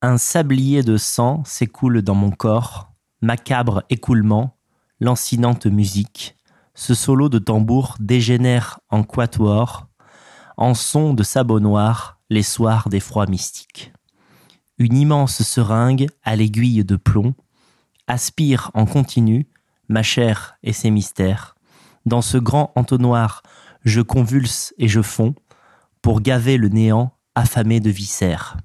Un 0.00 0.16
sablier 0.16 0.84
de 0.84 0.96
sang 0.96 1.42
s'écoule 1.44 2.02
dans 2.02 2.14
mon 2.14 2.30
corps, 2.30 2.92
macabre 3.20 3.82
écoulement, 3.90 4.56
lancinante 5.00 5.66
musique. 5.66 6.36
Ce 6.76 6.94
solo 6.94 7.28
de 7.28 7.40
tambour 7.40 7.96
dégénère 7.98 8.78
en 8.90 9.02
quatuor, 9.02 9.88
en 10.56 10.74
son 10.74 11.14
de 11.14 11.24
sabot 11.24 11.58
noir, 11.58 12.20
les 12.30 12.44
soirs 12.44 12.88
des 12.88 13.00
froids 13.00 13.26
mystiques. 13.26 13.92
Une 14.78 14.96
immense 14.96 15.42
seringue 15.42 16.06
à 16.22 16.36
l'aiguille 16.36 16.84
de 16.84 16.94
plomb 16.94 17.34
aspire 18.06 18.70
en 18.74 18.86
continu 18.86 19.48
ma 19.88 20.04
chair 20.04 20.58
et 20.62 20.72
ses 20.72 20.92
mystères. 20.92 21.56
Dans 22.06 22.22
ce 22.22 22.38
grand 22.38 22.70
entonnoir, 22.76 23.42
je 23.84 24.00
convulse 24.00 24.72
et 24.78 24.86
je 24.86 25.02
fonds 25.02 25.34
pour 26.02 26.20
gaver 26.20 26.56
le 26.56 26.68
néant 26.68 27.10
affamé 27.34 27.80
de 27.80 27.90
viscères. 27.90 28.58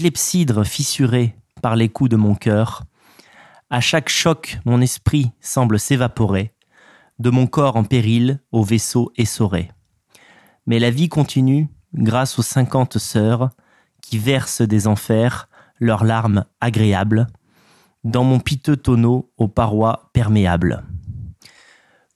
Clepsydre 0.00 0.64
fissuré 0.64 1.34
par 1.60 1.76
les 1.76 1.90
coups 1.90 2.08
de 2.08 2.16
mon 2.16 2.34
cœur, 2.34 2.84
à 3.68 3.82
chaque 3.82 4.08
choc 4.08 4.58
mon 4.64 4.80
esprit 4.80 5.32
semble 5.42 5.78
s'évaporer, 5.78 6.54
de 7.18 7.28
mon 7.28 7.46
corps 7.46 7.76
en 7.76 7.84
péril 7.84 8.40
au 8.50 8.64
vaisseau 8.64 9.12
essoré. 9.18 9.70
Mais 10.64 10.78
la 10.78 10.90
vie 10.90 11.10
continue 11.10 11.68
grâce 11.92 12.38
aux 12.38 12.42
cinquante 12.42 12.96
sœurs 12.96 13.50
qui 14.00 14.16
versent 14.16 14.62
des 14.62 14.86
enfers 14.86 15.50
leurs 15.80 16.04
larmes 16.04 16.46
agréables 16.62 17.26
dans 18.02 18.24
mon 18.24 18.40
piteux 18.40 18.78
tonneau 18.78 19.30
aux 19.36 19.48
parois 19.48 20.08
perméables. 20.14 20.82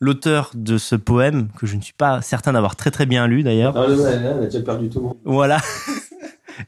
L'auteur 0.00 0.52
de 0.54 0.78
ce 0.78 0.96
poème, 0.96 1.48
que 1.58 1.66
je 1.66 1.76
ne 1.76 1.82
suis 1.82 1.92
pas 1.92 2.22
certain 2.22 2.54
d'avoir 2.54 2.76
très 2.76 2.90
très 2.90 3.04
bien 3.04 3.26
lu 3.26 3.42
d'ailleurs. 3.42 3.76
Ah, 3.76 3.84
on 3.86 4.04
a 4.04 4.46
déjà 4.46 4.60
perdu 4.62 4.88
tout 4.88 5.00
le 5.00 5.04
monde. 5.04 5.18
Voilà. 5.26 5.58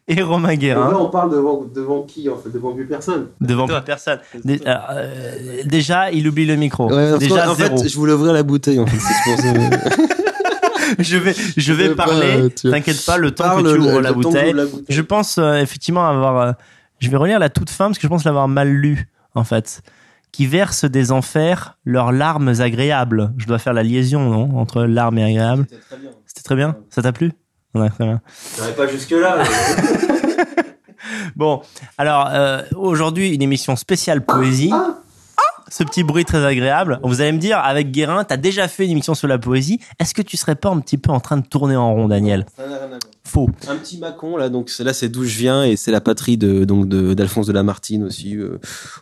Et 0.09 0.23
Romain 0.23 0.55
Guérin. 0.57 0.91
là, 0.91 0.99
on 0.99 1.11
parle 1.11 1.31
devant, 1.31 1.65
devant 1.75 2.03
qui 2.03 2.29
en 2.29 2.37
fait 2.37 2.51
Devant 2.51 2.73
plus 2.75 2.87
personne. 2.87 3.27
Devant 3.41 3.67
plus 3.67 3.81
personne. 3.85 4.19
Dé- 4.45 4.61
euh, 4.67 5.63
déjà, 5.65 6.11
il 6.11 6.27
oublie 6.29 6.47
le 6.47 6.57
micro. 6.57 6.93
Ouais, 6.93 7.19
déjà 7.19 7.51
en 7.51 7.55
zéro. 7.55 7.77
fait, 7.79 7.89
je 7.89 7.97
voulais 7.97 8.13
ouvrir 8.13 8.33
la 8.33 8.43
bouteille 8.43 8.79
en 8.81 8.87
fait. 8.87 8.99
Je 11.01 11.17
vais, 11.17 11.35
je 11.57 11.73
vais 11.73 11.95
parler. 11.95 12.49
euh, 12.65 12.71
T'inquiète 12.71 13.05
pas, 13.05 13.19
le 13.19 13.33
temps 13.33 13.45
Parle 13.45 13.65
que 13.65 13.73
tu 13.75 13.79
ouvres 13.81 13.97
le- 13.97 14.01
la 14.03 14.09
le 14.11 14.15
bouteille. 14.15 14.45
j'ouvre 14.47 14.57
la 14.57 14.65
bouteille. 14.67 14.85
Je 14.89 15.03
pense 15.03 15.37
euh, 15.39 15.55
effectivement 15.57 16.07
avoir. 16.07 16.37
euh, 16.41 16.53
je 17.01 17.11
vais 17.11 17.17
relire 17.17 17.39
la 17.41 17.49
toute 17.51 17.71
fin 17.71 17.87
parce 17.87 17.99
que 17.99 18.03
je 18.05 18.09
pense 18.09 18.25
l'avoir 18.25 18.47
mal 18.49 18.69
lu 18.69 19.09
en 19.35 19.43
fait. 19.45 19.83
Qui 20.33 20.47
versent 20.47 20.85
des 20.85 21.11
enfers 21.13 21.77
leurs 21.85 22.13
larmes 22.13 22.53
agréables. 22.61 23.33
Je 23.37 23.47
dois 23.47 23.59
faire 23.59 23.73
la 23.73 23.83
liaison 23.83 24.21
non 24.31 24.59
entre 24.59 24.85
larmes 24.85 25.19
et 25.19 25.25
agréables. 25.25 25.67
C'était 25.69 25.83
très 25.83 25.97
bien. 25.97 26.11
C'était 26.27 26.43
très 26.43 26.55
bien? 26.57 26.77
Ça 26.91 27.03
t'a 27.03 27.13
plu? 27.13 27.33
Ouais, 27.81 27.91
très 27.91 28.05
bien. 28.05 28.21
Pas 28.77 28.87
jusque 28.89 29.11
là. 29.13 29.39
Bon, 31.37 31.61
alors 31.99 32.29
euh, 32.33 32.63
aujourd'hui 32.75 33.35
une 33.35 33.43
émission 33.43 33.77
spéciale 33.77 34.25
poésie. 34.25 34.71
Ah 34.73 34.97
Ce 35.69 35.85
petit 35.85 36.03
bruit 36.03 36.25
très 36.25 36.45
agréable. 36.45 36.99
Vous 37.03 37.21
allez 37.21 37.33
me 37.33 37.39
dire, 37.39 37.59
avec 37.59 37.91
Guérin, 37.93 38.25
t'as 38.25 38.37
déjà 38.39 38.67
fait 38.69 38.87
une 38.87 38.93
émission 38.93 39.15
sur 39.15 39.29
la 39.29 39.39
poésie. 39.39 39.81
Est-ce 40.01 40.15
que 40.15 40.23
tu 40.23 40.37
serais 40.37 40.57
pas 40.57 40.71
un 40.71 40.81
petit 40.81 40.99
peu 40.99 41.11
en 41.11 41.21
train 41.21 41.37
de 41.37 41.47
tourner 41.47 41.77
en 41.77 41.95
rond, 41.95 42.09
Daniel? 42.09 42.47
Ça 42.57 42.67
n'a 42.67 42.77
rien 42.77 42.85
à 42.85 42.89
voir. 42.89 42.99
Faux. 43.27 43.51
Un 43.69 43.77
petit 43.77 43.99
Macon 43.99 44.37
là, 44.37 44.49
donc 44.49 44.71
c'est- 44.71 44.85
là 44.85 44.93
c'est 44.93 45.09
d'où 45.09 45.25
je 45.25 45.37
viens 45.37 45.65
et 45.65 45.77
c'est 45.77 45.91
la 45.91 46.01
patrie 46.01 46.37
de 46.37 46.65
donc 46.65 46.89
de 46.89 47.13
d'Alphonse 47.13 47.47
de 47.47 47.53
Lamartine 47.53 48.05
aussi. 48.05 48.37
euh, 48.37 48.59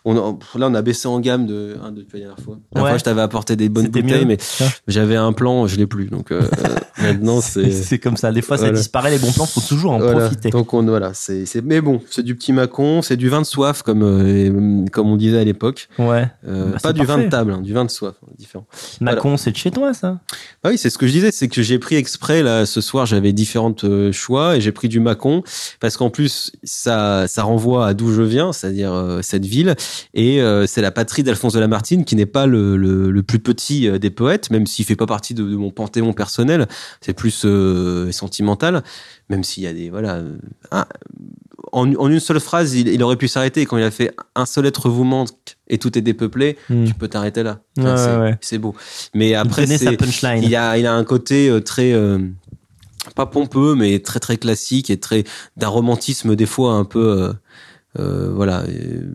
on 0.06 0.16
a- 0.16 0.39
là 0.58 0.69
on 0.70 0.75
a 0.75 0.83
baissé 0.83 1.08
en 1.08 1.20
gamme 1.20 1.47
de 1.47 1.77
hein, 1.83 1.92
depuis 1.92 2.19
la 2.20 2.27
dernière 2.27 2.42
fois. 2.44 2.55
La 2.55 2.61
dernière 2.81 2.84
Ouais. 2.84 2.91
fois 2.92 2.98
je 2.98 3.05
t'avais 3.05 3.20
apporté 3.20 3.55
des 3.56 3.69
bonnes 3.69 3.84
C'était 3.86 4.03
bouteilles 4.03 4.25
mieux. 4.25 4.36
mais 4.61 4.70
j'avais 4.89 5.16
un 5.16 5.33
plan, 5.34 5.66
je 5.66 5.77
l'ai 5.77 5.86
plus 5.86 6.06
donc 6.06 6.33
euh, 6.33 6.41
maintenant 7.03 7.41
c'est 7.41 7.70
C'est 7.70 7.98
comme 7.98 8.16
ça. 8.16 8.33
Des 8.33 8.41
fois, 8.42 8.56
ça 8.56 8.70
disparaît. 8.70 9.11
Les 9.11 9.19
bons 9.19 9.33
plans, 9.33 9.47
faut 9.47 9.61
toujours 9.61 9.92
en 9.92 9.98
voilà. 9.98 10.20
profiter. 10.20 10.48
Donc 10.50 10.72
on 10.75 10.83
voilà, 10.84 11.12
c'est 11.14 11.44
c'est 11.47 11.62
mais 11.62 11.81
bon, 11.81 12.00
c'est 12.11 12.22
du 12.22 12.34
petit 12.34 12.53
Macon, 12.53 13.03
c'est 13.03 13.16
du 13.16 13.28
vin 13.28 13.41
de 13.41 13.47
soif 13.47 13.83
comme 13.83 14.03
euh, 14.03 14.86
comme 14.91 15.09
on 15.09 15.16
disait 15.16 15.38
à 15.38 15.44
l'époque. 15.44 15.88
Ouais. 15.98 16.27
Euh, 16.48 16.72
Bah, 16.72 16.78
pas 16.83 16.92
du 16.92 17.05
vin 17.05 17.19
de 17.19 17.28
table, 17.28 17.53
hein, 17.53 17.61
du 17.61 17.72
vin 17.75 17.84
de 17.84 17.91
soif, 17.91 18.14
différent. 18.38 18.66
Macon, 19.00 19.36
c'est 19.36 19.50
de 19.50 19.56
chez 19.56 19.70
toi, 19.70 19.92
ça? 19.92 20.20
Ah 20.62 20.69
oui, 20.70 20.78
c'est 20.78 20.88
ce 20.91 20.97
que 20.99 21.06
je 21.06 21.12
disais, 21.12 21.31
c'est 21.31 21.49
que 21.49 21.62
j'ai 21.62 21.78
pris 21.78 21.97
exprès 21.97 22.43
là 22.43 22.65
ce 22.66 22.81
soir, 22.81 23.06
j'avais 23.06 23.32
différentes 23.32 23.84
euh, 23.84 24.12
choix 24.14 24.56
et 24.56 24.62
j'ai 24.62 24.72
pris 24.72 24.88
du 24.88 24.98
Mâcon 25.00 25.42
parce 25.80 25.98
qu'en 25.98 26.08
plus 26.08 26.50
ça 26.62 27.26
ça 27.28 27.42
renvoie 27.42 27.86
à 27.88 27.92
d'où 27.94 28.10
je 28.12 28.22
viens, 28.22 28.52
c'est-à-dire 28.54 28.94
euh, 28.94 29.20
cette 29.22 29.44
ville 29.44 29.75
et 30.14 30.41
euh, 30.41 30.66
c'est 30.66 30.80
la 30.80 30.91
patrie 30.91 31.22
d'Alphonse 31.22 31.52
de 31.52 31.60
Lamartine 31.60 32.06
qui 32.06 32.16
n'est 32.16 32.25
pas 32.25 32.47
le, 32.47 32.76
le, 32.78 33.10
le 33.10 33.22
plus 33.22 33.41
petit 33.41 33.86
euh, 33.88 33.98
des 33.98 34.10
poètes, 34.10 34.50
même 34.50 34.66
s'il 34.66 34.86
fait 34.86 34.97
pas 34.97 35.06
partie 35.06 35.34
de, 35.34 35.42
de 35.42 35.56
mon 35.56 35.70
panthéon 35.70 36.12
personnel, 36.14 36.66
c'est 37.02 37.12
plus 37.12 37.44
sentimental, 38.12 38.82
même 39.28 39.44
s'il 39.44 39.62
y 39.64 39.66
a 39.66 39.72
des 39.75 39.91
voilà 39.91 40.22
en, 41.72 41.92
en 41.94 42.08
une 42.10 42.20
seule 42.20 42.41
phrase, 42.41 42.75
il, 42.75 42.88
il 42.88 43.02
aurait 43.02 43.16
pu 43.16 43.26
s'arrêter 43.28 43.66
quand 43.66 43.76
il 43.76 43.82
a 43.82 43.91
fait 43.91 44.14
un 44.36 44.46
seul 44.46 44.66
être 44.66 44.88
vous 44.88 45.04
manque 45.04 45.31
et 45.69 45.78
tout 45.78 45.96
est 45.98 46.02
dépeuplé, 46.02 46.56
Hmm. 46.69 46.84
tu 46.84 46.94
peux 46.94 47.08
t'arrêter 47.08 47.42
là. 47.42 47.60
Ouais, 47.76 48.36
c'est 48.41 48.56
ouais, 48.56 48.58
beau. 48.60 48.75
Mais 49.14 49.31
Il 49.31 49.34
après 49.34 49.66
sa 49.66 49.92
punchline. 49.92 50.42
il 50.42 50.54
a, 50.54 50.78
il 50.78 50.86
a 50.86 50.92
un 50.94 51.04
côté 51.04 51.50
très, 51.64 51.92
euh, 51.92 52.19
pas 53.12 53.26
pompeux, 53.26 53.75
mais 53.75 53.98
très 54.00 54.20
très 54.20 54.37
classique 54.37 54.91
et 54.91 54.98
très 54.98 55.25
d'un 55.56 55.69
romantisme 55.69 56.34
des 56.37 56.47
fois 56.47 56.72
un 56.75 56.84
peu, 56.84 57.22
euh, 57.22 57.32
euh, 57.98 58.31
voilà. 58.34 58.62
euh, 58.62 59.12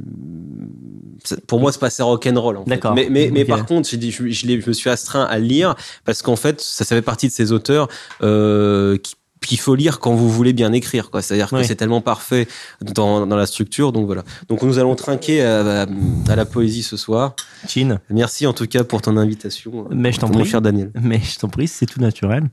pour 1.48 1.60
moi, 1.60 1.72
c'est 1.72 1.80
pas 1.80 1.88
assez 1.88 2.02
rock'n'roll. 2.04 2.58
en 2.58 2.64
fait. 2.64 2.70
D'accord. 2.70 2.94
Mais, 2.96 3.10
mais, 3.10 3.46
par 3.46 3.66
contre, 3.66 3.90
j'ai 3.90 3.98
dit, 3.98 4.12
je, 4.12 4.30
je, 4.30 4.48
me 4.68 4.74
suis 4.74 4.90
astreint 4.90 5.24
à 5.26 5.38
le 5.38 5.46
lire 5.46 5.76
parce 6.06 6.22
qu'en 6.22 6.36
fait, 6.38 6.62
ça, 6.62 6.86
ça 6.86 6.96
fait 6.96 7.02
partie 7.02 7.28
de 7.28 7.34
ces 7.34 7.52
auteurs 7.52 7.88
euh, 8.22 8.98
qui 8.98 9.16
qu'il 9.42 9.58
faut 9.58 9.74
lire 9.74 10.00
quand 10.02 10.14
vous 10.14 10.30
voulez 10.30 10.52
bien 10.52 10.74
écrire 10.74 11.10
quoi 11.10 11.22
c'est 11.22 11.34
à 11.36 11.38
dire 11.38 11.48
Oui. 11.54 11.62
que 11.62 11.66
c'est 11.68 11.78
tellement 11.78 12.02
parfait 12.02 12.46
dans, 12.82 13.26
dans 13.26 13.38
la 13.38 13.46
structure 13.46 13.94
donc 13.94 14.06
voilà 14.06 14.26
donc 14.50 14.64
nous 14.64 14.80
allons 14.80 14.96
trinquer 14.96 15.42
à, 15.42 15.84
à- 15.84 15.86
à 16.28 16.36
la 16.36 16.46
poésie 16.46 16.84
ce 16.84 16.98
soir 16.98 17.38
Chin. 17.66 18.02
merci 18.10 18.46
en 18.48 18.52
tout 18.54 18.68
cas 18.68 18.84
pour 18.84 19.02
ton 19.02 19.16
invitation 19.16 19.88
Mais 19.92 20.12
je 20.12 20.20
t'en 20.20 20.28
mon 20.28 20.40
prie. 20.40 20.46
cher 20.50 20.62
Daniel 20.62 20.92
Mais 21.02 21.22
je 21.24 21.40
t'en 21.40 21.48
prie, 21.48 21.70
c'est 21.70 21.86
tout 21.86 22.02
naturel. 22.02 22.50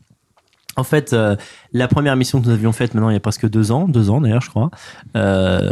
En 0.77 0.85
fait, 0.85 1.15
euh, 1.15 1.37
la 1.73 1.89
première 1.89 2.17
mission 2.17 2.41
que 2.41 2.47
nous 2.47 2.53
avions 2.53 2.73
faite 2.73 2.95
maintenant 2.95 3.09
il 3.09 3.15
y 3.15 3.17
a 3.17 3.21
presque 3.21 3.49
deux 3.49 3.73
ans, 3.73 3.89
deux 3.89 4.11
ans 4.11 4.21
d'ailleurs 4.21 4.43
je 4.43 4.51
crois, 4.51 4.71
euh, 5.17 5.71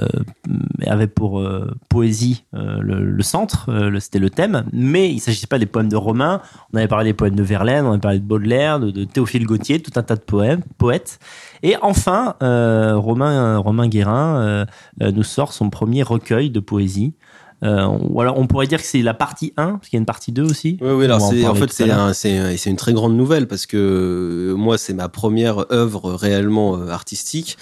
avait 0.87 1.07
pour 1.07 1.41
euh, 1.41 1.77
poésie 1.91 2.45
euh, 2.55 2.79
le, 2.81 3.05
le 3.05 3.23
centre, 3.23 3.71
euh, 3.71 4.01
c'était 4.01 4.19
le 4.19 4.31
thème, 4.31 4.65
mais 4.73 5.11
il 5.11 5.21
s'agissait 5.21 5.47
pas 5.47 5.59
des 5.59 5.67
poèmes 5.67 5.91
de 5.91 5.97
Romain, 5.97 6.41
on 6.73 6.79
avait 6.79 6.89
parlé 6.89 7.11
des 7.11 7.15
poèmes 7.15 7.37
de 7.37 7.43
Verlaine, 7.43 7.85
on 7.85 7.91
avait 7.91 8.01
parlé 8.01 8.19
de 8.19 8.25
Baudelaire, 8.25 8.81
de, 8.81 8.91
de 8.91 9.05
Théophile 9.05 9.47
Gautier, 9.47 9.81
tout 9.81 9.93
un 9.97 10.03
tas 10.03 10.17
de 10.17 10.21
poèmes, 10.21 10.63
poètes. 10.79 11.19
Et 11.63 11.77
enfin, 11.83 12.37
euh, 12.43 12.97
Romain, 12.97 13.59
Romain 13.59 13.89
Guérin 13.89 14.67
nous 15.01 15.23
sort 15.23 15.53
son 15.53 15.71
premier 15.71 16.03
recueil 16.03 16.51
de 16.51 16.61
poésie. 16.61 17.15
Euh, 17.63 17.87
ou 18.11 18.21
alors 18.21 18.39
on 18.39 18.47
pourrait 18.47 18.67
dire 18.67 18.81
que 18.81 18.87
c'est 18.87 19.01
la 19.01 19.15
partie 19.15 19.53
1, 19.57 19.73
parce 19.77 19.89
qu'il 19.89 19.97
y 19.97 19.99
a 19.99 20.01
une 20.01 20.07
partie 20.07 20.33
2 20.33 20.43
aussi. 20.43 20.77
Oui, 20.83 20.91
oui, 20.91 21.05
alors 21.05 21.21
en 21.47 21.55
fait, 21.55 21.65
à 21.65 22.13
c'est, 22.13 22.37
un- 22.37 22.53
une 22.71 22.77
très 22.77 22.93
grande 22.93 23.17
nouvelle 23.17 23.47
parce 23.49 23.65
que 23.67 23.77
euh, 23.77 24.55
moi, 24.57 24.77
c'est 24.77 24.93
ma 24.95 25.09
première 25.09 25.73
œuvre 25.73 26.13
réellement 26.13 26.77
euh, 26.77 26.89
artistique, 26.91 27.57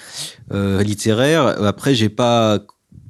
euh, 0.51 0.83
littéraire. 0.83 1.45
Après, 1.63 1.95
j'ai 1.95 2.09
pas 2.09 2.59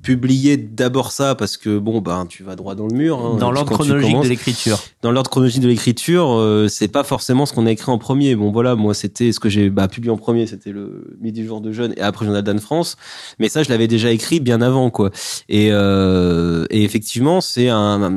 publié 0.03 0.57
d'abord 0.57 1.11
ça 1.11 1.33
parce 1.33 1.57
que 1.57 1.79
bon, 1.79 2.01
ben, 2.01 2.27
tu 2.27 2.43
vas 2.43 2.55
droit 2.55 2.75
dans 2.75 2.85
le 2.87 2.93
mur. 2.93 3.19
hein, 3.19 3.37
dans 3.39 3.51
l'ordre 3.51 3.73
chronologique 3.73 4.21
de 4.21 4.27
l'écriture. 4.27 4.79
dans 5.01 5.11
l'ordre 5.11 5.29
chronologique 5.31 5.61
de 5.61 5.67
l'écriture, 5.67 6.27
euh, 6.33 6.67
c'est 6.67 6.89
pas 6.89 7.03
forcément 7.03 7.47
ce 7.47 7.53
qu'on 7.53 7.65
a 7.65 7.71
écrit 7.71 7.89
en 7.91 7.97
premier. 7.97 8.35
Bon 8.35 8.51
voilà, 8.51 8.75
moi 8.75 8.93
c'était 8.93 9.31
ce 9.31 9.39
que 9.39 9.49
j'ai 9.49 9.69
bah, 9.71 9.87
publié 9.87 10.11
en 10.11 10.17
premier, 10.17 10.45
c'était 10.45 10.71
le 10.71 11.15
Midi 11.21 11.43
jour 11.45 11.61
de 11.61 11.71
jeune 11.71 11.93
et 11.97 12.01
après 12.01 12.25
Journal 12.25 12.43
d'Anne 12.43 12.59
France. 12.59 12.97
Mais 13.39 13.49
ça, 13.49 13.63
je 13.63 13.69
l'avais 13.69 13.87
déjà 13.87 14.11
écrit 14.11 14.39
bien 14.39 14.61
avant 14.61 14.91
quoi. 14.91 15.09
Et, 15.49 15.69
euh, 15.71 16.65
et 16.69 16.83
effectivement, 16.83 17.41
c'est 17.41 17.69
un, 17.69 18.11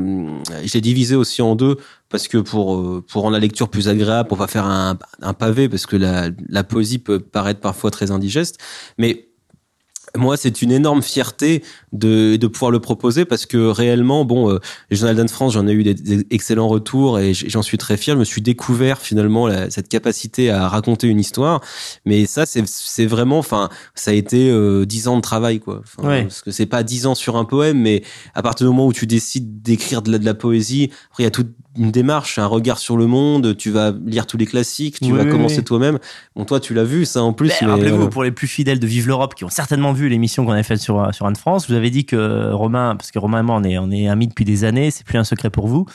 je 0.65 0.73
l'ai 0.75 0.81
divisé 0.81 1.15
aussi 1.15 1.41
en 1.41 1.55
deux 1.55 1.77
parce 2.09 2.27
que 2.29 2.39
pour 2.39 2.77
euh, 2.77 3.05
pour 3.09 3.23
rendre 3.23 3.35
la 3.35 3.41
lecture 3.41 3.69
plus 3.69 3.89
agréable, 3.89 4.29
pour 4.29 4.39
pas 4.39 4.49
faire 4.49 4.67
un, 4.67 4.99
un 5.23 5.33
pavé 5.35 5.69
parce 5.69 5.87
que 5.87 5.97
la, 5.97 6.31
la 6.49 6.65
poésie 6.65 6.99
peut 6.99 7.21
paraître 7.21 7.61
parfois 7.61 7.91
très 7.93 8.11
indigeste, 8.11 8.59
mais 8.99 9.29
moi, 10.17 10.37
c'est 10.37 10.63
une 10.63 10.73
énorme 10.73 11.03
fierté 11.03 11.63
de, 11.93 12.37
de 12.37 12.47
pouvoir 12.47 12.71
le 12.71 12.81
proposer 12.81 13.25
parce 13.25 13.47
que 13.47 13.69
réellement, 13.69 14.25
bon, 14.25 14.51
euh, 14.51 14.59
les 14.91 14.97
Journal 14.97 15.17
d'Anne 15.17 15.29
France, 15.29 15.53
j'en 15.55 15.67
ai 15.67 15.73
eu 15.73 15.83
des, 15.83 15.95
des 15.95 16.27
excellents 16.31 16.69
retours 16.69 17.19
et 17.19 17.33
j'en 17.35 17.63
suis 17.63 17.79
très 17.79 17.97
fier. 17.97 18.15
Je 18.15 18.19
me 18.21 18.25
suis 18.25 18.43
découvert 18.43 18.99
finalement 19.01 19.47
la- 19.47 19.71
cette 19.71 19.89
capacité 19.89 20.51
à 20.51 20.69
raconter 20.69 21.07
une 21.09 21.21
histoire. 21.21 21.61
Mais 22.05 22.27
ça, 22.27 22.47
c'est 22.47 22.63
c'est 22.67 23.07
vraiment, 23.07 23.39
enfin, 23.39 23.69
ça 23.95 24.11
a 24.11 24.15
été 24.15 24.51
euh, 24.51 24.85
dix 24.87 25.09
ans 25.09 25.17
de 25.17 25.23
travail, 25.23 25.61
quoi. 25.61 25.83
Ouais. 26.03 26.23
Parce 26.23 26.43
que 26.43 26.51
c'est 26.51 26.67
pas 26.67 26.83
dix 26.83 27.07
ans 27.07 27.15
sur 27.15 27.37
un 27.37 27.45
poème, 27.45 27.79
mais 27.81 28.03
à 28.35 28.43
partir 28.43 28.67
du 28.67 28.71
moment 28.71 28.87
où 28.87 28.93
tu 28.93 29.07
décides 29.07 29.63
d'écrire 29.63 30.03
de 30.03 30.13
la, 30.13 30.19
de 30.19 30.25
la 30.25 30.35
poésie, 30.35 30.91
après 31.11 31.23
il 31.23 31.25
y 31.25 31.27
a 31.27 31.31
toute 31.31 31.51
une 31.79 31.91
démarche, 31.91 32.39
un 32.39 32.47
regard 32.47 32.79
sur 32.79 32.97
le 32.97 33.07
monde. 33.07 33.57
Tu 33.57 33.71
vas 33.71 33.93
lire 34.05 34.27
tous 34.27 34.37
les 34.37 34.47
classiques, 34.47 34.99
tu 35.01 35.13
Oui, 35.13 35.19
vas 35.19 35.25
oui, 35.25 35.31
commencer 35.31 35.59
oui. 35.59 35.65
toi-même. 35.65 35.99
Bon, 36.35 36.45
toi, 36.45 36.61
tu 36.61 36.75
l'as 36.75 36.85
vu 36.85 37.05
ça 37.05 37.23
en 37.23 37.33
plus. 37.33 37.53
Mais, 37.63 37.67
Rappelez-vous, 37.69 37.97
voilà. 37.97 38.11
pour 38.11 38.23
les 38.25 38.33
plus 38.33 38.47
fidèles 38.47 38.79
de 38.81 38.87
Vive 38.87 39.09
l'Europe 39.09 39.35
qui 39.35 39.45
ont 39.45 39.49
certainement 39.51 39.93
vu 39.93 40.09
l'émission 40.09 40.45
qu'on 40.45 40.53
avait 40.53 40.63
faite 40.63 40.81
sur, 40.81 41.13
sur 41.15 41.27
Anne 41.27 41.37
France, 41.37 41.69
vous 41.69 41.75
avez 41.75 41.91
dit 41.91 42.05
que 42.05 42.51
Romain, 42.53 42.97
parce 42.97 43.11
que 43.11 43.19
Romain 43.19 43.41
et 43.41 43.43
moi, 43.43 43.57
on 43.57 43.65
est, 43.65 43.79
on 43.79 43.91
est 43.91 44.09
amis 44.09 44.29
depuis 44.29 44.45
des 44.45 44.65
années, 44.65 44.91
c'est 44.91 45.05
plus 45.07 45.19
un 45.19 45.25
secret 45.25 45.51
pour 45.51 45.67
vous. 45.67 45.87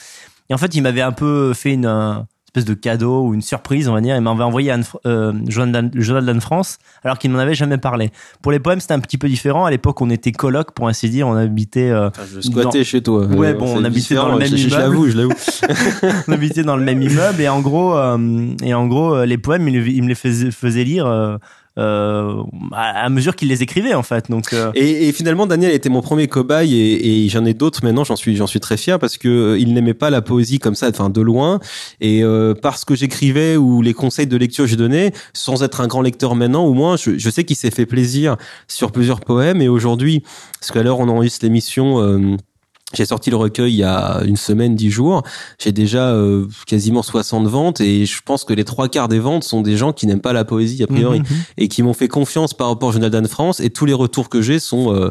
Et 0.49 0.53
en 0.53 0.57
fait, 0.57 0.75
il 0.75 0.81
m'avait 0.81 1.01
un 1.01 1.11
peu 1.13 1.53
fait 1.53 1.73
une, 1.73 1.85
un- 1.85 2.27
espèce 2.53 2.65
de 2.65 2.73
cadeau 2.73 3.27
ou 3.27 3.33
une 3.33 3.41
surprise, 3.41 3.87
on 3.87 3.93
va 3.93 4.01
dire. 4.01 4.15
Il 4.15 4.21
m'avait 4.21 4.43
envoyé 4.43 4.71
Anne, 4.71 4.83
euh, 5.05 5.33
journal, 5.47 5.89
le 5.93 6.01
journal 6.01 6.25
d'Anne 6.25 6.41
France, 6.41 6.79
alors 7.03 7.17
qu'il 7.17 7.31
m'en 7.31 7.39
avait 7.39 7.53
jamais 7.53 7.77
parlé. 7.77 8.11
Pour 8.41 8.51
les 8.51 8.59
poèmes, 8.59 8.81
c'était 8.81 8.93
un 8.93 8.99
petit 8.99 9.17
peu 9.17 9.29
différent. 9.29 9.65
À 9.65 9.71
l'époque, 9.71 10.01
on 10.01 10.09
était 10.09 10.33
coloc, 10.33 10.71
pour 10.71 10.89
ainsi 10.89 11.09
dire. 11.09 11.27
On 11.27 11.35
habitait. 11.35 11.89
Euh, 11.89 12.09
enfin, 12.09 12.23
je 12.33 12.41
squattais 12.41 12.83
chez 12.83 13.01
toi. 13.01 13.25
Ouais, 13.25 13.53
bon, 13.53 13.77
on 13.77 13.83
habitait 13.85 14.15
dans 14.15 14.33
le 14.33 14.37
même 14.37 14.47
immeuble. 14.49 14.69
Je 14.69 14.77
l'avoue, 14.77 15.09
je 15.09 15.17
l'avoue. 15.17 15.33
on 16.27 16.33
habitait 16.33 16.63
dans 16.63 16.75
le 16.75 16.83
même 16.83 17.01
immeuble 17.01 17.41
et 17.41 17.47
en 17.47 17.61
gros, 17.61 17.95
euh, 17.95 18.53
et 18.63 18.73
en 18.73 18.85
gros, 18.87 19.23
les 19.23 19.37
poèmes, 19.37 19.67
il, 19.69 19.87
il 19.87 20.03
me 20.03 20.09
les 20.09 20.15
faisait, 20.15 20.51
faisait 20.51 20.83
lire 20.83 21.39
euh, 21.81 22.43
à 22.73 23.09
mesure 23.09 23.35
qu'il 23.35 23.47
les 23.49 23.63
écrivait 23.63 23.93
en 23.93 24.03
fait. 24.03 24.29
Donc 24.29 24.53
euh, 24.53 24.71
et, 24.75 25.07
et, 25.07 25.11
finalement 25.11 25.47
Daniel 25.47 25.71
était 25.71 25.89
mon 25.89 26.01
premier 26.01 26.27
cobaye 26.27 26.75
et, 26.75 27.25
et 27.25 27.29
j'en 27.29 27.43
ai 27.45 27.53
d'autres 27.53 27.83
maintenant. 27.83 28.03
J'en 28.03 28.15
suis 28.15 28.35
j'en 28.35 28.47
suis 28.47 28.59
très 28.59 28.77
fier 28.77 28.99
parce 28.99 29.17
que 29.17 29.27
euh, 29.27 29.59
il 29.59 29.73
n'aimait 29.73 29.93
pas 29.93 30.09
la 30.09 30.21
poésie 30.21 30.59
comme 30.59 30.75
ça, 30.75 30.89
enfin 30.89 31.09
de 31.09 31.21
loin. 31.21 31.59
Et 31.99 32.23
euh, 32.23 32.53
parce 32.53 32.85
que 32.85 32.95
j'écrivais 32.95 33.57
ou 33.57 33.81
les 33.81 33.93
conseils 33.93 34.27
de 34.27 34.37
lecture 34.37 34.65
que 34.65 34.71
je 34.71 34.75
donnais, 34.75 35.11
sans 35.33 35.63
être 35.63 35.81
un 35.81 35.87
grand 35.87 36.01
lecteur 36.01 36.35
maintenant, 36.35 36.63
au 36.65 36.73
moins 36.73 36.97
je, 36.97 37.17
je 37.17 37.29
sais 37.29 37.43
qu'il 37.43 37.55
s'est 37.55 37.71
fait 37.71 37.85
plaisir 37.85 38.37
sur 38.67 38.91
plusieurs 38.91 39.19
poèmes. 39.19 39.61
Et 39.61 39.67
aujourd'hui, 39.67 40.23
parce 40.59 40.71
qu'à 40.71 40.83
l'heure 40.83 40.99
on 40.99 41.09
enregistre 41.09 41.45
l'émission. 41.45 42.37
J'ai 42.93 43.05
sorti 43.05 43.29
le 43.29 43.35
recueil 43.37 43.71
il 43.73 43.77
y 43.77 43.83
a 43.83 44.21
une 44.25 44.35
semaine, 44.35 44.75
dix 44.75 44.91
jours. 44.91 45.23
J'ai 45.59 45.71
déjà 45.71 46.09
euh, 46.09 46.45
quasiment 46.67 47.01
60 47.03 47.47
ventes 47.47 47.79
et 47.81 48.05
je 48.05 48.21
pense 48.25 48.43
que 48.43 48.53
les 48.53 48.65
trois 48.65 48.89
quarts 48.89 49.07
des 49.07 49.19
ventes 49.19 49.43
sont 49.43 49.61
des 49.61 49.77
gens 49.77 49.93
qui 49.93 50.07
n'aiment 50.07 50.19
pas 50.21 50.33
la 50.33 50.43
poésie 50.45 50.83
a 50.83 50.87
priori 50.87 51.19
Mhm, 51.19 51.25
et 51.57 51.67
qui 51.67 51.83
m'ont 51.83 51.93
fait 51.93 52.07
confiance 52.07 52.53
par 52.53 52.67
rapport 52.67 52.89
au 52.89 52.91
Journal 52.91 53.09
d'Anne 53.09 53.27
France. 53.27 53.59
Et 53.59 53.69
tous 53.69 53.85
les 53.85 53.93
retours 53.93 54.27
que 54.29 54.41
j'ai 54.41 54.59
sont 54.59 54.93
euh, 54.93 55.09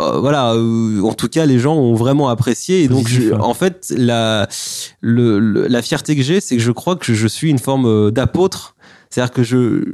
euh, 0.00 0.18
voilà 0.20 0.54
euh, 0.54 1.02
en 1.02 1.12
tout 1.12 1.28
cas 1.28 1.44
les 1.44 1.58
gens 1.58 1.74
ont 1.76 1.94
vraiment 1.94 2.28
apprécié. 2.28 2.82
Et 2.84 2.88
donc 2.88 3.08
je- 3.08 3.32
en 3.34 3.54
fait 3.54 3.92
la 3.96 4.48
le, 5.00 5.38
le- 5.38 5.66
la 5.66 5.82
fierté 5.82 6.16
que 6.16 6.22
j'ai 6.22 6.40
c'est 6.40 6.56
que 6.56 6.62
je 6.62 6.72
crois 6.72 6.96
que 6.96 7.12
je 7.12 7.26
suis 7.26 7.50
une 7.50 7.58
forme 7.58 7.86
euh, 7.86 8.10
d'apôtre. 8.10 8.74
C'est-à-dire 9.10 9.32
que 9.32 9.42
je 9.42 9.84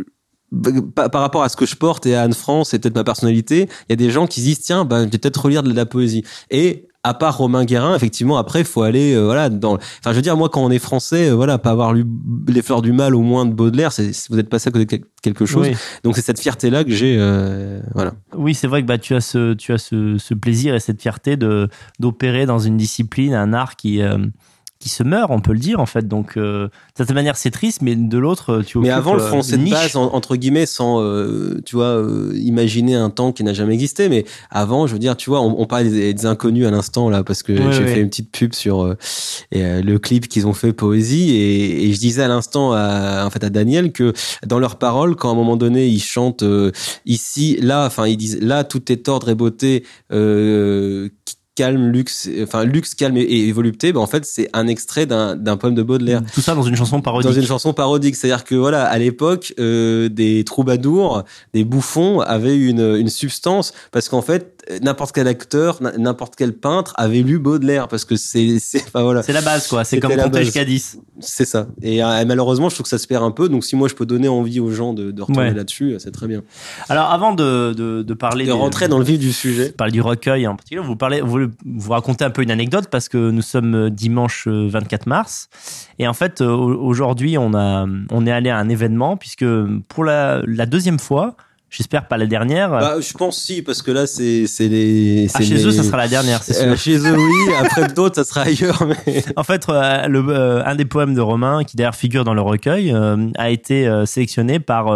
par 0.95 1.21
rapport 1.21 1.43
à 1.43 1.51
ce 1.51 1.57
que 1.57 1.67
je 1.67 1.77
porte 1.77 2.07
et 2.07 2.15
à 2.15 2.23
Anne 2.23 2.33
France 2.33 2.73
et 2.73 2.79
peut-être 2.79 2.95
ma 2.95 3.05
personnalité, 3.05 3.69
il 3.89 3.91
y 3.91 3.93
a 3.93 3.97
des 3.97 4.11
gens 4.11 4.27
qui 4.27 4.41
se 4.41 4.47
disent 4.47 4.61
tiens, 4.61 4.87
ben, 4.87 5.01
je 5.01 5.11
vais 5.11 5.19
peut-être 5.19 5.43
relire 5.45 5.63
de 5.63 5.73
la 5.75 5.85
poésie. 5.85 6.25
Et 6.51 6.88
à 7.09 7.15
part 7.15 7.37
Romain 7.39 7.65
Guérin, 7.65 7.95
effectivement, 7.97 8.37
après, 8.39 8.61
il 8.61 8.65
faut 8.67 8.83
aller, 8.83 9.15
euh, 9.15 9.25
voilà, 9.25 9.49
dans. 9.51 9.75
Enfin, 9.75 10.11
je 10.11 10.13
veux 10.13 10.23
dire, 10.23 10.37
moi, 10.37 10.49
quand 10.49 10.63
on 10.63 10.71
est 10.71 10.79
français, 10.79 11.31
euh, 11.31 11.35
voilà, 11.35 11.59
pas 11.59 11.71
avoir 11.71 11.93
lu 11.93 12.05
Les 12.47 12.63
Fleurs 12.63 12.83
du 12.83 12.93
Mal 12.93 13.15
au 13.15 13.23
moins 13.23 13.47
de 13.47 13.53
Baudelaire, 13.53 13.93
c'est 13.93 14.11
vous 14.31 14.39
êtes 14.39 14.49
passé 14.49 14.69
à 14.69 14.71
côté 14.73 14.85
de 14.85 14.91
quel- 14.91 15.05
quelque 15.23 15.47
chose. 15.47 15.67
oui, 15.69 15.77
Donc, 16.05 16.15
c'est 16.17 16.23
cette 16.23 16.41
fierté-là 16.41 16.85
que 16.85 16.91
j'ai, 16.93 17.17
euh, 17.19 17.81
voilà. 17.95 18.13
oui 18.37 18.55
c'est 18.55 18.67
vrai 18.69 18.83
que 18.83 18.87
bah 18.87 18.99
tu 18.99 19.15
as 19.15 19.21
ce 19.21 19.55
tu 19.55 19.73
as 19.73 19.79
ce, 19.79 20.17
ce 20.19 20.35
plaisir 20.35 20.75
et 20.75 20.81
cette 20.81 21.01
fierté 21.03 21.37
de 21.37 21.69
d'opérer 21.99 22.47
dans 22.47 22.59
une 22.61 22.77
discipline, 22.77 23.35
un 23.35 23.53
art 23.53 23.75
qui 23.77 24.01
qui 24.81 24.89
se 24.89 25.03
meurt, 25.03 25.31
on 25.33 25.41
peut 25.41 25.53
le 25.53 25.59
dire 25.59 25.81
en 25.81 25.87
fait. 25.87 26.07
Donc 26.07 26.37
euh, 26.37 26.67
de 26.69 26.71
cette 27.05 27.11
manière 27.13 27.37
c'est 27.37 27.51
triste, 27.51 27.83
mais 27.83 27.97
de 27.97 28.19
l'autre 28.19 28.63
tu 28.65 28.79
Mais 28.79 28.91
avant 28.91 29.15
le 29.15 29.23
euh, 29.23 29.27
français 29.27 29.57
de 29.57 29.63
niche. 29.63 29.73
base, 29.73 29.97
en- 29.97 30.15
entre 30.15 30.37
guillemets, 30.37 30.67
sans, 30.67 31.03
euh, 31.03 31.61
tu 31.67 31.75
vois, 31.77 31.87
euh, 31.97 32.33
imaginer 32.37 32.95
un 32.95 33.11
temps 33.11 33.33
qui 33.33 33.43
n'a 33.43 33.53
jamais 33.55 33.75
existé. 33.75 34.09
Mais 34.09 34.25
avant, 34.51 34.87
je 34.87 34.93
veux 34.93 34.99
dire, 35.01 35.17
tu 35.17 35.31
vois, 35.31 35.41
on, 35.41 35.61
on 35.61 35.67
parlait 35.67 35.91
des, 35.91 36.15
des 36.15 36.27
inconnus 36.27 36.67
à 36.67 36.71
l'instant 36.71 37.11
là, 37.11 37.25
parce 37.25 37.43
que 37.43 37.53
Ouais, 37.53 37.73
j'ai 37.73 37.83
ouais. 37.85 37.95
fait 37.95 38.01
une 38.01 38.09
petite 38.09 38.31
pub 38.31 38.55
sur 38.55 38.83
euh, 38.85 38.97
et, 39.51 39.65
euh, 39.65 39.83
le 39.83 39.99
clip 39.99 40.29
qu'ils 40.29 40.47
ont 40.47 40.53
fait 40.53 40.73
poésie, 40.73 41.31
et, 41.35 41.89
et 41.89 41.93
je 41.93 41.99
disais 41.99 42.23
à 42.23 42.29
l'instant, 42.29 42.73
à, 42.73 43.25
en 43.27 43.31
fait, 43.31 43.43
à 43.43 43.51
Daniel 43.51 43.91
que 43.93 44.13
dans 44.47 44.61
leurs 44.61 44.77
paroles, 44.77 45.17
quand 45.17 45.29
à 45.29 45.33
un 45.33 45.35
moment 45.35 45.57
donné 45.57 45.87
ils 45.89 46.01
chantent 46.03 46.43
euh, 46.45 46.71
ici, 47.05 47.59
là, 47.61 47.85
enfin 47.87 48.07
ils 48.07 48.17
disent 48.17 48.39
là, 48.41 48.63
tout 48.65 48.93
est 48.93 49.09
ordre 49.09 49.29
et 49.29 49.35
beauté. 49.35 49.85
Euh, 50.13 51.09
calme, 51.59 51.89
luxe, 51.91 52.31
enfin 52.41 52.65
luxe, 52.65 52.95
calme 52.95 53.17
et, 53.17 53.23
et 53.23 53.51
volupté, 53.53 53.93
ben 53.93 53.99
en 53.99 54.07
fait 54.07 54.25
c'est 54.25 54.49
un 54.53 54.69
extrait 54.69 55.07
d'un 55.07 55.35
d'un 55.35 55.57
poème 55.57 55.75
de 55.75 55.83
Baudelaire 55.83 56.23
Tout 56.33 56.41
ça 56.41 56.55
dans 56.55 56.63
une 56.63 56.77
chanson 56.77 57.01
parodique. 57.01 57.29
dans 57.29 57.37
une 57.41 57.47
chanson 57.47 57.73
parodique. 57.73 58.15
C'est-à-dire 58.15 58.45
que 58.45 58.55
voilà, 58.55 58.85
à 58.85 58.97
l'époque, 58.99 59.55
euh, 59.59 60.09
des 60.09 60.45
troubadours, 60.45 61.25
des 61.55 61.65
bouffons 61.65 62.21
avaient 62.21 62.57
une, 62.57 62.95
une 62.97 63.09
substance 63.09 63.73
parce 63.91 64.09
qu'en 64.09 64.23
fait, 64.23 64.58
n'importe 64.83 65.15
quel 65.15 65.27
acteur, 65.29 65.81
n'importe 65.99 66.35
quel 66.37 66.53
peintre 66.53 66.93
avait 66.97 67.23
lu 67.23 67.39
Baudelaire 67.39 67.89
parce 67.89 68.05
que 68.05 68.17
c'est, 68.17 68.59
c'est, 68.59 68.83
enfin 68.87 69.03
voilà, 69.03 69.23
C'est 69.23 69.33
la 69.33 69.41
base 69.43 69.67
quoi. 69.69 69.85
C'est 69.85 69.99
comme 70.01 70.13
jusqu'à 70.37 70.65
10. 70.65 70.99
c'est 71.21 71.45
ça. 71.45 71.67
Et 71.83 72.03
euh, 72.05 72.25
malheureusement, 72.27 72.69
je 72.69 72.75
trouve 72.75 72.85
que 72.85 72.91
ça 72.91 72.99
se 72.99 73.07
perd 73.07 73.23
un 73.25 73.31
peu. 73.31 73.49
Donc 73.49 73.65
si 73.65 73.77
moi 73.77 73.89
je 73.89 73.95
peux 73.95 74.07
donner 74.07 74.29
envie 74.29 74.61
aux 74.61 74.71
gens 74.71 74.93
de, 74.93 75.11
de 75.11 75.23
retourner 75.23 75.49
Ouais. 75.51 75.55
là-dessus, 75.55 75.97
c'est 75.99 76.11
très 76.13 76.27
bien. 76.27 76.43
Alors 76.89 77.11
avant 77.11 77.33
de 77.35 77.73
de, 77.73 78.03
de 78.03 78.15
parler 78.15 78.45
De 78.45 78.53
des- 78.53 78.59
rentrer 78.59 78.89
dans 78.89 78.99
le 78.99 79.05
vif 79.05 79.19
du 79.19 79.33
sujet. 79.33 79.71
parler 79.73 79.93
du 79.93 80.01
recueil 80.01 80.47
en 80.47 80.55
particulier, 80.57 80.81
vous 80.83 80.97
parlez, 80.97 81.21
vous, 81.21 81.47
vous 81.65 81.91
racontez 81.93 82.25
un 82.25 82.31
peu 82.31 82.43
une 82.43 82.51
anecdote 82.51 82.89
parce 82.91 83.09
que 83.09 83.31
nous 83.31 83.43
sommes 83.43 83.75
euh, 83.75 83.91
dimanche 83.91 84.47
euh, 84.49 84.69
24 84.69 85.07
mars 85.07 85.49
et 85.99 86.07
en 86.07 86.15
fait 86.15 86.41
euh, 86.41 86.49
au- 86.51 86.77
aujourd'hui 86.87 87.39
on 87.39 87.55
a 87.55 87.87
on 88.11 88.27
est 88.27 88.33
allé 88.33 88.51
à 88.51 88.59
un 88.59 88.69
événement 88.69 89.17
puisque 89.17 89.45
pour 89.89 90.05
la, 90.05 90.43
la 90.47 90.67
deuxième 90.67 90.99
fois, 90.99 91.37
j'espère 91.71 92.09
pas 92.09 92.17
la 92.17 92.27
dernière. 92.27 92.71
Bah, 92.71 92.97
je 93.01 93.13
pense 93.15 93.39
si 93.41 93.63
parce 93.63 93.83
que 93.83 93.91
là 93.91 94.07
c'est, 94.07 94.47
c'est 94.47 94.69
les, 94.69 95.27
ah, 95.35 95.41
chez 95.43 95.55
les- 95.55 95.67
eux, 95.67 95.71
ça 95.71 95.83
sera 95.83 95.97
la 95.99 96.09
dernière, 96.09 96.43
c'est 96.43 96.55
sûr. 96.55 96.67
Euh, 96.67 96.77
chez 96.77 96.97
eux 96.99 97.17
oui. 97.17 97.53
Après 97.61 97.89
d'autres, 97.89 98.17
ça 98.17 98.25
sera 98.25 98.43
ailleurs. 98.43 98.87
Mais 99.07 99.25
En 99.37 99.45
fait, 99.45 99.69
euh, 99.69 100.07
le, 100.09 100.25
euh, 100.29 100.63
un 100.65 100.75
des 100.75 100.85
poèmes 100.85 101.15
de 101.15 101.21
Romain, 101.21 101.65
qui 101.65 101.77
d'ailleurs 101.77 101.95
figure 101.95 102.25
dans 102.25 102.35
le 102.35 102.41
recueil, 102.43 102.95
a 103.37 103.51
été 103.51 103.89
sélectionné 104.07 104.59
par, 104.61 104.89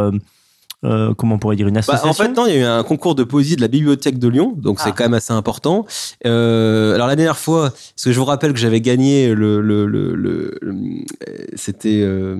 euh, 0.84 1.14
comment 1.14 1.36
on 1.36 1.38
pourrait 1.38 1.56
dire, 1.56 1.68
une 1.68 1.74
Bah, 1.74 1.80
association. 1.80 2.08
en 2.10 2.12
fait, 2.14 2.28
non, 2.34 2.46
il 2.46 2.54
y 2.54 2.56
a 2.56 2.60
eu 2.60 2.64
un 2.64 2.82
concours 2.82 3.14
de 3.14 3.22
poésie 3.24 3.54
de 3.56 3.60
la 3.60 3.68
bibliothèque 3.68 4.18
de 4.18 4.28
Lyon, 4.28 4.54
donc 4.56 4.78
Ah. 4.80 4.84
c'est 4.84 4.92
quand 4.92 5.04
même 5.04 5.14
assez 5.14 5.32
important. 5.32 5.86
Euh, 6.26 6.94
alors 6.94 7.06
la 7.06 7.14
dernière 7.16 7.38
fois, 7.38 7.70
parce 7.70 8.04
que 8.04 8.12
je 8.12 8.18
vous 8.18 8.24
rappelle 8.24 8.52
que 8.52 8.58
j'avais 8.58 8.80
gagné 8.80 9.32
le, 9.34 9.60
le, 9.60 9.86
le, 9.86 10.14
le- 10.14 10.58
le- 10.60 11.04
c'était 11.54 12.00
euh, 12.02 12.36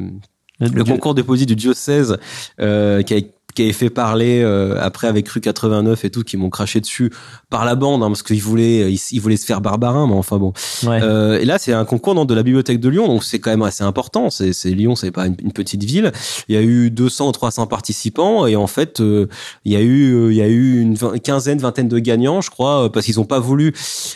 le 0.60 0.84
concours 0.84 1.14
de 1.14 1.22
poésie 1.22 1.46
du 1.46 1.54
diocèse 1.56 2.16
qui, 2.58 2.64
a, 2.64 3.20
qui 3.54 3.62
avait 3.62 3.72
fait 3.72 3.90
parler 3.90 4.42
euh, 4.42 4.76
après 4.80 5.08
avec 5.08 5.28
Rue 5.28 5.40
89 5.40 6.04
et 6.04 6.10
tout, 6.10 6.22
qui 6.22 6.36
m'ont 6.36 6.50
craché 6.50 6.80
dessus 6.80 7.10
par 7.50 7.64
la 7.64 7.74
bande, 7.74 8.02
hein, 8.02 8.08
parce 8.08 8.22
qu'ils 8.22 8.42
voulaient, 8.42 8.92
ils, 8.92 9.00
ils 9.12 9.20
voulaient 9.20 9.36
se 9.36 9.46
faire 9.46 9.60
barbarin, 9.60 10.06
mais 10.06 10.14
enfin 10.14 10.38
bon. 10.38 10.52
Ouais. 10.84 11.00
Euh, 11.02 11.38
et 11.38 11.44
là, 11.44 11.58
c'est 11.58 11.72
un 11.72 11.84
concours 11.84 12.14
non, 12.14 12.24
de 12.24 12.34
la 12.34 12.42
bibliothèque 12.42 12.80
de 12.80 12.88
Lyon, 12.88 13.06
donc 13.08 13.24
c'est 13.24 13.38
quand 13.38 13.50
même 13.50 13.62
assez 13.62 13.84
important. 13.84 14.30
C'est, 14.30 14.52
c'est 14.52 14.70
Lyon, 14.70 14.96
c'est 14.96 15.10
pas 15.10 15.26
une, 15.26 15.36
une 15.42 15.52
petite 15.52 15.84
ville. 15.84 16.12
Il 16.48 16.54
y 16.54 16.58
a 16.58 16.62
eu 16.62 16.90
200 16.90 17.28
ou 17.28 17.32
300 17.32 17.66
participants 17.66 18.46
et 18.46 18.56
en 18.56 18.66
fait, 18.66 19.00
euh, 19.00 19.26
il 19.64 19.72
y 19.72 19.76
a 19.76 19.80
eu, 19.80 20.14
euh, 20.14 20.32
il 20.32 20.36
y 20.36 20.42
a 20.42 20.48
eu 20.48 20.80
une 20.80 20.96
quinzaine, 21.20 21.58
vingtaine 21.58 21.88
de 21.88 21.98
gagnants, 21.98 22.40
je 22.40 22.50
crois, 22.50 22.84
euh, 22.84 22.88
parce 22.88 23.06
qu'ils 23.06 23.20
ont 23.20 23.24
pas 23.24 23.38
voulu. 23.38 23.72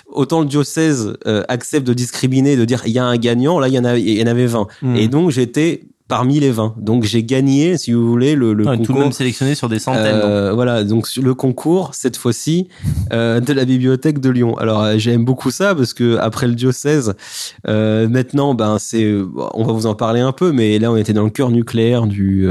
Autant 0.07 0.41
le 0.41 0.47
diocèse 0.47 1.15
euh, 1.27 1.43
accepte 1.49 1.87
de 1.87 1.95
discriminer, 1.95 2.57
de 2.57 2.65
dire 2.65 2.83
il 2.87 2.93
y 2.93 2.99
a 2.99 3.05
un 3.05 3.17
gagnant, 3.17 3.59
là 3.59 3.69
il 3.69 3.75
y 3.75 3.79
en 3.79 3.85
a, 3.85 3.97
il 3.97 4.19
y 4.19 4.23
en 4.23 4.27
avait 4.27 4.47
20. 4.47 4.67
Hmm. 4.83 4.97
Et 4.97 5.09
donc 5.09 5.31
j'étais 5.31 5.83
parmi 6.09 6.39
les 6.41 6.51
20. 6.51 6.75
Donc 6.79 7.05
j'ai 7.05 7.25
gagné, 7.25 7.77
si 7.79 7.93
vous 7.93 8.07
voulez, 8.07 8.35
le, 8.35 8.53
le 8.53 8.65
Ouais, 8.65 8.77
tout 8.77 8.83
de 8.83 8.87
concours. 8.87 9.03
même 9.03 9.13
sélectionné 9.13 9.55
sur 9.55 9.69
des 9.69 9.79
centaines. 9.79 10.21
Euh, 10.23 10.53
voilà, 10.53 10.85
donc 10.85 11.09
le 11.17 11.35
concours 11.35 11.91
cette 11.95 12.17
fois-ci 12.17 12.69
euh, 13.13 13.41
de 13.41 13.53
la 13.53 13.65
bibliothèque 13.65 14.21
de 14.21 14.31
Lyon. 14.31 14.57
Alors 14.59 14.83
euh, 14.83 14.95
j'aime 14.99 15.25
beaucoup 15.25 15.51
ça 15.51 15.75
parce 15.75 15.95
que 15.95 16.17
après 16.19 16.47
le 16.47 16.55
diocèse, 16.55 17.15
euh, 17.67 18.09
maintenant 18.09 18.55
ben 18.55 18.79
c'est, 18.79 19.13
on 19.55 19.65
va 19.65 19.73
vous 19.73 19.87
en 19.87 19.95
parler 19.95 20.21
un 20.21 20.33
peu, 20.33 20.53
mais 20.53 20.79
là 20.79 20.93
on 20.93 20.97
était 20.97 21.13
dans 21.13 21.25
le 21.25 21.31
cœur 21.31 21.51
nucléaire 21.51 22.07
du 22.07 22.47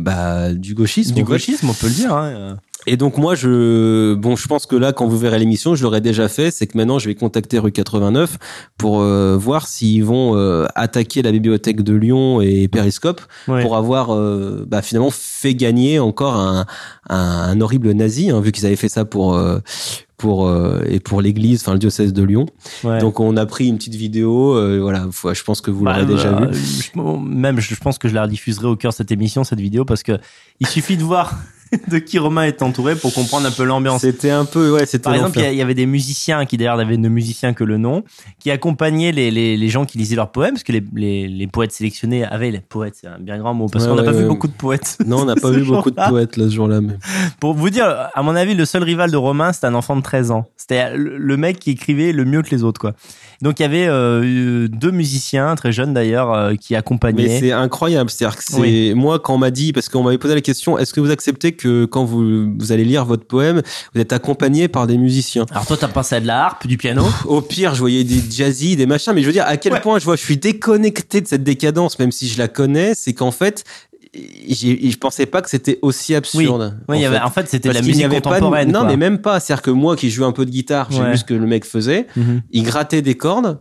bah 0.00 0.52
du 0.52 0.74
gauchisme. 0.74 1.14
Du 1.14 1.24
gauchisme, 1.24 1.68
on 1.70 1.74
peut 1.74 1.86
le 1.88 1.92
dire. 1.94 2.12
Hein. 2.14 2.56
Et 2.88 2.96
donc 2.96 3.18
moi 3.18 3.34
je 3.34 4.14
bon 4.14 4.36
je 4.36 4.46
pense 4.46 4.64
que 4.66 4.76
là 4.76 4.92
quand 4.92 5.06
vous 5.08 5.18
verrez 5.18 5.38
l'émission 5.40 5.74
je 5.74 5.82
l'aurais 5.82 6.00
déjà 6.00 6.28
fait 6.28 6.50
c'est 6.52 6.66
que 6.68 6.76
maintenant 6.78 6.98
je 7.00 7.08
vais 7.08 7.14
contacter 7.16 7.58
rue 7.58 7.72
89 7.72 8.38
pour 8.78 9.00
euh, 9.00 9.36
voir 9.36 9.66
s'ils 9.66 10.04
vont 10.04 10.36
euh, 10.36 10.66
attaquer 10.76 11.22
la 11.22 11.32
bibliothèque 11.32 11.82
de 11.82 11.94
Lyon 11.94 12.40
et 12.40 12.68
Périscope 12.68 13.20
Ouais. 13.48 13.62
pour 13.62 13.76
avoir 13.76 14.14
euh, 14.14 14.64
bah, 14.68 14.82
finalement 14.82 15.10
fait 15.10 15.54
gagner 15.54 15.98
encore 15.98 16.36
un, 16.36 16.64
un, 17.10 17.16
un 17.18 17.60
horrible 17.60 17.90
nazi 17.92 18.30
hein, 18.30 18.40
vu 18.40 18.52
qu'ils 18.52 18.66
avaient 18.66 18.76
fait 18.76 18.88
ça 18.88 19.04
pour 19.04 19.34
euh, 19.34 19.58
pour 20.16 20.46
euh, 20.48 20.80
et 20.88 20.98
pour 21.00 21.20
l'église 21.20 21.62
enfin 21.62 21.72
le 21.72 21.78
diocèse 21.78 22.12
de 22.12 22.22
Lyon 22.22 22.46
Ouais. 22.84 22.98
donc 22.98 23.18
on 23.20 23.36
a 23.36 23.46
pris 23.46 23.66
une 23.68 23.76
petite 23.78 23.94
vidéo 23.96 24.54
euh, 24.56 24.78
voilà 24.80 25.06
faut- 25.10 25.34
je 25.34 25.42
pense 25.42 25.60
que 25.60 25.70
vous 25.70 25.84
Bah, 25.84 25.94
l'aurez 25.98 26.06
déjà 26.06 26.28
euh, 26.38 26.46
vu 26.52 26.90
je- 26.94 27.00
même, 27.00 27.58
je 27.60 27.74
pense 27.74 27.98
que 27.98 28.08
je 28.08 28.14
la 28.14 28.22
rediffuserai 28.22 28.66
au 28.68 28.76
cœur 28.76 28.92
de 28.92 28.96
cette 28.96 29.10
émission, 29.12 29.42
cette 29.44 29.60
vidéo, 29.60 29.84
parce 29.84 30.02
que 30.02 30.12
il 30.60 30.66
suffit 30.66 30.96
de 30.96 31.02
voir 31.02 31.34
de 31.88 31.98
qui 31.98 32.18
Romain 32.18 32.44
est 32.44 32.62
entouré 32.62 32.94
pour 32.94 33.12
comprendre 33.12 33.46
un 33.46 33.50
peu 33.50 33.64
l'ambiance. 33.64 34.02
c'était 34.02 34.30
un 34.30 34.44
peu 34.44 34.72
ouais 34.72 34.86
c'était 34.86 35.02
Par 35.04 35.14
exemple, 35.14 35.38
il 35.40 35.54
y 35.54 35.62
avait 35.62 35.74
des 35.74 35.86
musiciens 35.86 36.44
qui 36.46 36.56
d'ailleurs 36.56 36.76
n'avaient 36.76 36.96
de 36.96 37.08
musiciens 37.08 37.52
que 37.54 37.64
le 37.64 37.76
nom, 37.78 38.04
qui 38.38 38.50
accompagnaient 38.50 39.12
les, 39.12 39.30
les, 39.30 39.56
les 39.56 39.68
gens 39.68 39.84
qui 39.84 39.98
lisaient 39.98 40.16
leurs 40.16 40.30
poèmes, 40.32 40.52
parce 40.54 40.62
que 40.62 40.72
les, 40.72 40.82
les, 40.94 41.28
les 41.28 41.46
poètes 41.46 41.72
sélectionnés 41.72 42.24
avaient 42.24 42.50
les 42.50 42.60
poètes, 42.60 42.94
c'est 43.00 43.06
un 43.08 43.18
bien 43.18 43.38
grand 43.38 43.54
mot, 43.54 43.66
parce 43.68 43.84
Ouais, 43.84 43.90
qu'on 43.90 43.96
n'a 43.96 44.02
ouais, 44.02 44.12
pas 44.12 44.16
vu 44.16 44.26
beaucoup 44.26 44.48
de 44.48 44.52
poètes. 44.52 44.98
non 45.06 45.20
on 45.22 45.24
n'a 45.24 45.34
pas 45.36 45.50
vu 45.52 45.62
beaucoup 45.64 45.90
de 45.90 45.96
poètes 46.08 46.36
là 46.36 46.44
ce 46.48 46.54
jour-là 46.54 46.80
mais 46.80 46.94
Pour 47.40 47.54
vous 47.54 47.70
dire, 47.70 47.86
à 48.14 48.22
mon 48.22 48.34
avis, 48.36 48.54
le 48.54 48.64
seul 48.64 48.82
rival 48.82 49.10
de 49.10 49.16
Romain, 49.16 49.52
c'était 49.52 49.66
un 49.66 49.74
enfant 49.74 49.96
de 49.96 50.02
13 50.02 50.30
ans. 50.30 50.46
C'était 50.56 50.96
le 50.96 51.36
mec 51.36 51.58
qui 51.58 51.70
écrivait 51.72 52.12
le 52.12 52.24
mieux 52.24 52.42
que 52.42 52.50
les 52.50 52.62
autres, 52.64 52.80
quoi. 52.80 52.94
Donc 53.42 53.60
il 53.60 53.62
y 53.62 53.66
avait 53.66 53.86
euh, 53.86 54.68
deux 54.68 54.90
musiciens, 54.90 55.54
très 55.56 55.72
jeunes 55.72 55.92
d'ailleurs, 55.94 56.32
euh, 56.32 56.54
qui 56.54 56.72
Mais 56.72 56.78
accompagnaient. 56.78 57.40
c'est 57.40 57.52
incroyable, 57.52 58.10
c'est-à-dire 58.10 58.36
que 58.36 58.42
c'est 58.46 58.60
Oui. 58.60 58.94
moi 58.94 59.18
quand 59.18 59.34
on 59.34 59.38
m'a 59.38 59.50
dit 59.50 59.72
parce 59.72 59.88
qu'on 59.88 60.02
m'avait 60.02 60.18
posé 60.18 60.34
la 60.34 60.40
question, 60.40 60.78
est-ce 60.78 60.92
que 60.94 61.00
vous 61.00 61.10
acceptez 61.10 61.52
que 61.52 61.84
quand 61.84 62.04
vous, 62.04 62.52
vous 62.58 62.72
allez 62.72 62.84
lire 62.84 63.04
votre 63.04 63.24
poème, 63.26 63.62
vous 63.94 64.00
êtes 64.00 64.12
accompagné 64.12 64.68
par 64.68 64.86
des 64.86 64.96
musiciens? 64.98 65.46
Alors 65.50 65.66
toi, 65.66 65.76
t'as 65.76 65.88
pensé 65.88 66.14
à 66.16 66.20
de 66.20 66.26
la 66.26 66.44
harpe, 66.46 66.66
du 66.66 66.76
piano? 66.78 67.04
Au 67.26 67.40
pire, 67.40 67.74
je 67.74 67.80
voyais 67.80 68.04
des 68.04 68.22
jazzy, 68.30 68.76
des 68.76 68.86
machins, 68.86 69.12
mais 69.14 69.20
je 69.22 69.26
veux 69.26 69.32
dire, 69.32 69.44
à 69.46 69.56
quel 69.56 69.80
point 69.80 69.98
je 69.98 70.04
vois, 70.04 70.16
je 70.16 70.22
suis 70.22 70.36
déconnecté 70.38 71.20
de 71.20 71.26
cette 71.26 71.44
décadence, 71.44 71.98
même 71.98 72.12
si 72.12 72.28
je 72.28 72.38
la 72.38 72.48
connais, 72.48 72.94
c'est 72.94 73.12
qu'en 73.12 73.30
fait, 73.30 73.64
je 74.14 74.96
pensais 74.96 75.26
pas 75.26 75.42
que 75.42 75.50
c'était 75.50 75.78
aussi 75.82 76.14
absurde. 76.14 76.78
Oui, 76.88 76.98
il 76.98 77.02
y 77.02 77.06
en 77.06 77.10
avait, 77.10 77.18
fait. 77.18 77.24
en 77.24 77.30
fait, 77.30 77.48
c'était 77.48 77.72
la 77.72 77.82
musique 77.82 78.04
avait 78.04 78.20
pas 78.20 78.30
de- 78.30 78.34
contemporaine. 78.36 78.72
non, 78.72 78.80
quoi. 78.80 78.88
mais 78.88 78.96
même 78.96 79.18
pas. 79.18 79.40
C'est-à-dire 79.40 79.62
que 79.62 79.70
moi 79.70 79.96
qui 79.96 80.10
jouais 80.10 80.26
un 80.26 80.32
peu 80.32 80.46
de 80.46 80.50
guitare, 80.50 80.88
j'ai 80.90 81.00
Ouais. 81.02 81.10
vu 81.12 81.16
ce 81.18 81.24
que 81.24 81.34
le 81.34 81.46
mec 81.46 81.64
faisait. 81.64 82.06
Mhm. 82.16 82.42
Il 82.50 82.62
grattait 82.62 83.02
des 83.02 83.16
cordes, 83.16 83.58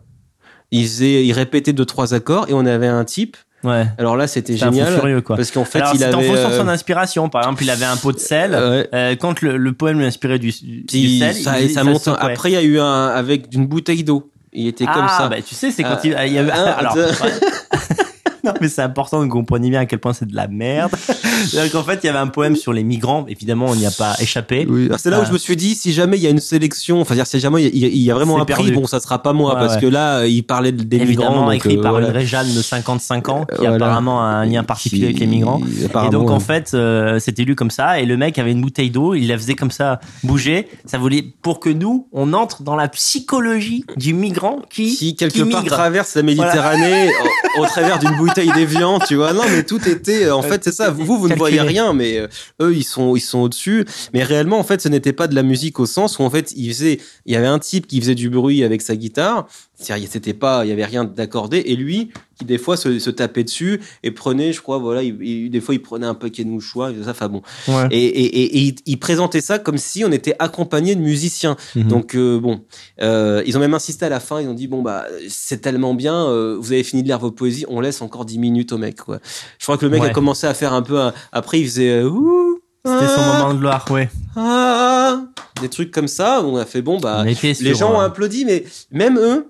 il, 0.72 0.84
faisait, 0.86 1.26
il 1.26 1.34
répétait 1.34 1.74
deux, 1.74 1.86
trois 1.86 2.14
accords, 2.14 2.46
et 2.50 2.54
on 2.54 2.66
avait 2.66 2.88
un 2.88 3.04
type. 3.06 3.38
Ouais. 3.64 3.88
Alors 3.98 4.16
là, 4.16 4.28
c'était 4.28 4.56
C'est 4.58 4.64
un 4.66 4.72
génial. 4.72 4.94
furieux, 4.94 5.22
quoi. 5.22 5.36
Parce 5.38 5.50
qu'en 5.50 5.66
fait, 5.66 5.80
Alors, 5.80 5.94
il 5.96 6.00
c'était 6.00 6.14
en 6.14 6.20
avait. 6.20 6.28
fonction 6.28 6.50
de 6.50 6.54
son 6.54 6.68
euh, 6.68 6.72
inspiration. 6.72 7.30
Par 7.30 7.42
exemple, 7.42 7.64
il 7.64 7.70
avait 7.72 7.86
un 7.86 7.98
pot 7.98 8.12
de 8.12 8.20
sel. 8.20 8.52
ouais. 8.52 8.88
Euh, 8.94 9.16
quand 9.16 9.42
le, 9.42 9.58
le 9.58 9.74
poème 9.74 9.98
lui 9.98 10.06
inspirait 10.06 10.38
du, 10.38 10.52
sel, 10.52 11.34
ça, 11.34 11.60
il, 11.60 11.72
ça 11.72 11.84
monte. 11.84 12.08
Après, 12.08 12.52
il 12.52 12.54
y 12.54 12.58
a 12.58 12.62
eu 12.62 12.80
un 12.80 13.08
avec 13.08 13.48
une 13.54 13.66
bouteille 13.66 14.04
d'eau. 14.04 14.32
Il 14.54 14.68
était 14.68 14.86
comme 14.86 15.08
ah, 15.10 15.18
ça. 15.18 15.28
bah, 15.28 15.38
tu 15.42 15.56
sais, 15.56 15.72
c'est 15.72 15.82
quand 15.84 15.96
Euh, 15.96 16.00
il, 16.04 16.16
il 16.28 16.34
y 16.34 16.38
avait. 16.38 16.52
un, 16.52 16.64
alors. 16.64 16.96
non, 18.46 18.54
mais 18.62 18.70
c'est 18.70 18.82
important 18.82 19.18
que 19.20 19.24
vous 19.24 19.30
compreniez 19.30 19.70
bien 19.70 19.82
à 19.82 19.86
quel 19.86 20.00
point 20.00 20.14
c'est 20.14 20.28
de 20.28 20.36
la 20.36 20.48
merde. 20.48 20.92
C'est-à-dire 21.48 21.72
qu'en 21.72 21.84
fait, 21.84 22.00
il 22.04 22.08
y 22.08 22.10
avait 22.10 22.20
un 22.20 22.28
poème 22.28 22.56
sur 22.56 22.72
les 22.74 22.84
migrants. 22.84 23.26
Évidemment, 23.28 23.66
on 23.70 23.76
n'y 23.76 23.86
a 23.86 23.92
pas 23.92 24.16
échappé. 24.20 24.66
Oui, 24.70 24.86
alors 24.86 25.00
c'est 25.00 25.10
là 25.10 25.20
où 25.20 25.24
Ah. 25.24 25.28
je 25.28 25.34
me 25.34 25.38
suis 25.38 25.56
dit, 25.56 25.76
si 25.76 25.92
jamais 25.94 26.18
il 26.18 26.24
y 26.24 26.28
a 26.28 26.30
une 26.30 26.40
sélection, 26.40 27.02
enfin, 27.02 27.16
si 27.26 27.40
jamais 27.40 27.64
il 27.64 27.78
y 27.78 27.86
a, 27.86 27.88
il 27.88 27.98
y 28.02 28.12
a 28.12 28.14
vraiment 28.14 28.40
un 28.42 28.46
prix, 28.46 28.72
bon, 28.72 28.86
ça 28.88 29.00
sera 29.00 29.22
pas 29.22 29.34
moi, 29.34 29.54
Ouais, 29.54 29.60
parce 29.60 29.76
ouais. 29.76 29.82
que 29.82 29.88
là, 29.88 30.20
euh, 30.20 30.28
il 30.28 30.44
parlait 30.44 30.72
des 30.72 30.98
Évidemment, 30.98 31.30
migrants. 31.32 31.46
donc, 31.46 31.56
écrit 31.56 31.78
euh, 31.78 31.82
par 31.82 31.92
voilà. 31.94 32.08
une 32.08 32.14
Réjeanne 32.14 32.54
de 32.54 32.62
55 32.62 33.30
ans, 33.30 33.46
qui 33.46 33.58
Voilà. 33.58 33.76
apparemment 33.76 34.22
a 34.22 34.26
un 34.26 34.46
lien 34.46 34.64
particulier 34.64 35.06
avec 35.06 35.20
les 35.20 35.28
migrants. 35.28 35.60
Et 36.06 36.10
donc 36.10 36.30
en 36.30 36.40
fait, 36.40 36.72
euh, 36.74 37.20
c'était 37.20 37.44
lu 37.44 37.56
comme 37.56 37.72
ça, 37.72 38.00
et 38.00 38.06
le 38.06 38.18
mec 38.18 38.38
avait 38.40 38.52
une 38.52 38.62
bouteille 38.62 38.90
d'eau, 38.92 39.14
il 39.16 39.28
la 39.28 39.38
faisait 39.38 39.56
comme 39.56 39.72
ça 39.72 40.00
bouger. 40.24 40.68
Ça 40.86 40.98
voulait 40.98 41.24
pour 41.42 41.60
que 41.60 41.70
nous, 41.70 42.08
on 42.12 42.34
entre 42.34 42.64
dans 42.64 42.76
la 42.76 42.88
psychologie 42.88 43.84
du 43.98 44.14
migrant 44.14 44.60
qui 44.70 44.96
qui 44.96 45.16
quelque 45.16 45.34
qui 45.34 45.46
part 45.46 45.62
migre. 45.64 45.76
traverse 45.76 46.16
la 46.16 46.22
Méditerranée 46.24 47.10
au, 47.58 47.62
au 47.62 47.66
travers 47.66 47.98
d'une 48.00 48.16
bouteille 48.18 48.35
d'évian, 48.44 49.00
tu 49.00 49.16
vois. 49.16 49.34
Non, 49.34 49.44
mais 49.50 49.64
tout 49.64 49.88
était, 49.88 50.26
euh, 50.26 50.36
en 50.36 50.42
fait, 50.42 50.64
c'est 50.64 50.72
ça. 50.72 50.92
Vous, 50.92 51.18
vous 51.18 51.28
ne 51.28 51.36
voyez 51.36 51.62
rien, 51.62 51.94
mais 51.94 52.20
euh, 52.20 52.28
eux, 52.62 52.76
ils 52.76 52.84
sont, 52.84 53.16
ils 53.16 53.22
sont 53.22 53.40
au-dessus. 53.40 53.86
Mais 54.14 54.24
réellement, 54.24 54.60
en 54.60 54.64
fait, 54.64 54.82
ce 54.82 54.90
n'était 54.90 55.14
pas 55.14 55.28
de 55.28 55.36
la 55.36 55.44
musique 55.44 55.80
au 55.80 55.86
sens 55.86 56.20
où, 56.20 56.24
en 56.24 56.30
fait, 56.30 56.54
il 56.56 56.70
faisait, 56.70 57.00
il 57.26 57.34
y 57.34 57.36
avait 57.36 57.48
un 57.48 57.60
type 57.60 57.88
qui 57.88 58.00
faisait 58.00 58.16
du 58.16 58.30
bruit 58.30 58.64
avec 58.64 58.82
sa 58.82 58.96
guitare. 58.96 59.48
C'est-à-dire, 59.78 60.10
C'était 60.12 60.34
pas, 60.34 60.66
il 60.66 60.70
y 60.70 60.72
avait 60.72 60.86
rien 60.86 61.04
d'accordé. 61.04 61.64
Et 61.66 61.76
lui, 61.76 62.12
qui 62.38 62.46
des 62.46 62.58
fois 62.58 62.76
se, 62.78 63.00
se 63.00 63.10
tapait 63.10 63.44
dessus 63.44 63.80
et 64.04 64.12
prenait, 64.12 64.52
je 64.54 64.62
crois, 64.62 64.78
voilà, 64.78 65.04
il, 65.04 65.18
il- 65.22 65.50
des 65.50 65.62
fois, 65.62 65.74
il 65.74 65.82
prenait 65.82 66.06
un 66.06 66.14
paquet 66.16 66.44
de 66.44 66.50
mouchoirs, 66.50 66.90
et 66.90 67.04
ça, 67.04 67.12
enfin 67.12 67.30
bon. 67.30 67.42
Ouais. 67.68 67.88
Et, 67.92 67.98
et, 68.06 68.26
et, 68.26 68.44
et 68.58 68.60
il, 68.62 68.76
il 68.86 69.00
présentait 69.00 69.42
ça 69.42 69.58
comme 69.60 69.78
si 69.78 70.04
on 70.06 70.12
était 70.12 70.36
accompagné 70.40 70.96
de 70.96 71.02
musiciens. 71.02 71.56
Mhm. 71.76 71.84
Donc 71.88 72.16
euh, 72.16 72.40
bon, 72.40 72.62
euh, 73.02 73.42
ils 73.46 73.56
ont 73.58 73.60
même 73.60 73.74
insisté 73.74 74.06
à 74.06 74.10
la 74.10 74.20
fin. 74.20 74.42
Ils 74.42 74.48
ont 74.48 74.54
dit 74.54 74.68
bon 74.68 74.82
bah 74.82 75.06
c'est 75.30 75.62
tellement 75.62 75.94
bien. 75.94 76.28
euh, 76.28 76.58
vous 76.60 76.72
avez 76.74 76.84
fini 76.84 77.02
de 77.04 77.08
lire 77.08 77.20
vos 77.20 77.32
poésies. 77.32 77.66
On 77.70 77.80
laisse 77.80 78.02
encore 78.02 78.26
10 78.26 78.38
minutes 78.40 78.72
au 78.74 78.78
mec. 78.78 78.98
Quoi. 79.02 79.20
Je 79.60 79.66
crois 79.66 79.78
que 79.78 79.86
le 79.86 79.92
mec 79.92 80.02
Ouais. 80.02 80.10
a 80.10 80.14
commencé 80.14 80.46
à 80.48 80.54
faire 80.54 80.74
un 80.74 80.82
peu. 80.82 81.00
un- 81.00 81.14
Après 81.32 81.60
il 81.60 81.66
faisait. 81.66 82.04
Ouh, 82.04 82.60
C'était 82.86 83.08
son 83.08 83.22
ah, 83.22 83.38
moment 83.40 83.54
de 83.54 83.60
gloire, 83.60 83.86
ouais. 83.92 84.10
ah, 84.36 85.24
des 85.62 85.70
trucs 85.70 85.92
comme 85.92 86.08
ça. 86.08 86.44
On 86.46 86.56
a 86.58 86.66
fait 86.66 86.82
bon 86.82 87.00
bah 87.00 87.24
les 87.26 87.74
gens 87.76 87.94
ont 87.96 88.00
applaudi, 88.00 88.46
mais 88.46 88.64
même 88.92 89.18
eux, 89.18 89.48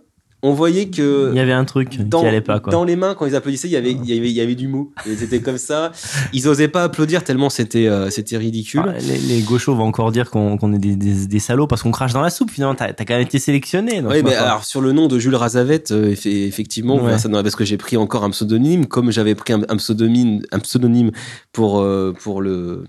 on 0.47 0.53
voyait 0.53 0.87
que 0.89 1.29
Il 1.33 1.37
y 1.37 1.39
avait 1.39 1.51
un 1.53 1.65
truc 1.65 1.97
dans, 2.07 2.21
qui 2.21 2.27
allait 2.27 2.41
pas, 2.41 2.59
quoi. 2.59 2.71
dans 2.71 2.83
les 2.83 2.95
mains 2.95 3.15
quand 3.15 3.25
ils 3.25 3.35
applaudissaient, 3.35 3.67
il 3.67 3.71
y 3.71 3.75
avait, 3.77 3.91
il 3.91 4.05
y 4.05 4.17
avait, 4.17 4.29
il 4.29 4.35
y 4.35 4.41
avait 4.41 4.55
du 4.55 4.67
mot. 4.67 4.91
Ils 5.05 5.21
étaient 5.23 5.41
comme 5.41 5.57
ça. 5.57 5.91
Ils 6.33 6.47
osaient 6.47 6.67
pas 6.67 6.83
applaudir 6.83 7.23
tellement 7.23 7.49
c'était, 7.49 7.87
euh, 7.87 8.09
c'était 8.09 8.37
ridicule. 8.37 8.83
Ah, 8.87 8.93
les, 8.99 9.17
les 9.17 9.41
gauchos 9.41 9.75
vont 9.75 9.85
encore 9.85 10.11
dire 10.11 10.29
qu'on 10.29 10.73
est 10.73 10.77
des, 10.77 10.95
des, 10.95 11.27
des 11.27 11.39
salauds 11.39 11.67
parce 11.67 11.81
qu'on 11.83 11.91
crache 11.91 12.13
dans 12.13 12.21
la 12.21 12.29
soupe. 12.29 12.51
Finalement, 12.51 12.75
t'as 12.75 12.85
as 12.87 12.93
quand 13.05 13.13
même 13.15 13.21
été 13.21 13.39
sélectionné. 13.39 14.01
Oui, 14.01 14.21
ma 14.21 14.29
mais 14.29 14.35
alors 14.35 14.63
sur 14.65 14.81
le 14.81 14.91
nom 14.91 15.07
de 15.07 15.17
Jules 15.19 15.35
Razavet, 15.35 15.91
euh, 15.91 16.11
effe- 16.13 16.27
effectivement, 16.47 16.95
Ouais. 16.95 17.01
voilà, 17.01 17.17
ça, 17.17 17.27
non, 17.29 17.41
parce 17.41 17.55
que 17.55 17.65
j'ai 17.65 17.77
pris 17.77 17.97
encore 17.97 18.23
un 18.23 18.29
pseudonyme, 18.29 18.85
comme 18.85 19.11
j'avais 19.11 19.35
pris 19.35 19.53
un, 19.53 19.61
un 19.69 19.77
pseudonyme, 19.77 20.41
un 20.51 20.59
pseudonyme 20.59 21.11
pour 21.51 21.79
euh, 21.81 22.13
pour 22.21 22.41
le 22.41 22.83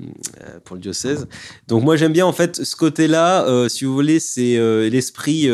pour 0.65 0.77
le 0.77 0.83
diocèse. 0.83 1.27
Donc 1.69 1.83
moi 1.85 1.97
j'aime 1.97 2.13
bien 2.13 2.27
en 2.27 2.33
fait 2.33 2.65
ce 2.65 2.77
côté-là, 2.77 3.45
euh, 3.47 3.69
si 3.69 3.85
vous 3.85 3.95
voulez, 3.95 4.21
c'est 4.21 4.57
l'esprit 4.91 5.49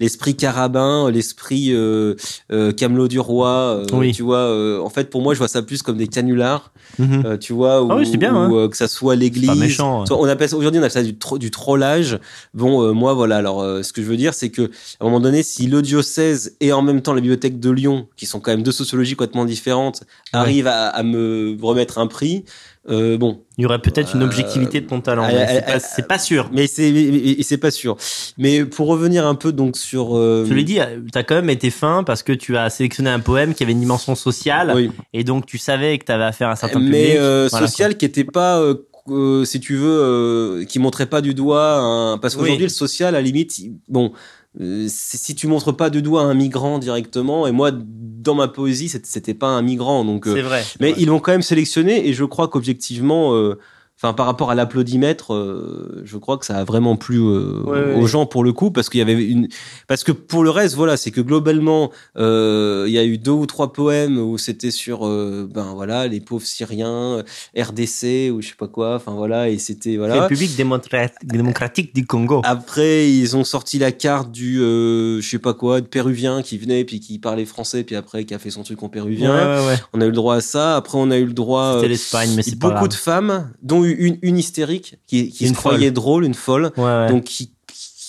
l'esprit 0.00 0.34
carabin, 0.36 0.93
l'esprit 1.10 1.68
euh, 1.72 2.14
euh, 2.52 2.72
Camelot 2.72 3.08
du 3.08 3.18
roi. 3.20 3.48
euh, 3.48 3.86
Oui. 3.92 4.12
Tu 4.12 4.22
vois, 4.22 4.80
en 4.82 4.90
fait 4.90 5.10
pour 5.10 5.22
moi 5.22 5.34
je 5.34 5.38
vois 5.38 5.48
ça 5.48 5.62
plus 5.62 5.82
comme 5.82 5.96
des 5.96 6.08
canulars, 6.08 6.72
Mhm. 6.98 7.38
tu 7.38 7.52
vois, 7.52 7.82
ou, 7.82 7.90
Ah 7.90 7.96
oui, 7.96 8.06
c'est 8.10 8.16
bien, 8.18 8.34
hein. 8.34 8.48
ou, 8.50 8.56
euh, 8.58 8.68
que 8.68 8.76
ça 8.76 8.88
soit 8.88 9.16
l'église. 9.16 9.48
Pas 9.48 9.54
méchant. 9.54 10.02
hein. 10.02 10.06
Soit 10.06 10.18
On 10.20 10.24
appelle 10.26 10.48
ça 10.48 10.56
aujourd'hui 10.56 10.78
on 10.80 10.82
appelle 10.82 10.92
ça 10.92 11.02
du, 11.02 11.16
tro- 11.16 11.38
du 11.38 11.50
trollage. 11.50 12.18
Bon, 12.54 12.94
moi 12.94 13.14
voilà. 13.14 13.36
Alors, 13.38 13.62
ce 13.82 13.92
que 13.92 14.02
je 14.02 14.06
veux 14.06 14.16
dire, 14.16 14.34
c'est 14.34 14.50
que 14.50 14.62
à 14.62 14.68
un 15.00 15.04
moment 15.04 15.20
donné, 15.20 15.42
si 15.42 15.66
le 15.66 15.82
diocèse 15.82 16.56
et 16.60 16.72
en 16.72 16.82
même 16.82 17.02
temps 17.02 17.12
la 17.14 17.20
bibliothèque 17.20 17.58
de 17.60 17.70
Lyon, 17.70 18.06
qui 18.16 18.26
sont 18.26 18.40
quand 18.40 18.50
même 18.52 18.62
deux 18.62 18.72
sociologies 18.72 19.16
complètement 19.16 19.44
différentes, 19.44 20.02
Ouais. 20.32 20.40
arrivent 20.40 20.66
à, 20.66 20.88
à 20.88 21.02
me 21.02 21.56
remettre 21.62 21.98
un 21.98 22.06
prix, 22.06 22.44
euh, 22.90 23.16
bon. 23.16 23.40
Il 23.56 23.62
y 23.62 23.66
aurait 23.66 23.78
peut-être 23.80 24.14
une 24.14 24.22
Euh, 24.22 24.26
objectivité 24.26 24.80
de 24.80 24.86
ton 24.86 25.00
talent. 25.00 25.26
mais 25.28 25.62
c'est 25.78 26.06
pas- 26.08 26.18
sûr. 26.18 26.50
Mais 26.52 26.66
c'est 26.66 26.90
mais- 26.90 27.34
mais 27.36 27.42
c'est 27.42 27.56
pas 27.58 27.70
sûr. 27.70 27.96
Mais 28.36 28.64
pour 28.64 28.88
revenir 28.88 29.26
un 29.26 29.34
peu 29.34 29.52
donc 29.52 29.76
sur. 29.76 30.16
euh, 30.16 30.44
Je 30.48 30.52
l'ai 30.54 30.64
dit, 30.64 30.78
t'as 31.12 31.22
quand 31.22 31.36
même 31.36 31.50
été 31.50 31.70
fin 31.70 32.02
parce 32.04 32.22
que 32.22 32.32
tu 32.32 32.56
as 32.56 32.68
sélectionné 32.70 33.10
un 33.10 33.20
poème 33.20 33.54
qui 33.54 33.62
avait 33.62 33.72
une 33.72 33.80
dimension 33.80 34.14
sociale 34.14 34.72
oui. 34.74 34.90
et 35.12 35.24
donc 35.24 35.46
tu 35.46 35.56
savais 35.58 35.96
que 35.98 36.04
t'avais 36.04 36.24
affaire 36.24 36.48
à 36.48 36.52
un 36.52 36.56
certain 36.56 36.78
public. 36.78 36.92
mais 36.92 37.16
euh, 37.18 37.48
Voilà, 37.50 37.66
social 37.66 37.96
qui 37.96 38.04
était 38.04 38.24
pas 38.24 38.58
euh, 38.60 38.74
euh, 39.08 39.44
si 39.44 39.60
tu 39.60 39.76
veux 39.76 40.00
euh, 40.02 40.64
qui 40.64 40.78
montrait 40.78 41.06
pas 41.06 41.20
du 41.20 41.32
doigt 41.34 41.76
un... 41.78 42.18
parce 42.18 42.34
Oui. 42.34 42.40
qu'aujourd'hui 42.40 42.64
le 42.66 42.70
social 42.70 43.08
à 43.14 43.18
la 43.18 43.22
limite 43.22 43.52
bon 43.88 44.12
si 44.58 45.18
si 45.18 45.34
tu 45.34 45.46
montres 45.46 45.76
pas 45.76 45.90
du 45.90 46.00
doigt 46.02 46.22
un 46.22 46.34
migrant 46.34 46.78
directement 46.78 47.46
et 47.46 47.52
moi 47.52 47.70
dans 47.72 48.34
ma 48.34 48.48
poésie 48.48 48.88
c'était- 48.88 49.34
pas 49.34 49.48
un 49.48 49.62
migrant 49.62 50.04
donc 50.04 50.26
euh, 50.26 50.34
C'est 50.34 50.42
vrai. 50.42 50.62
mais 50.80 50.94
ils 50.96 51.06
l'ont 51.08 51.18
quand 51.20 51.32
même 51.32 51.42
sélectionné 51.42 52.08
et 52.08 52.12
je 52.14 52.24
crois 52.24 52.48
qu'objectivement 52.48 53.34
euh, 53.34 53.58
Enfin, 53.96 54.12
par 54.12 54.26
rapport 54.26 54.50
à 54.50 54.54
l'applaudimètre, 54.56 55.32
euh, 55.32 56.02
je 56.04 56.18
crois 56.18 56.36
que 56.36 56.44
ça 56.44 56.56
a 56.56 56.64
vraiment 56.64 56.96
plu 56.96 57.18
euh, 57.20 57.62
Ouais, 57.64 57.94
aux 57.94 58.02
ouais. 58.02 58.06
gens 58.08 58.26
pour 58.26 58.42
le 58.42 58.52
coup, 58.52 58.70
parce 58.72 58.90
qu'il 58.90 58.98
y 58.98 59.02
avait 59.02 59.24
une, 59.24 59.48
parce 59.86 60.02
que 60.02 60.10
pour 60.12 60.42
le 60.42 60.50
reste, 60.50 60.74
voilà, 60.74 60.96
c'est 60.96 61.12
que 61.12 61.20
globalement, 61.20 61.90
euh, 62.18 62.84
il 62.88 62.92
y 62.92 62.98
a 62.98 63.04
eu 63.04 63.18
deux 63.18 63.30
ou 63.30 63.46
trois 63.46 63.72
poèmes 63.72 64.18
où 64.18 64.36
c'était 64.36 64.72
sur, 64.72 65.06
ben 65.08 65.72
voilà, 65.74 66.08
les 66.08 66.20
pauvres 66.20 66.44
Syriens, 66.44 67.22
RDC 67.56 68.30
ou 68.32 68.42
je 68.42 68.48
sais 68.48 68.54
pas 68.58 68.66
quoi, 68.68 68.96
enfin 68.96 69.12
voilà, 69.12 69.48
et 69.48 69.58
c'était 69.58 69.96
voilà. 69.96 70.22
République 70.22 70.56
démocra- 70.56 71.08
démocratique 71.22 71.94
du 71.94 72.04
Congo. 72.04 72.40
Après, 72.44 73.08
ils 73.10 73.36
ont 73.36 73.44
sorti 73.44 73.78
la 73.78 73.92
carte 73.92 74.30
du, 74.32 74.56
je 74.58 75.20
sais 75.22 75.38
pas 75.38 75.54
quoi, 75.54 75.80
de 75.80 75.86
péruvien 75.86 76.42
qui 76.42 76.58
venait 76.58 76.84
puis 76.84 77.00
qui 77.00 77.18
parlait 77.20 77.44
français, 77.44 77.84
puis 77.84 77.96
après 77.96 78.24
qui 78.24 78.34
a 78.34 78.38
fait 78.38 78.50
son 78.50 78.64
truc 78.64 78.82
en 78.82 78.88
péruvien. 78.88 79.32
ouais, 79.60 79.66
ouais. 79.68 79.76
On 79.92 80.00
a 80.00 80.04
eu 80.04 80.08
le 80.08 80.14
droit 80.14 80.34
à 80.36 80.40
ça. 80.40 80.76
Après, 80.76 80.98
on 80.98 81.10
a 81.10 81.16
eu 81.18 81.26
le 81.26 81.32
droit. 81.32 81.74
C'était 81.76 81.88
l'Espagne, 81.88 82.30
mais 82.36 82.42
c'est 82.42 82.58
pas 82.58 82.68
beaucoup 82.68 82.80
grave. 82.80 82.88
de 82.88 82.94
femmes, 82.94 83.50
dont 83.62 83.83
une, 83.84 84.18
une 84.22 84.38
hystérique 84.38 84.96
qui, 85.06 85.30
qui 85.30 85.46
Une 85.46 85.54
se 85.54 85.58
croyait 85.58 85.90
drôle, 85.90 86.24
une 86.24 86.34
folle, 86.34 86.72
Ouais, 86.76 86.82
ouais. 86.84 87.08
donc 87.08 87.24
qui, 87.24 87.52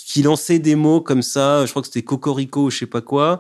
qui 0.08 0.24
lançait 0.24 0.60
des 0.60 0.75
mots 0.75 1.01
comme 1.01 1.22
ça. 1.22 1.65
Je 1.65 1.72
crois 1.72 1.82
que 1.82 1.88
c'était 1.88 2.03
cocorico 2.03 2.63
ou 2.65 2.70
je 2.70 2.79
sais 2.79 2.86
pas 2.86 3.01
quoi. 3.01 3.39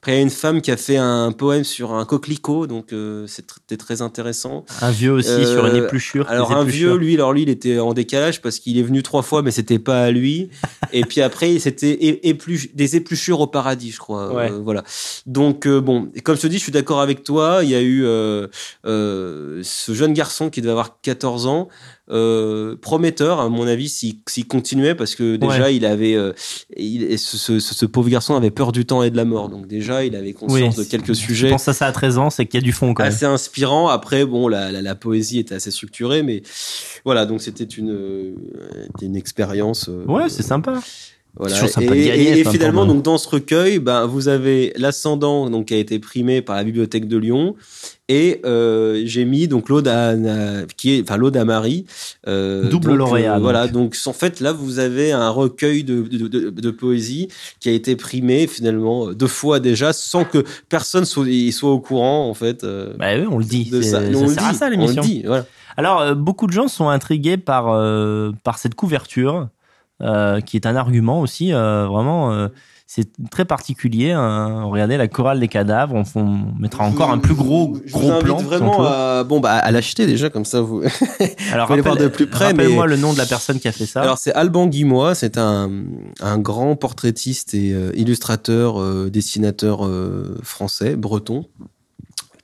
Après, 0.00 0.12
il 0.12 0.14
y 0.14 0.18
a 0.18 0.22
une 0.22 0.30
femme 0.30 0.60
qui 0.62 0.70
a 0.70 0.76
fait 0.76 0.96
un 0.96 1.32
poème 1.32 1.64
sur 1.64 1.92
un 1.92 2.04
coquelicot, 2.04 2.68
donc 2.68 2.92
euh, 2.92 3.26
c'était 3.26 3.76
très 3.76 4.00
intéressant. 4.00 4.64
un 4.80 4.92
vieux 4.92 5.10
aussi 5.10 5.28
Euh, 5.30 5.44
sur 5.44 5.66
une 5.66 5.74
épluchure. 5.74 6.24
Alors 6.28 6.52
un 6.52 6.62
vieux, 6.62 6.94
lui, 6.96 7.14
alors 7.14 7.32
lui, 7.32 7.42
il 7.42 7.48
était 7.48 7.80
en 7.80 7.94
décalage 7.94 8.40
parce 8.40 8.60
qu'il 8.60 8.78
est 8.78 8.82
venu 8.84 9.02
trois 9.02 9.22
fois, 9.22 9.42
mais 9.42 9.50
c'était 9.50 9.80
pas 9.80 10.04
à 10.04 10.10
lui. 10.12 10.50
Et 10.92 11.04
puis 11.04 11.20
après, 11.20 11.58
c'était 11.58 11.94
épluch- 12.22 12.70
des 12.76 12.94
épluchures 12.94 13.40
au 13.40 13.48
paradis, 13.48 13.90
je 13.90 13.98
crois. 13.98 14.32
Ouais. 14.32 14.52
Euh, 14.52 14.60
voilà. 14.62 14.84
Donc 15.26 15.66
euh, 15.66 15.80
bon, 15.80 16.10
et 16.14 16.20
comme 16.20 16.36
je 16.36 16.42
te 16.42 16.46
dis, 16.46 16.58
je 16.58 16.62
suis 16.62 16.72
d'accord 16.72 17.00
avec 17.00 17.24
toi. 17.24 17.60
Il 17.64 17.68
y 17.70 17.74
a 17.74 17.80
eu 17.82 18.04
euh, 18.04 18.46
euh, 18.86 19.60
ce 19.64 19.94
jeune 19.94 20.12
garçon 20.12 20.48
qui 20.48 20.60
devait 20.60 20.70
avoir 20.70 21.00
14 21.02 21.46
ans. 21.48 21.68
Euh, 22.10 22.74
prometteur 22.80 23.38
à 23.38 23.50
mon 23.50 23.66
avis 23.66 23.90
s'il 23.90 24.46
continuait 24.48 24.94
parce 24.94 25.14
que 25.14 25.36
déjà 25.36 25.64
Ouais. 25.64 25.76
il 25.76 25.84
avait 25.84 26.14
euh, 26.14 26.32
il, 26.74 27.18
ce, 27.18 27.36
ce, 27.36 27.60
ce 27.60 27.84
pauvre 27.84 28.08
garçon 28.08 28.34
avait 28.34 28.50
peur 28.50 28.72
du 28.72 28.86
temps 28.86 29.02
et 29.02 29.10
de 29.10 29.16
la 29.18 29.26
mort 29.26 29.50
donc 29.50 29.66
déjà 29.66 30.04
il 30.06 30.16
avait 30.16 30.32
conscience 30.32 30.78
Oui, 30.78 30.84
de 30.84 30.88
quelques 30.88 31.08
Je 31.08 31.12
sujets 31.12 31.50
pense 31.50 31.68
à 31.68 31.74
ça 31.74 31.84
à 31.86 31.92
13 31.92 32.16
ans, 32.16 32.30
c'est 32.30 32.46
qu'il 32.46 32.58
y 32.60 32.62
a 32.62 32.64
du 32.64 32.72
fond 32.72 32.94
quand 32.94 33.02
même. 33.02 33.12
assez 33.12 33.26
inspirant. 33.26 33.88
Après, 33.88 34.24
bon, 34.24 34.48
la, 34.48 34.72
la, 34.72 34.80
la 34.80 34.94
poésie 34.94 35.38
était 35.38 35.54
assez 35.56 35.70
structurée, 35.70 36.22
mais 36.22 36.42
voilà, 37.04 37.26
donc 37.26 37.42
c'était 37.42 37.64
une, 37.64 37.90
euh, 37.90 38.34
une 39.02 39.14
expérience. 39.16 39.90
Ouais, 40.06 40.30
c'est 40.30 40.42
sympa. 40.42 40.80
Voilà. 41.38 41.56
Et, 41.92 42.44
finalement, 42.44 42.84
donc 42.86 43.02
dans 43.02 43.16
ce 43.18 43.28
recueil, 43.28 43.78
ben 43.78 44.06
vous 44.06 44.26
avez 44.28 44.72
l'ascendant 44.76 45.48
donc 45.48 45.66
qui 45.66 45.74
a 45.74 45.78
été 45.78 45.98
primé 45.98 46.42
par 46.42 46.56
la 46.56 46.64
bibliothèque 46.64 47.06
de 47.06 47.16
Lyon 47.16 47.54
et 48.08 48.40
euh, 48.44 49.02
j'ai 49.04 49.24
mis 49.24 49.46
donc 49.48 49.68
l'ode 49.68 49.86
à, 49.86 50.08
à- 50.10 50.14
qui 50.76 50.94
est 50.94 51.02
enfin 51.02 51.16
l'ode 51.16 51.36
à 51.36 51.44
Marie. 51.44 51.84
euh, 52.26 52.68
Double 52.70 52.94
lauréat, 52.94 53.34
donc. 53.34 53.42
voilà, 53.42 53.68
donc 53.68 53.96
en 54.06 54.12
fait 54.12 54.40
là 54.40 54.52
vous 54.52 54.78
avez 54.80 55.12
un 55.12 55.28
recueil 55.30 55.84
de, 55.84 56.02
de, 56.02 56.26
de, 56.26 56.50
de 56.50 56.70
poésie 56.70 57.28
qui 57.60 57.68
a 57.68 57.72
été 57.72 57.94
primé 57.96 58.46
finalement 58.46 59.12
deux 59.12 59.26
fois 59.28 59.60
déjà 59.60 59.92
sans 59.92 60.24
que 60.24 60.42
personne 60.68 61.04
soit, 61.04 61.28
y 61.28 61.52
soit 61.52 61.70
au 61.70 61.80
courant 61.80 62.28
en 62.28 62.34
fait. 62.34 62.64
euh, 62.64 62.94
Bah 62.98 63.06
oui, 63.16 63.26
on 63.30 63.38
le 63.38 63.44
dit. 63.44 63.70
de 63.70 63.80
ça. 63.82 64.00
on 64.00 64.22
le 64.22 64.28
sert 64.28 64.44
à 64.44 64.52
dit, 64.52 64.58
ça 64.58 64.66
on 64.66 64.70
le 64.70 64.76
l'émission. 64.76 65.02
dit, 65.02 65.22
voilà. 65.24 65.44
Alors, 65.76 66.00
euh, 66.00 66.14
beaucoup 66.14 66.48
de 66.48 66.52
gens 66.52 66.66
sont 66.66 66.88
intrigués 66.88 67.36
par, 67.36 67.68
euh, 67.68 68.32
par 68.42 68.58
cette 68.58 68.74
couverture, 68.74 69.46
euh, 70.02 70.40
qui 70.40 70.56
est 70.56 70.66
un 70.66 70.76
argument 70.76 71.20
aussi, 71.20 71.52
euh, 71.52 71.86
vraiment, 71.86 72.32
euh, 72.32 72.48
c'est 72.86 73.10
très 73.30 73.44
particulier. 73.44 74.12
hein. 74.12 74.62
Regardez 74.64 74.96
la 74.96 75.08
chorale 75.08 75.40
des 75.40 75.48
cadavres, 75.48 75.94
on, 75.94 76.04
on 76.18 76.38
mettra 76.58 76.84
encore 76.84 77.10
un 77.10 77.18
plus 77.18 77.34
gros, 77.34 77.76
Je 77.84 77.92
gros 77.92 78.12
vous 78.12 78.18
plan. 78.20 78.36
vraiment 78.38 78.82
à, 78.86 79.24
bon, 79.24 79.40
bah, 79.40 79.52
à 79.56 79.70
l'acheter 79.70 80.06
déjà, 80.06 80.30
comme 80.30 80.46
ça 80.46 80.62
vous. 80.62 80.80
Alors, 81.52 81.66
faut 81.66 81.72
aller 81.74 81.82
voir 81.82 81.94
rappelle- 81.96 82.08
de 82.08 82.14
plus 82.14 82.26
près, 82.26 82.46
Rappelle-moi 82.46 82.86
mais- 82.86 82.96
le 82.96 83.00
nom 83.02 83.12
de 83.12 83.18
la 83.18 83.26
personne 83.26 83.58
qui 83.60 83.68
a 83.68 83.72
fait 83.72 83.84
ça. 83.86 84.00
Alors 84.00 84.16
c'est 84.16 84.32
Alban 84.32 84.68
Guimois, 84.68 85.14
c'est 85.14 85.36
un, 85.36 85.70
un 86.20 86.38
grand 86.38 86.76
portraitiste 86.76 87.52
et 87.52 87.72
euh, 87.74 87.90
illustrateur, 87.94 88.80
euh, 88.80 89.10
dessinateur 89.10 89.84
euh, 89.84 90.38
français, 90.42 90.96
breton 90.96 91.44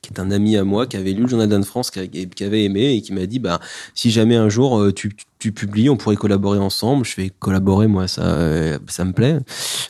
qui 0.05 0.13
est 0.13 0.19
un 0.19 0.31
ami 0.31 0.55
à 0.57 0.63
moi 0.63 0.85
qui 0.87 0.97
avait 0.97 1.11
lu 1.11 1.23
le 1.23 1.27
journal 1.27 1.49
d'Anne 1.49 1.63
France, 1.63 1.91
qui, 1.91 1.99
avait- 2.43 2.63
aimé 2.63 2.93
et 2.95 3.01
qui 3.01 3.11
m'a 3.13 3.25
dit 3.25 3.39
bah 3.39 3.59
si 3.93 4.11
jamais 4.11 4.35
un 4.35 4.49
jour 4.49 4.79
euh, 4.79 4.93
tu, 4.93 5.09
tu, 5.15 5.25
tu 5.39 5.51
publies, 5.51 5.89
on 5.89 5.97
pourrait 5.97 6.15
collaborer 6.15 6.59
ensemble. 6.59 7.05
Je 7.05 7.15
vais 7.15 7.31
collaborer 7.39 7.87
moi, 7.87 8.07
ça 8.07 8.23
euh, 8.23 8.77
ça 8.87 9.03
me 9.05 9.11
plaît. 9.13 9.37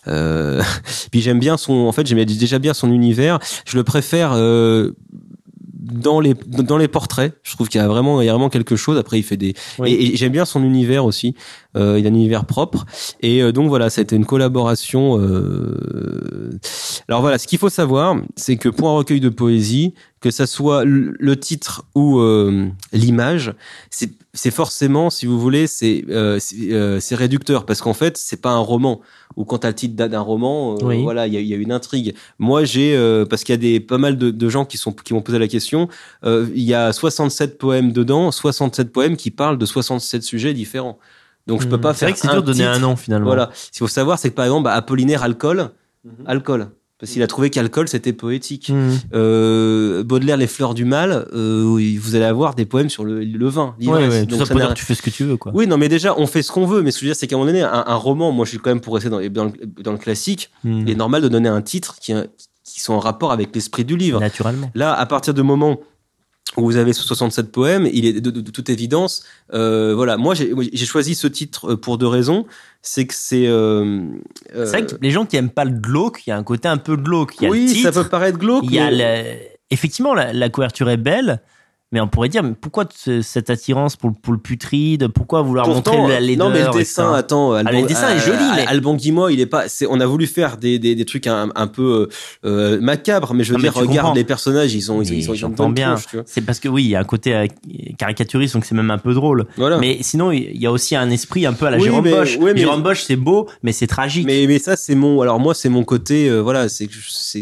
Euh, 0.08 0.62
puis 1.12 1.22
j'aime 1.22 1.40
bien 1.40 1.58
son, 1.58 1.74
en 1.74 1.92
fait 1.92 2.06
j'aimais 2.08 2.26
déjà 2.26 2.60
bien 2.60 2.74
son 2.74 2.92
univers. 2.92 3.40
Je 3.66 3.78
le 3.78 3.84
préfère. 3.84 4.32
Euh, 4.34 4.92
dans 5.88 6.20
les 6.20 6.34
dans 6.48 6.78
les 6.78 6.88
portraits, 6.88 7.38
je 7.44 7.54
trouve 7.54 7.70
qu'il 7.70 7.80
y 7.80 7.84
a 7.84 7.88
vraiment 7.88 8.20
il 8.20 8.26
y 8.26 8.30
a 8.30 8.32
vraiment 8.32 8.50
quelque 8.50 8.76
chose. 8.76 8.98
Après, 8.98 9.20
il 9.20 9.24
fait 9.24 9.38
des 9.38 9.54
Oui. 9.78 9.94
et, 9.94 10.14
et 10.14 10.18
j'aime 10.18 10.32
bien 10.32 10.44
son 10.46 10.64
univers 10.64 11.06
aussi. 11.06 11.36
Euh, 11.76 12.00
il 12.00 12.06
a 12.06 12.10
un 12.10 12.14
univers 12.14 12.46
propre. 12.46 12.86
Et 13.22 13.42
euh, 13.44 13.52
donc 13.52 13.68
voilà, 13.70 13.90
c'était 13.90 14.16
une 14.16 14.26
collaboration. 14.26 15.20
euh, 15.20 16.52
Alors 17.08 17.22
voilà, 17.22 17.38
ce 17.38 17.48
qu'il 17.48 17.60
faut 17.60 17.70
savoir, 17.70 18.16
c'est 18.36 18.58
que 18.58 18.70
pour 18.70 18.90
un 18.90 18.96
recueil 18.96 19.20
de 19.20 19.30
poésie, 19.30 19.94
que 20.22 20.32
ça 20.32 20.48
soit 20.48 20.84
le 20.86 21.36
titre 21.40 21.84
ou 21.94 22.20
euh, 22.20 22.68
l'image, 22.94 23.54
c'est 23.92 24.12
c'est 24.34 24.52
forcément, 24.52 25.10
si 25.10 25.26
vous 25.28 25.40
voulez, 25.40 25.68
c'est 25.68 26.04
euh, 26.10 26.40
c'est 26.40 26.74
euh, 26.74 27.00
c'est 27.00 27.16
réducteur 27.16 27.66
parce 27.66 27.82
qu'en 27.82 27.94
fait, 27.94 28.18
c'est 28.18 28.42
pas 28.42 28.52
un 28.52 28.60
roman. 28.60 29.02
Ou 29.38 29.44
quand 29.46 29.60
t'as 29.60 29.68
le 29.70 29.76
titre 29.76 29.96
d'un 29.96 30.20
roman, 30.22 30.76
Oui. 30.82 31.04
voilà, 31.04 31.28
il 31.28 31.34
y 31.34 31.38
a, 31.38 31.42
y 31.42 31.54
a 31.54 31.58
une 31.58 31.72
intrigue. 31.74 32.16
Moi, 32.40 32.64
j'ai 32.64 32.96
euh, 32.96 33.26
parce 33.26 33.44
qu'il 33.44 33.54
y 33.54 33.58
a 33.58 33.62
des 33.62 33.80
pas 33.80 33.98
mal 33.98 34.18
de, 34.18 34.32
de 34.32 34.50
gens 34.50 34.66
qui 34.66 34.78
sont 34.78 34.94
qui 34.94 35.14
m'ont 35.14 35.22
posé 35.22 35.40
la 35.40 35.48
question. 35.48 35.90
euh, 36.26 36.48
il 36.56 36.64
y 36.64 36.74
a 36.74 36.92
67 36.94 37.58
poèmes 37.58 37.92
dedans, 37.92 38.32
67 38.32 38.92
poèmes 38.92 39.18
qui 39.18 39.30
parlent 39.32 39.58
de 39.58 39.66
67 39.66 40.24
sujets 40.24 40.54
différents. 40.54 40.98
Donc 41.48 41.62
je 41.62 41.68
peux 41.68 41.78
Hmm. 41.78 41.82
pas 41.82 41.94
C'est 41.94 42.00
faire 42.00 42.10
vrai 42.10 42.14
que 42.14 42.20
c'est 42.20 42.28
dur 42.32 42.42
de 42.44 42.52
donner 42.52 42.66
un 42.66 42.80
nom 42.80 42.96
finalement. 42.96 43.28
Voilà. 43.28 43.50
Ce 43.54 43.70
qu'il 43.72 43.80
faut 43.80 43.88
savoir, 43.88 44.18
c'est 44.20 44.30
que 44.30 44.36
par 44.36 44.46
exemple, 44.46 44.64
bah, 44.64 44.74
Apollinaire 44.74 45.24
alcool, 45.24 45.70
alcool, 46.26 46.70
parce 47.00 47.12
qu'il 47.12 47.22
a 47.22 47.28
trouvé 47.28 47.50
qu'alcool 47.50 47.88
c'était 47.88 48.14
poétique. 48.14 48.70
Hmm. 48.70 48.92
Euh, 49.14 50.04
Baudelaire, 50.04 50.38
les 50.38 50.48
fleurs 50.48 50.74
du 50.74 50.86
mal, 50.86 51.28
euh, 51.34 51.64
vous 52.02 52.16
allez 52.16 52.26
avoir 52.26 52.56
des 52.56 52.66
poèmes 52.66 52.90
sur 52.90 53.04
le, 53.04 53.24
le 53.24 53.48
vin, 53.50 53.76
Ouais, 53.82 54.08
ouais, 54.08 54.20
Donc 54.22 54.30
tout 54.30 54.36
ça 54.38 54.46
ça 54.46 54.54
pour 54.54 54.60
dire 54.62 54.70
que 54.70 54.74
tu 54.80 54.86
fais 54.86 54.96
ce 54.96 55.02
que 55.02 55.10
tu 55.10 55.24
veux, 55.26 55.38
quoi. 55.38 55.52
Oui, 55.54 55.68
non, 55.68 55.78
mais 55.78 55.90
déjà, 55.90 56.18
on 56.18 56.26
fait 56.26 56.42
ce 56.42 56.52
qu'on 56.52 56.66
veut. 56.66 56.82
Mais 56.82 56.92
ce 56.92 56.98
que 56.98 57.02
je 57.02 57.06
veux 57.08 57.10
dire, 57.14 57.20
c'est 57.20 57.28
qu'à 57.28 57.36
un 57.36 57.40
moment 57.40 57.52
donné, 57.52 57.64
un, 57.64 57.84
un 57.86 57.96
roman, 57.96 58.32
moi, 58.32 58.46
je 58.46 58.52
suis 58.52 58.60
quand 58.60 58.70
même 58.72 58.82
pour 58.82 58.94
rester 58.96 59.10
dans, 59.10 59.20
dans, 59.30 59.46
le, 59.46 59.52
dans 59.84 59.92
le 59.92 59.98
classique. 59.98 60.50
Il 60.64 60.90
est 60.90 60.96
normal 60.96 61.22
de 61.22 61.28
donner 61.28 61.50
un 61.50 61.62
titre 61.62 61.98
qui, 62.00 62.14
qui 62.64 62.80
sont 62.80 62.94
en 62.94 63.00
rapport 63.00 63.32
avec 63.32 63.54
l'esprit 63.54 63.86
du 63.86 63.98
livre. 63.98 64.20
Naturellement. 64.20 64.72
Là, 64.74 64.94
à 64.94 65.06
partir 65.06 65.34
du 65.34 65.44
moment 65.44 65.80
où 66.58 66.64
vous 66.64 66.78
avez 66.78 66.94
67 66.94 67.52
poèmes, 67.52 67.88
il 67.92 68.06
est 68.06 68.14
de, 68.22 68.30
de- 68.30 68.40
de 68.42 68.52
toute 68.52 68.70
évidence, 68.70 69.24
euh, 69.54 69.94
voilà. 69.96 70.16
Moi, 70.16 70.36
j'ai 70.36 70.86
choisi 70.86 71.14
ce 71.16 71.28
titre 71.28 71.72
euh, 71.74 71.76
pour 71.78 71.98
deux 71.98 72.08
raisons. 72.08 72.46
C'est 72.82 73.06
que 73.08 73.14
c'est. 73.16 73.48
Euh, 73.48 74.02
euh, 74.56 74.66
C'est 74.66 74.78
vrai 74.82 74.86
que 74.86 74.96
les 75.02 75.12
gens 75.12 75.26
qui 75.26 75.36
aiment 75.38 75.50
pas 75.50 75.66
le 75.66 75.72
glauque, 75.78 76.22
il 76.26 76.30
y 76.30 76.34
a 76.34 76.38
un 76.38 76.44
côté 76.44 76.68
un 76.68 76.78
peu 76.78 76.96
glauque. 76.96 77.34
Il 77.40 77.44
y 77.44 77.48
a 77.48 77.50
oui, 77.50 77.68
le 77.68 77.74
titre, 77.74 77.92
ça 77.92 78.04
peut 78.04 78.08
paraître 78.08 78.38
glauque. 78.38 78.64
il 78.66 78.74
y 78.74 78.80
a 78.80 78.90
mais- 78.92 79.24
le- 79.24 79.40
effectivement 79.72 80.14
la, 80.14 80.32
la 80.32 80.50
couverture 80.50 80.90
est 80.90 80.98
belle, 80.98 81.42
mais 81.96 82.02
on 82.02 82.08
pourrait 82.08 82.28
dire 82.30 82.44
mais 82.44 82.54
pourquoi 82.60 82.86
ce- 82.94 83.22
cette 83.22 83.50
attirance 83.50 83.96
pour, 83.96 84.10
le- 84.10 84.16
pour 84.22 84.34
le 84.34 84.40
putride 84.40 85.08
Pourquoi 85.08 85.42
vouloir 85.42 85.66
Pourtant, 85.66 85.96
montrer 85.98 86.14
la 86.14 86.20
laideur 86.20 86.50
non 86.50 86.54
mais 86.54 86.64
le 86.66 86.72
dessin, 86.72 87.14
attends, 87.14 87.54
Alban, 87.54 87.72
le 87.82 87.88
dessin 87.88 88.14
est 88.16 88.20
joli, 88.20 88.44
mais- 88.56 88.68
Alban 88.68 88.96
Guimois, 88.96 89.32
il 89.32 89.40
est 89.40 89.46
pas. 89.46 89.64
On 89.90 90.00
a 90.02 90.06
voulu 90.06 90.28
faire 90.28 90.58
des, 90.58 90.78
des, 90.78 90.94
des 90.96 91.06
trucs 91.06 91.26
un, 91.28 91.50
un 91.56 91.68
peu 91.68 92.10
euh, 92.46 92.80
macabres, 92.82 93.34
mais 93.34 93.44
je 93.44 93.52
veux 93.52 93.56
Non, 93.58 93.62
dire, 93.64 93.74
regarde 93.74 93.96
comprends. 94.08 94.14
les 94.14 94.24
personnages, 94.26 94.74
ils 94.76 94.92
ont, 94.92 95.02
ils, 95.02 95.14
ils 95.14 95.46
ont 95.46 95.70
bien. 95.70 95.96
C'est 96.26 96.42
parce 96.42 96.60
que 96.60 96.68
oui, 96.68 96.84
il 96.84 96.90
y 96.90 96.96
a 96.96 97.00
un 97.00 97.04
côté 97.06 97.34
euh, 97.34 97.48
caricaturiste, 97.98 98.54
donc 98.56 98.66
c'est 98.66 98.76
même 98.76 98.92
un 98.92 98.98
peu 98.98 99.14
drôle. 99.14 99.46
Voilà. 99.58 99.78
Mais 99.78 100.00
sinon, 100.02 100.32
il 100.32 100.58
y 100.62 100.66
a 100.66 100.72
aussi 100.72 100.96
un 100.96 101.10
esprit 101.10 101.46
un 101.46 101.54
peu 101.54 101.66
à 101.66 101.72
la 101.72 101.78
Oui, 101.78 101.84
Jérôme 101.86 102.04
mais- 102.04 102.12
Bosch. 102.12 102.38
oui, 102.40 102.52
mais- 102.54 102.60
Jérôme 102.60 102.84
Bosch, 102.84 103.04
c'est 103.04 103.16
beau, 103.16 103.48
mais 103.64 103.72
c'est 103.72 103.88
tragique. 103.88 104.26
Mais, 104.26 104.46
mais 104.48 104.60
ça, 104.60 104.76
c'est 104.76 104.96
mon. 104.96 105.22
Alors, 105.22 105.40
moi, 105.40 105.54
c'est 105.54 105.70
mon 105.70 105.84
côté. 105.84 106.30
euh, 106.30 106.40
voilà, 106.42 106.70
c'est, 106.70 106.90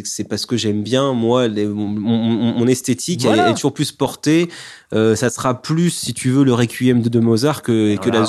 c'est, 0.04 0.24
parce 0.24 0.46
que 0.46 0.58
j'aime 0.58 0.84
bien, 0.84 1.14
moi, 1.14 1.48
les- 1.48 1.66
mon, 1.66 1.88
mon- 1.88 2.54
mon 2.60 2.68
esthétique 2.68 3.22
Voilà. 3.24 3.50
est 3.50 3.54
toujours 3.54 3.74
plus 3.74 3.92
portée. 3.92 4.43
Euh, 4.94 5.16
ça 5.16 5.30
sera 5.30 5.62
plus, 5.62 5.90
si 5.90 6.14
tu 6.14 6.30
veux, 6.30 6.44
le 6.44 6.54
requiem 6.54 7.02
de, 7.02 7.10
de 7.10 7.20
Mozart 7.20 7.62
que, 7.62 7.96
que 7.96 8.04
Voilà, 8.04 8.20
la 8.20 8.26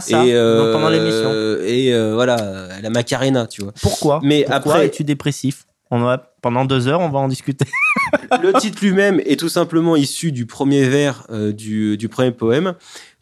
ça 0.00 0.24
Et, 0.26 0.34
euh, 0.34 0.72
pendant 0.72 0.88
l'émission. 0.88 1.30
et 1.64 1.92
euh, 1.94 2.14
voilà, 2.14 2.68
la 2.82 2.90
Macarena, 2.90 3.46
tu 3.46 3.62
vois. 3.62 3.72
Pourquoi 3.80 4.20
mais 4.22 4.42
Pourquoi 4.48 4.74
après- 4.74 4.86
es-tu 4.86 5.04
dépressif 5.04 5.64
on 5.90 6.00
va, 6.00 6.32
Pendant 6.40 6.64
deux 6.64 6.88
heures, 6.88 7.00
on 7.00 7.10
va 7.10 7.18
en 7.18 7.28
discuter. 7.28 7.66
le 8.42 8.52
titre 8.58 8.78
lui-même 8.82 9.20
est 9.26 9.38
tout 9.38 9.50
simplement 9.50 9.94
issu 9.94 10.32
du 10.32 10.46
premier 10.46 10.84
vers 10.88 11.26
euh, 11.30 11.52
du, 11.52 11.98
du 11.98 12.08
premier 12.08 12.30
poème, 12.30 12.74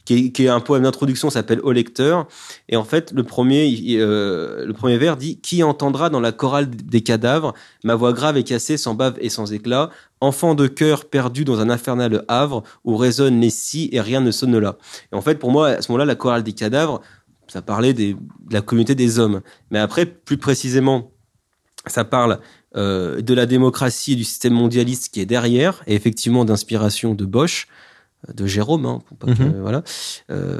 qui 0.05 0.33
est, 0.37 0.49
un 0.49 0.61
poème 0.61 0.83
d'introduction, 0.83 1.31
s'appelle 1.31 1.61
Au 1.61 1.73
lecteur. 1.73 2.27
Et 2.69 2.77
en 2.77 2.85
fait, 2.85 3.13
le 3.13 3.23
premier, 3.23 3.73
euh, 3.99 4.67
le 4.67 4.73
premier 4.73 4.99
vers 4.99 5.17
dit 5.17 5.41
Qui 5.41 5.63
entendra 5.63 6.11
dans 6.11 6.21
la 6.21 6.33
chorale 6.33 6.69
des 6.71 7.03
cadavres? 7.03 7.55
Ma 7.85 7.95
voix 7.95 8.13
grave 8.13 8.37
et 8.37 8.45
cassée, 8.45 8.77
sans 8.77 8.95
bave 8.95 9.17
et 9.21 9.29
sans 9.29 9.53
éclat, 9.53 9.91
enfant 10.21 10.55
de 10.55 10.67
cœur 10.67 11.05
perdu 11.05 11.45
dans 11.45 11.61
un 11.61 11.71
infernal 11.71 12.25
havre 12.29 12.63
où 12.85 12.97
résonnent 12.97 13.41
les 13.41 13.51
si 13.51 13.89
et 13.93 14.01
rien 14.01 14.21
ne 14.21 14.31
sonne 14.31 14.59
là. 14.59 14.79
Et 15.13 15.17
en 15.17 15.21
fait, 15.21 15.37
pour 15.37 15.51
moi, 15.51 15.69
à 15.69 15.83
ce 15.83 15.91
moment-là, 15.93 16.05
la 16.05 16.17
chorale 16.17 16.43
des 16.43 16.53
cadavres, 16.53 17.01
ça 17.49 17.63
parlait 17.63 17.95
des, 17.95 18.15
de 18.15 18.55
la 18.55 18.63
communauté 18.63 18.95
des 18.95 19.19
hommes. 19.19 19.41
Mais 19.71 19.79
après, 19.79 20.07
plus 20.07 20.39
précisément, 20.39 21.13
ça 21.87 22.05
parle 22.05 22.41
euh, 22.77 23.21
de 23.21 23.35
la 23.35 23.47
démocratie 23.47 24.13
et 24.13 24.17
du 24.17 24.25
système 24.25 24.53
mondialiste 24.53 25.13
qui 25.13 25.21
est 25.21 25.27
derrière, 25.27 25.83
et 25.87 25.95
effectivement 25.95 26.45
d'inspiration 26.45 27.15
de 27.15 27.25
Bosch, 27.25 27.67
de 28.35 28.47
Jérôme, 28.47 28.85
hein, 28.87 28.99
pour 29.07 29.17
pas 29.17 29.27
que- 29.35 29.43
Mhm. 29.43 29.61
voilà. 29.63 29.83
Euh, 30.31 30.59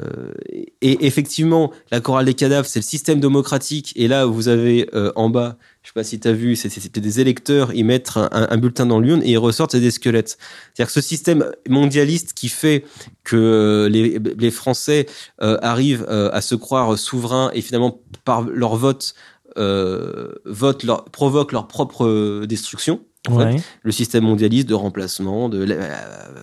et 0.81 1.05
effectivement, 1.05 1.71
la 1.91 1.99
chorale 2.01 2.25
des 2.25 2.33
cadavres, 2.33 2.67
c'est 2.67 2.79
le 2.79 2.83
système 2.83 3.19
démocratique. 3.19 3.93
Et 3.95 4.07
là, 4.07 4.25
vous 4.25 4.47
avez 4.47 4.89
euh, 4.95 5.11
en 5.15 5.29
bas, 5.29 5.57
je 5.83 5.89
sais 5.89 5.93
pas 5.93 6.03
si 6.03 6.19
tu 6.19 6.27
as 6.27 6.33
vu, 6.33 6.55
c'était 6.55 6.99
des 7.01 7.19
électeurs, 7.19 7.71
ils 7.73 7.83
mettent 7.85 8.11
un, 8.15 8.29
un 8.31 8.57
bulletin 8.57 8.87
dans 8.87 8.99
l'urne 8.99 9.21
et 9.23 9.31
ils 9.31 9.37
ressortent 9.37 9.71
c'est 9.73 9.79
des 9.79 9.91
squelettes. 9.91 10.37
C'est-à-dire 10.73 10.87
que 10.87 10.93
ce 10.93 11.01
système 11.01 11.51
mondialiste 11.69 12.33
qui 12.33 12.49
fait 12.49 12.83
que 13.23 13.87
les, 13.91 14.17
les 14.37 14.51
Français 14.51 15.05
euh, 15.43 15.57
arrivent 15.61 16.05
euh, 16.09 16.29
à 16.33 16.41
se 16.41 16.55
croire 16.55 16.97
souverains 16.97 17.51
et 17.53 17.61
finalement 17.61 17.99
par 18.25 18.41
leur 18.41 18.75
vote 18.75 19.13
euh, 19.57 20.29
votent 20.45 20.83
leur, 20.83 21.05
provoquent 21.05 21.51
leur 21.51 21.67
propre 21.67 22.05
euh, 22.05 22.47
destruction. 22.47 23.01
En 23.29 23.37
fait. 23.37 23.45
Ouais. 23.45 23.61
Le 23.83 23.91
système 23.91 24.23
mondialiste 24.23 24.67
de 24.67 24.73
remplacement, 24.73 25.49
de 25.49 25.63
la, 25.63 25.75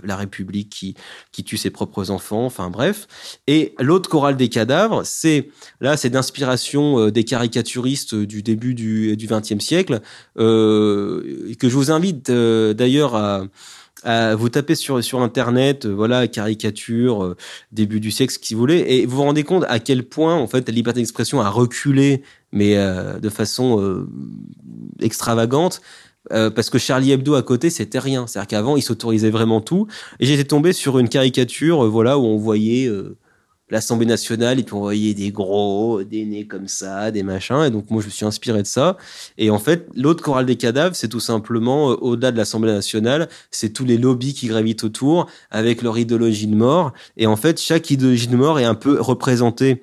la 0.04 0.16
République 0.16 0.70
qui, 0.70 0.94
qui 1.32 1.42
tue 1.42 1.56
ses 1.56 1.70
propres 1.70 2.10
enfants, 2.10 2.44
enfin 2.44 2.70
bref. 2.70 3.06
Et 3.46 3.74
l'autre 3.80 4.08
chorale 4.08 4.36
des 4.36 4.48
cadavres, 4.48 5.02
c'est 5.04 5.48
là, 5.80 5.96
c'est 5.96 6.10
d'inspiration 6.10 6.98
euh, 7.00 7.10
des 7.10 7.24
caricaturistes 7.24 8.14
du 8.14 8.42
début 8.42 8.74
du 8.74 9.16
XXe 9.16 9.58
siècle, 9.64 10.00
euh, 10.38 11.52
que 11.58 11.68
je 11.68 11.74
vous 11.74 11.90
invite 11.90 12.30
euh, 12.30 12.74
d'ailleurs 12.74 13.16
à 13.16 13.42
à 14.04 14.34
vous 14.34 14.48
taper 14.48 14.74
sur 14.74 15.02
sur 15.02 15.20
internet 15.22 15.84
euh, 15.84 15.90
voilà 15.90 16.28
caricature 16.28 17.24
euh, 17.24 17.36
début 17.72 18.00
du 18.00 18.10
siècle 18.10 18.32
ce 18.32 18.38
que 18.38 18.54
vous 18.54 18.60
voulez 18.60 18.84
et 18.86 19.06
vous 19.06 19.16
vous 19.16 19.22
rendez 19.22 19.42
compte 19.42 19.64
à 19.68 19.80
quel 19.80 20.04
point 20.04 20.36
en 20.36 20.46
fait 20.46 20.68
la 20.68 20.74
liberté 20.74 21.00
d'expression 21.00 21.40
a 21.40 21.48
reculé 21.48 22.22
mais 22.52 22.76
euh, 22.76 23.18
de 23.18 23.28
façon 23.28 24.06
extravagante 25.00 25.80
euh, 26.32 26.50
parce 26.50 26.70
que 26.70 26.78
Charlie 26.78 27.12
Hebdo 27.12 27.34
à 27.34 27.42
côté 27.42 27.70
c'était 27.70 27.98
rien. 27.98 28.26
C'est 28.26 28.38
à 28.38 28.42
dire 28.42 28.48
qu'avant 28.48 28.76
ils 28.76 28.82
s'autorisaient 28.82 29.30
vraiment 29.30 29.60
tout. 29.60 29.86
Et 30.20 30.26
j'étais 30.26 30.44
tombé 30.44 30.72
sur 30.72 30.98
une 30.98 31.08
caricature 31.08 31.84
euh, 31.84 31.88
voilà 31.88 32.18
où 32.18 32.24
on 32.24 32.36
voyait 32.36 32.86
euh, 32.86 33.16
l'Assemblée 33.70 34.06
nationale 34.06 34.58
et 34.58 34.62
puis 34.62 34.74
on 34.74 34.80
voyait 34.80 35.14
des 35.14 35.30
gros 35.30 36.02
des 36.02 36.24
nez 36.24 36.46
comme 36.46 36.68
ça 36.68 37.10
des 37.10 37.22
machins. 37.22 37.62
Et 37.64 37.70
donc 37.70 37.90
moi 37.90 38.02
je 38.02 38.06
me 38.06 38.10
suis 38.10 38.26
inspiré 38.26 38.62
de 38.62 38.66
ça. 38.66 38.96
Et 39.38 39.50
en 39.50 39.58
fait 39.58 39.86
l'autre 39.94 40.22
chorale 40.22 40.46
des 40.46 40.56
cadavres 40.56 40.94
c'est 40.94 41.08
tout 41.08 41.20
simplement 41.20 41.86
au-delà 41.88 42.30
de 42.30 42.36
l'Assemblée 42.36 42.72
nationale 42.72 43.28
c'est 43.50 43.70
tous 43.72 43.84
les 43.84 43.96
lobbies 43.96 44.34
qui 44.34 44.48
gravitent 44.48 44.84
autour 44.84 45.28
avec 45.50 45.82
leur 45.82 45.98
idéologie 45.98 46.46
de 46.46 46.56
mort. 46.56 46.92
Et 47.16 47.26
en 47.26 47.36
fait 47.36 47.60
chaque 47.60 47.90
idéologie 47.90 48.28
de 48.28 48.36
mort 48.36 48.58
est 48.58 48.64
un 48.64 48.74
peu 48.74 49.00
représentée 49.00 49.82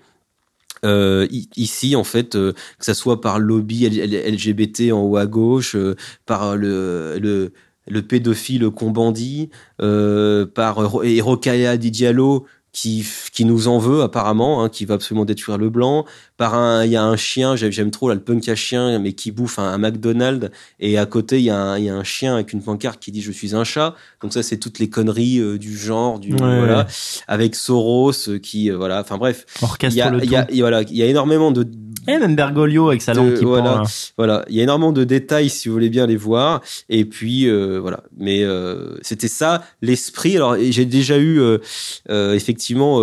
Euh, 0.86 1.28
ici, 1.56 1.96
en 1.96 2.04
fait, 2.04 2.36
euh, 2.36 2.54
que 2.80 2.86
ça 2.86 2.94
soit 2.94 3.20
par 3.22 3.40
lobby 3.40 3.88
LGBT 3.90 4.92
en 4.94 5.02
haut 5.02 5.18
à 5.18 5.26
gauche, 5.26 5.76
euh, 5.76 5.96
par 6.26 6.56
le, 6.56 7.18
le, 7.20 7.52
le 7.88 8.02
pédophile 8.02 8.70
Combandi, 8.70 9.50
euh, 9.82 10.46
par 10.46 10.78
Rokaya 10.78 11.78
Di 11.78 11.92
Diallo 11.92 12.46
qui, 12.76 13.08
qui 13.32 13.46
nous 13.46 13.68
en 13.70 13.80
veut 13.80 14.02
apparemment, 14.02 14.64
hein, 14.64 14.70
qui 14.70 14.86
va 14.86 14.96
absolument 14.96 15.26
détruire 15.26 15.58
le 15.58 15.70
blanc. 15.70 16.06
Par 16.38 16.54
un, 16.54 16.84
il 16.86 16.92
y 16.92 16.96
a 16.96 17.04
un 17.04 17.16
chien, 17.16 17.56
j'aime 17.56 17.92
trop 17.92 18.10
là, 18.10 18.16
le 18.16 18.22
punk 18.22 18.50
à 18.50 18.56
chien, 18.56 19.00
mais 19.00 19.14
qui 19.14 19.32
bouffe 19.32 19.60
un, 19.60 19.78
McDonald's. 19.78 20.50
Et 20.80 20.98
à 20.98 21.06
côté, 21.06 21.40
il 21.40 21.46
y, 21.46 21.50
a 21.50 21.58
un, 21.58 21.78
il 21.78 21.86
y 21.86 21.90
a 21.90 21.96
un 21.96 22.04
chien 22.04 22.36
avec 22.36 22.54
une 22.54 22.62
pancarte 22.62 23.00
qui 23.00 23.12
dit 23.12 23.22
je 23.22 23.32
suis 23.32 23.56
un 23.56 23.64
chat. 23.64 23.96
Donc 24.22 24.34
ça, 24.34 24.44
c'est 24.44 24.58
toutes 24.58 24.80
les 24.80 24.90
conneries 24.90 25.40
euh, 25.40 25.58
du 25.58 25.78
genre, 25.78 26.20
du 26.20 26.34
voilà, 26.36 26.88
avec 27.28 27.56
Soros 27.56 28.12
euh, 28.28 28.40
qui 28.40 28.72
euh, 28.72 28.78
voilà. 28.78 29.02
Enfin 29.02 29.18
bref, 29.18 29.46
il 29.84 29.94
y 29.94 30.02
a, 30.02 30.14
il 30.22 30.30
y 30.30 30.36
a, 30.36 30.48
voilà, 30.60 30.82
il 30.82 30.96
y 30.96 31.04
a 31.04 31.06
énormément 31.06 31.52
de 31.52 31.68
et 32.08 32.20
même 32.20 32.36
Bergoglio 32.36 32.90
avec 32.90 33.02
sa 33.02 33.16
langue 33.16 33.36
qui 33.36 33.46
voilà, 33.46 33.82
voilà, 34.16 34.46
il 34.48 34.56
y 34.56 34.60
a 34.60 34.64
énormément 34.64 34.92
de 34.92 35.04
détails 35.04 35.50
si 35.50 35.70
vous 35.70 35.74
voulez 35.74 35.90
bien 35.90 36.06
les 36.06 36.18
voir. 36.18 36.62
Et 36.88 37.06
puis 37.06 37.50
voilà, 37.50 38.04
mais 38.18 38.44
euh, 38.44 38.98
c'était 39.02 39.28
ça 39.28 39.64
l'esprit. 39.82 40.36
Alors 40.36 40.56
j'ai 40.60 40.86
déjà 40.86 41.18
eu 41.18 41.40
euh, 41.40 42.34
effectivement 42.34 43.00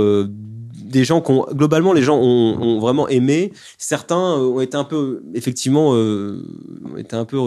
des 0.93 1.05
gens 1.05 1.21
qui 1.21 1.33
globalement 1.55 1.93
les 1.93 2.03
gens 2.03 2.17
ont, 2.17 2.59
ont, 2.61 2.79
vraiment 2.79 3.09
aimé. 3.09 3.53
Certains 3.79 4.37
ont 4.37 4.61
été 4.61 4.77
un 4.77 4.85
peu 4.85 5.23
effectivement 5.35 5.91
ont 5.91 6.97
été 6.97 7.17
un 7.17 7.25
peu 7.25 7.39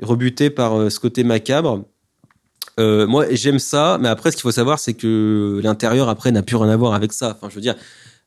rebutés 0.00 0.50
par 0.50 0.90
ce 0.92 1.00
côté 1.00 1.24
macabre. 1.24 1.84
Euh, 2.80 3.06
moi, 3.06 3.26
j'aime 3.30 3.58
ça, 3.58 3.98
mais 4.00 4.08
après, 4.08 4.30
ce 4.30 4.36
qu'il 4.36 4.42
faut 4.42 4.50
savoir, 4.50 4.78
c'est 4.78 4.94
que 4.94 5.60
l'intérieur 5.62 6.08
après 6.08 6.32
n'a 6.32 6.42
plus 6.42 6.56
rien 6.56 6.70
à 6.70 6.76
voir 6.76 6.94
avec 6.94 7.12
ça. 7.12 7.36
Enfin, 7.36 7.48
je 7.48 7.54
veux 7.54 7.60
dire, 7.60 7.76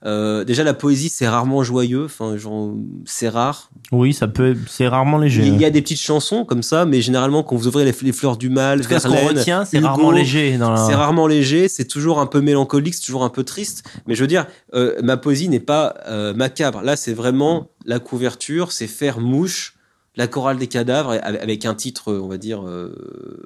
euh, 0.06 0.44
déjà 0.44 0.64
la 0.64 0.76
poésie 0.76 1.10
c'est 1.10 1.28
rarement 1.28 1.64
joyeux, 1.64 2.06
enfin 2.06 2.38
genre 2.38 2.74
c'est 3.06 3.30
rare. 3.30 3.72
Oui, 3.92 4.14
ça 4.14 4.28
peut, 4.28 4.56
c'est 4.68 4.88
rarement 4.88 5.18
léger. 5.18 5.46
Il 5.46 5.60
y 5.60 5.66
a 5.66 5.72
des 5.72 5.82
petites 5.82 6.00
chansons 6.00 6.46
comme 6.46 6.62
ça, 6.62 6.86
mais 6.86 7.02
généralement 7.02 7.42
quand 7.42 7.56
vous 7.56 7.68
ouvrez 7.68 7.84
les, 7.84 7.94
fleurs 8.12 8.38
du 8.38 8.50
mal, 8.50 8.84
ce 8.84 9.08
qu'on 9.08 9.28
retient, 9.28 9.66
c'est 9.66 9.80
rarement 9.80 10.12
léger. 10.12 10.58
C'est 10.88 10.96
rarement 10.96 11.26
léger, 11.26 11.68
c'est 11.68 11.88
toujours 11.88 12.20
un 12.20 12.28
peu 12.28 12.42
mélancolique, 12.42 12.94
c'est 12.94 13.06
toujours 13.06 13.24
un 13.24 13.30
peu 13.30 13.44
triste. 13.44 13.84
Mais 14.06 14.14
je 14.14 14.22
veux 14.22 14.28
dire, 14.28 14.46
euh, 14.76 14.96
ma 15.02 15.18
poésie 15.18 15.50
n'est 15.50 15.60
pas 15.60 15.96
euh, 16.08 16.34
macabre. 16.34 16.82
Là, 16.82 16.96
c'est 16.96 17.14
vraiment 17.14 17.70
la 17.86 18.00
couverture, 18.00 18.72
c'est 18.72 18.88
faire 18.88 19.20
mouche 19.20 19.77
la 20.17 20.27
chorale 20.27 20.58
des 20.58 20.67
cadavres 20.67 21.12
avec 21.21 21.65
un 21.65 21.75
titre, 21.75 22.12
on 22.12 22.27
va 22.27 22.38
dire, 22.38 22.67
euh, 22.67 22.91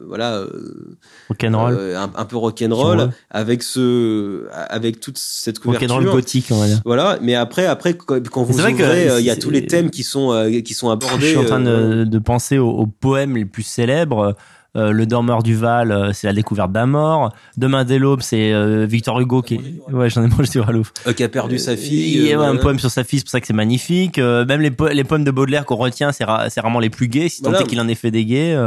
voilà, 0.07 0.35
euh, 0.35 0.97
rock'n'roll, 1.27 1.75
euh, 1.77 1.99
un, 1.99 2.09
un, 2.15 2.25
peu 2.25 2.37
rock'n'roll, 2.37 3.09
avec 3.29 3.61
ce, 3.61 4.45
avec 4.69 5.01
toute 5.01 5.17
cette 5.17 5.59
couverture, 5.59 5.89
rock'n'roll 5.89 6.13
gothique, 6.13 6.47
on 6.49 6.59
va 6.59 6.67
dire. 6.67 6.81
Voilà, 6.85 7.19
mais 7.21 7.35
après, 7.35 7.65
après, 7.65 7.93
quand 7.93 8.43
vous 8.43 8.57
ouvrez, 8.57 9.19
il 9.19 9.25
y 9.25 9.29
a 9.29 9.35
tous 9.35 9.49
les 9.49 9.67
thèmes 9.67 9.89
qui 9.89 10.03
sont, 10.03 10.49
qui 10.63 10.73
sont 10.73 10.89
abordés. 10.89 11.25
Je 11.25 11.27
suis 11.27 11.37
en 11.37 11.45
train 11.45 11.59
de, 11.59 12.05
de, 12.05 12.19
penser 12.19 12.57
aux, 12.57 12.69
aux, 12.69 12.87
poèmes 12.87 13.35
les 13.35 13.45
plus 13.45 13.63
célèbres. 13.63 14.35
Euh, 14.77 14.91
le 14.91 15.05
dormeur 15.05 15.43
du 15.43 15.53
Val, 15.53 15.91
euh, 15.91 16.13
c'est 16.13 16.27
la 16.27 16.33
découverte 16.33 16.71
d'un 16.71 16.85
mort. 16.85 17.33
Demain 17.57 17.83
dès 17.83 17.99
l'aube, 17.99 18.21
c'est 18.21 18.53
euh, 18.53 18.85
Victor 18.85 19.19
Hugo 19.19 19.41
qui 19.41 19.55
est... 19.55 19.91
ouais, 19.91 20.09
j'en 20.09 20.23
ai 20.23 20.27
mangé 20.27 20.45
sur 20.45 20.65
Ralouf. 20.65 20.93
qui 21.15 21.23
a 21.23 21.29
perdu 21.29 21.59
sa 21.59 21.75
fille. 21.75 22.15
Il 22.15 22.27
y 22.27 22.33
a 22.33 22.39
un 22.39 22.55
poème 22.55 22.79
sur 22.79 22.89
sa 22.89 23.03
fille, 23.03 23.19
c'est 23.19 23.25
pour 23.25 23.31
ça 23.31 23.41
que 23.41 23.47
c'est 23.47 23.53
magnifique. 23.53 24.17
même 24.17 24.61
les, 24.61 24.71
les 24.93 25.03
poèmes 25.03 25.25
de 25.25 25.31
Baudelaire 25.31 25.65
qu'on 25.65 25.75
retient, 25.75 26.13
c'est 26.13 26.23
rarement 26.23 26.79
les 26.79 26.89
plus 26.89 27.09
gays, 27.09 27.27
si 27.27 27.41
tant 27.41 27.53
est 27.53 27.67
qu'il 27.67 27.81
en 27.81 27.87
ait 27.87 27.95
fait 27.95 28.11
des 28.11 28.23
gays. 28.23 28.57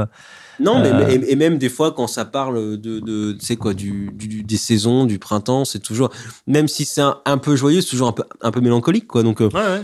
Non, 0.61 0.81
mais 0.81 1.15
et, 1.15 1.37
même 1.37 1.59
des 1.59 1.69
fois 1.69 1.91
quand 1.93 2.07
ça 2.07 2.25
parle 2.25 2.77
de, 2.77 3.01
de 3.01 3.33
tu 3.33 3.45
sais 3.45 3.57
quoi, 3.57 3.75
du, 3.75 4.11
du, 4.13 4.45
des 4.45 4.57
saisons, 4.57 5.05
du 5.05 5.19
printemps, 5.19 5.65
c'est 5.65 5.81
toujours, 5.81 6.11
même 6.47 6.69
si 6.69 6.85
c'est 6.85 7.03
un, 7.25 7.39
peu 7.39 7.57
joyeux, 7.57 7.81
c'est 7.81 7.91
toujours 7.91 8.09
un 8.09 8.13
peu, 8.13 8.23
un 8.41 8.51
peu 8.53 8.61
mélancolique, 8.61 9.09
quoi. 9.09 9.23
Donc, 9.23 9.41
ouais, 9.41 9.49
ouais. 9.53 9.83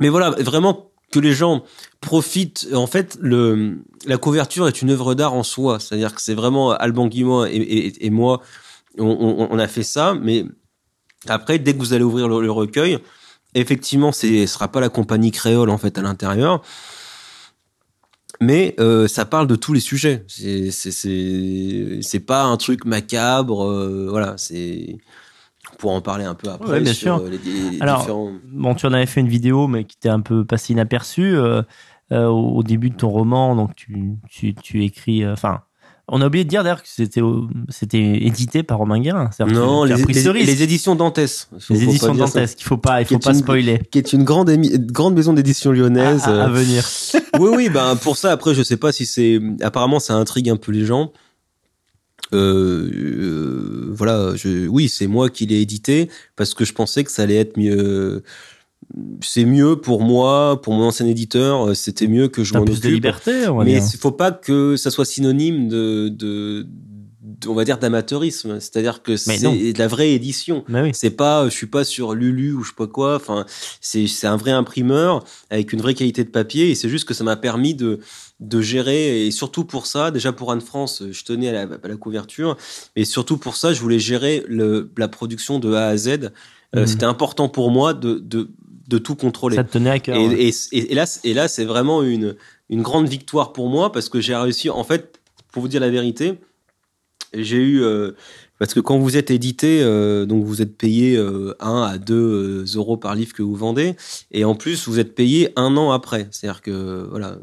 mais 0.00 0.08
voilà, 0.08 0.30
vraiment 0.30 0.89
que 1.10 1.18
les 1.18 1.32
gens 1.32 1.64
profitent. 2.00 2.68
En 2.72 2.86
fait, 2.86 3.18
la 3.22 4.16
couverture 4.16 4.68
est 4.68 4.82
une 4.82 4.90
œuvre 4.90 5.14
d'art 5.14 5.34
en 5.34 5.42
soi. 5.42 5.80
C'est-à-dire 5.80 6.14
que 6.14 6.22
c'est 6.22 6.34
vraiment 6.34 6.72
Alban 6.72 7.08
Guimont 7.08 7.44
et, 7.44 8.10
moi, 8.10 8.40
on, 8.98 9.58
a 9.58 9.68
fait 9.68 9.82
ça. 9.82 10.14
Mais 10.14 10.44
après, 11.28 11.58
dès 11.58 11.74
que 11.74 11.78
vous 11.78 11.92
allez 11.92 12.04
ouvrir 12.04 12.28
le, 12.28 12.50
recueil, 12.50 12.98
effectivement, 13.54 14.12
ce 14.12 14.46
sera 14.46 14.68
pas 14.68 14.80
la 14.80 14.88
compagnie 14.88 15.32
créole 15.32 15.70
en 15.70 15.78
fait 15.78 15.98
à 15.98 16.02
l'intérieur. 16.02 16.62
Mais 18.42 18.74
euh, 18.80 19.06
ça 19.06 19.26
parle 19.26 19.46
de 19.46 19.56
tous 19.56 19.74
les 19.74 19.80
sujets. 19.80 20.24
C'est 20.28 22.24
pas 22.24 22.44
un 22.44 22.56
truc 22.56 22.86
macabre. 22.86 23.66
Euh, 23.66 24.06
voilà, 24.08 24.34
c'est 24.38 24.96
pour 25.80 25.92
en 25.92 26.00
parler 26.00 26.24
un 26.24 26.34
peu 26.34 26.48
après. 26.48 26.80
bien 26.80 26.92
sûr. 26.92 27.16
Euh, 27.24 27.70
Alors, 27.80 28.06
bon, 28.52 28.74
tu 28.74 28.86
en 28.86 28.92
avais 28.92 29.06
fait 29.06 29.20
une 29.20 29.28
vidéo, 29.28 29.66
mais 29.66 29.84
qui 29.84 29.96
était 29.96 30.10
un 30.10 30.20
peu 30.20 30.44
passée 30.44 30.74
inaperçue 30.74 31.34
euh, 31.34 31.62
euh, 32.12 32.26
au 32.26 32.62
début 32.62 32.90
de 32.90 32.96
ton 32.96 33.08
roman. 33.08 33.56
Donc, 33.56 33.74
tu, 33.74 34.16
tu, 34.28 34.54
tu 34.54 34.84
écris. 34.84 35.26
Enfin, 35.26 35.62
on 36.06 36.20
a 36.20 36.26
oublié 36.26 36.44
de 36.44 36.50
dire 36.50 36.62
d'ailleurs 36.62 36.82
que 36.82 36.88
c'était 36.88 37.22
c'était 37.68 37.98
édité 37.98 38.62
par 38.62 38.78
Romain 38.78 39.00
Guérin. 39.00 39.30
Non, 39.48 39.84
les, 39.84 39.94
les, 39.94 40.62
éditions 40.62 40.96
Dantès. 40.96 41.48
Les 41.70 41.82
éditions 41.84 42.14
Dantès 42.14 42.54
qu'il 42.54 42.66
faut 42.66 42.76
pas, 42.76 43.00
il 43.00 43.06
faut 43.06 43.18
pas 43.18 43.32
spoiler. 43.32 43.80
Qui 43.90 43.98
est 43.98 44.12
une 44.12 44.24
grande 44.24 44.50
grande 44.50 45.14
maison 45.14 45.32
d'édition 45.32 45.72
lyonnaise. 45.72 46.24
À, 46.24 46.44
à, 46.44 46.48
venir. 46.48 46.84
oui, 47.38 47.50
oui, 47.56 47.68
ben 47.68 47.96
pour 47.96 48.16
ça 48.16 48.32
après 48.32 48.54
je 48.54 48.62
sais 48.62 48.76
pas 48.76 48.92
si 48.92 49.06
c'est 49.06 49.40
apparemment 49.62 50.00
ça 50.00 50.14
intrigue 50.14 50.50
un 50.50 50.56
peu 50.56 50.72
les 50.72 50.84
gens. 50.84 51.12
Euh, 52.32 52.90
euh, 52.92 53.88
voilà, 53.92 54.32
je, 54.36 54.66
oui, 54.68 54.88
c'est 54.88 55.06
moi 55.06 55.30
qui 55.30 55.46
l'ai 55.46 55.60
édité 55.60 56.08
parce 56.36 56.54
que 56.54 56.64
je 56.64 56.72
pensais 56.72 57.04
que 57.04 57.10
ça 57.10 57.22
allait 57.22 57.36
être 57.36 57.56
mieux. 57.58 58.22
C'est 59.20 59.44
mieux 59.44 59.76
pour 59.76 60.02
moi, 60.02 60.60
pour 60.62 60.72
mon 60.72 60.84
ancien 60.84 61.06
éditeur, 61.06 61.76
c'était 61.76 62.08
mieux 62.08 62.28
que 62.28 62.42
je 62.42 62.54
m'en 62.54 62.62
occupe. 62.62 62.82
de 62.82 62.88
liberté, 62.88 63.46
mais 63.64 63.74
il 63.74 63.98
faut 63.98 64.10
pas 64.10 64.32
que 64.32 64.76
ça 64.76 64.90
soit 64.90 65.04
synonyme 65.04 65.68
de, 65.68 66.08
de, 66.08 66.66
on 67.46 67.54
va 67.54 67.64
dire 67.64 67.78
d'amateurisme 67.78 68.60
c'est-à-dire 68.60 69.02
que 69.02 69.16
c'est 69.16 69.72
de 69.72 69.78
la 69.78 69.88
vraie 69.88 70.12
édition 70.12 70.64
oui. 70.68 70.90
c'est 70.94 71.10
pas 71.10 71.48
je 71.48 71.54
suis 71.54 71.66
pas 71.66 71.84
sur 71.84 72.14
Lulu 72.14 72.52
ou 72.52 72.62
je 72.62 72.70
sais 72.70 72.74
pas 72.76 72.86
quoi 72.86 73.16
enfin 73.16 73.44
c'est 73.80 74.06
c'est 74.06 74.26
un 74.26 74.36
vrai 74.36 74.50
imprimeur 74.50 75.24
avec 75.50 75.72
une 75.72 75.80
vraie 75.80 75.94
qualité 75.94 76.24
de 76.24 76.30
papier 76.30 76.70
et 76.70 76.74
c'est 76.74 76.88
juste 76.88 77.06
que 77.06 77.14
ça 77.14 77.24
m'a 77.24 77.36
permis 77.36 77.74
de 77.74 78.00
de 78.40 78.60
gérer 78.60 79.26
et 79.26 79.30
surtout 79.30 79.64
pour 79.64 79.86
ça 79.86 80.10
déjà 80.10 80.32
pour 80.32 80.50
Anne 80.50 80.62
France 80.62 81.02
je 81.10 81.24
tenais 81.24 81.48
à 81.48 81.52
la, 81.52 81.74
à 81.82 81.88
la 81.88 81.96
couverture 81.96 82.56
mais 82.96 83.04
surtout 83.04 83.36
pour 83.36 83.56
ça 83.56 83.74
je 83.74 83.80
voulais 83.80 83.98
gérer 83.98 84.44
le, 84.48 84.90
la 84.96 85.08
production 85.08 85.58
de 85.58 85.72
A 85.74 85.88
à 85.88 85.96
Z. 85.96 86.08
Euh, 86.08 86.80
mhm. 86.80 86.86
c'était 86.86 87.04
important 87.04 87.48
pour 87.48 87.70
moi 87.70 87.94
de, 87.94 88.14
de 88.14 88.50
de 88.88 88.98
tout 88.98 89.14
contrôler. 89.14 89.54
Ça 89.54 89.62
te 89.62 89.72
tenait 89.72 89.90
à 89.90 89.98
cœur 90.00 90.16
et, 90.16 90.48
et, 90.48 90.52
et, 90.72 90.94
là 90.94 91.04
et 91.22 91.34
là 91.34 91.48
c'est 91.48 91.64
vraiment 91.64 92.02
une 92.02 92.36
une 92.70 92.82
grande 92.82 93.08
victoire 93.08 93.52
pour 93.52 93.68
moi 93.68 93.92
parce 93.92 94.08
que 94.08 94.20
j'ai 94.20 94.34
réussi 94.34 94.70
en 94.70 94.84
fait 94.84 95.20
pour 95.52 95.62
vous 95.62 95.68
dire 95.68 95.80
la 95.80 95.90
vérité 95.90 96.38
j'ai 97.32 97.58
eu 97.58 97.82
euh, 97.82 98.12
parce 98.60 98.74
que 98.74 98.80
quand 98.80 98.98
vous 98.98 99.16
êtes 99.16 99.30
édité, 99.30 99.80
euh, 99.82 100.26
donc 100.26 100.44
vous 100.44 100.60
êtes 100.60 100.76
payé 100.76 101.16
euh, 101.16 101.54
1 101.60 101.82
à 101.82 101.96
2 101.96 102.14
euh, 102.14 102.64
euros 102.74 102.98
par 102.98 103.14
livre 103.14 103.32
que 103.32 103.42
vous 103.42 103.54
vendez, 103.54 103.96
et 104.32 104.44
en 104.44 104.54
plus 104.54 104.86
vous 104.86 104.98
êtes 104.98 105.14
payé 105.14 105.48
un 105.56 105.78
an 105.78 105.92
après. 105.92 106.28
C'est-à-dire 106.30 106.60
que 106.60 107.06
voilà, 107.08 107.38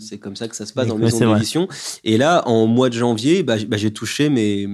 c'est 0.00 0.18
comme 0.18 0.34
ça 0.34 0.48
que 0.48 0.56
ça 0.56 0.66
se 0.66 0.72
passe 0.72 0.88
dans 0.88 0.98
les 0.98 1.04
maisons 1.04 1.32
d'édition. 1.32 1.68
Et 2.02 2.18
là, 2.18 2.42
en 2.48 2.66
mois 2.66 2.88
de 2.88 2.94
janvier, 2.94 3.44
bah, 3.44 3.54
bah, 3.68 3.76
j'ai 3.76 3.92
touché 3.92 4.28
mes 4.28 4.68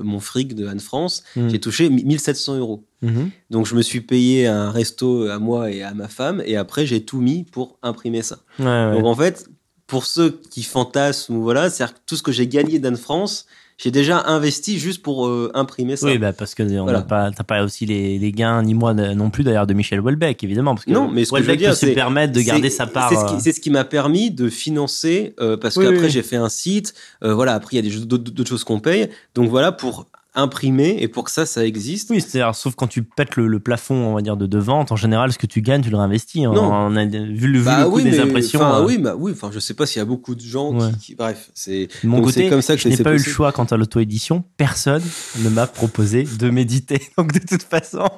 mon 0.00 0.20
fric 0.20 0.54
de 0.54 0.68
Anne 0.68 0.78
France, 0.78 1.24
mmh. 1.34 1.48
j'ai 1.48 1.58
touché 1.58 1.90
1700 1.90 2.58
euros. 2.58 2.84
Mmh. 3.02 3.24
Donc 3.50 3.66
je 3.66 3.74
me 3.74 3.82
suis 3.82 4.02
payé 4.02 4.46
un 4.46 4.70
resto 4.70 5.26
à 5.26 5.40
moi 5.40 5.72
et 5.72 5.82
à 5.82 5.94
ma 5.94 6.06
femme, 6.06 6.44
et 6.46 6.56
après 6.56 6.86
j'ai 6.86 7.04
tout 7.04 7.20
mis 7.20 7.42
pour 7.42 7.76
imprimer 7.82 8.22
ça. 8.22 8.38
Ouais, 8.60 8.66
ouais. 8.66 8.92
Donc 8.92 9.04
en 9.04 9.16
fait, 9.16 9.48
pour 9.88 10.06
ceux 10.06 10.40
qui 10.52 10.62
fantasment, 10.62 11.40
voilà, 11.40 11.70
c'est-à-dire 11.70 11.94
que 11.94 12.00
tout 12.06 12.14
ce 12.14 12.22
que 12.22 12.30
j'ai 12.30 12.46
gagné 12.46 12.78
d'Anne 12.78 12.96
France 12.96 13.46
j'ai 13.76 13.90
déjà 13.90 14.24
investi 14.26 14.78
juste 14.78 15.02
pour 15.02 15.26
euh, 15.26 15.50
imprimer 15.54 15.96
ça. 15.96 16.06
Oui, 16.06 16.18
bah 16.18 16.32
parce 16.32 16.54
que 16.54 16.62
on 16.62 16.86
n'a 16.86 17.02
pas, 17.02 17.30
t'as 17.32 17.44
pas 17.44 17.64
aussi 17.64 17.86
les, 17.86 18.18
les, 18.18 18.32
gains 18.32 18.62
ni 18.62 18.74
moi 18.74 18.94
non 18.94 19.30
plus 19.30 19.42
d'ailleurs 19.42 19.66
de 19.66 19.74
Michel 19.74 20.00
Welbeck 20.00 20.42
évidemment 20.44 20.74
parce 20.74 20.84
que 20.84 20.92
non, 20.92 21.08
mais 21.08 21.24
ce 21.24 21.32
que 21.32 21.42
je 21.42 21.50
veux 21.50 21.56
dire, 21.56 21.70
peut 21.70 21.76
se 21.76 21.86
permettre 21.86 22.32
de 22.32 22.40
garder 22.40 22.70
sa 22.70 22.86
part. 22.86 23.10
C'est 23.40 23.52
ce 23.52 23.60
qui, 23.60 23.70
euh, 23.70 23.72
m'a 23.72 23.84
permis 23.84 24.30
de 24.30 24.48
financer 24.48 25.34
euh, 25.40 25.56
parce 25.56 25.76
qu'après 25.76 26.08
j'ai 26.08 26.22
fait 26.22 26.36
un 26.36 26.48
site, 26.48 26.94
euh, 27.22 27.34
voilà 27.34 27.54
après 27.54 27.76
il 27.76 27.86
y 27.86 27.96
a 27.96 28.04
d'autres 28.04 28.48
choses 28.48 28.64
qu'on 28.64 28.80
paye, 28.80 29.08
donc 29.34 29.50
voilà 29.50 29.72
pour 29.72 30.06
imprimé 30.34 30.96
et 31.00 31.08
pour 31.08 31.24
que 31.24 31.30
ça, 31.30 31.46
ça 31.46 31.64
existe. 31.64 32.10
Oui, 32.10 32.20
c'est-à-dire, 32.20 32.54
sauf 32.54 32.74
quand 32.74 32.86
tu 32.86 33.02
pètes 33.02 33.36
le, 33.36 33.46
le, 33.46 33.60
plafond, 33.60 33.94
on 33.94 34.14
va 34.14 34.22
dire, 34.22 34.36
de, 34.36 34.46
de, 34.46 34.58
vente, 34.58 34.92
en 34.92 34.96
général, 34.96 35.32
ce 35.32 35.38
que 35.38 35.46
tu 35.46 35.62
gagnes, 35.62 35.82
tu 35.82 35.90
le 35.90 35.96
réinvestis. 35.96 36.42
Non. 36.42 36.72
On 36.72 36.96
a 36.96 37.04
vu 37.04 37.48
le, 37.48 37.62
bah, 37.62 37.76
vu 37.76 37.82
le 37.82 37.88
oui, 37.88 38.02
coût 38.02 38.10
des 38.10 38.16
mais, 38.16 38.20
impressions. 38.20 38.60
Enfin, 38.60 38.84
oui, 38.84 38.98
bah, 38.98 39.14
oui, 39.16 39.32
enfin, 39.32 39.50
je 39.52 39.58
sais 39.60 39.74
pas 39.74 39.86
s'il 39.86 40.00
y 40.00 40.02
a 40.02 40.04
beaucoup 40.04 40.34
de 40.34 40.40
gens 40.40 40.72
ouais. 40.72 40.90
qui, 40.92 40.98
qui, 40.98 41.14
bref, 41.14 41.50
c'est, 41.54 41.88
mon 42.02 42.20
côté, 42.20 42.48
comme 42.48 42.62
ça 42.62 42.74
que 42.76 42.82
je 42.82 42.88
n'ai 42.88 42.96
pas 42.96 43.04
possible. 43.04 43.22
eu 43.22 43.26
le 43.26 43.32
choix 43.32 43.52
quant 43.52 43.64
à 43.64 43.76
l'auto-édition. 43.76 44.44
Personne 44.56 45.02
ne 45.38 45.48
m'a 45.48 45.66
proposé 45.66 46.24
de 46.24 46.50
méditer. 46.50 47.00
Donc, 47.18 47.32
de 47.32 47.38
toute 47.38 47.62
façon, 47.62 48.08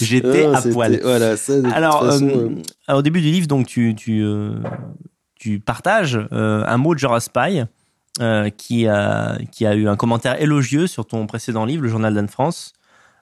j'étais 0.00 0.46
ah, 0.52 0.58
à 0.58 0.62
poil. 0.62 1.00
Voilà, 1.02 1.36
ça, 1.36 1.60
de 1.60 1.66
alors, 1.68 2.00
toute 2.00 2.10
façon, 2.10 2.28
euh, 2.28 2.62
alors, 2.86 3.00
au 3.00 3.02
début 3.02 3.20
du 3.20 3.30
livre, 3.30 3.46
donc, 3.46 3.66
tu, 3.66 3.94
tu, 3.94 4.22
euh, 4.22 4.54
tu 5.38 5.60
partages 5.60 6.18
euh, 6.32 6.64
un 6.66 6.76
mot 6.78 6.94
de 6.94 6.98
Joras 6.98 7.28
Pye 7.32 7.66
euh, 8.20 8.50
qui, 8.50 8.86
a, 8.86 9.38
qui 9.52 9.66
a 9.66 9.74
eu 9.74 9.88
un 9.88 9.96
commentaire 9.96 10.40
élogieux 10.40 10.86
sur 10.86 11.06
ton 11.06 11.26
précédent 11.26 11.64
livre, 11.64 11.82
Le 11.82 11.88
Journal 11.88 12.14
d'Anne 12.14 12.28
France, 12.28 12.72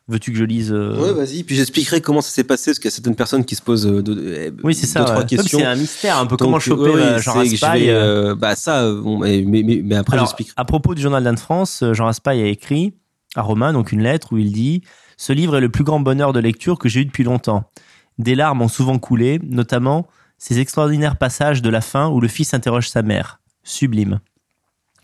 Veux-tu 0.07 0.33
que 0.33 0.37
je 0.37 0.44
lise 0.44 0.70
euh, 0.70 0.94
Ouais, 1.00 1.14
vas-y. 1.14 1.44
Puis 1.44 1.57
j'expliquerai 1.57 2.02
comment 2.02 2.20
ça 2.20 2.28
s'est 2.28 2.44
passé, 2.44 2.72
parce 2.72 2.78
qu'il 2.78 2.90
y 2.90 2.92
a 2.92 2.94
certaines 2.94 3.16
personnes 3.16 3.42
qui 3.42 3.54
se 3.54 3.62
posent 3.62 3.87
euh, 3.87 4.02
deux, 4.02 4.35
eh, 4.37 4.52
Oui, 4.62 4.74
c'est 4.74 4.85
ça. 4.87 4.98
deux, 5.00 5.07
trois 5.07 5.20
ouais. 5.20 5.26
questions. 5.26 5.59
C'est 5.61 5.64
un 5.64 5.76
mystère, 5.76 6.18
un 6.18 6.26
peu 6.26 6.37
comment 6.37 6.52
Donc, 6.52 6.61
choper 6.61 6.90
euh, 6.90 7.18
Jean 7.18 7.33
Raspail. 7.33 7.88
euh. 7.88 8.33
euh, 8.33 8.35
bah 8.35 8.54
ça, 8.54 8.92
bon, 8.92 9.20
mais, 9.20 9.42
mais, 9.42 9.96
après 9.96 10.12
Alors, 10.12 10.26
j'expliquerai. 10.26 10.52
à 10.59 10.66
propos 10.66 10.94
du 10.94 11.00
journal 11.00 11.24
d'Anne 11.24 11.38
France, 11.38 11.83
euh, 11.83 11.94
Jean 11.94 12.04
Raspail 12.04 12.42
a 12.42 12.46
écrit 12.48 12.92
à 13.35 13.40
Romain 13.40 13.72
donc 13.72 13.92
une 13.92 14.02
lettre 14.02 14.35
où 14.35 14.37
il 14.37 14.52
dit 14.52 14.83
Ce 15.16 15.33
livre 15.33 15.57
est 15.57 15.62
le 15.62 15.70
plus 15.70 15.85
grand 15.85 16.00
bonheur 16.00 16.35
de 16.35 16.40
lecture 16.40 16.78
que 16.78 16.90
j'ai 16.90 17.00
eu 17.00 17.07
depuis 17.07 17.24
longtemps. 17.24 17.70
Des 18.18 18.35
larmes 18.35 18.61
ont 18.61 18.68
souvent 18.68 18.98
coulé, 18.98 19.40
notamment 19.42 20.07
ces 20.37 20.59
extraordinaires 20.61 21.16
passages 21.16 21.62
de 21.62 21.70
la 21.70 21.80
fin 21.80 22.09
où 22.11 22.20
le 22.20 22.28
fils 22.28 22.52
interroge 22.52 22.90
sa 22.90 23.00
mère. 23.00 23.40
Sublime. 23.62 24.20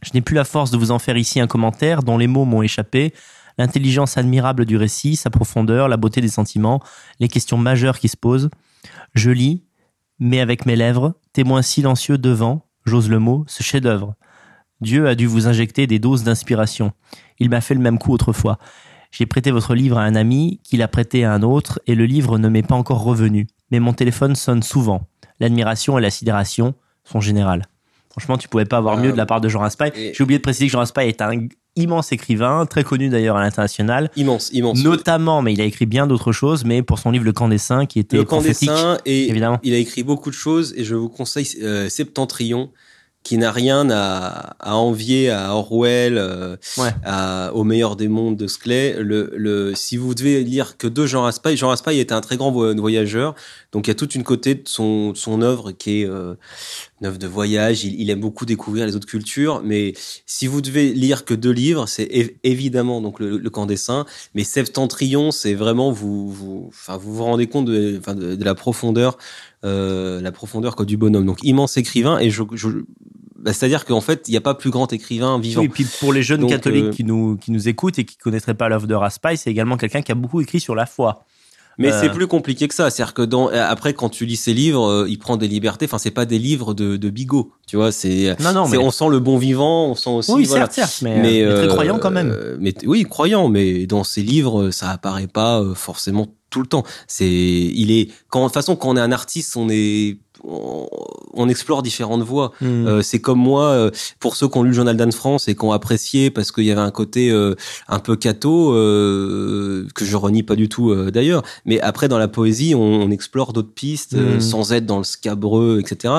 Je 0.03 0.11
n'ai 0.15 0.21
plus 0.21 0.35
la 0.35 0.45
force 0.45 0.71
de 0.71 0.77
vous 0.77 0.91
en 0.91 0.99
faire 0.99 1.17
ici 1.17 1.41
un 1.41 1.47
commentaire 1.47 2.03
dont 2.03 2.19
les 2.19 2.27
mots 2.27 2.45
m'ont 2.45 2.63
échappé. 2.63 3.13
L'intelligence 3.59 4.17
admirable 4.17 4.65
du 4.65 4.77
récit, 4.77 5.17
sa 5.17 5.31
profondeur, 5.31 5.89
la 5.89 5.97
beauté 5.97 6.21
des 6.21 6.29
sentiments, 6.29 6.81
les 7.19 7.29
questions 7.29 7.59
majeures 7.59 7.99
qui 7.99 8.09
se 8.09 8.17
posent. 8.17 8.49
Je 9.15 9.31
lis, 9.31 9.65
mais 10.19 10.41
avec 10.41 10.67
mes 10.67 10.77
lèvres, 10.77 11.15
témoin 11.33 11.63
silencieux 11.63 12.19
devant, 12.19 12.67
j'ose 12.87 13.11
le 13.11 13.19
mot, 13.19 13.45
ce 13.47 13.63
chef-d'œuvre. 13.63 14.15
Dieu 14.81 15.09
a 15.09 15.15
dû 15.15 15.27
vous 15.27 15.47
injecter 15.47 15.87
des 15.87 15.99
doses 15.99 16.25
d'inspiration. 16.25 16.93
Il 17.39 17.51
m'a 17.51 17.61
fait 17.61 17.75
le 17.75 17.81
même 17.81 17.99
coup 17.99 18.13
autrefois. 18.13 18.59
J'ai 19.11 19.27
prêté 19.27 19.51
votre 19.51 19.75
livre 19.75 19.99
à 19.99 20.05
un 20.05 20.15
ami, 20.15 20.61
qui 20.63 20.77
l'a 20.77 20.89
prêté 20.89 21.25
à 21.25 21.33
un 21.33 21.43
autre, 21.43 21.81
et 21.87 21.95
le 21.95 22.07
livre 22.07 22.39
ne 22.39 22.49
m'est 22.49 22.63
pas 22.63 22.77
encore 22.77 23.03
revenu. 23.03 23.47
Mais 23.71 23.81
mon 23.81 23.93
téléphone 23.93 24.37
sonne 24.37 24.63
souvent. 24.63 25.03
L'admiration 25.41 25.99
et 25.99 26.03
la 26.03 26.11
sidération 26.11 26.75
sont 27.05 27.21
générales. 27.21 27.70
Franchement, 28.11 28.37
tu 28.39 28.49
pouvais 28.49 28.65
pas 28.65 28.77
avoir 28.79 28.97
mieux 28.99 29.13
de 29.13 29.17
la 29.17 29.27
part 29.27 29.41
de 29.41 29.49
Jean 29.49 29.61
Raspail. 29.61 29.93
Et- 29.95 30.13
J'ai 30.15 30.23
oublié 30.25 30.39
de 30.39 30.43
préciser 30.43 30.67
que 30.67 30.73
Jean 30.73 30.81
Raspail 30.81 31.09
est 31.09 31.23
un 31.23 31.47
immense 31.77 32.11
écrivain, 32.11 32.67
très 32.67 32.83
connu 32.83 33.09
d'ailleurs 33.09 33.37
à 33.37 33.41
l'international. 33.43 34.11
Immense, 34.17 34.51
immense. 34.53 34.83
Notamment, 34.83 35.41
mais 35.43 35.53
il 35.53 35.61
a 35.61 35.65
écrit 35.65 35.87
bien 35.87 36.07
d'autres 36.09 36.33
choses, 36.33 36.65
mais 36.65 36.83
pour 36.83 36.99
son 36.99 37.13
livre 37.13 37.25
Le 37.25 37.33
Camp 37.33 37.47
des 37.49 37.59
Saints, 37.59 37.87
qui 37.87 38.01
était 38.01 38.17
le 38.17 38.25
camp 38.25 38.41
des 38.43 38.53
saints 38.55 38.99
et 39.07 39.29
évidemment. 39.31 39.61
il 39.63 39.73
a 39.75 39.79
écrit 39.79 40.03
beaucoup 40.03 40.31
de 40.31 40.35
choses 40.35 40.75
et 40.77 40.83
je 40.85 40.97
vous 40.97 41.09
conseille 41.09 41.47
euh, 41.63 41.89
Septentrion 41.89 42.71
qui 43.23 43.37
n'a 43.37 43.53
rien 43.53 43.91
à, 43.91 44.57
à 44.61 44.77
envier 44.77 45.31
à 45.31 45.55
Orwell, 45.55 46.17
euh, 46.17 46.57
Ouais. 46.79 46.89
à, 47.05 47.53
au 47.55 47.65
meilleur 47.65 47.95
des 47.97 48.09
mondes 48.09 48.37
de 48.37 48.47
Sclay. 48.47 48.97
Le, 48.99 49.31
le, 49.37 49.75
si 49.75 49.99
vous 49.99 50.15
devez 50.15 50.43
lire 50.43 50.79
que 50.79 50.87
de 50.87 51.05
Jean 51.07 51.23
Raspail, 51.23 51.57
Jean 51.57 51.69
Raspail 51.69 52.01
était 52.01 52.15
un 52.15 52.23
très 52.23 52.39
grand 52.39 52.51
vo- 52.51 52.75
voyageur, 52.77 53.35
donc 53.73 53.87
il 53.87 53.91
y 53.91 53.93
a 53.93 53.95
toute 53.95 54.15
une 54.15 54.23
côté 54.25 54.55
de 54.55 54.63
son, 54.65 55.15
son 55.15 55.43
œuvre 55.43 55.71
qui 55.73 56.01
est 56.01 56.07
euh, 56.09 56.35
une 57.01 57.09
œuvre 57.09 57.19
de 57.19 57.27
voyage. 57.27 57.85
Il, 57.85 58.01
il 58.01 58.09
aime 58.09 58.21
beaucoup 58.21 58.47
découvrir 58.47 58.87
les 58.87 58.97
autres 58.97 59.07
cultures, 59.07 59.61
mais 59.63 59.93
si 60.25 60.47
vous 60.47 60.63
devez 60.63 60.95
lire 60.95 61.27
que 61.27 61.35
deux 61.35 61.53
livres, 61.53 61.87
c'est 61.87 62.07
év- 62.07 62.35
évidemment 62.43 63.03
donc 63.03 63.21
le, 63.21 63.37
le 63.37 63.51
Camp 63.51 63.67
des 63.67 63.77
Saints, 63.77 64.07
mais 64.35 64.45
Septentrion, 64.45 65.31
c'est 65.31 65.55
vraiment 65.55 65.93
vous, 65.93 66.31
vous, 66.31 66.65
enfin 66.69 66.97
vous 66.97 67.15
vous 67.15 67.25
rendez 67.25 67.47
compte 67.49 67.67
de, 67.67 67.97
enfin, 67.99 68.15
de, 68.15 68.35
de 68.35 68.45
la 68.45 68.55
profondeur, 68.55 69.19
euh, 69.65 70.21
la 70.21 70.33
profondeur 70.33 70.77
quoi, 70.77 70.87
du 70.87 70.97
bonhomme. 70.97 71.27
Donc 71.27 71.39
immense 71.43 71.77
écrivain 71.77 72.19
et 72.19 72.31
je, 72.31 72.43
je 72.55 72.69
bah, 73.39 73.53
c'est-à-dire 73.53 73.85
qu'en 73.85 74.01
fait 74.01 74.29
il 74.29 74.33
n'y 74.33 74.37
a 74.37 74.43
pas 74.43 74.55
plus 74.55 74.71
grand 74.71 74.93
écrivain 74.93 75.39
vivant. 75.39 75.61
Oui, 75.61 75.67
et 75.67 75.71
puis 75.71 75.87
pour 76.01 76.13
les 76.13 76.23
jeunes 76.23 76.41
Donc, 76.41 76.51
catholiques 76.51 76.85
euh, 76.85 76.93
qui 76.93 77.05
nous 77.05 77.37
qui 77.37 77.53
nous 77.53 77.69
écoutent 77.69 77.99
et 77.99 78.05
qui 78.05 78.17
connaîtraient 78.17 78.55
pas 78.55 78.69
l'œuvre 78.69 78.87
de 78.87 78.95
Raspail, 78.95 79.37
c'est 79.37 79.51
également 79.51 79.77
quelqu'un 79.77 80.03
qui 80.03 80.13
a 80.13 80.15
beaucoup 80.15 80.41
écrit 80.41 80.61
sur 80.61 80.75
la 80.75 80.87
foi. 80.87 81.25
Mais 81.81 81.91
Euh, 81.93 82.01
c'est 82.01 82.11
plus 82.11 82.27
compliqué 82.29 82.69
que 82.69 82.75
ça. 82.75 82.91
C'est-à-dire 82.91 83.15
que 83.15 83.23
dans, 83.23 83.49
après, 83.49 83.95
quand 83.95 84.09
tu 84.11 84.25
lis 84.27 84.37
ses 84.37 84.55
livres, 84.55 84.87
euh, 84.89 85.07
il 85.09 85.19
prend 85.19 85.37
des 85.37 85.49
libertés. 85.49 85.87
Enfin, 85.87 85.99
c'est 85.99 86.11
pas 86.13 86.27
des 86.27 86.39
livres 86.39 86.75
de, 86.75 86.97
de 86.97 87.11
bigot. 87.11 87.53
Tu 87.67 87.77
vois, 87.77 87.91
c'est, 87.91 88.37
Non, 88.41 88.69
mais 88.69 88.77
on 88.79 88.91
sent 88.91 89.09
le 89.09 89.19
bon 89.19 89.39
vivant, 89.39 89.87
on 89.87 89.95
sent 89.95 90.11
aussi, 90.11 90.33
oui, 90.33 90.45
voilà. 90.45 90.67
certes, 90.71 90.89
certes, 90.91 91.03
mais, 91.03 91.21
mais 91.21 91.43
très 91.45 91.65
euh, 91.65 91.69
croyant 91.69 91.99
quand 91.99 92.11
même. 92.11 92.31
euh, 92.31 92.57
mais 92.61 92.75
oui, 92.85 93.05
croyant, 93.05 93.49
mais 93.49 93.87
dans 93.87 94.05
ses 94.05 94.23
livres, 94.23 94.71
ça 94.71 94.91
apparaît 94.91 95.27
pas 95.27 95.61
euh, 95.61 95.75
forcément 95.75 96.29
tout 96.51 96.61
le 96.61 96.67
temps. 96.67 96.85
C'est, 97.07 97.27
il 97.29 97.91
est, 97.93 98.11
quand, 98.29 98.41
de 98.41 98.45
toute 98.47 98.55
façon, 98.55 98.77
quand 98.77 98.91
on 98.91 98.97
est 98.97 99.01
un 99.01 99.13
artiste, 99.13 99.57
on 99.57 99.69
est, 99.71 100.19
on, 100.45 100.87
on 101.35 101.49
explore 101.49 101.83
différentes 101.83 102.23
voies. 102.23 102.53
Hmm. 102.61 102.87
Euh, 102.87 103.03
c'est 103.03 103.21
comme 103.21 103.39
moi, 103.39 103.65
euh, 103.65 103.91
pour 104.19 104.37
ceux 104.37 104.49
qui 104.49 104.59
ont 104.59 104.63
lu 104.63 104.71
le 104.71 104.75
journal 104.75 104.97
d'Anne 104.97 105.13
France 105.13 105.49
et 105.49 105.55
qui 105.55 105.65
ont 105.65 105.73
apprécié 105.73 106.31
parce 106.31 106.51
qu'il 106.53 106.65
y 106.65 106.71
avait 106.71 106.81
un 106.81 106.91
côté 106.91 107.31
euh, 107.31 107.55
un 107.89 107.99
peu 107.99 108.17
catho 108.17 108.71
que 108.73 110.05
je 110.05 110.17
renie 110.17 110.43
pas 110.43 110.57
du 110.57 110.69
tout 110.69 110.95
d'ailleurs. 111.11 111.43
Mais 111.65 111.81
après, 111.81 112.09
dans 112.09 112.19
la 112.19 112.29
poésie, 112.29 112.75
on, 112.75 112.81
on 112.81 113.11
explore 113.11 113.53
d'autres 113.53 113.73
pistes 113.75 114.15
euh, 114.15 114.37
Mm. 114.37 114.41
sans 114.41 114.73
être 114.73 114.87
dans 114.87 114.99
le 114.99 115.05
scabreux, 115.05 115.81
etc. 115.81 116.15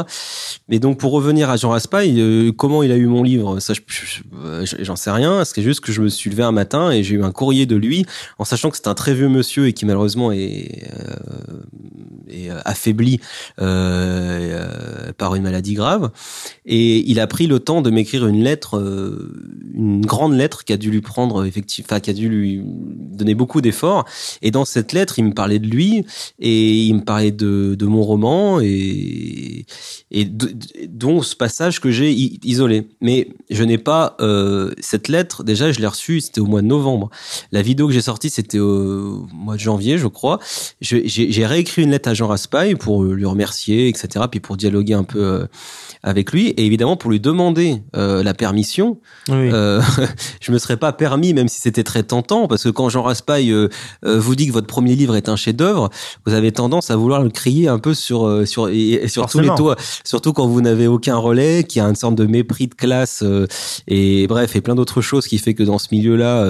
Mais 0.70 0.80
donc, 0.80 0.98
pour 1.00 1.12
revenir 1.12 1.50
à 1.50 1.56
Jean 1.58 1.70
Raspail, 1.70 2.52
comment 2.58 2.84
il 2.84 2.92
a 2.92 2.98
eu 2.98 3.06
mon 3.06 3.24
livre? 3.24 3.60
Ça, 3.60 3.74
je- 3.74 3.82
je- 3.88 4.66
je- 4.66 4.84
j'en 4.84 4.96
sais 4.96 5.12
rien. 5.12 5.46
C'est 5.46 5.62
juste 5.62 5.80
que 5.82 5.92
je 5.92 6.02
me 6.02 6.10
suis 6.10 6.30
levé 6.30 6.44
un 6.44 6.52
matin 6.52 6.92
et 6.92 7.04
j'ai 7.04 7.16
eu 7.16 7.24
un 7.24 7.32
courrier 7.32 7.66
de 7.66 7.76
lui, 7.76 8.06
en 8.40 8.44
sachant 8.46 8.70
que 8.70 8.78
c'est 8.78 8.88
un 8.88 8.94
très 8.96 9.14
vieux 9.14 9.30
monsieur 9.30 9.68
et 9.68 9.74
qui 9.74 9.86
malheureusement 9.86 10.32
est, 10.32 10.88
est 12.30 12.50
affaibli 12.66 13.20
euh, 13.62 14.11
euh, 14.12 15.12
par 15.18 15.36
une 15.36 15.44
maladie 15.44 15.74
grave. 15.74 16.12
Et 16.66 17.10
il 17.10 17.20
a 17.20 17.28
pris 17.28 17.48
le 17.48 17.60
temps 17.60 17.82
de 17.82 17.90
m'écrire 17.90 18.28
une 18.28 18.44
lettre, 18.44 18.78
euh, 18.78 19.32
une 19.74 20.06
grande 20.06 20.34
lettre 20.34 20.64
qui 20.64 20.74
a 20.74 20.78
dû 20.78 20.92
lui 20.92 21.02
prendre 21.02 21.46
effectivement, 21.46 22.00
qui 22.00 22.10
a 22.10 22.14
dû 22.14 22.30
lui 22.30 22.62
donner 22.66 23.36
beaucoup 23.36 23.62
d'efforts. 23.62 24.06
Et 24.42 24.52
dans 24.52 24.66
cette 24.66 24.94
lettre, 24.94 25.20
il 25.20 25.26
me 25.26 25.34
parlait 25.34 25.60
de 25.60 25.68
lui 25.68 26.06
et 26.40 26.84
il 26.84 26.96
me 26.96 27.04
parlait 27.04 27.32
de, 27.32 27.76
de 27.78 27.86
mon 27.86 28.04
roman 28.04 28.60
et, 28.62 29.66
et 30.12 30.26
dont 30.26 31.22
ce 31.22 31.36
passage 31.36 31.80
que 31.80 31.92
j'ai 31.92 32.12
isolé. 32.12 32.88
Mais 33.02 33.30
je 33.50 33.64
n'ai 33.64 33.78
pas 33.78 34.16
euh, 34.22 34.72
cette 34.80 35.08
lettre. 35.08 35.44
Déjà, 35.44 35.72
je 35.72 35.80
l'ai 35.80 35.88
reçue. 35.88 36.22
C'était 36.22 36.42
au 36.42 36.46
mois 36.46 36.62
de 36.62 36.68
novembre. 36.68 37.10
La 37.52 37.62
vidéo 37.62 37.88
que 37.88 37.94
j'ai 37.94 38.02
sortie, 38.02 38.30
c'était 38.30 38.60
au 38.60 39.28
mois 39.34 39.56
de 39.56 39.60
janvier, 39.60 39.98
je 39.98 40.08
crois. 40.08 40.40
J'ai 40.82 41.46
réécrit 41.46 41.84
une 41.84 41.92
lettre 41.92 42.10
à 42.10 42.14
Jean 42.14 42.28
Raspail 42.28 42.76
pour 42.76 43.04
lui 43.04 43.26
remercier, 43.26 43.88
etc. 43.88 44.01
Puis 44.30 44.40
pour 44.40 44.58
dialoguer 44.58 44.94
un 44.94 45.04
peu 45.04 45.24
euh, 45.24 45.46
avec 46.04 46.32
lui 46.32 46.48
et 46.50 46.66
évidemment 46.66 46.96
pour 46.98 47.12
lui 47.12 47.20
demander 47.20 47.82
euh, 47.96 48.24
la 48.24 48.34
permission. 48.34 49.00
Oui. 49.30 49.50
Euh, 49.52 49.82
je 50.42 50.52
me 50.52 50.58
serais 50.58 50.78
pas 50.78 50.94
permis, 50.94 51.34
même 51.34 51.48
si 51.48 51.62
c'était 51.62 51.84
très 51.84 52.04
tentant, 52.04 52.48
parce 52.48 52.64
que 52.64 52.70
quand 52.70 52.90
Jean 52.90 53.04
Raspail 53.04 53.52
euh, 53.52 53.70
euh, 54.06 54.20
vous 54.20 54.36
dit 54.36 54.48
que 54.48 54.54
votre 54.54 54.68
premier 54.68 54.96
livre 54.96 55.16
est 55.16 55.30
un 55.30 55.36
chef-d'œuvre, 55.36 55.90
vous 56.26 56.34
avez 56.34 56.52
tendance 56.52 56.92
à 56.92 56.96
vouloir 56.96 57.22
le 57.22 57.30
crier 57.30 57.68
un 57.68 57.80
peu 57.80 57.94
sur 57.94 58.26
euh, 58.28 58.46
sur 58.46 58.70
et, 58.70 58.94
et 58.94 59.08
sur 59.08 59.28
tous 59.28 59.40
les 59.40 59.50
toits, 59.56 59.76
surtout 60.04 60.34
quand 60.34 60.48
vous 60.48 60.62
n'avez 60.62 60.88
aucun 60.88 61.18
relais, 61.18 61.64
qu'il 61.64 61.82
y 61.82 61.86
a 61.86 61.88
une 61.88 61.96
sorte 61.96 62.16
de 62.16 62.26
mépris 62.26 62.68
de 62.68 62.76
classe 62.76 63.22
euh, 63.24 63.48
et 63.88 64.28
bref 64.28 64.56
et 64.56 64.62
plein 64.62 64.76
d'autres 64.76 65.02
choses 65.02 65.28
qui 65.28 65.38
fait 65.38 65.54
que 65.54 65.64
dans 65.64 65.78
ce 65.78 65.88
milieu-là, 65.92 66.50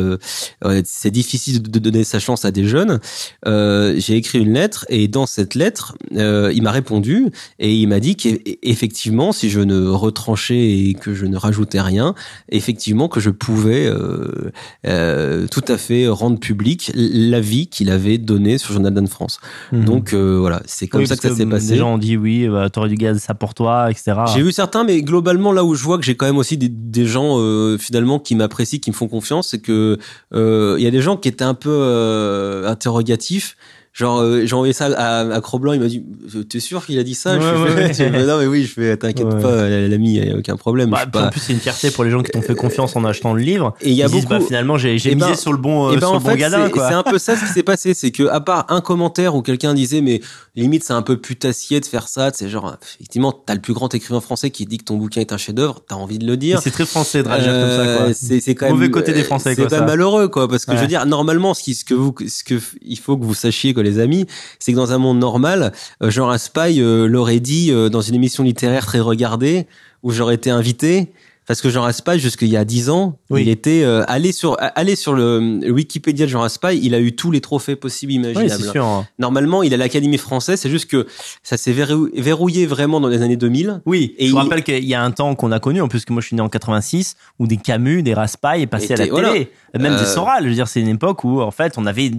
c'est 0.86 1.12
difficile 1.12 1.62
de, 1.62 1.70
de 1.70 1.80
donner 1.80 2.04
sa 2.04 2.20
chance 2.20 2.46
à 2.46 2.52
des 2.52 2.66
jeunes. 2.66 3.00
Euh, 3.46 3.96
J'ai 3.98 4.16
écrit 4.16 4.40
une 4.40 4.54
lettre 4.54 4.86
et 4.90 5.08
dans 5.08 5.26
cette 5.26 5.56
lettre, 5.56 5.96
euh, 6.16 6.52
il 6.54 6.64
m'a 6.64 6.72
répondu 6.72 7.28
et 7.60 7.74
il 7.74 7.88
m'a 7.88 8.00
dit 8.00 8.16
qu'effectivement, 8.16 9.32
si 9.42 9.50
je 9.50 9.60
ne 9.60 9.88
retranchais 9.88 10.70
et 10.70 10.94
que 10.94 11.16
je 11.16 11.26
ne 11.26 11.36
rajoutais 11.36 11.82
rien, 11.82 12.14
effectivement 12.50 13.08
que 13.08 13.20
je 13.20 13.32
pouvais 13.32 13.88
euh, 13.88 14.52
euh, 14.86 15.48
tout 15.50 15.64
à 15.68 15.78
fait 15.80 16.08
rendre 16.08 16.40
public 16.40 16.92
l'avis 16.94 17.66
qu'il 17.66 17.90
avait 17.90 18.20
donné 18.20 18.60
sur 18.60 18.74
Journal 18.74 18.94
d'Anne 18.94 19.08
France. 19.08 19.40
Mhm. 19.72 19.86
Donc 19.86 20.14
euh, 20.14 20.38
voilà, 20.40 20.62
c'est 20.66 20.88
comme 20.88 21.02
Oui, 21.02 21.08
ça 21.08 21.16
que 21.16 21.28
ça 21.28 21.36
s'est 21.36 21.48
passé. 21.48 21.72
Les 21.72 21.78
gens 21.78 21.96
ont 21.96 21.98
dit 21.98 22.18
oui, 22.18 22.48
bah, 22.48 22.70
t'aurais 22.70 22.90
dû 22.90 22.96
garder 22.96 23.20
ça 23.20 23.34
pour 23.34 23.56
toi, 23.56 23.90
etc. 23.90 24.14
J'ai 24.32 24.44
vu 24.44 24.52
certains, 24.52 24.84
mais 24.84 25.02
globalement, 25.02 25.52
là 25.52 25.64
où 25.64 25.74
je 25.74 25.84
vois 25.84 25.98
que 25.98 26.04
j'ai 26.04 26.16
quand 26.16 26.28
même 26.28 26.38
aussi 26.38 26.58
des, 26.58 26.70
des 26.70 27.08
gens 27.08 27.40
finalement 27.80 28.20
qui 28.20 28.36
m'apprécient, 28.36 28.80
qui 28.80 28.92
me 28.92 28.96
font 28.96 29.08
confiance, 29.08 29.50
c'est 29.50 29.60
que 29.60 29.98
il 30.34 30.84
y 30.84 30.88
a 30.88 30.92
des 30.92 31.02
gens 31.02 31.18
qui 31.18 31.30
étaient 31.30 31.44
un 31.44 31.56
peu 31.56 32.64
interrogatifs. 32.68 33.58
Genre, 33.94 34.22
euh, 34.22 34.46
j'ai 34.46 34.54
envoyé 34.56 34.72
ça 34.72 34.86
à, 34.86 35.20
à 35.36 35.42
Cro-Blanc, 35.42 35.74
il 35.74 35.82
m'a 35.82 35.88
dit 35.88 36.02
T'es 36.50 36.62
sûr 36.62 36.86
qu'il 36.86 36.98
a 36.98 37.04
dit 37.04 37.14
ça? 37.14 37.36
Ouais, 37.36 37.42
Je 37.42 37.62
ouais, 37.76 37.94
fais, 37.94 38.04
ouais. 38.10 38.26
Non, 38.26 38.40
mais 38.40 38.46
oui, 38.48 38.64
je 38.64 38.72
fais 38.72 38.96
T'inquiète 38.96 39.26
Ouais. 39.28 39.42
pas, 39.42 39.68
l'ami, 39.68 40.16
il 40.16 40.24
n'y 40.26 40.32
a 40.32 40.38
aucun 40.38 40.56
problème. 40.56 40.92
Bah, 40.92 41.04
En 41.06 41.10
pas- 41.10 41.30
plus, 41.30 41.42
c'est 41.42 41.52
une 41.52 41.60
fierté 41.60 41.92
pour 41.92 42.06
les 42.06 42.10
gens 42.12 42.24
qui 42.24 42.32
t'ont 42.32 42.42
fait 42.42 42.56
confiance 42.56 42.96
en 42.96 43.04
achetant 43.04 43.34
le 43.34 43.42
livre. 43.42 43.74
Et 43.82 43.90
il 43.90 43.96
y 43.96 44.02
a 44.02 44.06
Ils 44.06 44.12
disent, 44.12 44.22
beaucoup. 44.24 44.40
bah, 44.40 44.46
finalement, 44.46 44.78
j'ai 44.78 44.98
j'ai 44.98 45.12
Eh 45.12 45.16
misé 45.16 45.28
ben- 45.28 45.36
sur 45.36 45.52
le 45.52 45.58
bon, 45.58 45.90
euh, 45.90 45.92
Eh 45.92 45.96
ben, 45.96 46.00
sur 46.08 46.12
en 46.12 46.14
le 46.14 46.20
bon 46.24 46.30
fait, 46.30 46.38
gadin, 46.38 46.66
c'est 46.68 46.72
quoi. 46.72 46.88
c'est 46.88 46.94
un 46.94 47.04
peu 47.04 47.18
ça 47.18 47.36
ce 47.36 47.42
qui 47.46 47.52
s'est 47.52 47.64
passé, 47.64 47.94
c'est 47.94 48.12
que 48.12 48.24
à 48.30 48.40
part 48.40 48.66
un 48.70 48.80
commentaire 48.80 49.36
où 49.36 49.42
quelqu'un 49.42 49.74
disait 49.74 50.00
mais 50.00 50.22
limite 50.56 50.84
c'est 50.86 50.94
un 50.94 51.02
peu 51.02 51.18
putassier 51.18 51.80
de 51.82 51.86
faire 51.86 52.08
ça, 52.08 52.32
c'est 52.34 52.48
genre 52.50 52.78
effectivement 52.96 53.32
t'as 53.34 53.56
le 53.56 53.62
plus 53.62 53.74
grand 53.74 53.94
écrivain 53.94 54.22
français 54.22 54.52
qui 54.52 54.66
dit 54.66 54.78
que 54.78 54.86
ton 54.86 54.96
bouquin 54.98 55.20
est 55.22 55.34
un 55.34 55.38
chef-d'œuvre, 55.38 55.82
t'as 55.88 55.96
envie 55.96 56.18
de 56.18 56.26
le 56.26 56.38
dire. 56.38 56.62
C'est 56.62 56.72
très 56.72 56.86
français 56.86 57.24
de 57.24 57.28
réagir 57.28 57.52
Euh, 57.54 57.78
comme 57.78 57.86
ça, 57.86 58.04
quoi. 58.06 58.14
C'est 58.14 58.40
c'est 58.40 58.56
quand 58.56 58.70
Mauvais 58.70 58.84
même 58.84 58.92
côté 58.92 59.12
des 59.12 59.24
Français, 59.24 59.54
C'est 59.54 59.70
même 59.70 59.86
malheureux 59.86 60.30
quoi, 60.30 60.48
parce 60.48 60.66
que 60.66 60.74
je 60.76 60.82
veux 60.82 60.88
dire 60.88 61.06
normalement 61.06 61.54
ce 61.54 61.84
que 61.84 61.94
vous 61.94 62.16
ce 62.28 62.44
que 62.46 62.56
il 62.82 62.98
faut 62.98 63.18
que 63.18 63.26
vous 63.26 63.34
sachiez 63.34 63.74
les 63.82 64.00
amis, 64.00 64.26
c'est 64.60 64.72
que 64.72 64.78
dans 64.78 64.92
un 64.92 64.98
monde 64.98 65.20
normal, 65.20 65.72
euh, 66.02 66.10
Jean 66.10 66.28
Raspail 66.28 66.82
euh, 66.82 67.06
l'aurait 67.06 67.40
dit 67.40 67.72
euh, 67.72 67.90
dans 67.90 68.02
une 68.02 68.16
émission 68.16 68.44
littéraire 68.44 68.86
très 68.86 69.00
regardée 69.00 69.68
où 70.04 70.12
j'aurais 70.12 70.36
été 70.36 70.50
invité. 70.50 71.12
Parce 71.52 71.60
que 71.60 71.70
Jean 71.70 71.82
Raspail 71.82 72.18
jusqu'il 72.18 72.48
y 72.48 72.56
a 72.56 72.64
10 72.64 72.90
ans, 72.90 73.20
Oui. 73.30 73.42
il 73.42 73.50
était 73.50 73.84
euh, 73.84 74.06
allé 74.08 74.32
sur 74.32 74.56
allé 74.60 74.96
sur 74.96 75.12
le, 75.12 75.60
le 75.62 75.70
Wikipédia 75.72 76.26
de 76.26 76.32
Jean 76.32 76.40
Raspail, 76.40 76.80
il 76.82 76.96
a 76.96 77.00
eu 77.02 77.14
tous 77.14 77.30
les 77.30 77.42
trophées 77.42 77.76
possibles 77.76 78.14
Oui, 78.14 78.20
imaginables. 78.20 78.64
c'est 78.64 78.72
sûr. 78.72 79.04
Normalement, 79.20 79.62
il 79.62 79.74
a 79.74 79.78
l'Académie 79.78 80.18
française, 80.18 80.62
c'est 80.62 80.70
juste 80.70 80.90
que 80.90 81.08
ça 81.44 81.58
s'est 81.58 81.74
verrou- 81.74 82.08
verrouillé 82.16 82.66
vraiment 82.68 83.02
dans 83.02 83.10
les 83.10 83.22
années 83.22 83.36
2000. 83.36 83.82
Oui, 83.86 84.16
Et 84.18 84.28
je 84.28 84.32
il- 84.32 84.38
rappelle 84.38 84.64
qu'il 84.64 84.86
y 84.86 84.94
a 84.94 85.04
un 85.04 85.12
temps 85.12 85.36
qu'on 85.36 85.52
a 85.52 85.60
connu, 85.60 85.82
en 85.82 85.90
plus 85.90 86.06
que 86.06 86.14
moi 86.14 86.22
je 86.22 86.28
suis 86.28 86.38
né 86.38 86.42
en 86.42 86.48
86, 86.48 87.16
où 87.38 87.48
des 87.48 87.58
Camus, 87.58 88.02
des 88.02 88.14
Raspail 88.14 88.66
passaient 88.68 88.94
à 88.94 88.98
la 88.98 89.06
Étaient- 89.08 89.16
télé, 89.16 89.52
même 89.78 89.98
des 89.98 90.04
Euh, 90.04 90.06
Soral. 90.06 90.46
Je 90.46 90.50
veux 90.50 90.56
dire, 90.56 90.70
c'est 90.70 90.80
une 90.80 90.88
époque 90.88 91.26
où 91.26 91.42
en 91.42 91.52
fait 91.52 91.74
on 91.76 91.86
avait 91.86 92.12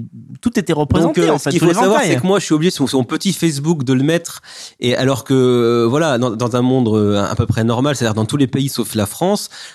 tout 0.42 0.59
était 0.59 0.75
Donc, 0.75 0.81
représenté. 0.81 1.23
euh, 1.23 1.33
en 1.33 1.38
ce 1.38 1.45
fait, 1.45 1.51
qu'il 1.53 1.61
faut 1.61 1.73
savoir, 1.73 2.03
c'est 2.03 2.16
que 2.21 2.27
moi, 2.27 2.38
je 2.38 2.45
suis 2.45 2.55
obligé 2.55 2.71
sur 2.71 2.87
son 2.87 3.03
petit 3.05 3.33
Facebook 3.33 3.83
de 3.83 3.95
le 3.95 4.03
mettre, 4.03 4.42
et 4.79 4.95
alors 4.95 5.25
que 5.25 5.33
euh, 5.33 5.87
voilà, 5.88 6.18
dans, 6.18 6.31
dans 6.31 6.55
un 6.55 6.61
monde 6.62 7.16
à 7.18 7.35
peu 7.35 7.47
près 7.47 7.64
normal, 7.64 7.97
c'est-à-dire 7.97 8.12
dans 8.14 8.27
tous 8.27 8.37
les 8.37 8.47
pays 8.47 8.68
sauf 8.68 8.95
la 8.95 9.07
France, 9.07 9.22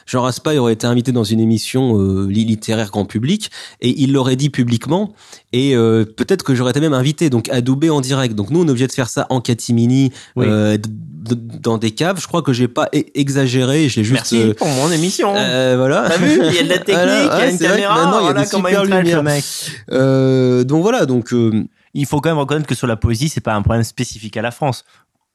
Jean 0.05 0.21
Raspail 0.21 0.57
aurait 0.57 0.73
été 0.73 0.85
invité 0.87 1.11
dans 1.11 1.23
une 1.23 1.39
émission 1.39 1.99
euh, 1.99 2.27
li- 2.27 2.45
littéraire 2.45 2.89
grand 2.91 3.05
public, 3.05 3.49
et 3.81 3.89
il 4.01 4.11
l'aurait 4.13 4.35
dit 4.35 4.49
publiquement, 4.49 5.13
et 5.53 5.75
euh, 5.75 6.05
peut-être 6.05 6.43
que 6.43 6.53
j'aurais 6.55 6.71
été 6.71 6.79
même 6.79 6.93
invité, 6.93 7.29
donc 7.29 7.49
adoubé 7.49 7.89
en 7.89 8.01
direct. 8.01 8.35
Donc 8.35 8.49
nous, 8.51 8.61
on 8.61 8.67
est 8.67 8.71
obligé 8.71 8.87
de 8.87 8.91
faire 8.91 9.09
ça 9.09 9.25
en 9.29 9.39
catimini, 9.41 10.11
Oui. 10.35 10.45
euh, 10.47 10.77
dans 11.29 11.77
des 11.77 11.91
caves. 11.91 12.21
Je 12.21 12.27
crois 12.27 12.41
que 12.41 12.53
j'ai 12.53 12.67
pas 12.69 12.87
exagéré, 13.13 13.89
j'ai 13.89 14.03
juste 14.03 14.31
Merci 14.31 14.41
euh, 14.49 14.53
pour 14.53 14.67
mon 14.67 14.89
émission. 14.91 15.33
euh, 15.35 15.75
voilà. 15.77 16.05
T'as 16.09 16.17
vu 16.17 16.39
Il 16.45 16.53
y 16.53 16.59
a 16.59 16.63
de 16.63 16.69
la 16.69 16.77
technique, 16.79 16.95
Voilà, 16.95 17.23
il 17.23 17.27
y 17.39 17.41
a 17.41 17.51
une 17.51 17.57
caméra. 17.57 17.95
maintenant, 17.95 18.19
il 18.19 18.25
y 18.25 18.29
a 18.29 18.31
voilà 18.31 18.41
des 18.41 18.47
super 18.47 18.83
lumières. 18.85 19.23
mec. 19.23 19.43
Euh, 19.91 20.63
donc 20.63 20.81
voilà, 20.83 21.05
donc 21.05 21.33
euh, 21.33 21.65
Il 21.93 22.05
faut 22.05 22.21
quand 22.21 22.29
même 22.29 22.37
reconnaître 22.37 22.67
que 22.67 22.75
sur 22.75 22.87
la 22.87 22.95
poésie, 22.95 23.27
c'est 23.29 23.41
pas 23.41 23.55
un 23.55 23.61
problème 23.61 23.83
spécifique 23.83 24.37
à 24.37 24.41
la 24.41 24.51
France. 24.51 24.85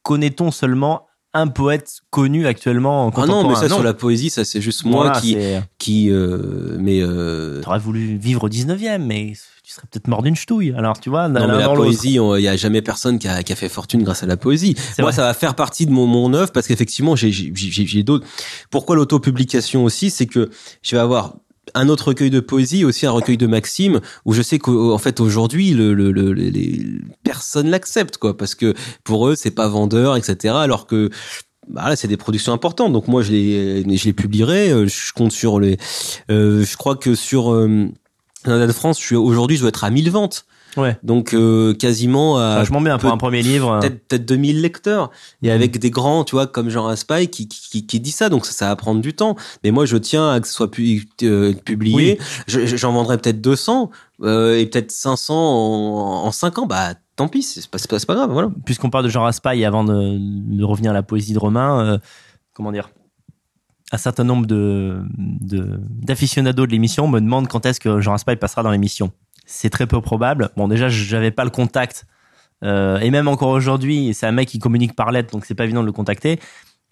Connaît-on 0.01 0.49
seulement 0.51 1.05
un 1.35 1.47
poète 1.47 2.01
connu 2.11 2.45
actuellement 2.45 3.07
Ah 3.07 3.11
contemporain 3.11 3.43
non, 3.43 3.49
mais 3.49 3.55
ça 3.55 3.67
sur 3.67 3.81
la 3.83 3.93
poésie, 3.95 4.29
ça 4.29 4.45
c'est 4.45 4.61
juste 4.61 4.85
moi 4.85 5.05
Voilà, 5.05 5.19
qui 5.19 5.33
c'est- 5.33 5.63
qui 5.79 6.11
euh, 6.11 6.77
mais 6.79 6.99
euh, 7.01 7.61
T'aurais 7.61 7.79
voulu 7.79 8.17
vivre 8.17 8.43
au 8.43 8.49
19e, 8.49 9.03
mais 9.05 9.33
tu 9.63 9.71
serais 9.73 9.87
peut-être 9.89 10.07
mort 10.07 10.21
d'une 10.21 10.35
ch'touille. 10.35 10.73
Alors, 10.77 10.99
tu 10.99 11.09
vois, 11.09 11.27
non, 11.29 11.47
mais 11.47 11.57
la 11.59 11.69
poésie, 11.69 12.17
il 12.19 12.41
y 12.41 12.47
a 12.47 12.55
jamais 12.55 12.81
personne 12.81 13.17
qui 13.17 13.27
a, 13.27 13.41
qui 13.43 13.51
a 13.53 13.55
fait 13.55 13.69
fortune 13.69 14.03
grâce 14.03 14.21
à 14.21 14.25
la 14.27 14.37
poésie. 14.37 14.75
Moi, 14.99 15.05
vrai. 15.09 15.11
ça 15.13 15.23
va 15.23 15.33
faire 15.33 15.55
partie 15.55 15.85
de 15.85 15.91
mon 15.91 16.05
mon 16.05 16.33
œuvre 16.33 16.51
parce 16.51 16.67
qu'effectivement, 16.67 17.15
j'ai- 17.15 17.31
j'ai 17.31 18.03
d'autres. 18.03 18.27
Pourquoi 18.69 18.95
l'autopublication 18.95 19.83
aussi, 19.85 20.09
c'est 20.09 20.25
que 20.27 20.49
je 20.81 20.95
vais 20.95 21.01
avoir 21.01 21.35
un 21.75 21.89
autre 21.89 22.09
recueil 22.09 22.29
de 22.29 22.39
poésie, 22.39 22.85
aussi 22.85 23.05
un 23.05 23.11
recueil 23.11 23.37
de 23.37 23.47
maximes, 23.47 24.01
où 24.25 24.33
je 24.33 24.41
sais 24.41 24.59
qu'en 24.59 24.97
fait 24.97 25.19
aujourd'hui, 25.19 25.71
le, 25.71 25.93
le, 25.93 26.11
le, 26.11 26.33
les, 26.33 26.85
personne 27.23 27.69
l'accepte, 27.69 28.17
quoi, 28.17 28.35
parce 28.37 28.55
que 28.55 28.73
pour 29.03 29.27
eux, 29.27 29.35
c'est 29.35 29.51
pas 29.51 29.67
vendeur, 29.67 30.15
etc. 30.17 30.55
Alors 30.57 30.87
que 30.87 31.09
bah 31.69 31.87
là, 31.87 31.95
c'est 31.95 32.07
des 32.09 32.17
productions 32.17 32.51
importantes. 32.53 32.91
Donc 32.91 33.07
moi, 33.07 33.21
je 33.21 33.31
les, 33.31 33.97
je 33.97 34.05
les 34.05 34.13
publierai. 34.13 34.71
Euh, 34.71 34.87
Je 34.87 35.13
compte 35.13 35.31
sur 35.31 35.59
les. 35.59 35.77
euh, 36.29 36.65
je 36.65 36.77
crois 36.77 36.95
que 36.95 37.15
sur 37.15 37.53
euh, 37.53 37.87
de 38.45 38.71
France, 38.73 38.99
je 38.99 39.05
suis 39.05 39.15
aujourd'hui, 39.15 39.55
je 39.57 39.61
dois 39.61 39.69
être 39.69 39.83
à 39.83 39.89
1000 39.89 40.11
ventes. 40.11 40.45
Ouais. 40.77 40.97
Donc 41.03 41.33
euh, 41.33 41.73
quasiment 41.73 42.37
à 42.37 42.55
Vachement 42.55 42.81
bien 42.81 42.97
pour 42.97 43.09
peu- 43.09 43.13
un 43.13 43.17
premier 43.17 43.41
livre. 43.41 43.79
peut-être 43.79 44.07
peut-être 44.07 44.25
2000 44.25 44.61
lecteurs 44.61 45.11
et 45.41 45.47
Mhm. 45.49 45.53
avec 45.53 45.77
des 45.79 45.89
grands 45.91 46.23
tu 46.23 46.35
vois 46.35 46.47
comme 46.47 46.69
Jean 46.69 46.83
Raspail 46.83 47.27
qui, 47.29 47.47
qui, 47.47 47.85
qui 47.85 47.99
dit 47.99 48.11
ça 48.11 48.29
donc 48.29 48.45
ça, 48.45 48.51
ça 48.53 48.67
va 48.69 48.75
prendre 48.75 48.99
du 49.01 49.13
temps 49.13 49.35
mais 49.63 49.71
moi 49.71 49.85
je 49.85 49.97
tiens 49.97 50.31
à 50.31 50.39
que 50.39 50.47
ce 50.47 50.53
soit 50.53 50.71
pu- 50.71 51.07
euh, 51.23 51.53
publié 51.53 52.19
Je- 52.47 52.65
je- 52.65 52.75
j'en 52.75 52.91
vendrai 52.93 53.17
peut-être 53.17 53.39
200 53.41 53.91
euh, 54.23 54.57
et 54.57 54.65
peut-être 54.65 54.91
500 54.91 55.33
en, 55.35 56.25
en 56.27 56.31
5 56.31 56.57
ans 56.59 56.65
bah 56.65 56.93
tant 57.15 57.27
pis 57.27 57.43
c'est 57.43 57.67
pas, 57.69 57.77
pas, 58.07 58.15
grave 58.15 58.31
voilà 58.31 58.49
Puisqu'on 58.65 58.89
parle 58.89 59.03
de 59.05 59.09
Jean 59.09 59.23
Raspail, 59.23 59.63
avant 59.65 59.83
de, 59.83 60.17
de 60.17 60.63
revenir 60.63 60.91
à 60.91 60.93
la 60.95 61.03
poésie 61.03 61.33
de 61.33 61.39
Romain, 61.39 61.85
euh, 61.85 61.97
comment 62.53 62.71
dire 62.71 62.89
un 63.91 63.97
certain 63.97 64.23
nombre 64.23 64.47
de 64.47 65.01
de- 65.17 65.79
d'aficionados 66.01 66.65
de, 66.65 66.71
l'émission 66.71 67.07
me 67.07 67.19
demandent 67.19 67.47
quand 67.47 67.65
est-ce 67.67 67.79
que 67.79 68.01
Jean 68.01 68.11
Raspail 68.11 68.37
passera 68.37 68.63
dans 68.63 68.71
l'émission. 68.71 69.11
C'est 69.45 69.69
très 69.69 69.87
peu 69.87 70.01
probable. 70.01 70.49
Bon, 70.57 70.67
déjà, 70.67 70.89
j'avais 70.89 71.31
pas 71.31 71.43
le 71.43 71.49
contact. 71.49 72.05
Euh, 72.63 72.99
et 72.99 73.11
même 73.11 73.27
encore 73.27 73.49
aujourd'hui, 73.49 74.13
c'est 74.13 74.25
un 74.25 74.31
mec 74.31 74.47
qui 74.47 74.59
communique 74.59 74.95
par 74.95 75.11
lettre, 75.11 75.31
donc 75.31 75.45
c'est 75.45 75.55
pas 75.55 75.65
évident 75.65 75.81
de 75.81 75.85
le 75.85 75.91
contacter. 75.91 76.39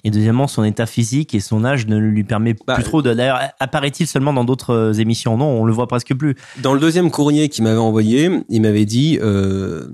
Et 0.03 0.09
deuxièmement, 0.09 0.47
son 0.47 0.63
état 0.63 0.85
physique 0.85 1.35
et 1.35 1.39
son 1.39 1.63
âge 1.63 1.85
ne 1.85 1.97
lui 1.97 2.23
permet 2.23 2.55
Bah, 2.65 2.73
plus 2.73 2.83
trop 2.83 3.01
de. 3.01 3.13
D'ailleurs, 3.13 3.39
apparaît-il 3.59 4.07
seulement 4.07 4.33
dans 4.33 4.43
d'autres 4.43 4.73
euh, 4.73 4.93
émissions? 4.93 5.37
Non, 5.37 5.45
on 5.45 5.63
le 5.63 5.71
voit 5.71 5.87
presque 5.87 6.15
plus. 6.15 6.35
dans 6.61 6.73
le 6.73 6.79
deuxième 6.79 7.11
courrier 7.11 7.49
qu'il 7.49 7.63
m'avait 7.63 7.77
envoyé 7.77 8.29
il 8.49 8.61
m'avait 8.63 8.85
dit 8.85 9.19
euh, 9.21 9.85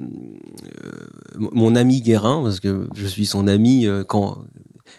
euh, 0.85 1.49
mon 1.51 1.75
ami 1.75 2.01
Guérin 2.01 2.41
parce 2.41 2.59
que 2.59 2.87
je 2.95 3.05
suis 3.05 3.25
son 3.25 3.47
ami 3.47 3.85
quand 4.07 4.37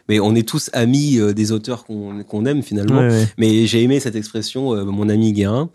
mais 0.08 0.20
on 0.20 0.34
est 0.34 0.46
tous 0.48 0.70
amis 0.72 1.18
euh, 1.18 1.32
des 1.32 1.52
auteurs 1.52 1.84
qu'on 1.84 2.46
aime 2.46 2.62
finalement 2.62 3.00
Ouais, 3.00 3.08
ouais. 3.10 3.28
Mais 3.38 3.66
j'ai 3.66 3.82
aimé 3.82 4.00
cette 4.00 4.16
expression, 4.16 4.74
euh, 4.74 4.84
mon 4.84 5.08
ami 5.08 5.32
Guérin. 5.32 5.70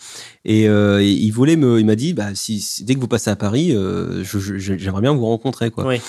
Et 0.46 0.68
euh, 0.68 1.02
il 1.04 1.32
voulait 1.32 1.56
me, 1.56 1.80
il 1.80 1.86
m'a 1.86 1.96
dit, 1.96 2.14
bah 2.14 2.30
si, 2.34 2.60
si- 2.60 2.84
dès 2.84 2.96
que 2.96 3.00
vous 3.00 3.08
passez 3.08 3.30
à 3.30 3.36
Paris, 3.36 3.74
j'aimerais 4.24 5.02
bien 5.02 5.14
vous 5.14 5.26
rencontrer, 5.26 5.72
quoi. 5.72 5.86
Oui. 5.88 6.02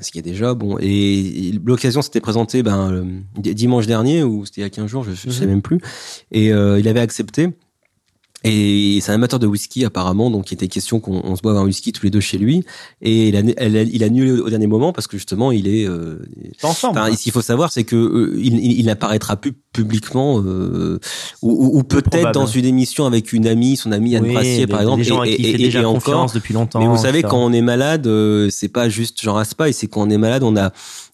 Ce 0.00 0.10
qui 0.10 0.18
est 0.18 0.22
déjà 0.22 0.52
bon. 0.54 0.76
Et, 0.80 1.48
et 1.48 1.60
l'occasion 1.64 2.02
s'était 2.02 2.20
présentée, 2.20 2.62
ben 2.62 3.04
dimanche 3.36 3.86
dernier 3.86 4.22
ou 4.22 4.44
c'était 4.44 4.60
il 4.60 4.64
y 4.64 4.66
a 4.66 4.70
15 4.70 4.86
jours, 4.86 5.04
je, 5.04 5.12
je 5.12 5.30
sais 5.30 5.44
Mhm. 5.44 5.50
même 5.50 5.62
plus. 5.62 5.78
Et 6.32 6.46
il 6.48 6.88
avait 6.88 7.00
accepté. 7.00 7.48
Et 8.44 9.00
c'est 9.02 9.10
un 9.10 9.16
amateur 9.16 9.40
de 9.40 9.48
whisky 9.48 9.84
apparemment, 9.84 10.30
donc 10.30 10.52
il 10.52 10.54
était 10.54 10.68
question 10.68 11.00
qu'on 11.00 11.20
on 11.24 11.34
se 11.34 11.42
boive 11.42 11.56
un 11.56 11.64
whisky 11.64 11.90
tous 11.92 12.04
les 12.04 12.10
deux 12.10 12.20
chez 12.20 12.38
lui. 12.38 12.62
Et 13.02 13.28
il 13.30 13.36
a, 13.36 13.40
elle 13.56 13.88
il 13.92 14.02
a 14.04 14.06
annulé 14.06 14.30
au 14.30 14.48
dernier 14.48 14.68
moment 14.68 14.92
parce 14.92 15.08
que 15.08 15.16
justement 15.16 15.50
il 15.50 15.66
est. 15.66 15.88
Euh, 15.88 16.20
ensemble. 16.62 16.98
Enfin, 16.98 17.08
quoi. 17.08 17.16
ce 17.16 17.22
qu'il 17.24 17.32
faut 17.32 17.42
savoir, 17.42 17.72
c'est 17.72 17.82
que 17.82 17.96
euh, 17.96 18.34
il, 18.38 18.54
il, 18.64 18.78
il 18.78 18.86
n'apparaîtra 18.86 19.34
plus 19.36 19.54
publiquement, 19.72 20.40
euh, 20.40 21.00
ou, 21.42 21.50
ou- 21.50 21.78
ou 21.78 21.82
peut-être 21.82 22.30
dans 22.32 22.46
une 22.46 22.64
émission 22.64 23.06
avec 23.06 23.32
une 23.32 23.46
amie, 23.48 23.76
son 23.76 23.90
amie 23.90 24.14
Anne 24.14 24.22
Oui, 24.24 24.32
Brassier, 24.34 24.66
par 24.68 24.80
exemple, 24.82 25.02
gens 25.02 25.22
qui 25.24 25.34
il 25.36 25.52
fait 25.52 25.58
déjà 25.58 25.80
encore. 25.80 25.94
confiance 25.94 26.32
depuis 26.32 26.54
longtemps. 26.54 26.78
Mais 26.78 26.86
vous 26.86 26.96
savez, 26.96 27.18
etc. 27.20 27.30
quand 27.32 27.44
on 27.44 27.52
est 27.52 27.60
malade, 27.60 28.06
euh, 28.06 28.48
c'est 28.50 28.68
pas 28.68 28.88
juste 28.88 29.20
Jean 29.20 29.32
Raspail, 29.34 29.74
c'est 29.74 29.88
quand 29.88 30.02
on 30.02 30.10
est 30.10 30.16
malade, 30.18 30.44
on 30.44 30.56
a, 30.56 30.72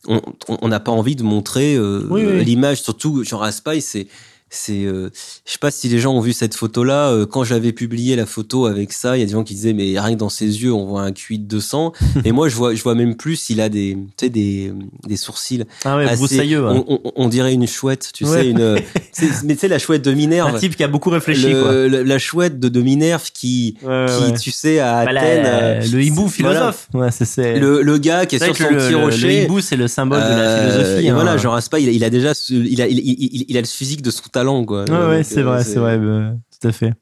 on 0.08 0.68
n'a 0.68 0.80
pas 0.80 0.92
envie 0.92 1.16
de 1.16 1.22
montrer 1.22 1.74
euh, 1.74 2.06
Oui, 2.10 2.22
oui. 2.26 2.44
l'image. 2.44 2.82
Surtout 2.82 3.24
Jean 3.24 3.38
Raspail, 3.38 3.80
c'est 3.80 4.06
c'est 4.54 4.84
euh, 4.84 5.10
je 5.46 5.52
sais 5.52 5.58
pas 5.58 5.70
si 5.70 5.88
les 5.88 5.98
gens 5.98 6.14
ont 6.14 6.20
vu 6.20 6.32
cette 6.32 6.54
photo 6.54 6.84
là 6.84 7.24
quand 7.30 7.44
j'avais 7.44 7.72
publié 7.72 8.16
la 8.16 8.26
photo 8.26 8.66
avec 8.66 8.92
ça 8.92 9.16
il 9.16 9.20
y 9.20 9.22
a 9.22 9.26
des 9.26 9.32
gens 9.32 9.44
qui 9.44 9.54
disaient 9.54 9.72
mais 9.72 9.98
rien 9.98 10.14
que 10.14 10.18
dans 10.20 10.28
ses 10.28 10.46
yeux 10.62 10.72
on 10.72 10.86
voit 10.86 11.02
un 11.02 11.12
QI 11.12 11.38
de 11.38 11.44
200 11.46 11.92
et 12.24 12.32
moi 12.32 12.48
je 12.48 12.56
vois 12.56 12.74
je 12.74 12.82
vois 12.82 12.94
même 12.94 13.16
plus 13.16 13.50
il 13.50 13.60
a 13.60 13.68
des 13.68 13.96
tu 14.16 14.26
sais 14.26 14.30
des 14.30 14.72
des 15.06 15.16
sourcils 15.16 15.64
Ah 15.84 15.96
ouais, 15.96 16.04
assez- 16.04 16.38
ouais. 16.38 16.56
on, 16.58 16.84
on- 16.88 17.12
on 17.16 17.28
dirait 17.28 17.52
une 17.52 17.66
chouette 17.66 18.10
tu 18.14 18.24
Ouais. 18.24 18.30
sais 18.42 18.48
une 18.50 18.76
c'est- 19.12 19.42
mais 19.44 19.54
tu 19.54 19.60
sais 19.60 19.68
la 19.68 19.78
chouette 19.78 20.02
de 20.02 20.12
Minerve 20.12 20.54
Un 20.54 20.58
type 20.58 20.76
qui 20.76 20.84
a 20.84 20.88
beaucoup 20.88 21.10
réfléchi, 21.10 21.50
le- 21.52 21.62
quoi. 21.62 21.72
le- 21.72 22.02
la 22.02 22.18
chouette 22.18 22.58
de, 22.60 22.68
de 22.68 22.80
Minerve 22.80 23.30
qui 23.32 23.76
Ouais, 23.82 24.06
qui 24.08 24.32
ouais. 24.32 24.38
tu 24.38 24.50
sais 24.50 24.78
à 24.78 25.04
Bah, 25.04 25.12
la- 25.12 25.20
Athènes 25.20 25.46
euh, 25.46 25.80
le 25.92 26.02
hibou 26.02 26.26
voilà. 26.38 26.72
philosophe. 26.72 26.88
Ouais, 26.94 27.10
c'est, 27.10 27.24
c'est... 27.24 27.58
le, 27.58 27.82
le 27.82 27.98
gars 27.98 28.26
qui 28.26 28.36
est 28.36 28.38
c'est 28.38 28.46
sur 28.46 28.56
son 28.56 28.70
le, 28.70 28.76
petit 28.78 28.90
le- 28.90 28.96
rocher 28.98 29.26
le 29.26 29.32
hibou, 29.44 29.60
c'est 29.60 29.76
le 29.76 29.88
symbole 29.88 30.20
de 30.20 30.24
la 30.28 30.38
euh, 30.40 30.70
philosophie. 30.72 31.06
et 31.06 31.10
hein. 31.10 31.14
voilà, 31.14 31.36
Jean 31.36 31.50
Raspail, 31.52 31.84
il 31.84 31.88
a, 31.88 31.92
il 31.92 32.04
a 32.04 32.10
déjà, 32.10 32.32
il 32.50 32.82
a, 32.82 32.86
il, 32.88 32.98
il, 32.98 33.16
il- 33.32 33.44
il 33.48 33.56
a 33.56 33.60
le 33.60 33.66
physique 33.66 34.02
de 34.02 34.10
son 34.10 34.22
talent, 34.30 34.43
quoi. 34.66 34.84
Ouais, 34.84 34.90
ouais, 34.90 35.16
Donc, 35.16 35.24
c'est 35.24 35.40
euh, 35.40 35.44
vrai, 35.44 35.64
c'est 35.64 35.78
vrai, 35.78 35.98
euh, 35.98 36.32
tout 36.60 36.68
à 36.68 36.72
fait. 36.72 36.92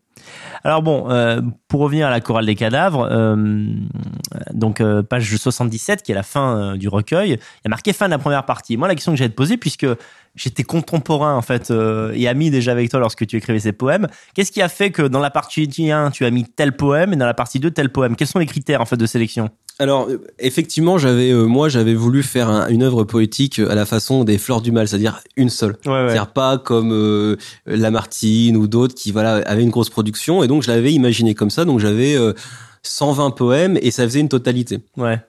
Alors 0.64 0.82
bon, 0.82 1.10
euh, 1.10 1.40
pour 1.68 1.80
revenir 1.80 2.06
à 2.06 2.10
la 2.10 2.20
chorale 2.20 2.46
des 2.46 2.54
cadavres, 2.54 3.08
euh, 3.10 3.66
donc 4.52 4.80
euh, 4.80 5.02
page 5.02 5.34
77, 5.34 6.02
qui 6.02 6.12
est 6.12 6.14
la 6.14 6.22
fin 6.22 6.56
euh, 6.56 6.76
du 6.76 6.88
recueil, 6.88 7.30
il 7.30 7.32
y 7.32 7.66
a 7.66 7.68
marqué 7.68 7.92
fin 7.92 8.06
de 8.06 8.12
la 8.12 8.18
première 8.18 8.44
partie. 8.44 8.76
Moi, 8.76 8.86
la 8.86 8.94
question 8.94 9.12
que 9.12 9.18
j'allais 9.18 9.30
te 9.30 9.34
poser, 9.34 9.56
puisque 9.56 9.86
j'étais 10.36 10.62
contemporain 10.62 11.34
en 11.36 11.42
fait 11.42 11.70
euh, 11.70 12.12
et 12.14 12.28
ami 12.28 12.50
déjà 12.50 12.72
avec 12.72 12.90
toi 12.90 13.00
lorsque 13.00 13.26
tu 13.26 13.36
écrivais 13.36 13.58
ces 13.58 13.72
poèmes, 13.72 14.06
qu'est-ce 14.34 14.52
qui 14.52 14.62
a 14.62 14.68
fait 14.68 14.90
que 14.90 15.02
dans 15.02 15.18
la 15.20 15.30
partie 15.30 15.68
1 15.90 16.10
tu 16.10 16.24
as 16.24 16.30
mis 16.30 16.44
tel 16.44 16.76
poème 16.76 17.12
et 17.12 17.16
dans 17.16 17.26
la 17.26 17.34
partie 17.34 17.58
2 17.58 17.70
tel 17.72 17.90
poème? 17.90 18.14
Quels 18.16 18.28
sont 18.28 18.38
les 18.38 18.46
critères 18.46 18.80
en 18.80 18.86
fait 18.86 18.96
de 18.96 19.06
sélection? 19.06 19.50
Alors, 19.82 20.08
euh, 20.08 20.18
effectivement, 20.38 20.96
j'avais, 20.96 21.30
euh, 21.32 21.44
moi, 21.46 21.68
j'avais 21.68 21.94
voulu 21.94 22.22
faire 22.22 22.48
un- 22.48 22.68
une 22.68 22.82
œuvre 22.84 23.02
poétique 23.04 23.58
à 23.58 23.74
la 23.74 23.84
façon 23.84 24.22
des 24.22 24.38
Fleurs 24.38 24.60
du 24.62 24.70
Mal, 24.70 24.86
c'est-à-dire 24.86 25.20
une 25.36 25.48
seule. 25.50 25.76
Ouais, 25.86 25.92
ouais. 25.92 26.04
C'est-à-dire 26.06 26.32
pas 26.32 26.58
comme 26.58 26.92
euh, 26.92 27.36
Lamartine 27.66 28.56
ou 28.56 28.66
d'autres 28.68 28.94
qui 28.94 29.10
voilà 29.12 29.36
avaient 29.46 29.62
une 29.64 29.70
grosse 29.70 29.90
production 29.90 30.42
et 30.44 30.46
donc 30.48 30.62
je 30.62 30.68
l'avais 30.70 30.92
imaginé 30.92 31.34
comme 31.34 31.50
ça 31.50 31.64
donc 31.64 31.80
j'avais 31.80 32.14
euh, 32.16 32.32
120 32.82 33.30
poèmes 33.32 33.78
et 33.82 33.90
ça 33.90 34.04
faisait 34.04 34.20
une 34.20 34.28
totalité. 34.28 34.78
Ouais. 34.96 35.20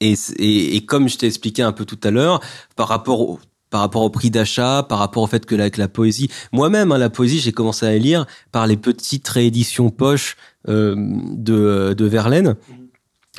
Et, 0.00 0.14
et, 0.38 0.76
et 0.76 0.84
comme 0.86 1.08
je 1.08 1.18
t'ai 1.18 1.26
expliqué 1.26 1.62
un 1.62 1.72
peu 1.72 1.84
tout 1.84 1.98
à 2.02 2.10
l'heure, 2.10 2.40
par 2.76 2.88
rapport 2.88 3.20
au 3.20 3.38
par 3.70 3.82
rapport 3.82 4.02
au 4.02 4.10
prix 4.10 4.30
d'achat, 4.30 4.84
par 4.88 4.98
rapport 4.98 5.22
au 5.22 5.26
fait 5.28 5.46
que 5.46 5.54
la, 5.54 5.70
que 5.70 5.78
la 5.78 5.86
poésie, 5.86 6.28
moi-même, 6.50 6.90
hein, 6.90 6.98
la 6.98 7.08
poésie, 7.08 7.38
j'ai 7.38 7.52
commencé 7.52 7.86
à 7.86 7.90
la 7.90 7.98
lire 7.98 8.26
par 8.50 8.66
les 8.66 8.76
petites 8.76 9.28
rééditions 9.28 9.90
poches 9.90 10.36
euh, 10.68 10.96
de, 10.96 11.94
de 11.96 12.04
Verlaine. 12.04 12.56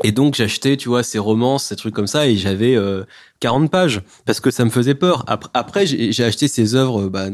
Et 0.03 0.11
donc 0.11 0.35
j'achetais, 0.35 0.77
tu 0.77 0.89
vois, 0.89 1.03
ces 1.03 1.19
romances, 1.19 1.65
ces 1.65 1.75
trucs 1.75 1.93
comme 1.93 2.07
ça, 2.07 2.27
et 2.27 2.35
j'avais 2.37 2.75
euh, 2.75 3.03
40 3.39 3.69
pages 3.69 4.01
parce 4.25 4.39
que 4.39 4.49
ça 4.49 4.63
me 4.65 4.69
faisait 4.69 4.95
peur. 4.95 5.25
Après, 5.53 5.85
j'ai 5.85 6.23
acheté 6.23 6.47
ces 6.47 6.75
œuvres, 6.75 7.03
euh, 7.03 7.09
bah, 7.09 7.27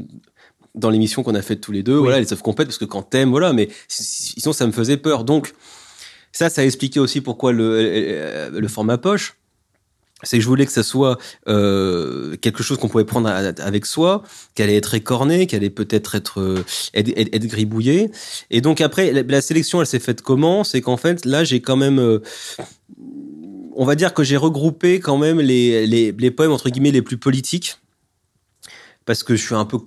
dans 0.76 0.90
l'émission 0.90 1.24
qu'on 1.24 1.36
a 1.36 1.42
faite 1.42 1.62
tous 1.62 1.72
les 1.72 1.84
deux, 1.84 1.96
Oui. 1.96 2.02
voilà, 2.04 2.20
les 2.20 2.32
œuvres 2.34 2.44
complètes 2.44 2.68
parce 2.68 2.78
que 2.78 2.86
quand 2.86 3.04
t'aimes, 3.04 3.30
voilà, 3.30 3.54
mais 3.54 3.70
si- 3.88 4.04
si- 4.04 4.40
sinon 4.42 4.54
ça 4.54 4.68
me 4.68 4.72
faisait 4.72 4.98
peur. 4.98 5.24
Donc 5.24 5.54
ça, 6.32 6.50
ça 6.50 6.62
a 6.62 6.66
expliqué 6.66 7.00
aussi 7.00 7.22
pourquoi 7.22 7.52
le, 7.52 7.82
le, 8.52 8.60
le 8.60 8.68
format 8.68 8.98
poche. 8.98 9.36
C'est 10.24 10.38
que 10.38 10.44
je 10.44 10.48
voulais 10.48 10.66
que 10.66 10.72
ça 10.72 10.84
soit 10.84 11.20
euh, 11.48 12.36
quelque 12.38 12.64
chose 12.64 12.78
qu'on 12.78 12.88
pouvait 12.88 13.06
prendre 13.06 13.30
avec 13.30 13.86
soi, 13.86 14.24
qu'elle 14.56 14.70
allait 14.70 14.78
être 14.78 14.96
écornée, 14.96 15.46
qu'elle 15.46 15.60
allait 15.60 15.70
peut-être 15.70 16.16
être, 16.16 16.42
euh, 16.42 16.64
être, 16.96 17.46
gribouillée. 17.46 18.10
Et 18.50 18.62
donc 18.62 18.82
après, 18.82 19.12
la, 19.12 19.42
sélection, 19.42 19.80
elle 19.80 19.88
s'est 19.88 20.00
faite 20.00 20.22
comment? 20.22 20.64
C'est 20.64 20.82
qu'en 20.82 20.98
fait, 20.98 21.24
là, 21.26 21.44
j'ai 21.44 21.62
quand 21.62 21.76
même, 21.76 22.00
euh, 22.00 22.20
on 23.76 23.86
va 23.86 23.94
dire 23.94 24.16
que 24.16 24.24
j'ai 24.24 24.38
regroupé 24.38 25.00
quand 25.00 25.18
même 25.18 25.40
les, 25.40 25.86
les, 25.86 26.12
les 26.12 26.32
poèmes 26.32 26.52
entre 26.52 26.70
guillemets 26.70 26.92
les 26.92 27.04
plus 27.04 27.18
politiques, 27.18 27.78
parce 29.06 29.22
que 29.22 29.36
je 29.36 29.46
suis 29.46 29.56
un 29.56 29.66
peu 29.66 29.78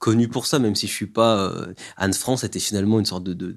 connu 0.00 0.26
pour 0.26 0.46
ça, 0.46 0.58
même 0.58 0.74
si 0.74 0.88
je 0.88 0.92
suis 0.92 1.06
pas 1.06 1.54
Anne 1.96 2.12
France 2.12 2.42
était 2.42 2.58
finalement 2.58 2.98
une 2.98 3.06
sorte 3.06 3.24
de, 3.24 3.54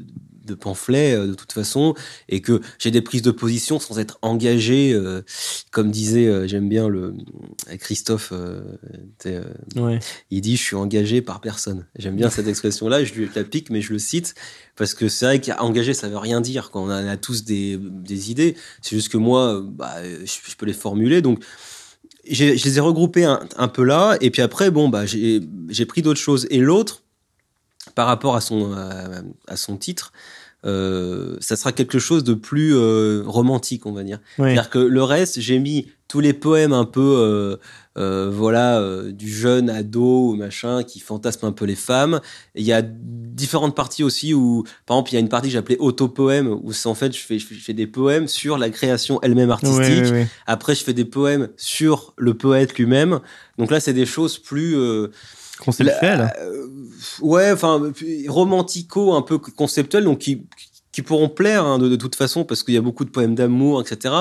de 0.50 0.56
pamphlet 0.56 1.14
euh, 1.14 1.28
de 1.28 1.34
toute 1.34 1.52
façon, 1.52 1.94
et 2.28 2.42
que 2.42 2.62
j'ai 2.78 2.92
des 2.92 3.02
prises 3.02 3.22
de 3.22 3.32
position 3.32 3.80
sans 3.80 4.00
être 4.00 4.20
engagé, 4.22 4.94
euh, 4.94 5.22
comme 5.72 5.92
disait, 5.92 6.48
j'aime 6.48 6.68
bien 6.70 6.88
le 6.88 7.14
Christophe, 7.80 8.34
il 10.30 10.42
dit 10.42 10.58
je 10.58 10.62
suis 10.62 10.76
engagé 10.76 11.22
par 11.22 11.42
personne. 11.42 11.86
J'aime 11.98 12.16
bien 12.16 12.30
cette 12.30 12.48
expression-là, 12.48 13.04
je 13.04 13.14
lui 13.14 13.30
la 13.36 13.44
pique, 13.44 13.70
mais 13.70 13.82
je 13.82 13.94
le 13.94 14.00
cite 14.00 14.36
parce 14.76 14.94
que 14.94 15.08
c'est 15.08 15.26
vrai 15.26 15.42
qu'engagé 15.42 15.94
ça 15.94 16.10
veut 16.10 16.18
rien 16.18 16.42
dire 16.42 16.72
quand 16.72 16.84
on 16.86 16.90
a, 16.90 17.18
tous 17.18 17.44
des, 17.44 17.78
des 17.78 18.32
idées. 18.32 18.56
C'est 18.82 18.96
juste 18.96 19.10
que 19.10 19.18
moi, 19.18 19.64
bah, 19.64 19.96
je, 20.04 20.56
peux 20.56 20.66
les 20.66 20.74
formuler, 20.74 21.22
donc 21.22 21.44
je 22.30 22.46
les 22.46 22.78
ai 22.78 22.80
regroupés 22.80 23.26
un, 23.26 23.68
peu 23.68 23.84
là, 23.84 24.18
et 24.22 24.30
puis 24.32 24.42
après, 24.42 24.72
bon, 24.72 24.90
bah, 24.90 25.06
j'ai 25.06 25.86
pris 25.86 26.02
d'autres 26.02 26.20
choses. 26.20 26.48
Et 26.50 26.60
l'autre, 26.60 27.04
par 27.92 28.08
rapport 28.08 28.36
à 28.36 28.42
son, 28.42 28.74
à, 29.48 29.58
son 29.58 29.78
titre, 29.78 30.12
euh, 30.66 31.38
ça 31.40 31.56
sera 31.56 31.72
quelque 31.72 32.00
chose 32.00 32.24
de 32.24 32.34
plus 32.34 32.76
euh, 32.76 33.24
romantique, 33.26 33.86
on 33.86 33.94
va 33.94 34.04
dire. 34.04 34.20
C'est-à-dire 34.38 34.70
que 34.70 34.80
le 34.80 35.04
reste, 35.04 35.40
j'ai 35.40 35.60
mis 35.60 35.88
tous 36.10 36.20
les 36.20 36.34
poèmes 36.34 36.74
un 36.74 36.86
peu 36.86 37.00
euh, 37.02 37.58
euh, 37.98 38.30
voilà 38.34 38.80
euh, 38.80 39.12
du 39.12 39.32
jeune 39.32 39.70
ado 39.70 40.32
ou 40.32 40.36
machin 40.36 40.84
qui 40.84 41.00
fantasme 41.00 41.46
un 41.46 41.52
peu 41.52 41.66
les 41.66 41.76
femmes. 41.76 42.20
Il 42.56 42.66
y 42.66 42.74
a 42.74 42.82
différentes 42.82 43.76
parties 43.76 44.04
aussi 44.04 44.34
où 44.34 44.64
par 44.88 44.98
exemple 44.98 45.12
il 45.12 45.14
y 45.14 45.18
a 45.18 45.20
une 45.20 45.30
partie 45.30 45.48
que 45.48 45.54
j'appelais 45.54 45.78
auto-poème 45.78 46.60
où 46.64 46.74
c'est 46.74 46.90
en 46.90 46.96
fait 46.96 47.16
je 47.16 47.22
fais, 47.22 47.38
je 47.38 47.46
fais 47.46 47.74
des 47.74 47.86
poèmes 47.86 48.28
sur 48.28 48.58
la 48.58 48.72
création 48.72 49.22
elle-même 49.22 49.52
artistique. 49.52 50.12
après 50.48 50.74
je 50.74 50.84
fais 50.84 50.94
des 50.94 51.06
poèmes 51.06 51.50
sur 51.58 52.14
le 52.18 52.34
poète 52.34 52.74
lui-même. 52.80 53.20
Donc 53.60 53.70
là 53.70 53.80
c'est 53.80 53.94
des 53.94 54.08
choses 54.08 54.40
plus 54.40 54.76
euh, 55.60 55.64
conceptuelles 55.64 56.34
ouais 57.22 57.52
enfin 57.52 57.92
romantico 58.28 59.14
un 59.14 59.22
peu 59.22 59.38
conceptuelles 59.38 60.04
donc 60.04 60.20
qui 60.20 60.46
qui 60.92 61.02
pourront 61.04 61.30
plaire 61.30 61.66
hein, 61.66 61.78
de, 61.78 61.88
de, 61.88 61.96
toute 61.96 62.16
façon 62.16 62.44
parce 62.44 62.64
qu'il 62.64 62.74
y 62.74 62.78
a 62.78 62.82
beaucoup 62.82 63.06
de 63.06 63.12
poèmes 63.12 63.36
d'amour 63.36 63.82
etc 63.82 64.14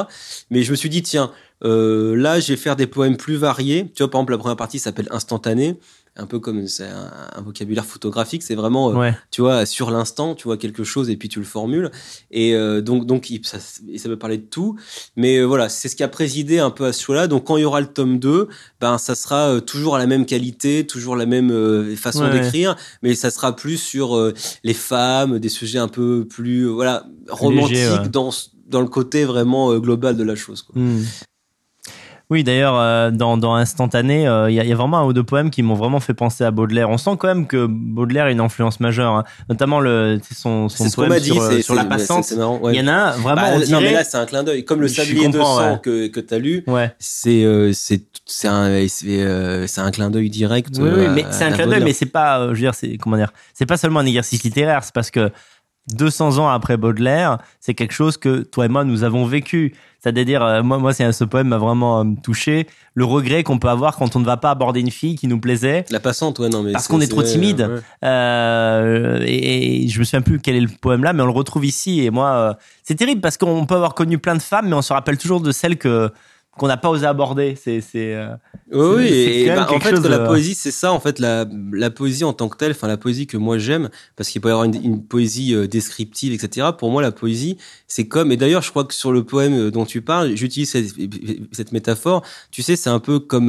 mais 0.51 0.62
je 0.62 0.70
me 0.70 0.76
suis 0.76 0.91
dit 0.91 1.03
tiens 1.03 1.32
euh, 1.64 2.16
là, 2.16 2.39
je 2.41 2.53
vais 2.53 2.57
faire 2.57 2.76
des 2.76 2.86
poèmes 2.86 3.16
plus 3.16 3.36
variés. 3.36 3.91
Tu 3.95 4.03
vois, 4.03 4.11
par 4.11 4.20
exemple, 4.20 4.32
la 4.32 4.39
première 4.39 4.57
partie 4.57 4.78
s'appelle 4.78 5.09
Instantané 5.11 5.78
un 6.18 6.26
peu 6.26 6.40
comme 6.40 6.66
c'est 6.66 6.88
un, 6.88 7.40
vocabulaire 7.42 7.86
photographique, 7.86 8.42
c'est 8.42 8.56
vraiment, 8.56 9.00
euh, 9.00 9.10
tu 9.30 9.40
vois, 9.40 9.64
sur 9.64 9.90
l'instant, 9.90 10.34
tu 10.34 10.44
vois 10.44 10.56
quelque 10.56 10.84
chose 10.84 11.08
et 11.10 11.16
puis 11.16 11.28
tu 11.28 11.38
le 11.38 11.44
formules. 11.44 11.90
Et 12.30 12.54
euh, 12.54 12.80
donc, 12.80 13.06
donc 13.06 13.32
ça, 13.44 13.58
ça 13.60 14.08
peut 14.08 14.18
parler 14.18 14.38
de 14.38 14.46
tout. 14.46 14.76
Mais 15.16 15.42
voilà, 15.42 15.68
c'est 15.68 15.88
ce 15.88 15.96
qui 15.96 16.02
a 16.02 16.08
présidé 16.08 16.58
un 16.58 16.70
peu 16.70 16.86
à 16.86 16.92
ce 16.92 17.02
choix-là. 17.02 17.28
Donc, 17.28 17.44
quand 17.46 17.56
il 17.56 17.62
y 17.62 17.64
aura 17.64 17.80
le 17.80 17.86
tome 17.86 18.18
2, 18.18 18.48
ben, 18.80 18.98
ça 18.98 19.14
sera 19.14 19.60
toujours 19.60 19.94
à 19.94 19.98
la 19.98 20.06
même 20.06 20.26
qualité, 20.26 20.86
toujours 20.86 21.14
la 21.14 21.26
même 21.26 21.94
façon 21.96 22.28
d'écrire, 22.28 22.76
mais 23.02 23.14
ça 23.14 23.30
sera 23.30 23.54
plus 23.54 23.78
sur 23.78 24.32
les 24.64 24.74
femmes, 24.74 25.38
des 25.38 25.48
sujets 25.48 25.78
un 25.78 25.88
peu 25.88 26.26
plus, 26.28 26.66
voilà, 26.66 27.06
romantiques 27.28 28.10
dans 28.10 28.30
dans 28.68 28.82
le 28.82 28.88
côté 28.88 29.24
vraiment 29.24 29.74
global 29.78 30.14
de 30.14 30.22
la 30.22 30.34
chose. 30.34 30.60
Quoi. 30.60 30.78
Hmm. 30.78 31.02
Oui, 32.31 32.45
d'ailleurs, 32.45 32.79
euh, 32.79 33.11
dans, 33.11 33.39
dans 33.39 33.55
Instantané, 33.55 34.24
il 34.24 34.29
euh, 34.29 34.51
y, 34.51 34.61
a, 34.61 34.64
y, 34.64 34.72
a 34.72 34.76
vraiment 34.76 34.99
un 34.99 35.05
ou 35.05 35.14
deux 35.14 35.22
poèmes 35.22 35.49
qui 35.49 35.62
m'ont 35.62 35.74
vraiment 35.74 35.99
fait 35.99 36.12
penser 36.12 36.45
à 36.45 36.51
Baudelaire. 36.51 36.91
On 36.91 36.99
sent 36.99 37.12
quand 37.18 37.29
même 37.29 37.47
que 37.47 37.64
Baudelaire 37.66 38.26
a 38.26 38.31
une 38.31 38.41
influence 38.41 38.81
majeure, 38.81 39.14
hein. 39.14 39.24
notamment 39.49 39.81
le, 39.81 40.20
son, 40.31 40.68
son 40.68 40.91
poème 40.91 41.18
sur, 41.20 41.41
euh, 41.41 41.61
sur 41.62 41.74
la 41.74 41.87
passante. 41.87 42.31
Il 42.31 42.74
y 42.74 42.81
en 42.83 42.89
a 42.89 42.93
un 42.93 43.11
vraiment. 43.12 43.41
Bah, 43.41 43.49
on 43.55 43.59
dirait... 43.61 43.72
Non, 43.72 43.81
mais 43.81 43.93
là, 43.93 44.05
c'est 44.05 44.18
un 44.18 44.26
clin 44.26 44.43
d'œil. 44.43 44.62
Comme 44.66 44.83
le 44.83 44.89
Sablier 44.89 45.29
de 45.29 45.41
sang 45.41 45.79
que, 45.79 46.09
que 46.09 46.20
tu 46.20 46.35
as 46.35 46.39
lu, 46.39 46.64
ouais. 46.66 46.95
c'est 46.99 47.72
c'est 47.72 48.03
c'est 48.26 48.49
un 48.49 48.87
c'est 48.89 49.81
un 49.81 49.91
clin 49.91 50.11
d'œil 50.11 50.29
direct. 50.29 50.76
Oui, 50.79 50.91
oui 50.95 51.07
mais 51.14 51.24
c'est 51.31 51.45
un 51.45 51.53
clin 51.53 51.66
d'œil, 51.66 51.83
mais 51.83 51.95
c'est 51.95 52.07
pas, 52.07 52.49
je 52.49 52.53
veux 52.53 52.59
dire, 52.59 52.74
c'est 52.74 52.99
comment 52.99 53.16
dire, 53.16 53.33
c'est 53.55 53.66
pas 53.66 53.79
seulement 53.79 54.01
un 54.01 54.07
exercice 54.07 54.43
littéraire, 54.43 54.85
c'est 54.85 54.95
parce 54.95 55.11
que 55.11 55.31
200 55.95 56.39
ans 56.39 56.49
après 56.49 56.76
Baudelaire, 56.76 57.39
c'est 57.61 57.74
quelque 57.74 57.93
chose 57.93 58.16
que 58.16 58.43
toi 58.43 58.66
et 58.66 58.68
moi 58.68 58.84
nous 58.84 59.05
avons 59.05 59.24
vécu. 59.24 59.74
C'est-à-dire, 60.01 60.45
euh, 60.45 60.62
moi, 60.62 60.78
moi, 60.78 60.93
c'est 60.93 61.11
ce 61.11 61.24
poème 61.24 61.49
m'a 61.49 61.59
vraiment 61.59 62.01
euh, 62.01 62.05
touché. 62.22 62.68
Le 62.95 63.05
regret 63.05 63.43
qu'on 63.43 63.59
peut 63.59 63.68
avoir 63.68 63.97
quand 63.97 64.14
on 64.14 64.20
ne 64.20 64.24
va 64.24 64.36
pas 64.36 64.51
aborder 64.51 64.80
une 64.80 64.93
fille 64.93 65.16
qui 65.16 65.26
nous 65.26 65.41
plaisait. 65.41 65.84
La 65.91 65.99
passante, 65.99 66.39
ouais, 66.39 66.49
non, 66.49 66.62
mais 66.62 66.72
parce 66.72 66.86
qu'on 66.86 67.01
est, 67.01 67.09
trop 67.09 67.22
timide. 67.22 67.82
Euh, 68.05 69.24
et, 69.26 69.89
je 69.89 69.99
me 69.99 70.05
souviens 70.05 70.20
plus 70.20 70.39
quel 70.39 70.55
est 70.55 70.61
le 70.61 70.68
poème 70.68 71.03
là, 71.03 71.12
mais 71.12 71.22
on 71.22 71.26
le 71.26 71.32
retrouve 71.32 71.66
ici. 71.66 72.05
Et 72.05 72.11
moi, 72.11 72.30
euh, 72.30 72.55
c'est 72.84 72.95
terrible 72.95 73.20
parce 73.20 73.36
qu'on 73.36 73.66
peut 73.66 73.74
avoir 73.74 73.95
connu 73.95 74.18
plein 74.18 74.36
de 74.36 74.43
femmes, 74.43 74.68
mais 74.68 74.74
on 74.74 74.82
se 74.82 74.93
rappelle 74.93 75.18
toujours 75.18 75.41
de 75.41 75.51
celles 75.51 75.78
que 75.78 76.12
qu'on 76.59 76.66
n'a 76.66 76.76
pas 76.76 76.90
osé 76.90 77.06
aborder. 77.06 77.56
C'est, 77.56 77.80
c'est. 77.80 78.14
Euh, 78.14 78.34
oui, 78.70 79.06
et 79.06 79.46
bah, 79.46 79.66
en 79.70 79.80
fait, 79.80 79.92
la 79.92 80.18
poésie, 80.18 80.54
c'est 80.54 80.70
ça. 80.70 80.92
En 80.92 81.00
fait, 81.00 81.18
la, 81.18 81.46
la 81.72 81.90
poésie 81.90 82.24
en 82.24 82.34
tant 82.34 82.50
que 82.50 82.59
telle, 82.59 82.72
enfin 82.72 82.88
la 82.88 82.98
poésie 82.98 83.26
que 83.26 83.38
moi 83.38 83.56
j'aime, 83.56 83.88
parce 84.16 84.28
qu'il 84.28 84.42
peut 84.42 84.48
y 84.48 84.52
avoir 84.52 84.64
une, 84.64 85.02
poésie 85.02 85.54
euh, 85.54 85.66
descriptive, 85.66 86.32
etc. 86.34 86.68
Pour 86.76 86.90
moi, 86.90 87.00
la 87.00 87.12
poésie, 87.12 87.56
c'est 87.86 88.06
comme. 88.06 88.30
Et 88.32 88.36
d'ailleurs, 88.36 88.62
je 88.62 88.70
crois 88.70 88.84
que 88.84 88.92
sur 88.92 89.12
le 89.12 89.24
poème 89.24 89.54
euh, 89.54 89.70
dont 89.70 89.86
tu 89.86 90.02
parles, 90.02 90.34
j'utilise 90.36 90.70
cette, 90.70 90.94
cette, 91.52 91.72
métaphore. 91.72 92.22
Tu 92.50 92.62
sais, 92.62 92.76
c'est 92.76 92.90
un 92.90 93.00
peu 93.00 93.20
comme 93.20 93.48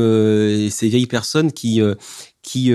ces 0.70 0.88
vieilles 0.88 1.08
personnes 1.08 1.52
qui 1.52 1.82
qui 2.42 2.74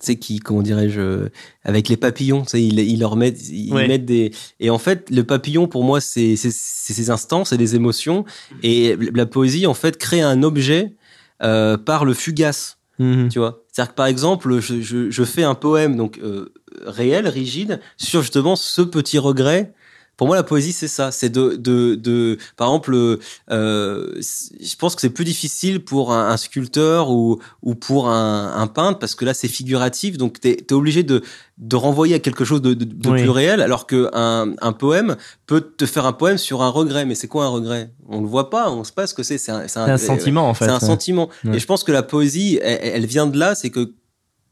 sais, 0.00 0.16
qui, 0.16 0.38
comment 0.38 0.62
dirais-je, 0.62 1.28
avec 1.64 1.88
les 1.88 1.96
papillons, 1.96 2.42
tu 2.42 2.50
sais, 2.50 2.62
ils, 2.62 2.78
ils 2.78 3.00
leur 3.00 3.16
mettent, 3.16 3.48
ils 3.48 3.74
mettent 3.74 4.04
des, 4.04 4.32
et 4.60 4.70
en 4.70 4.78
fait, 4.78 5.10
le 5.10 5.24
papillon, 5.24 5.66
pour 5.66 5.84
moi, 5.84 6.00
c'est, 6.00 6.36
c'est, 6.36 6.50
ces 6.50 7.10
instants, 7.10 7.44
c'est 7.44 7.56
des 7.56 7.74
émotions, 7.74 8.24
et 8.62 8.96
la 9.14 9.26
poésie, 9.26 9.66
en 9.66 9.74
fait, 9.74 9.96
crée 9.96 10.20
un 10.20 10.42
objet, 10.42 10.94
euh, 11.42 11.76
par 11.76 12.04
le 12.04 12.14
fugace, 12.14 12.78
mhm. 12.98 13.28
tu 13.28 13.38
vois. 13.38 13.62
C'est-à-dire 13.70 13.92
que, 13.92 13.96
par 13.96 14.06
exemple, 14.06 14.58
je, 14.60 14.80
je, 14.80 15.10
je 15.10 15.24
fais 15.24 15.42
un 15.42 15.54
poème, 15.54 15.96
donc, 15.96 16.18
euh, 16.18 16.54
réel, 16.86 17.28
rigide, 17.28 17.80
sur 17.96 18.22
justement 18.22 18.56
ce 18.56 18.82
petit 18.82 19.18
regret, 19.18 19.72
pour 20.16 20.26
moi, 20.26 20.36
la 20.36 20.42
poésie, 20.42 20.72
c'est 20.72 20.88
ça. 20.88 21.10
C'est 21.12 21.28
de, 21.28 21.56
de, 21.56 21.94
de, 21.94 22.38
par 22.56 22.68
exemple, 22.68 23.18
euh, 23.50 24.20
je 24.20 24.76
pense 24.76 24.94
que 24.94 25.02
c'est 25.02 25.10
plus 25.10 25.26
difficile 25.26 25.84
pour 25.84 26.12
un, 26.12 26.36
sculpteur 26.38 27.10
ou, 27.10 27.38
ou 27.62 27.74
pour 27.74 28.08
un, 28.08 28.54
un, 28.56 28.66
peintre 28.66 28.98
parce 28.98 29.14
que 29.14 29.26
là, 29.26 29.34
c'est 29.34 29.48
figuratif. 29.48 30.16
Donc, 30.16 30.40
tu 30.40 30.48
es, 30.48 30.72
obligé 30.72 31.02
de, 31.02 31.22
de 31.58 31.76
renvoyer 31.76 32.14
à 32.14 32.18
quelque 32.18 32.46
chose 32.46 32.62
de, 32.62 32.72
de, 32.72 33.10
plus 33.10 33.28
réel, 33.28 33.60
alors 33.60 33.86
que 33.86 34.08
un, 34.14 34.54
un, 34.62 34.72
poème 34.72 35.16
peut 35.44 35.60
te 35.60 35.84
faire 35.84 36.06
un 36.06 36.14
poème 36.14 36.38
sur 36.38 36.62
un 36.62 36.70
regret. 36.70 37.04
Mais 37.04 37.14
c'est 37.14 37.28
quoi 37.28 37.44
un 37.44 37.48
regret? 37.48 37.90
On 38.08 38.22
le 38.22 38.26
voit 38.26 38.48
pas. 38.48 38.70
On 38.70 38.84
sait 38.84 38.94
pas 38.94 39.06
ce 39.06 39.12
que 39.12 39.22
c'est. 39.22 39.36
C'est 39.36 39.52
un, 39.52 39.66
un, 39.76 39.98
sentiment, 39.98 40.48
en 40.48 40.54
fait. 40.54 40.64
C'est 40.64 40.70
un 40.70 40.80
sentiment. 40.80 41.28
Et 41.52 41.58
je 41.58 41.66
pense 41.66 41.84
que 41.84 41.92
la 41.92 42.02
poésie, 42.02 42.58
elle, 42.62 42.78
elle 42.82 43.06
vient 43.06 43.26
de 43.26 43.38
là. 43.38 43.54
C'est 43.54 43.70
que 43.70 43.92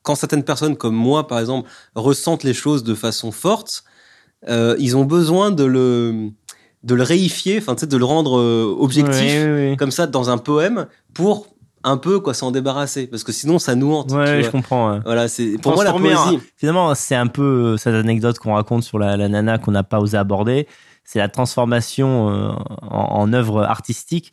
quand 0.02 0.14
certaines 0.14 0.44
personnes 0.44 0.76
comme 0.76 0.94
moi, 0.94 1.26
par 1.26 1.38
exemple, 1.38 1.70
ressentent 1.94 2.44
les 2.44 2.52
choses 2.52 2.84
de 2.84 2.94
façon 2.94 3.32
forte, 3.32 3.84
euh, 4.48 4.76
ils 4.78 4.96
ont 4.96 5.04
besoin 5.04 5.50
de 5.50 5.64
le 5.64 6.30
de 6.82 6.94
le 6.94 7.02
réifier, 7.02 7.58
enfin, 7.58 7.74
de 7.74 7.96
le 7.96 8.04
rendre 8.04 8.38
euh, 8.38 8.76
objectif, 8.78 9.46
comme 9.78 9.90
ça, 9.90 10.06
dans 10.06 10.28
un 10.28 10.36
poème, 10.36 10.86
pour 11.14 11.46
un 11.82 11.96
peu 11.96 12.20
quoi 12.20 12.34
s'en 12.34 12.50
débarrasser. 12.50 13.06
Parce 13.06 13.24
que 13.24 13.32
sinon 13.32 13.58
ça 13.58 13.74
nous 13.74 13.92
hante 13.92 14.12
ouais, 14.12 14.42
je 14.42 14.50
comprends 14.50 15.00
voilà 15.00 15.28
c'est 15.28 15.58
pour 15.58 15.74
moi 15.74 15.84
la 15.84 15.92
poésie. 15.92 16.40
Finalement 16.56 16.94
c'est 16.94 17.14
un 17.14 17.26
peu 17.26 17.42
euh, 17.42 17.76
cette 17.76 17.94
anecdote 17.94 18.38
qu'on 18.38 18.54
raconte 18.54 18.82
sur 18.82 18.98
la, 18.98 19.16
la 19.16 19.28
nana 19.28 19.58
qu'on 19.58 19.72
n'a 19.72 19.82
pas 19.82 20.00
osé 20.00 20.16
aborder. 20.16 20.66
C'est 21.04 21.18
la 21.18 21.28
transformation 21.28 22.28
en, 22.28 22.56
en, 22.90 23.32
œuvre 23.34 23.62
artistique 23.62 24.32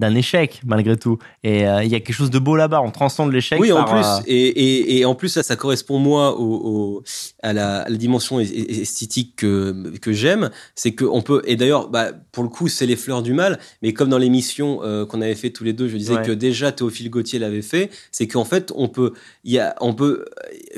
d'un 0.00 0.14
échec 0.16 0.60
malgré 0.66 0.96
tout. 0.96 1.18
Et 1.44 1.68
euh, 1.68 1.84
il 1.84 1.90
y 1.90 1.94
a 1.94 2.00
quelque 2.00 2.14
chose 2.16 2.30
de 2.30 2.38
beau 2.38 2.56
là-bas. 2.56 2.80
On 2.82 2.90
transcende 2.90 3.32
l'échec 3.32 3.60
oui 3.60 3.70
en 3.70 3.84
plus. 3.84 4.00
euh, 4.04 4.20
et, 4.26 4.48
et, 4.48 4.98
et, 4.98 5.04
en 5.04 5.14
plus 5.14 5.28
ça 5.28 5.42
ça 5.44 5.54
correspond 5.54 5.98
moi 5.98 6.38
au, 6.38 7.02
à, 7.42 7.52
la, 7.52 7.84
la, 7.88 7.96
dimension 7.96 8.40
esthétique 8.40 9.36
que, 9.36 9.96
que 9.98 10.12
j'aime. 10.12 10.50
C'est 10.74 10.92
que 10.92 11.04
on 11.04 11.22
peut 11.22 11.42
et 11.44 11.54
d'ailleurs 11.54 11.88
bah, 11.88 12.08
pour 12.32 12.42
le 12.42 12.48
coup 12.48 12.66
c'est 12.68 12.86
les 12.86 12.96
fleurs 12.96 13.22
du 13.22 13.32
mal. 13.34 13.60
Mais 13.82 13.92
comme 13.92 14.08
dans 14.08 14.18
l'émission 14.18 14.80
euh, 14.82 15.06
qu'on 15.06 15.20
avait 15.20 15.36
fait 15.36 15.50
tous 15.50 15.64
les 15.64 15.72
deux 15.72 15.88
je 15.88 15.96
disais 15.96 16.20
que 16.22 16.32
déjà 16.32 16.72
Théophile 16.72 17.10
Gauthier 17.10 17.38
l'avait 17.38 17.62
fait 17.62 17.90
c'est 18.10 18.26
qu'en 18.26 18.44
fait 18.44 18.72
on 18.74 18.88
peut 18.88 19.12
il 19.44 19.52
y 19.52 19.58
a 19.58 19.76
on 19.80 19.94
peut 19.94 20.24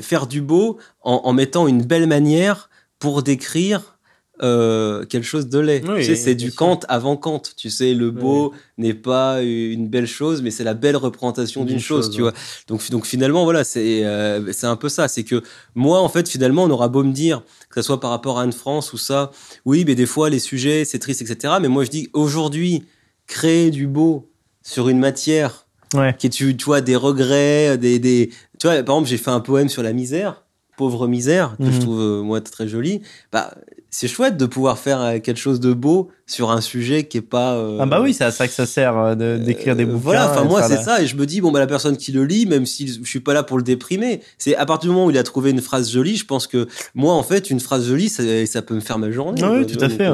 faire 0.01 0.27
du 0.27 0.41
beau 0.41 0.77
en, 1.01 1.21
en 1.23 1.33
mettant 1.33 1.67
une 1.67 1.81
belle 1.83 2.07
manière 2.07 2.69
pour 2.99 3.23
décrire 3.23 3.97
euh, 4.41 5.05
quelque 5.05 5.23
chose 5.25 5.47
de 5.47 5.59
laid. 5.59 5.81
tu 5.81 6.03
sais, 6.03 6.15
c'est 6.15 6.33
du 6.35 6.51
Kant 6.51 6.79
avant 6.89 7.15
Kant. 7.17 7.41
Tu 7.55 7.69
sais, 7.69 7.93
le 7.93 8.09
beau 8.09 8.53
n'est 8.79 8.95
pas 8.95 9.41
une 9.43 9.87
belle 9.87 10.07
chose, 10.07 10.41
mais 10.41 10.49
c'est 10.49 10.63
la 10.63 10.73
belle 10.73 10.97
représentation 10.97 11.65
d'une 11.65 11.79
chose, 11.79 12.09
tu 12.09 12.21
vois. 12.21 12.33
Donc, 12.67 12.89
donc 12.89 13.05
finalement, 13.05 13.43
voilà, 13.43 13.63
c'est 13.63 14.03
euh, 14.05 14.51
c'est 14.51 14.65
un 14.65 14.75
peu 14.75 14.89
ça. 14.89 15.07
C'est 15.07 15.23
que 15.23 15.43
moi, 15.75 15.99
en 15.99 16.09
fait, 16.09 16.27
finalement, 16.27 16.63
on 16.63 16.69
aura 16.71 16.87
beau 16.87 17.03
me 17.03 17.11
dire 17.13 17.43
que 17.69 17.75
ce 17.81 17.85
soit 17.85 17.99
par 17.99 18.09
rapport 18.09 18.39
à 18.39 18.43
Anne-France 18.43 18.91
ou 18.93 18.97
ça, 18.97 19.29
oui, 19.65 19.83
mais 19.85 19.93
des 19.95 20.07
fois 20.07 20.29
les 20.31 20.39
sujets, 20.39 20.83
c'est 20.83 20.99
triste, 20.99 21.21
etc. 21.21 21.55
Mais 21.61 21.67
moi, 21.67 21.83
je 21.83 21.89
dis 21.91 22.09
aujourd'hui, 22.13 22.83
créer 23.27 23.69
du 23.71 23.87
beau 23.87 24.29
sur 24.63 24.89
une 24.89 24.99
matière 24.99 25.67
Ouais. 25.93 26.15
qui 26.17 26.25
est, 26.25 26.29
tu, 26.31 26.57
tu 26.57 26.65
vois, 26.65 26.81
des 26.81 26.95
regrets, 26.95 27.77
des, 27.77 27.99
des, 27.99 28.29
tu 28.59 28.65
vois, 28.65 28.81
par 28.81 28.95
exemple, 28.95 29.07
j'ai 29.09 29.17
fait 29.17 29.29
un 29.29 29.41
poème 29.41 29.69
sur 29.69 29.83
la 29.83 29.93
misère, 29.93 30.43
pauvre 30.75 31.07
misère, 31.07 31.55
que 31.59 31.65
Mhm. 31.65 31.71
je 31.71 31.79
trouve, 31.81 31.99
euh, 32.01 32.21
moi, 32.23 32.41
très 32.41 32.67
joli. 32.67 33.03
Bah, 33.31 33.53
c'est 33.95 34.07
chouette 34.07 34.37
de 34.37 34.45
pouvoir 34.47 34.79
faire 34.79 35.01
euh, 35.01 35.19
quelque 35.19 35.37
chose 35.39 35.59
de 35.59 35.71
beau 35.71 36.09
sur 36.25 36.49
un 36.51 36.61
sujet 36.61 37.03
qui 37.03 37.17
est 37.17 37.21
pas, 37.21 37.53
euh, 37.53 37.77
Ah 37.79 37.85
bah 37.85 38.01
oui, 38.01 38.13
c'est 38.13 38.23
à 38.23 38.31
ça 38.31 38.47
que 38.47 38.53
ça 38.53 38.65
sert 38.65 38.97
euh, 38.97 39.13
de- 39.15 39.37
d'écrire 39.37 39.75
des 39.75 39.85
bouquins. 39.85 39.99
Voilà, 39.99 40.31
enfin 40.31 40.43
moi 40.45 40.63
c'est 40.63 40.81
ça 40.81 41.01
et 41.01 41.05
je 41.05 41.15
me 41.15 41.25
dis 41.25 41.41
bon 41.41 41.51
bah 41.51 41.59
la 41.59 41.67
personne 41.67 41.95
qui 41.95 42.11
le 42.11 42.25
lit, 42.25 42.45
même 42.47 42.65
si 42.65 42.87
je 42.87 43.07
suis 43.07 43.19
pas 43.19 43.33
là 43.33 43.43
pour 43.43 43.57
le 43.57 43.63
déprimer, 43.63 44.21
c'est 44.37 44.55
à 44.55 44.65
partir 44.65 44.89
du 44.89 44.93
moment 44.95 45.05
où 45.07 45.11
il 45.11 45.17
a 45.17 45.23
trouvé 45.23 45.51
une 45.51 45.61
phrase 45.61 45.91
jolie, 45.91 46.15
je 46.17 46.25
pense 46.25 46.47
que 46.47 46.67
moi 46.95 47.13
en 47.13 47.23
fait 47.23 47.49
une 47.51 47.59
phrase 47.59 47.87
jolie 47.87 48.09
ça, 48.09 48.23
ça 48.47 48.61
peut 48.63 48.73
me 48.75 48.79
faire 48.79 48.97
ma 48.97 49.11
journée. 49.11 49.41
Ah 49.43 49.51
oui, 49.51 49.65
tout 49.67 49.75
vois, 49.77 49.85
à 49.85 49.89
fait. 49.89 50.09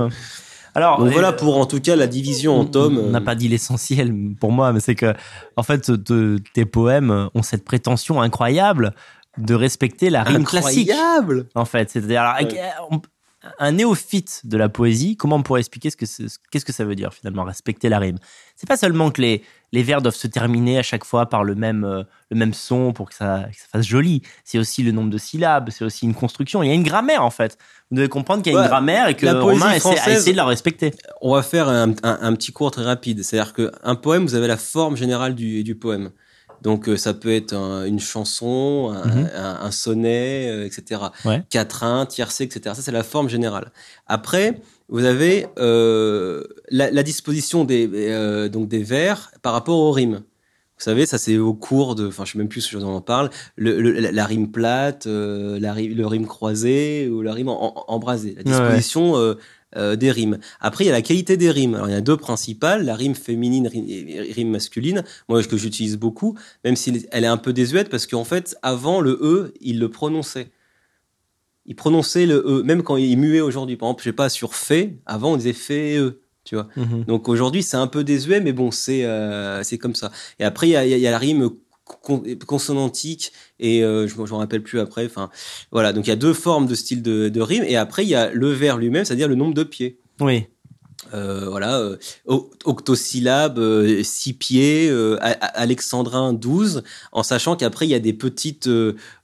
Alors, 0.75 0.99
Donc 0.99 1.11
voilà 1.11 1.33
pour 1.33 1.57
en 1.57 1.65
tout 1.65 1.79
cas 1.79 1.95
la 1.95 2.05
division 2.05 2.59
en 2.59 2.65
tomes. 2.65 2.99
On 2.99 3.09
n'a 3.09 3.21
pas 3.21 3.33
dit 3.35 3.47
l'essentiel 3.47 4.13
pour 4.39 4.51
moi, 4.51 4.71
mais 4.71 4.79
c'est 4.79 4.93
que, 4.93 5.13
en 5.57 5.63
fait, 5.63 5.91
tes 6.53 6.65
poèmes 6.65 7.29
ont 7.33 7.41
cette 7.41 7.65
prétention 7.65 8.21
incroyable 8.21 8.93
de 9.39 9.55
respecter 9.55 10.11
la 10.11 10.21
rime 10.23 10.43
classique. 10.45 10.91
incroyable. 10.91 11.47
En 11.55 11.65
fait, 11.65 11.89
c'est-à-dire, 11.89 12.21
alors, 12.21 12.51
Ouais. 12.51 12.59
on- 12.91 13.01
un 13.59 13.71
néophyte 13.71 14.41
de 14.43 14.57
la 14.57 14.67
poésie, 14.69 15.15
comment 15.15 15.37
on 15.37 15.43
pourrait 15.43 15.61
expliquer 15.61 15.89
ce 15.89 15.95
que 15.95 16.05
qu'est-ce 16.51 16.65
que 16.65 16.73
ça 16.73 16.83
veut 16.83 16.95
dire 16.95 17.13
finalement 17.13 17.43
respecter 17.43 17.87
la 17.89 17.97
rime? 17.99 18.17
C'est 18.57 18.67
pas 18.67 18.75
seulement 18.77 19.11
que 19.11 19.21
les 19.21 19.43
les 19.71 19.83
vers 19.83 20.01
doivent 20.01 20.15
se 20.15 20.27
terminer 20.27 20.79
à 20.79 20.83
chaque 20.83 21.05
fois 21.05 21.27
par 21.27 21.43
le 21.43 21.55
même 21.55 21.83
euh, 21.85 22.03
le 22.31 22.37
même 22.37 22.53
son 22.53 22.91
pour 22.91 23.07
que 23.09 23.15
ça, 23.15 23.45
que 23.49 23.55
ça 23.57 23.65
fasse 23.71 23.85
joli. 23.85 24.23
C'est 24.43 24.57
aussi 24.59 24.83
le 24.83 24.91
nombre 24.91 25.09
de 25.09 25.17
syllabes, 25.17 25.69
c'est 25.69 25.85
aussi 25.85 26.05
une 26.05 26.15
construction. 26.15 26.63
Il 26.63 26.67
y 26.67 26.71
a 26.71 26.73
une 26.73 26.83
grammaire 26.83 27.23
en 27.23 27.29
fait. 27.29 27.57
Vous 27.91 27.97
devez 27.97 28.09
comprendre 28.09 28.43
qu'il 28.43 28.51
y 28.51 28.55
a 28.55 28.59
Ouais, 28.59 28.65
une 28.65 28.69
grammaire 28.69 29.07
et 29.07 29.15
que 29.15 29.25
la 29.25 29.39
Romain 29.39 29.71
essaie, 29.73 29.89
a 29.99 30.11
essayé 30.17 30.31
de 30.33 30.37
la 30.37 30.45
respecter. 30.45 30.93
On 31.21 31.33
va 31.33 31.41
faire 31.43 31.69
un, 31.69 31.91
un- 32.03 32.19
un 32.21 32.33
petit 32.33 32.51
cours 32.51 32.71
très 32.71 32.83
rapide. 32.83 33.23
C'est-à-dire 33.23 33.53
qu'un 33.53 33.95
poème, 33.95 34.23
vous 34.23 34.35
avez 34.35 34.47
la 34.47 34.57
forme 34.57 34.97
générale 34.97 35.33
du, 35.35 35.63
du 35.63 35.75
poème. 35.75 36.11
Donc 36.61 36.89
euh, 36.89 36.97
ça 36.97 37.13
peut 37.13 37.31
être 37.33 37.53
un- 37.53 37.85
une 37.85 37.99
chanson, 37.99 38.91
un, 38.93 39.07
Mhm. 39.07 39.29
un- 39.35 39.57
un 39.61 39.71
sonnet, 39.71 40.49
euh, 40.49 40.65
etc. 40.65 41.01
Ouais. 41.25 41.43
Quatrain, 41.49 42.05
tiercé, 42.05 42.43
etc. 42.43 42.75
Ça 42.75 42.81
c'est 42.81 42.91
la 42.91 43.03
forme 43.03 43.29
générale. 43.29 43.71
Après, 44.07 44.61
vous 44.89 45.05
avez 45.05 45.47
euh, 45.57 46.43
la, 46.69 46.91
la 46.91 47.03
disposition 47.03 47.63
des 47.65 47.89
euh, 47.93 48.49
donc 48.49 48.67
des 48.67 48.83
vers 48.83 49.31
par 49.41 49.53
rapport 49.53 49.77
aux 49.79 49.91
rimes. 49.91 50.21
Vous 50.77 50.83
savez, 50.85 51.05
ça 51.05 51.17
c'est 51.17 51.37
au 51.37 51.53
cours 51.53 51.93
de, 51.95 52.07
enfin 52.07 52.23
je 52.25 52.31
sais 52.31 52.37
même 52.37 52.47
plus 52.47 52.61
si 52.61 52.75
on 52.77 52.83
en 52.83 53.01
parle, 53.01 53.29
le, 53.57 53.81
le- 53.81 53.91
la, 53.91 54.11
la 54.13 54.25
rime 54.25 54.49
plate, 54.49 55.07
euh, 55.07 55.59
la 55.59 55.73
le 55.75 56.07
rime 56.07 56.25
croisé 56.25 57.09
ou 57.09 57.21
la 57.21 57.33
rime 57.33 57.49
en- 57.49 57.77
en- 57.79 57.93
embrasée. 57.93 58.35
La 58.45 58.51
ouais. 58.75 58.81
Euh, 59.75 59.95
des 59.95 60.11
rimes. 60.11 60.39
Après, 60.59 60.83
il 60.83 60.87
y 60.87 60.89
a 60.89 60.93
la 60.93 61.01
qualité 61.01 61.37
des 61.37 61.51
rimes. 61.51 61.75
Alors, 61.75 61.87
il 61.87 61.91
y 61.91 61.95
en 61.95 61.99
a 61.99 62.01
deux 62.01 62.17
principales, 62.17 62.85
la 62.85 62.95
rime 62.95 63.15
féminine 63.15 63.69
et 63.73 64.31
rime 64.31 64.49
masculine, 64.49 65.03
moi, 65.27 65.43
que 65.43 65.57
j'utilise 65.57 65.97
beaucoup, 65.97 66.37
même 66.63 66.75
si 66.75 67.05
elle 67.11 67.23
est 67.23 67.27
un 67.27 67.37
peu 67.37 67.53
désuète, 67.53 67.89
parce 67.89 68.07
qu'en 68.07 68.23
fait, 68.23 68.57
avant, 68.61 68.99
le 68.99 69.11
E, 69.21 69.53
il 69.61 69.79
le 69.79 69.89
prononçait. 69.89 70.49
Il 71.65 71.75
prononçait 71.75 72.25
le 72.25 72.43
E, 72.47 72.63
même 72.63 72.81
quand 72.81 72.97
il 72.97 73.15
muait 73.17 73.41
aujourd'hui. 73.41 73.77
Par 73.77 73.89
exemple, 73.89 74.03
je 74.03 74.09
sais 74.09 74.13
pas, 74.13 74.29
sur 74.29 74.55
fait, 74.55 74.97
avant, 75.05 75.33
on 75.33 75.37
disait 75.37 75.53
fait 75.53 75.93
et 75.93 75.97
E, 75.99 76.21
tu 76.43 76.55
vois. 76.55 76.67
Mhm. 76.75 77.03
Donc 77.03 77.29
aujourd'hui, 77.29 77.61
c'est 77.61 77.77
un 77.77 77.85
peu 77.85 78.03
désuet, 78.03 78.41
mais 78.41 78.53
bon, 78.53 78.71
c'est 78.71 79.05
euh, 79.05 79.61
c'est 79.61 79.77
comme 79.77 79.93
ça. 79.93 80.11
Et 80.39 80.43
après, 80.43 80.67
il 80.67 80.71
y 80.71 80.75
a, 80.75 80.85
y 80.85 81.01
la 81.01 81.17
rime 81.19 81.51
consonantique 82.45 83.31
et 83.59 83.83
euh, 83.83 84.07
je 84.07 84.15
ne 84.15 84.21
me 84.21 84.33
rappelle 84.33 84.63
plus 84.63 84.79
après. 84.79 85.05
Enfin, 85.05 85.29
voilà. 85.71 85.93
Donc 85.93 86.05
il 86.07 86.09
y 86.09 86.13
a 86.13 86.17
deux 86.17 86.33
formes 86.33 86.67
de 86.67 86.75
style 86.75 87.01
de, 87.01 87.29
de 87.29 87.41
rime. 87.41 87.63
Et 87.67 87.75
après, 87.75 88.03
il 88.05 88.09
y 88.09 88.15
a 88.15 88.31
le 88.31 88.51
vers 88.51 88.77
lui-même, 88.77 89.05
c'est-à-dire 89.05 89.27
le 89.27 89.35
nombre 89.35 89.53
de 89.53 89.63
pieds. 89.63 89.99
Oui. 90.19 90.45
Euh, 91.13 91.47
voilà, 91.49 91.79
euh, 91.79 91.95
octosyllabe, 92.65 93.57
euh, 93.57 94.03
six 94.03 94.33
pieds, 94.33 94.91
alexandrin 95.21 96.33
12, 96.33 96.83
en 97.13 97.23
sachant 97.23 97.55
qu'après 97.55 97.87
il 97.87 97.89
y 97.89 97.95
a 97.95 97.99
des 97.99 98.13
petites, 98.13 98.69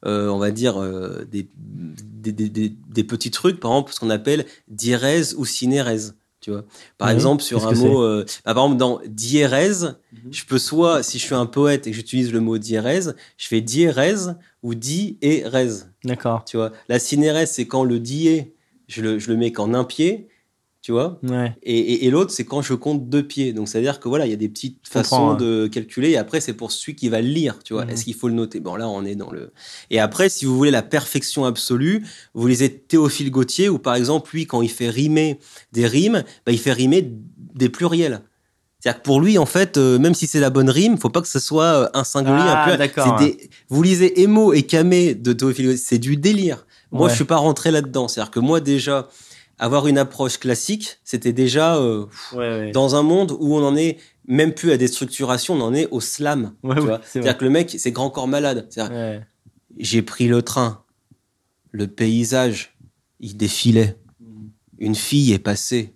on 0.04 0.38
va 0.38 0.52
dire 0.52 0.82
des, 1.30 1.50
des, 1.58 2.32
des, 2.32 2.50
des- 2.50 2.70
des 2.90 3.04
petits 3.04 3.30
trucs, 3.32 3.60
par 3.60 3.72
exemple 3.72 3.94
ce 3.94 4.00
qu'on 4.00 4.10
appelle 4.10 4.46
diérèse 4.70 5.36
ou 5.38 5.44
synérèse. 5.46 6.16
Tu 6.46 6.52
vois, 6.52 6.64
par 7.00 7.10
exemple 7.10 7.42
sur 7.42 7.68
un 7.68 7.74
mot, 7.74 8.04
euh, 8.04 8.24
bah, 8.46 8.54
par 8.54 8.66
exemple 8.66 8.78
dans 8.78 9.02
diérèse, 9.08 9.96
je 10.30 10.46
peux 10.46 10.60
soit 10.60 11.02
si 11.02 11.18
je 11.18 11.24
suis 11.24 11.34
un 11.34 11.48
poète 11.48 11.88
et 11.88 11.90
que 11.90 11.96
j'utilise 11.96 12.32
le 12.32 12.40
mot 12.40 12.60
diérèse, 12.60 13.16
je 13.38 13.48
fais 13.48 13.62
diérèse 13.62 14.36
ou 14.62 14.76
di 14.76 15.18
et. 15.24 15.44
D'accord. 16.04 16.46
Tu 16.46 16.58
vois, 16.58 16.72
la 16.88 17.00
synérèse 17.00 17.50
c'est 17.50 17.66
quand 17.66 17.84
le 17.84 18.00
dié, 18.00 18.54
je 18.88 19.02
le, 19.02 19.18
je 19.18 19.32
le 19.32 19.38
mets 19.38 19.52
qu'en 19.52 19.74
un 19.74 19.86
pied, 19.86 20.28
tu 20.86 20.92
vois. 20.92 21.20
Ouais. 21.24 21.52
Et, 21.64 21.76
et, 21.80 22.06
et 22.06 22.10
l'autre, 22.12 22.30
c'est 22.30 22.46
quand 22.46 22.62
je 22.62 22.76
compte 22.76 23.10
deux 23.10 23.24
pieds. 23.24 23.54
Donc, 23.54 23.68
c'est-à-dire 23.68 24.00
que 24.00 24.08
voilà, 24.08 24.28
il 24.28 24.30
y 24.30 24.34
a 24.36 24.38
des 24.38 24.50
petites 24.50 24.88
façons 24.88 25.32
ouais. 25.32 25.38
de 25.38 25.66
calculer. 25.66 26.12
Et 26.12 26.18
après, 26.18 26.42
c'est 26.42 26.54
pour 26.54 26.72
celui 26.72 26.94
qui 26.96 27.10
va 27.10 27.22
le 27.24 27.28
lire, 27.28 27.58
tu 27.64 27.74
vois. 27.74 27.86
Mhm. 27.86 27.90
Est-ce 27.90 28.04
qu'il 28.04 28.14
faut 28.14 28.28
le 28.28 28.36
noter? 28.36 28.60
Bon, 28.60 28.76
là, 28.76 28.88
on 28.88 29.04
est 29.04 29.16
dans 29.16 29.32
le. 29.32 29.52
Et 29.90 30.00
après, 30.00 30.30
si 30.30 30.46
vous 30.46 30.56
voulez 30.56 30.70
la 30.70 30.84
perfection 30.84 31.44
absolue, 31.44 32.06
vous 32.36 32.46
lisez 32.46 32.70
Théophile 32.72 33.32
Gautier, 33.32 33.68
où 33.68 33.80
par 33.80 33.96
exemple, 33.96 34.30
lui, 34.32 34.46
quand 34.46 34.62
il 34.62 34.70
fait 34.70 34.92
rimer 34.92 35.40
des 35.72 35.88
rimes, 35.88 36.24
bah, 36.46 36.52
il 36.52 36.60
fait 36.60 36.74
rimer 36.74 37.12
des 37.56 37.70
pluriels. 37.70 38.22
C'est-à-dire 38.80 39.02
que 39.02 39.06
pour 39.06 39.22
lui, 39.22 39.40
en 39.40 39.48
fait, 39.48 39.78
euh, 39.78 39.98
même 39.98 40.14
si 40.14 40.28
c'est 40.28 40.40
la 40.40 40.52
bonne 40.52 40.70
rime, 40.70 41.00
faut 41.00 41.10
pas 41.10 41.22
que 41.22 41.28
ce 41.28 41.40
soit 41.40 41.64
euh, 41.64 41.90
un 41.96 42.04
singulier, 42.04 42.36
Ah, 42.38 42.74
un 42.74 42.78
d'accord, 42.78 43.18
C'est 43.20 43.50
Vous 43.70 43.82
lisez 43.82 44.22
Emo 44.22 44.54
et 44.54 44.62
Camé 44.62 45.16
de 45.16 45.34
Théophile 45.34 45.80
c'est 45.80 45.98
du 45.98 46.16
délire. 46.16 46.68
Moi, 46.92 47.06
Ouais. 47.06 47.10
je 47.10 47.16
suis 47.16 47.26
pas 47.26 47.38
rentré 47.38 47.72
là-dedans. 47.72 48.08
C'est-à-dire 48.08 48.30
que 48.30 48.40
moi, 48.40 48.60
déjà, 48.60 49.10
avoir 49.60 49.88
une 49.88 49.98
approche 49.98 50.38
classique, 50.38 50.98
c'était 51.04 51.34
déjà 51.34 51.78
euh, 51.78 52.06
Ouais, 52.34 52.38
ouais. 52.38 52.72
dans 52.72 52.96
un 52.96 53.04
monde 53.04 53.32
où 53.40 53.56
on 53.56 53.64
en 53.66 53.76
est 53.76 53.98
même 54.28 54.54
plus 54.54 54.72
à 54.72 54.78
des 54.78 54.88
structurations, 54.88 55.54
on 55.56 55.62
en 55.62 55.74
est 55.74 55.88
au 55.92 56.02
slam. 56.02 56.54
Ouais, 56.64 56.76
tu 56.76 56.82
C'est-à-dire 57.06 57.38
que 57.38 57.44
le 57.46 57.52
mec, 57.52 57.76
c'est 57.78 57.92
grand 57.92 58.10
corps 58.10 58.28
malade. 58.28 58.68
J'ai 59.78 60.02
pris 60.02 60.28
le 60.28 60.42
train, 60.42 60.84
le 61.72 61.88
paysage, 61.88 62.76
il 63.20 63.36
défilait, 63.38 63.98
une 64.80 64.96
fille 64.96 65.34
est 65.34 65.40
passée. 65.40 65.94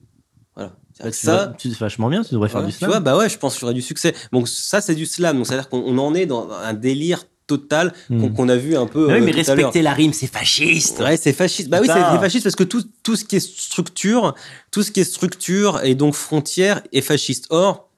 Voilà. 0.55 0.76
Bah, 0.99 1.12
tu 1.12 1.18
ça, 1.18 1.53
tu- 1.57 1.70
vachement 1.70 2.10
bien, 2.10 2.24
tu 2.24 2.34
devrais 2.34 2.49
faire 2.49 2.64
du 2.66 2.72
tu 2.72 2.78
slam. 2.80 2.89
vois, 2.91 2.99
bah 2.99 3.18
ouais, 3.18 3.30
je 3.30 3.38
pense 3.38 3.53
qu'il 3.55 3.62
y 3.62 3.66
aurait 3.66 3.74
du 3.74 3.82
succès. 3.82 4.14
Donc 4.34 4.47
ça, 4.49 4.82
c'est 4.82 4.95
du 4.95 5.05
slam. 5.05 5.38
Donc 5.38 5.47
c'est-à-dire 5.47 5.70
qu'on 5.70 5.80
on 5.80 5.97
en 5.97 6.14
est 6.14 6.26
dans 6.26 6.49
un 6.51 6.74
délire 6.74 7.26
total 7.50 7.93
qu'on 8.08 8.16
Hmm. 8.30 8.34
qu'on 8.34 8.47
a 8.50 8.56
vu 8.56 8.78
un 8.78 8.86
peu. 8.86 9.08
Mais 9.08 9.14
oui, 9.16 9.20
euh, 9.20 9.26
mais 9.26 9.32
tout 9.32 9.52
à 9.52 9.54
respecter 9.56 9.82
la 9.82 9.93
rime, 9.93 10.14
c'est 10.14 10.32
fasciste. 10.39 11.00
Ouais, 11.00 11.18
c'est 11.18 11.34
fasciste. 11.34 11.68
Bah 11.70 11.80
oui, 11.82 11.88
c'est 11.88 12.20
fasciste 12.20 12.43
parce 12.45 12.56
que 12.56 12.64
tout, 12.64 12.84
tout 13.04 13.16
ce 13.18 13.26
qui 13.26 13.36
est 13.36 13.45
structure, 13.45 14.34
tout 14.72 14.84
ce 14.84 14.91
qui 14.91 15.02
est 15.02 15.04
structure 15.04 15.82
et 15.84 15.95
donc 15.95 16.14
frontière 16.14 16.82
est 16.93 17.02
fasciste. 17.02 17.47
Or, 17.50 17.89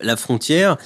la 0.00 0.16
frontière, 0.16 0.76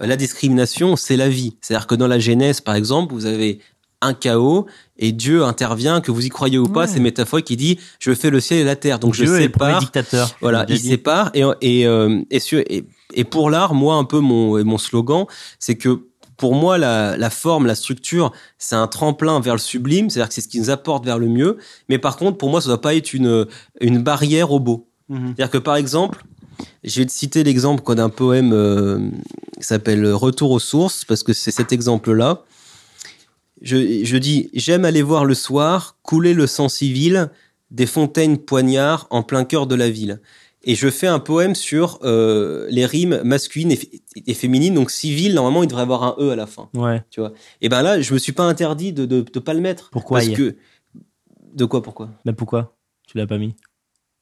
la 0.00 0.16
discrimination, 0.16 0.96
c'est 0.96 1.16
la 1.16 1.28
vie. 1.28 1.56
C'est-à-dire 1.60 1.86
que 1.86 1.94
dans 1.94 2.08
la 2.08 2.18
Genèse, 2.18 2.60
par 2.60 2.74
exemple, 2.74 3.14
vous 3.14 3.26
avez 3.26 3.60
un 4.02 4.12
chaos 4.12 4.66
et 4.98 5.12
Dieu 5.12 5.44
intervient, 5.44 6.00
que 6.02 6.10
vous 6.10 6.26
y 6.26 6.28
croyez 6.28 6.58
ou 6.58 6.66
pas, 6.68 6.80
Ouais. 6.80 6.86
c'est 6.86 7.00
métaphorique 7.00 7.46
qui 7.46 7.56
dit 7.56 7.78
je 7.98 8.12
fais 8.14 8.28
le 8.30 8.38
ciel 8.40 8.58
et 8.60 8.64
la 8.64 8.76
terre. 8.76 8.98
Donc 8.98 9.14
Dieu 9.14 9.24
je 9.26 9.32
est 9.32 9.44
le 9.44 9.48
premier 9.48 9.70
sépare. 9.70 9.80
dictateur. 9.80 10.36
Voilà, 10.42 10.66
il 10.68 10.78
dit. 10.78 10.88
sépare 10.88 11.30
et 11.32 11.42
et 11.62 11.86
euh, 11.86 12.20
et, 12.30 12.38
sur- 12.40 12.58
et 12.68 12.84
et 13.14 13.24
pour 13.24 13.48
l'art, 13.48 13.72
moi 13.72 13.94
un 13.94 14.04
peu 14.04 14.18
mon 14.20 14.62
mon 14.64 14.76
slogan, 14.78 15.24
c'est 15.58 15.76
que 15.76 16.00
pour 16.36 16.54
moi 16.54 16.78
la 16.78 17.16
la 17.16 17.30
forme, 17.30 17.66
la 17.66 17.74
structure, 17.74 18.32
c'est 18.58 18.76
un 18.76 18.86
tremplin 18.86 19.40
vers 19.40 19.54
le 19.54 19.60
sublime, 19.60 20.10
c'est-à-dire 20.10 20.28
que 20.28 20.34
c'est 20.34 20.40
ce 20.40 20.48
qui 20.48 20.60
nous 20.60 20.70
apporte 20.70 21.04
vers 21.04 21.18
le 21.18 21.28
mieux. 21.28 21.58
Mais 21.88 21.98
par 21.98 22.16
contre, 22.16 22.38
pour 22.38 22.50
moi, 22.50 22.60
ça 22.60 22.68
doit 22.68 22.80
pas 22.80 22.94
être 22.94 23.12
une 23.12 23.46
une 23.80 24.02
barrière 24.02 24.52
au 24.52 24.60
beau. 24.60 24.88
Mhm. 25.08 25.34
C'est-à-dire 25.36 25.50
que 25.50 25.58
par 25.58 25.76
exemple, 25.76 26.24
je 26.82 27.00
vais 27.00 27.06
te 27.06 27.12
citer 27.12 27.44
l'exemple 27.44 27.94
d'un 27.94 28.08
poème 28.08 28.52
euh, 28.52 28.98
qui 29.58 29.66
s'appelle 29.66 30.06
Retour 30.12 30.50
aux 30.50 30.60
sources 30.60 31.04
parce 31.04 31.22
que 31.22 31.32
c'est 31.32 31.50
cet 31.50 31.72
exemple-là. 31.72 32.42
Je, 33.62 34.04
je 34.04 34.16
dis 34.16 34.50
j'aime 34.54 34.84
aller 34.84 35.02
voir 35.02 35.24
le 35.24 35.34
soir 35.34 35.96
couler 36.02 36.34
le 36.34 36.46
sang 36.46 36.68
civil 36.68 37.30
des 37.70 37.86
fontaines 37.86 38.38
poignards 38.38 39.06
en 39.10 39.22
plein 39.22 39.44
cœur 39.44 39.66
de 39.66 39.74
la 39.74 39.90
ville. 39.90 40.20
Et 40.66 40.74
je 40.74 40.88
fais 40.88 41.06
un 41.06 41.18
poème 41.18 41.54
sur 41.54 41.98
euh, 42.04 42.66
les 42.70 42.86
rimes 42.86 43.20
masculines 43.24 43.72
et, 44.26 44.34
féminines. 44.34 44.74
Donc 44.74 44.90
civil, 44.90 45.34
normalement, 45.34 45.62
il 45.62 45.66
devrait 45.68 45.82
avoir 45.82 46.02
un 46.02 46.16
e 46.18 46.30
à 46.30 46.36
la 46.36 46.46
fin. 46.46 46.68
Ouais. 46.74 47.02
Et 47.60 47.68
ben 47.68 47.82
là, 47.82 48.00
je 48.00 48.12
me 48.14 48.18
suis 48.18 48.32
pas 48.32 48.44
interdit 48.44 48.92
de 48.92 49.04
de, 49.06 49.20
de 49.22 49.38
pas 49.40 49.54
le 49.54 49.60
mettre. 49.60 49.90
Pourquoi 49.90 50.20
Parce 50.20 50.30
que 50.30 50.56
de 51.54 51.64
quoi 51.64 51.82
pourquoi? 51.82 52.10
Mais 52.24 52.32
pourquoi? 52.32 52.76
Tu 53.06 53.18
l'as 53.18 53.26
pas 53.26 53.38
mis? 53.38 53.54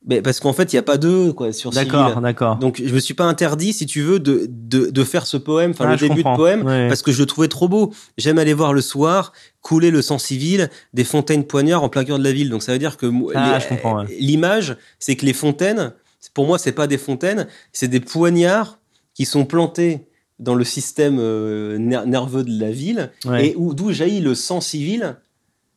Mais 0.05 0.21
parce 0.21 0.41
qu'en 0.41 0.53
fait, 0.53 0.73
il 0.73 0.77
y 0.77 0.79
a 0.81 0.83
pas 0.83 0.99
de 0.99 1.31
quoi 1.31 1.53
sur 1.53 1.73
civil. 1.73 1.87
D'accord, 1.89 2.21
d'accord. 2.21 2.57
Donc 2.57 2.83
je 2.85 2.93
me 2.93 2.99
suis 2.99 3.15
pas 3.15 3.23
interdit, 3.25 3.73
si 3.73 3.87
tu 3.87 4.03
veux, 4.03 4.19
de, 4.19 4.47
de, 4.49 4.91
de 4.91 5.05
faire 5.05 5.27
ce 5.27 5.37
poème, 5.37 5.71
enfin 5.71 5.85
Ah, 5.87 5.93
le 5.93 5.97
début 5.97 6.17
comprends. 6.25 6.33
de 6.33 6.37
poème, 6.37 6.63
Ouais. 6.67 6.89
parce 6.89 7.03
que 7.03 7.13
je 7.13 7.21
le 7.21 7.27
trouvais 7.27 7.47
trop 7.47 7.69
beau. 7.69 7.93
J'aime 8.19 8.39
aller 8.39 8.53
voir 8.53 8.73
le 8.73 8.81
soir 8.81 9.33
couler 9.61 9.93
le 9.93 10.03
sang 10.03 10.19
civil 10.19 10.71
des 10.93 11.05
fontaines 11.05 11.45
poignards 11.45 11.85
en 11.85 11.89
plein 11.89 12.03
cœur 12.05 12.19
de 12.19 12.25
la 12.25 12.33
ville. 12.33 12.51
Donc 12.51 12.65
ça 12.65 12.73
veut 12.73 12.81
dire 12.81 12.97
que 12.97 13.07
Ah, 13.37 13.61
ouais. 13.85 14.07
l'image, 14.19 14.77
c'est 14.99 15.15
que 15.15 15.25
les 15.25 15.33
fontaines, 15.33 15.93
pour 16.35 16.47
moi, 16.47 16.59
c'est 16.59 16.73
pas 16.73 16.87
des 16.87 16.99
fontaines, 16.99 17.47
c'est 17.73 17.89
des 17.89 18.01
poignards 18.01 18.79
qui 19.15 19.25
sont 19.25 19.45
plantés 19.45 20.07
dans 20.39 20.55
le 20.55 20.65
système 20.65 21.19
euh, 21.21 21.79
ner- 21.79 22.07
nerveux 22.07 22.43
de 22.45 22.59
la 22.61 22.71
ville 22.71 23.11
Ouais. 23.25 23.49
et 23.49 23.57
où 23.57 23.75
d'où 23.75 23.93
jaillit 23.93 24.21
le 24.21 24.35
sang 24.35 24.61
civil? 24.61 25.17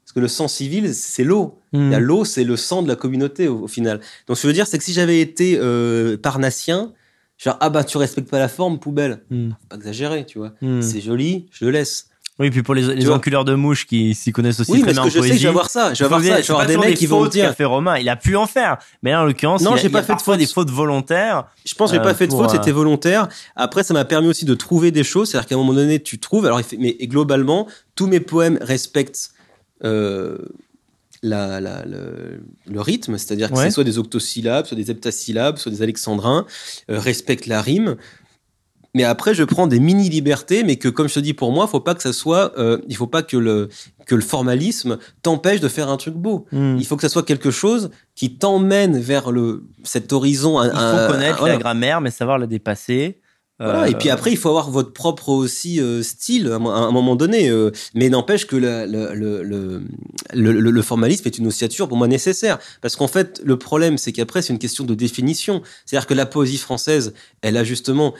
Parce 0.04 0.14
que 0.14 0.20
le 0.20 0.28
sang 0.28 0.48
civil, 0.48 0.93
c'est 0.93 1.24
l'eau. 1.24 1.60
A 1.74 2.00
L'eau, 2.00 2.24
c'est 2.26 2.43
le 2.46 2.56
sang 2.56 2.84
de 2.84 2.88
la 2.88 2.96
communauté 2.96 3.48
au, 3.50 3.64
au 3.64 3.68
final. 3.68 4.00
Donc, 4.28 4.38
ce 4.38 4.41
que 4.43 4.48
je 4.48 4.48
veux 4.48 4.54
dire, 4.54 4.66
c'est 4.68 4.78
que 4.78 4.84
si 4.84 4.93
j'avais 4.93 5.20
été 5.20 5.58
euh, 5.60 6.18
parnassien, 6.18 6.93
Genre, 7.38 7.58
ah 7.60 7.70
bah, 7.70 7.84
tu 7.84 7.98
respectes 7.98 8.30
pas 8.30 8.39
la 8.39 8.48
forme, 8.48 8.80
poubelle. 8.80 9.22
Faut 9.30 9.68
pas 9.68 9.76
exagérer, 9.76 10.26
tu 10.26 10.38
vois. 10.38 10.54
Hmm. 10.62 10.82
C'est 10.82 11.02
joli, 11.02 11.48
je 11.52 11.66
le 11.66 11.72
laisse. 11.72 12.08
Oui, 12.38 12.50
puis 12.50 12.64
pour 12.64 12.76
les, 12.76 12.96
les 12.96 13.10
enculeurs 13.10 13.46
de 13.46 13.56
mouches 13.56 13.88
qui 13.88 14.14
s'y 14.14 14.34
connaissent 14.34 14.60
aussi 14.60 14.72
Oui, 14.74 14.82
très 14.82 14.92
bien 14.92 15.04
en 15.04 15.06
je 15.06 15.10
sais 15.12 15.20
poésie. 15.20 15.38
je 15.40 15.48
vais 15.48 15.54
voir 15.54 15.70
ça. 15.70 15.94
Je 15.94 16.04
vais 16.04 16.06
il 16.06 16.10
faut 16.10 16.10
voir 16.10 16.22
ça. 16.22 16.42
Je 16.42 16.48
vais 16.48 16.52
avoir 16.54 16.68
des 16.68 16.78
mecs 16.78 16.98
qui 16.98 17.06
vont 17.06 17.26
dire. 17.28 17.46
qu'a 17.46 17.54
fait 17.54 17.64
Romain. 17.64 17.98
Il 17.98 18.10
a 18.10 18.18
pu 18.18 18.36
en 18.36 18.46
faire. 18.46 18.78
Mais 19.04 19.12
là, 19.12 19.22
en 19.22 19.26
l'occurrence, 19.26 19.62
Non, 19.62 19.78
j'ai 19.78 19.88
pas 19.90 20.04
fait 20.04 20.16
de 20.16 20.22
faute. 20.22 20.38
des 20.38 20.46
fautes 20.46 20.70
volontaires. 20.70 21.46
Je 21.66 21.74
pense 21.76 21.92
que 21.92 21.96
j'ai 21.96 22.02
Euh, 22.02 22.04
pas 22.04 22.14
fait 22.14 22.28
de 22.28 22.34
faute, 22.34 22.50
euh, 22.50 22.54
c'était 22.54 22.72
volontaire. 22.74 23.30
Après, 23.56 23.84
ça 23.84 23.94
m'a 23.94 24.04
permis 24.04 24.28
aussi 24.28 24.44
de 24.44 24.54
trouver 24.54 24.92
des 24.92 25.06
choses. 25.06 25.30
C'est-à-dire 25.30 25.48
qu'à 25.48 25.56
un 25.56 25.60
moment 25.60 25.74
donné, 25.74 26.02
tu 26.04 26.20
trouves. 26.20 26.46
Alors, 26.46 26.60
mais 26.78 26.98
globalement, 27.04 27.68
tous 27.96 28.08
mes 28.08 28.20
poèmes 28.20 28.58
respectent 28.62 29.32
euh, 29.86 30.38
la, 31.24 31.62
la- 31.62 31.86
le, 31.86 32.42
le 32.70 32.82
rythme. 32.82 33.18
C'est-à-dire 33.18 33.50
que 33.50 33.58
c'est 33.58 33.72
soit 33.72 33.84
des 33.86 33.98
octosyllabes, 33.98 34.66
soit 34.66 34.76
des 34.78 34.92
heptasyllabes, 34.92 35.58
soit 35.58 35.72
des 35.72 35.82
alexandrins. 35.82 36.46
euh, 36.92 37.00
respectent 37.00 37.48
la 37.48 37.62
rime. 37.62 37.96
Mais 38.96 39.04
après, 39.04 39.36
je 39.36 39.43
prends 39.43 39.68
des 39.68 39.80
mini 39.80 40.10
libertés, 40.10 40.64
mais 40.64 40.78
que, 40.78 40.88
comme 40.89 41.08
je 41.10 41.14
te 41.16 41.20
dis, 41.20 41.34
pour 41.34 41.52
moi, 41.52 41.68
faut 41.68 41.80
pas 41.82 41.93
que 41.93 42.02
ça 42.02 42.14
soit. 42.14 42.54
euh, 42.58 42.80
il 42.88 42.96
faut 42.96 43.06
pas 43.08 43.22
que 43.22 43.38
le 43.38 43.70
que 44.08 44.16
le 44.16 44.22
formalisme 44.22 44.98
t'empêche 45.22 45.60
de 45.60 45.68
faire 45.68 45.89
un 45.89 45.98
truc 45.98 46.14
beau. 46.16 46.46
Hmm. 46.52 46.78
Il 46.80 46.86
faut 46.86 46.96
que 46.96 47.02
ça 47.02 47.10
soit 47.10 47.24
quelque 47.24 47.52
chose 47.52 47.91
qui 48.16 48.38
t'emmène 48.38 48.98
vers 48.98 49.32
le 49.32 49.64
cet 49.84 50.14
horizon. 50.14 50.58
un- 50.60 50.66
Il 50.68 50.72
faut 50.72 50.78
un- 50.78 51.08
connaître 51.12 51.36
un- 51.36 51.39
voilà. 51.39 51.54
la 51.56 51.60
grammaire, 51.60 52.02
mais 52.02 52.10
savoir 52.12 52.38
la 52.39 52.48
dépasser. 52.48 53.20
Voilà, 53.58 53.84
Euh, 53.84 53.86
et 53.86 53.96
puis 53.96 54.10
après, 54.10 54.32
il 54.32 54.38
faut 54.38 54.50
avoir 54.50 54.70
votre 54.70 54.91
propre 54.91 55.30
aussi 55.30 55.80
euh, 55.80 56.04
style 56.04 56.48
à 56.52 56.56
un- 56.56 56.66
à 56.66 56.88
un 56.89 56.91
moment 56.91 57.16
donné. 57.16 57.50
euh, 57.50 57.72
mais 57.93 58.10
n'empêche 58.10 58.48
que 58.48 58.58
la- 58.58 58.86
le, 58.86 59.14
le, 59.16 59.43
le, 59.43 59.82
le, 60.34 60.52
le- 60.52 60.72
le 60.72 60.82
formalisme 60.82 61.24
est 61.26 61.38
une 61.38 61.48
ossature 61.48 61.88
pour 61.88 61.96
moi 61.98 62.10
nécessaire. 62.10 62.60
Parce 62.82 62.98
qu'en 62.98 63.08
fait, 63.08 63.41
le 63.46 63.58
problème, 63.58 63.98
c'est 63.98 64.12
qu'après, 64.12 64.41
c'est 64.41 64.52
une 64.52 64.60
question 64.60 64.84
de 64.84 64.93
définition. 64.93 65.62
C'est-à-dire 65.86 66.06
que 66.06 66.14
la 66.14 66.26
poésie 66.26 66.58
française, 66.58 67.14
elle 67.41 67.56
a 67.56 67.64
justement, 67.64 68.14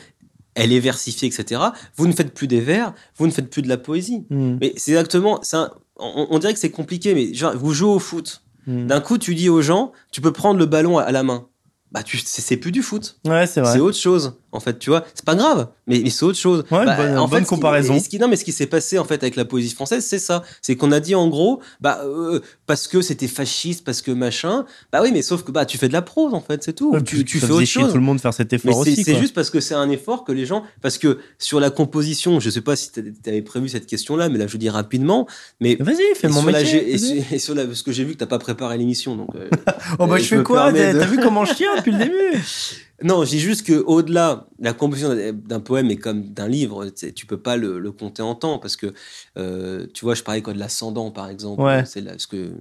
elle 0.56 0.72
est 0.74 0.80
versifiée, 0.80 1.28
etc. 1.28 1.62
Vous 1.98 2.08
ne 2.08 2.14
faites 2.14 2.34
plus 2.34 2.48
des 2.48 2.62
vers, 2.62 2.94
vous 3.18 3.28
ne 3.28 3.32
faites 3.32 3.50
plus 3.50 3.62
de 3.62 3.68
la 3.70 3.78
poésie. 3.78 4.26
hmm, 4.30 4.58
Mais 4.60 4.74
c'est 4.78 4.92
exactement, 4.92 5.42
un- 5.54 5.72
on, 5.98 6.28
on 6.32 6.40
dirait 6.40 6.54
que 6.54 6.60
c'est 6.60 6.72
compliqué, 6.72 7.14
mais 7.14 7.34
genre, 7.34 7.56
vous 7.56 7.74
jouez 7.74 7.90
au 7.90 8.00
foot. 8.00 8.42
hmm. 8.68 8.88
D'un 8.88 9.02
coup, 9.02 9.18
tu 9.18 9.36
dis 9.36 9.50
aux 9.50 9.62
gens, 9.62 9.92
tu 10.12 10.22
peux 10.22 10.32
prendre 10.34 10.60
le 10.60 10.66
ballon 10.66 10.98
à, 10.98 11.04
à 11.04 11.12
la 11.12 11.24
main. 11.24 11.48
Bah, 11.92 12.04
tu, 12.04 12.18
c'est 12.18 12.42
c'est 12.42 12.58
plus 12.58 12.72
du 12.72 12.82
foot. 12.82 13.20
Ouais, 13.26 13.46
c'est 13.48 13.62
vrai. 13.62 13.72
C'est 13.74 13.80
autre 13.80 13.98
chose, 13.98 14.34
en 14.56 14.60
fait, 14.60 14.80
tu 14.80 14.90
vois. 14.90 15.04
C'est 15.14 15.26
pas 15.26 15.36
grave, 15.36 15.68
mais, 15.88 16.00
mais 16.04 16.10
c'est 16.10 16.24
autre 16.24 16.38
chose. 16.38 16.64
Ouais, 16.72 16.86
Bah, 16.86 16.96
bonne- 16.98 17.18
en 17.18 17.28
bonne 17.28 17.40
fait, 17.40 17.46
ce 17.46 17.50
qui- 17.50 17.56
comparaison. 17.56 17.94
et 17.96 18.00
ce 18.00 18.10
qui, 18.10 18.18
non, 18.20 18.28
mais 18.28 18.36
ce 18.38 18.46
qui 18.46 18.52
s'est 18.52 18.66
passé, 18.66 18.98
en 18.98 19.04
fait, 19.06 19.22
avec 19.24 19.36
la 19.36 19.46
poésie 19.46 19.74
française, 19.74 20.06
c'est 20.06 20.20
ça. 20.20 20.44
C'est 20.62 20.76
qu'on 20.76 20.92
a 20.92 21.00
dit, 21.00 21.16
en 21.16 21.28
gros, 21.28 21.60
bah, 21.82 22.02
euh, 22.06 22.40
parce 22.66 22.88
que 22.88 23.02
c'était 23.02 23.28
fasciste, 23.28 23.84
parce 23.84 24.02
que 24.02 24.12
machin. 24.12 24.66
Bah 24.92 25.00
oui, 25.04 25.12
mais 25.14 25.22
sauf 25.22 25.44
que, 25.44 25.52
bah, 25.52 25.66
tu 25.66 25.78
fais 25.78 25.88
de 25.88 25.94
la 25.94 26.02
prose, 26.02 26.34
en 26.34 26.42
fait, 26.42 26.64
c'est 26.64 26.74
tout. 26.74 26.92
Ouais, 26.92 27.04
tu 27.04 27.24
tu 27.26 27.40
fais 27.40 27.52
autre 27.52 27.66
chose. 27.66 27.90
tout 27.92 27.98
le 27.98 28.04
monde 28.04 28.18
de 28.18 28.22
faire 28.22 28.34
cet 28.34 28.52
effort 28.54 28.78
aussi. 28.78 29.04
c'est 29.04 29.18
juste 29.20 29.34
parce 29.34 29.50
que 29.50 29.60
c'est 29.60 29.76
un 29.76 29.90
effort 29.90 30.24
que 30.24 30.32
les 30.32 30.46
gens. 30.46 30.64
Parce 30.82 30.98
que 30.98 31.20
sur 31.40 31.60
la 31.60 31.70
composition, 31.70 32.40
je 32.40 32.50
sais 32.50 32.62
pas 32.62 32.76
si 32.76 32.92
tu 32.92 33.14
avais 33.28 33.42
prévu 33.42 33.70
cette 33.70 33.86
question-là, 33.86 34.30
mais 34.30 34.38
là, 34.40 34.48
je 34.48 34.58
dis 34.58 34.70
rapidement. 34.70 35.28
Mais. 35.60 35.78
Vas-y, 35.80 35.98
fais 36.16 36.28
mon 36.30 36.46
la 36.46 36.60
métier. 36.60 36.94
et, 36.94 36.98
sur, 36.98 37.16
et 37.32 37.40
sur 37.40 37.56
la, 37.56 37.66
parce 37.66 37.82
que 37.82 37.92
j'ai 37.92 38.04
vu 38.04 38.14
que 38.14 38.18
t'as 38.18 38.26
pas 38.26 38.40
préparé 38.40 38.78
l'émission, 38.78 39.16
donc. 39.16 39.30
euh, 39.36 39.50
Oh 40.00 40.08
bah 40.08 40.16
euh, 40.16 40.18
je 40.18 40.24
je 40.24 40.28
fais 40.38 40.44
quoi 40.44 40.64
permets 40.66 40.80
T'as 40.80 40.94
de- 40.94 41.00
t'as 41.00 41.06
vu 41.06 41.18
comment 41.22 41.46
je 41.46 41.54
tiens 41.54 41.76
depuis 41.78 41.92
le 41.92 41.98
début 42.00 42.14
Non, 43.04 43.26
je 43.26 43.30
dis 43.32 43.40
juste 43.40 43.66
que 43.66 43.74
au-delà 43.74 44.48
la 44.60 44.72
composition 44.74 45.14
d'un- 45.34 45.60
poème 45.60 45.92
et 45.92 45.98
comme 45.98 46.24
d'un 46.30 46.48
livre, 46.48 46.86
tu 46.90 47.26
peux 47.26 47.38
pas 47.40 47.58
le, 47.58 47.78
le 47.80 47.92
compter 47.92 48.22
en 48.22 48.36
temps 48.36 48.58
parce 48.58 48.78
que 48.78 48.94
euh, 49.38 49.86
tu 49.94 50.06
vois, 50.06 50.16
je 50.16 50.24
parlais 50.24 50.42
quoi 50.42 50.54
de 50.54 50.60
l'ascendant 50.60 51.12
par 51.12 51.30
exemple, 51.30 51.62
Ouais. 51.62 51.84
c'est 51.86 52.00
là 52.02 52.14
ce 52.18 52.26
que 52.28 52.54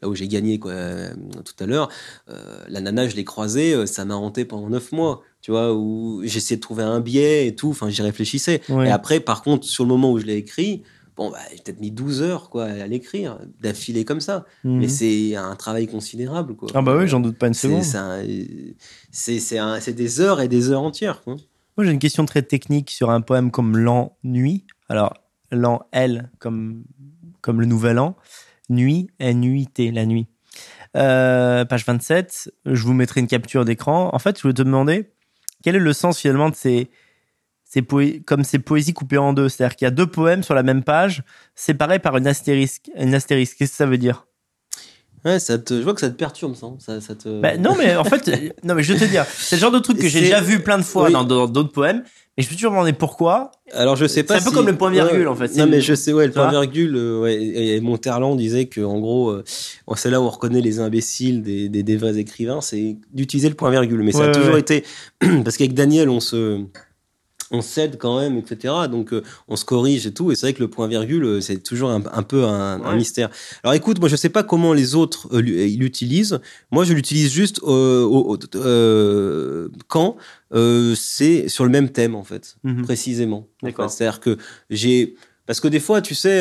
là 0.00 0.08
où 0.08 0.14
j'ai 0.14 0.28
gagné 0.28 0.58
quoi 0.60 0.70
euh, 0.72 1.12
tout 1.44 1.54
à 1.62 1.66
l'heure. 1.66 1.88
euh, 2.28 2.58
la 2.68 2.80
nana, 2.80 3.08
je 3.08 3.16
l'ai 3.16 3.24
croisée, 3.24 3.86
ça 3.86 4.04
m'a 4.04 4.14
hanté 4.16 4.44
pendant 4.44 4.68
neuf 4.68 4.92
mois. 4.92 5.22
Tu 5.42 5.50
vois, 5.50 5.74
où 5.74 6.22
j'essayais 6.24 6.56
de 6.56 6.62
trouver 6.62 6.84
un 6.84 7.00
biais 7.00 7.46
et 7.48 7.54
tout, 7.54 7.68
enfin 7.68 7.90
j'y 7.90 8.00
réfléchissais. 8.00 8.62
Ouais. 8.70 8.86
Et 8.86 8.90
après, 8.90 9.20
par 9.20 9.42
contre, 9.42 9.66
sur 9.66 9.84
le 9.84 9.88
moment 9.88 10.10
où 10.10 10.18
je 10.18 10.24
l'ai 10.24 10.36
écrit, 10.36 10.82
bon, 11.16 11.30
bah, 11.30 11.38
j'ai 11.50 11.62
peut-être 11.62 11.80
mis 11.80 11.90
12 11.90 12.22
heures 12.22 12.50
quoi, 12.50 12.64
à 12.64 12.86
l'écrire, 12.86 13.38
d'affilée 13.60 14.04
comme 14.04 14.20
ça. 14.20 14.44
Mhm. 14.64 14.78
Mais 14.78 14.88
c'est 14.88 15.36
un 15.36 15.54
travail 15.56 15.86
considérable. 15.86 16.56
Quoi. 16.56 16.68
Ah 16.74 16.82
bah 16.82 16.96
oui, 16.96 17.08
j'en 17.08 17.20
doute 17.20 17.38
pas 17.38 17.48
une 17.48 17.54
seconde. 17.54 17.82
c'est 19.10 19.92
des 19.92 20.20
heures 20.20 20.40
et 20.40 20.48
des 20.48 20.70
heures 20.70 20.82
entières. 20.82 21.22
Quoi. 21.22 21.36
Moi, 21.76 21.84
j'ai 21.84 21.92
une 21.92 21.98
question 21.98 22.24
très 22.24 22.42
technique 22.42 22.90
sur 22.90 23.10
un 23.10 23.20
poème 23.20 23.50
comme 23.50 23.76
L'Ennui. 23.76 24.64
Alors, 24.88 25.14
l'an 25.50 25.86
L 25.92 26.30
comme, 26.38 26.84
comme 27.40 27.60
le 27.60 27.66
nouvel 27.66 27.98
an. 27.98 28.16
Nuit, 28.70 29.10
N-U-I-T, 29.18 29.90
la 29.90 30.06
nuit. 30.06 30.26
Euh, 30.96 31.64
page 31.64 31.84
27, 31.84 32.52
je 32.64 32.82
vous 32.82 32.94
mettrai 32.94 33.20
une 33.20 33.26
capture 33.26 33.64
d'écran. 33.64 34.10
En 34.12 34.18
fait, 34.18 34.36
je 34.36 34.42
voulais 34.42 34.54
te 34.54 34.62
demander 34.62 35.10
quel 35.62 35.76
est 35.76 35.80
le 35.80 35.92
sens 35.92 36.18
finalement 36.18 36.50
de 36.50 36.54
ces, 36.54 36.88
comme 38.24 38.44
ces 38.44 38.58
poésies 38.58 38.92
coupées 38.92 39.18
en 39.18 39.32
deux. 39.32 39.48
C'est-à-dire 39.48 39.76
qu'il 39.76 39.86
y 39.86 39.88
a 39.88 39.92
deux 39.92 40.06
poèmes 40.06 40.42
sur 40.42 40.54
la 40.54 40.62
même 40.62 40.82
page, 40.82 41.22
séparés 41.54 41.98
par 41.98 42.16
une 42.16 42.26
astérisque. 42.26 42.90
Une 42.98 43.14
astérisque, 43.14 43.56
qu'est-ce 43.58 43.72
que 43.72 43.76
ça 43.76 43.86
veut 43.86 43.98
dire? 43.98 44.26
Ouais, 45.24 45.38
ça 45.38 45.56
te, 45.58 45.72
je 45.72 45.80
vois 45.80 45.94
que 45.94 46.00
ça 46.00 46.10
te 46.10 46.16
perturbe, 46.16 46.54
ça. 46.54 46.66
ça, 46.78 47.00
ça 47.00 47.14
te... 47.14 47.40
Bah, 47.40 47.56
non, 47.56 47.74
mais 47.78 47.96
en 47.96 48.04
fait, 48.04 48.30
non, 48.62 48.74
mais 48.74 48.82
je 48.82 48.92
vais 48.92 48.98
te 49.06 49.10
dire, 49.10 49.24
c'est 49.26 49.56
le 49.56 49.60
genre 49.60 49.70
de 49.70 49.78
truc 49.78 49.98
que 49.98 50.06
j'ai 50.06 50.20
déjà 50.20 50.42
vu 50.42 50.60
plein 50.60 50.76
de 50.76 50.82
fois 50.82 51.06
Oui. 51.06 51.12
dans 51.14 51.24
d'autres 51.24 51.72
poèmes, 51.72 52.02
mais 52.36 52.42
je 52.42 52.48
me 52.48 52.48
suis 52.48 52.56
toujours 52.56 52.72
demandé 52.72 52.92
pourquoi. 52.92 53.50
Alors 53.72 53.96
je 53.96 54.04
sais 54.04 54.22
pas. 54.22 54.34
C'est 54.34 54.40
un 54.42 54.44
peu 54.44 54.50
si- 54.50 54.54
comme 54.56 54.66
le 54.66 54.76
point 54.76 54.90
virgule, 54.90 55.20
Ouais. 55.20 55.26
en 55.28 55.34
fait. 55.34 55.56
Non 55.56 55.66
mais 55.66 55.80
je 55.80 55.94
sais 55.94 56.12
ouais 56.12 56.26
le 56.26 56.32
point 56.32 56.50
virgule. 56.50 56.94
euh, 56.96 57.20
ouais, 57.22 57.36
et, 57.36 57.76
et 57.76 57.80
Monterland 57.80 58.36
disait 58.36 58.66
que 58.66 58.82
en 58.82 58.98
gros, 58.98 59.30
euh, 59.30 59.44
c'est 59.96 60.10
là 60.10 60.20
où 60.20 60.24
on 60.24 60.28
reconnaît 60.28 60.60
les 60.60 60.78
imbéciles 60.80 61.42
des, 61.42 61.70
des, 61.70 61.82
des 61.82 61.96
vrais 61.96 62.18
écrivains, 62.18 62.60
c'est 62.60 62.98
d'utiliser 63.14 63.48
le 63.48 63.54
point 63.54 63.70
virgule. 63.70 64.02
Mais 64.02 64.12
ça 64.12 64.24
a 64.24 64.30
toujours 64.30 64.58
été 64.58 64.84
parce 65.42 65.56
qu'avec 65.56 65.72
Daniel 65.72 66.10
on 66.10 66.20
se 66.20 66.60
on 67.54 67.62
cède 67.62 67.96
quand 67.98 68.18
même, 68.20 68.36
etc. 68.38 68.74
Donc 68.90 69.12
euh, 69.12 69.22
on 69.48 69.56
se 69.56 69.64
corrige 69.64 70.06
et 70.06 70.12
tout. 70.12 70.30
Et 70.30 70.34
c'est 70.34 70.46
vrai 70.46 70.52
que 70.54 70.62
le 70.62 70.68
point 70.68 70.86
virgule, 70.88 71.24
euh, 71.24 71.40
c'est 71.40 71.58
toujours 71.62 71.90
un, 71.90 72.02
un 72.12 72.22
peu 72.22 72.44
un, 72.44 72.96
mystère. 72.96 73.30
Alors 73.62 73.74
écoute, 73.74 73.98
moi 74.00 74.08
je 74.08 74.16
sais 74.16 74.28
pas 74.28 74.42
comment 74.42 74.72
les 74.72 74.94
autres 74.94 75.28
euh, 75.32 75.40
l'u- 75.40 75.60
ils 75.66 75.78
l'utilisent. 75.78 76.40
Moi 76.70 76.84
je 76.84 76.92
l'utilise 76.92 77.30
juste 77.32 77.60
euh, 77.64 78.02
au- 78.02 78.34
au- 78.34 79.68
quand 79.88 80.16
c'est 80.94 81.48
sur 81.48 81.64
le 81.64 81.70
même 81.70 81.88
thème 81.90 82.14
en 82.14 82.24
fait, 82.24 82.56
Mhm. 82.64 82.82
précisément. 82.84 83.48
en 83.62 83.66
D'accord. 83.66 83.90
fait. 83.90 83.96
C'est-à-dire 83.96 84.20
que 84.20 84.36
j'ai 84.70 85.14
parce 85.46 85.60
que 85.60 85.68
des 85.68 85.80
fois, 85.80 86.00
tu 86.00 86.14
sais, 86.14 86.40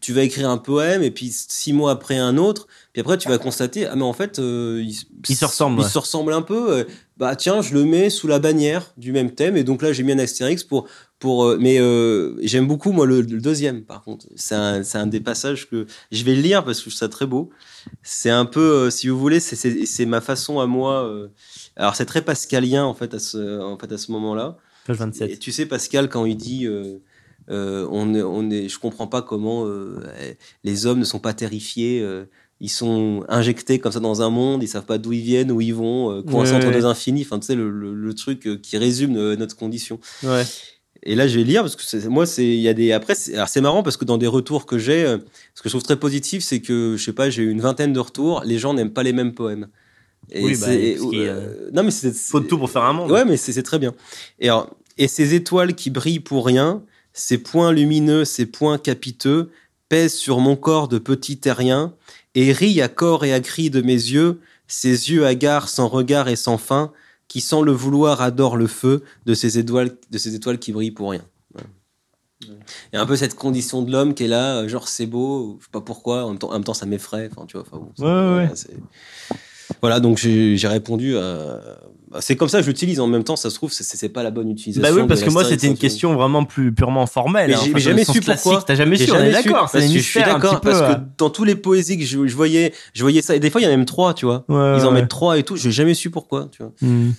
tu 0.00 0.12
vas 0.12 0.22
écrire 0.22 0.48
un 0.48 0.58
poème 0.58 1.02
et 1.02 1.10
puis 1.10 1.30
six 1.32 1.72
mois 1.72 1.90
après 1.90 2.16
un 2.16 2.36
autre, 2.36 2.68
puis 2.92 3.00
après 3.00 3.18
tu 3.18 3.28
vas 3.28 3.38
constater 3.38 3.86
ah 3.86 3.96
mais 3.96 4.02
en 4.04 4.12
fait 4.12 4.38
euh, 4.38 4.80
il, 4.86 4.94
Il 5.28 5.34
se 5.36 5.44
ressemble, 5.44 5.80
il 5.80 5.84
ouais. 5.84 5.90
se 5.90 5.98
ressemble 5.98 6.32
un 6.32 6.42
peu. 6.42 6.86
Bah 7.18 7.34
tiens, 7.36 7.60
je 7.62 7.74
le 7.74 7.84
mets 7.84 8.10
sous 8.10 8.28
la 8.28 8.38
bannière 8.38 8.92
du 8.96 9.12
même 9.12 9.32
thème 9.34 9.56
et 9.56 9.64
donc 9.64 9.82
là 9.82 9.92
j'ai 9.92 10.02
mis 10.04 10.12
un 10.12 10.18
astérix 10.18 10.62
pour 10.64 10.86
pour 11.18 11.44
euh, 11.44 11.58
mais 11.60 11.80
euh, 11.80 12.36
j'aime 12.42 12.66
beaucoup 12.68 12.92
moi 12.92 13.06
le, 13.06 13.22
le 13.22 13.40
deuxième 13.40 13.82
par 13.84 14.02
contre. 14.02 14.26
C'est 14.36 14.54
un 14.54 14.82
c'est 14.84 14.98
un 14.98 15.06
des 15.08 15.20
passages 15.20 15.68
que 15.68 15.86
je 16.12 16.22
vais 16.24 16.34
lire 16.36 16.64
parce 16.64 16.78
que 16.78 16.84
je 16.84 16.90
trouve 16.90 16.98
ça 16.98 17.08
très 17.08 17.26
beau. 17.26 17.50
C'est 18.02 18.30
un 18.30 18.44
peu 18.44 18.60
euh, 18.60 18.90
si 18.90 19.08
vous 19.08 19.18
voulez 19.18 19.40
c'est 19.40 19.56
c'est 19.56 19.84
c'est 19.84 20.06
ma 20.06 20.20
façon 20.20 20.60
à 20.60 20.66
moi. 20.66 21.04
euh, 21.08 21.28
alors 21.76 21.96
c'est 21.96 22.06
très 22.06 22.22
pascalien 22.22 22.84
en 22.84 22.94
fait 22.94 23.12
à 23.14 23.18
ce 23.18 23.60
en 23.60 23.76
fait 23.78 23.90
à 23.92 23.98
ce 23.98 24.12
moment-là. 24.12 24.56
Page 24.86 24.96
27. 24.98 25.30
Et 25.30 25.36
tu 25.38 25.52
sais, 25.52 25.66
Pascal, 25.66 26.08
quand 26.08 26.24
il 26.24 26.36
dit 26.36 26.66
on, 27.48 28.14
est- 28.14 28.22
on 28.22 28.50
est, 28.50 28.68
je 28.68 28.78
comprends 28.78 29.06
pas 29.06 29.22
comment 29.22 29.66
euh, 29.66 30.00
les 30.64 30.86
hommes 30.86 30.98
ne 31.00 31.04
sont 31.04 31.18
pas 31.20 31.34
terrifiés. 31.34 32.00
Ils 32.60 32.68
sont 32.70 33.24
injectés 33.28 33.78
comme 33.78 33.92
ça 33.92 34.00
dans 34.00 34.20
un 34.22 34.30
monde, 34.30 34.62
ils 34.62 34.68
savent 34.68 34.84
pas 34.86 34.98
d'où 34.98 35.12
ils 35.12 35.20
viennent, 35.22 35.52
où 35.52 35.60
ils 35.60 35.74
vont, 35.74 36.10
euh, 36.10 36.22
coincés 36.22 36.52
Ouais, 36.52 36.56
entre 36.58 36.66
ouais. 36.68 36.72
deux 36.74 36.86
infinis. 36.86 37.22
Enfin, 37.22 37.38
tu 37.38 37.46
sais, 37.46 37.54
le, 37.54 37.70
le- 37.70 37.94
le 37.94 38.14
truc 38.14 38.46
euh, 38.46 38.56
qui 38.60 38.76
résume 38.78 39.16
euh, 39.16 39.36
notre 39.36 39.56
condition. 39.56 40.00
Ouais. 40.24 40.44
Et 41.04 41.14
là, 41.14 41.28
je 41.28 41.38
vais 41.38 41.44
lire 41.44 41.62
parce 41.62 41.76
que 41.76 42.08
moi, 42.08 42.26
c'est 42.26 42.44
il 42.44 42.60
y 42.60 42.68
a 42.68 42.74
des 42.74 42.90
après. 42.92 43.14
Alors, 43.32 43.48
c'est 43.48 43.60
marrant 43.60 43.84
parce 43.84 43.96
que 43.96 44.04
dans 44.04 44.18
des 44.18 44.26
retours 44.26 44.66
que 44.66 44.78
j'ai, 44.78 45.04
ce 45.54 45.62
que 45.62 45.68
je 45.68 45.70
trouve 45.70 45.84
très 45.84 45.96
positif, 45.96 46.42
c'est 46.42 46.60
que 46.60 46.96
je 46.98 47.04
sais 47.04 47.12
pas, 47.12 47.30
j'ai 47.30 47.42
eu 47.44 47.50
une 47.50 47.60
vingtaine 47.60 47.92
de 47.92 48.00
retours. 48.00 48.42
Les 48.44 48.58
gens 48.58 48.74
n'aiment 48.74 48.92
pas 48.92 49.04
les 49.04 49.12
mêmes 49.12 49.32
poèmes. 49.32 49.68
Et 50.32 50.42
Oui, 50.42 50.56
bah, 50.60 50.66
a- 50.66 50.70
euh, 50.72 51.70
non, 51.72 51.84
mais 51.84 51.92
c'est 51.92 52.12
Faut 52.12 52.40
de 52.40 52.46
tout 52.46 52.58
pour 52.58 52.68
faire 52.68 52.82
un 52.82 52.92
monde. 52.92 53.10
Ouais, 53.12 53.24
mais 53.24 53.36
c'est 53.36 53.52
c'est 53.52 53.62
très 53.62 53.78
bien. 53.78 53.94
Et, 54.40 54.48
alors, 54.48 54.76
et 54.98 55.06
ces 55.06 55.34
étoiles 55.34 55.74
qui 55.76 55.90
brillent 55.90 56.18
pour 56.20 56.44
rien, 56.44 56.82
ces 57.12 57.38
points 57.38 57.72
lumineux, 57.72 58.24
ces 58.24 58.44
points 58.46 58.76
capiteux, 58.76 59.50
pèsent 59.88 60.16
sur 60.16 60.40
mon 60.40 60.56
corps 60.56 60.88
de 60.88 60.98
petit 60.98 61.38
terrien, 61.38 61.94
et 62.40 62.52
rient 62.52 62.80
à 62.82 62.88
corps 62.88 63.24
et 63.24 63.32
à 63.32 63.40
cri 63.40 63.68
de 63.70 63.80
mes 63.80 63.92
yeux, 63.92 64.40
ces 64.68 65.10
yeux 65.10 65.26
hagards 65.26 65.68
sans 65.68 65.88
regard 65.88 66.28
et 66.28 66.36
sans 66.36 66.56
fin, 66.58 66.92
qui 67.26 67.40
sans 67.40 67.62
le 67.62 67.72
vouloir 67.72 68.20
adorent 68.22 68.56
le 68.56 68.66
feu 68.68 69.02
de 69.26 69.34
ces 69.34 69.58
étoiles, 69.58 69.96
de 70.10 70.18
ces 70.18 70.34
étoiles 70.34 70.58
qui 70.58 70.70
brillent 70.72 70.92
pour 70.92 71.10
rien. 71.10 71.24
Il 72.44 72.54
y 72.94 72.96
a 72.96 73.00
un 73.02 73.06
peu 73.06 73.16
cette 73.16 73.34
condition 73.34 73.82
de 73.82 73.90
l'homme 73.90 74.14
qui 74.14 74.24
est 74.24 74.28
là, 74.28 74.66
genre 74.68 74.86
c'est 74.86 75.06
beau, 75.06 75.56
je 75.58 75.64
sais 75.64 75.70
pas 75.72 75.80
pourquoi, 75.80 76.24
en 76.24 76.28
même 76.30 76.38
temps, 76.38 76.50
en 76.50 76.52
même 76.52 76.64
temps 76.64 76.74
ça 76.74 76.86
m'effraie, 76.86 77.28
enfin 77.32 77.44
tu 77.46 77.56
vois, 77.56 77.66
enfin 77.68 77.78
bon, 77.78 77.90
c'est- 77.96 78.04
Ouais, 78.04 78.36
ouais, 78.36 78.48
Voilà, 79.80 80.00
donc 80.00 80.18
j'ai 80.18 80.58
répondu 80.68 81.16
à. 81.16 81.20
à- 82.14 82.20
C'est 82.20 82.36
comme 82.36 82.48
ça 82.48 82.58
que 82.58 82.64
je 82.64 82.68
l'utilise. 82.70 83.00
En 83.00 83.06
même 83.06 83.22
temps, 83.24 83.36
ça 83.36 83.50
se 83.50 83.54
trouve, 83.54 83.70
c'est- 83.70 84.08
pas 84.08 84.22
la 84.22 84.30
bonne 84.30 84.50
utilisation. 84.50 84.94
Bah 84.94 84.98
oui, 84.98 85.06
parce 85.06 85.22
que 85.22 85.30
moi, 85.30 85.44
c'était 85.44 85.66
une 85.66 85.74
hein, 85.74 85.76
question 85.76 86.14
vraiment 86.14 86.44
plus 86.44 86.72
purement 86.72 87.06
formelle. 87.06 87.50
Mais 87.50 87.54
hein. 87.56 87.60
Enfin, 87.60 87.78
jamais 87.78 88.04
su 88.04 88.20
pourquoi. 88.20 88.62
T'as 88.66 88.74
jamais 88.74 88.96
su, 88.96 89.10
on 89.12 89.16
est 89.16 89.30
d'accord. 89.30 89.68
C'est 89.70 89.86
je 89.88 89.98
suis 89.98 90.20
d'accord 90.20 90.60
parce 90.60 90.80
que 90.80 90.92
euh. 90.92 91.04
dans 91.18 91.30
tous 91.30 91.44
les 91.44 91.54
poésies 91.54 91.98
que 91.98 92.04
je, 92.04 92.26
je 92.26 92.34
voyais, 92.36 92.72
je 92.94 93.02
voyais 93.02 93.20
ça. 93.22 93.36
Et 93.36 93.40
des 93.40 93.50
fois, 93.50 93.60
il 93.60 93.64
y 93.64 93.66
en 93.66 93.70
a 93.70 93.76
même 93.76 93.84
trois, 93.84 94.14
tu 94.14 94.24
vois. 94.26 94.44
Ouais, 94.48 94.78
Ils 94.78 94.84
en 94.84 94.88
ouais. 94.88 94.94
mettent 94.94 95.08
trois 95.08 95.38
et 95.38 95.42
tout. 95.42 95.56
J'ai 95.56 95.70
jamais 95.70 95.94
su 95.94 96.10
pourquoi, 96.10 96.48
tu 96.50 96.62
vois. 96.62 96.72
Hmm. 96.80 97.10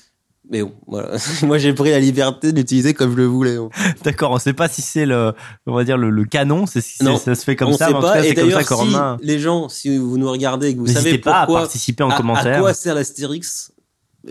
Mais 0.49 0.63
bon, 0.63 0.73
voilà. 0.87 1.11
Moi, 1.43 1.57
j'ai 1.59 1.73
pris 1.73 1.91
la 1.91 1.99
liberté 1.99 2.51
d'utiliser 2.51 2.93
comme 2.93 3.11
je 3.11 3.17
le 3.17 3.25
voulais. 3.25 3.57
D'accord, 4.03 4.31
on 4.31 4.39
sait 4.39 4.53
pas 4.53 4.67
si 4.67 4.81
c'est 4.81 5.05
le, 5.05 5.33
on 5.67 5.73
va 5.73 5.83
dire 5.83 5.97
le, 5.97 6.09
le 6.09 6.25
canon, 6.25 6.65
c'est 6.65 6.81
si 6.81 7.03
Non, 7.03 7.17
ça 7.17 7.35
se 7.35 7.43
fait 7.43 7.55
comme 7.55 7.69
on 7.69 7.77
ça, 7.77 7.87
sait 7.87 7.91
mais 7.91 7.97
en 7.97 8.01
tout 8.01 8.07
cas, 8.07 8.23
Et 8.23 8.33
d'ailleurs, 8.33 8.61
si 8.67 8.73
Romain. 8.73 9.17
les 9.21 9.39
gens, 9.39 9.69
si 9.69 9.95
vous 9.97 10.17
nous 10.17 10.29
regardez 10.29 10.69
et 10.69 10.73
que 10.75 10.79
vous 10.79 10.87
savez 10.87 11.19
pas 11.19 11.41
à 11.41 11.45
pourquoi, 11.45 11.61
participer 11.61 12.03
en 12.03 12.09
à, 12.09 12.15
à 12.15 12.17
commentaire. 12.17 12.59
quoi 12.59 12.73
sert 12.73 12.95
l'astérix 12.95 13.71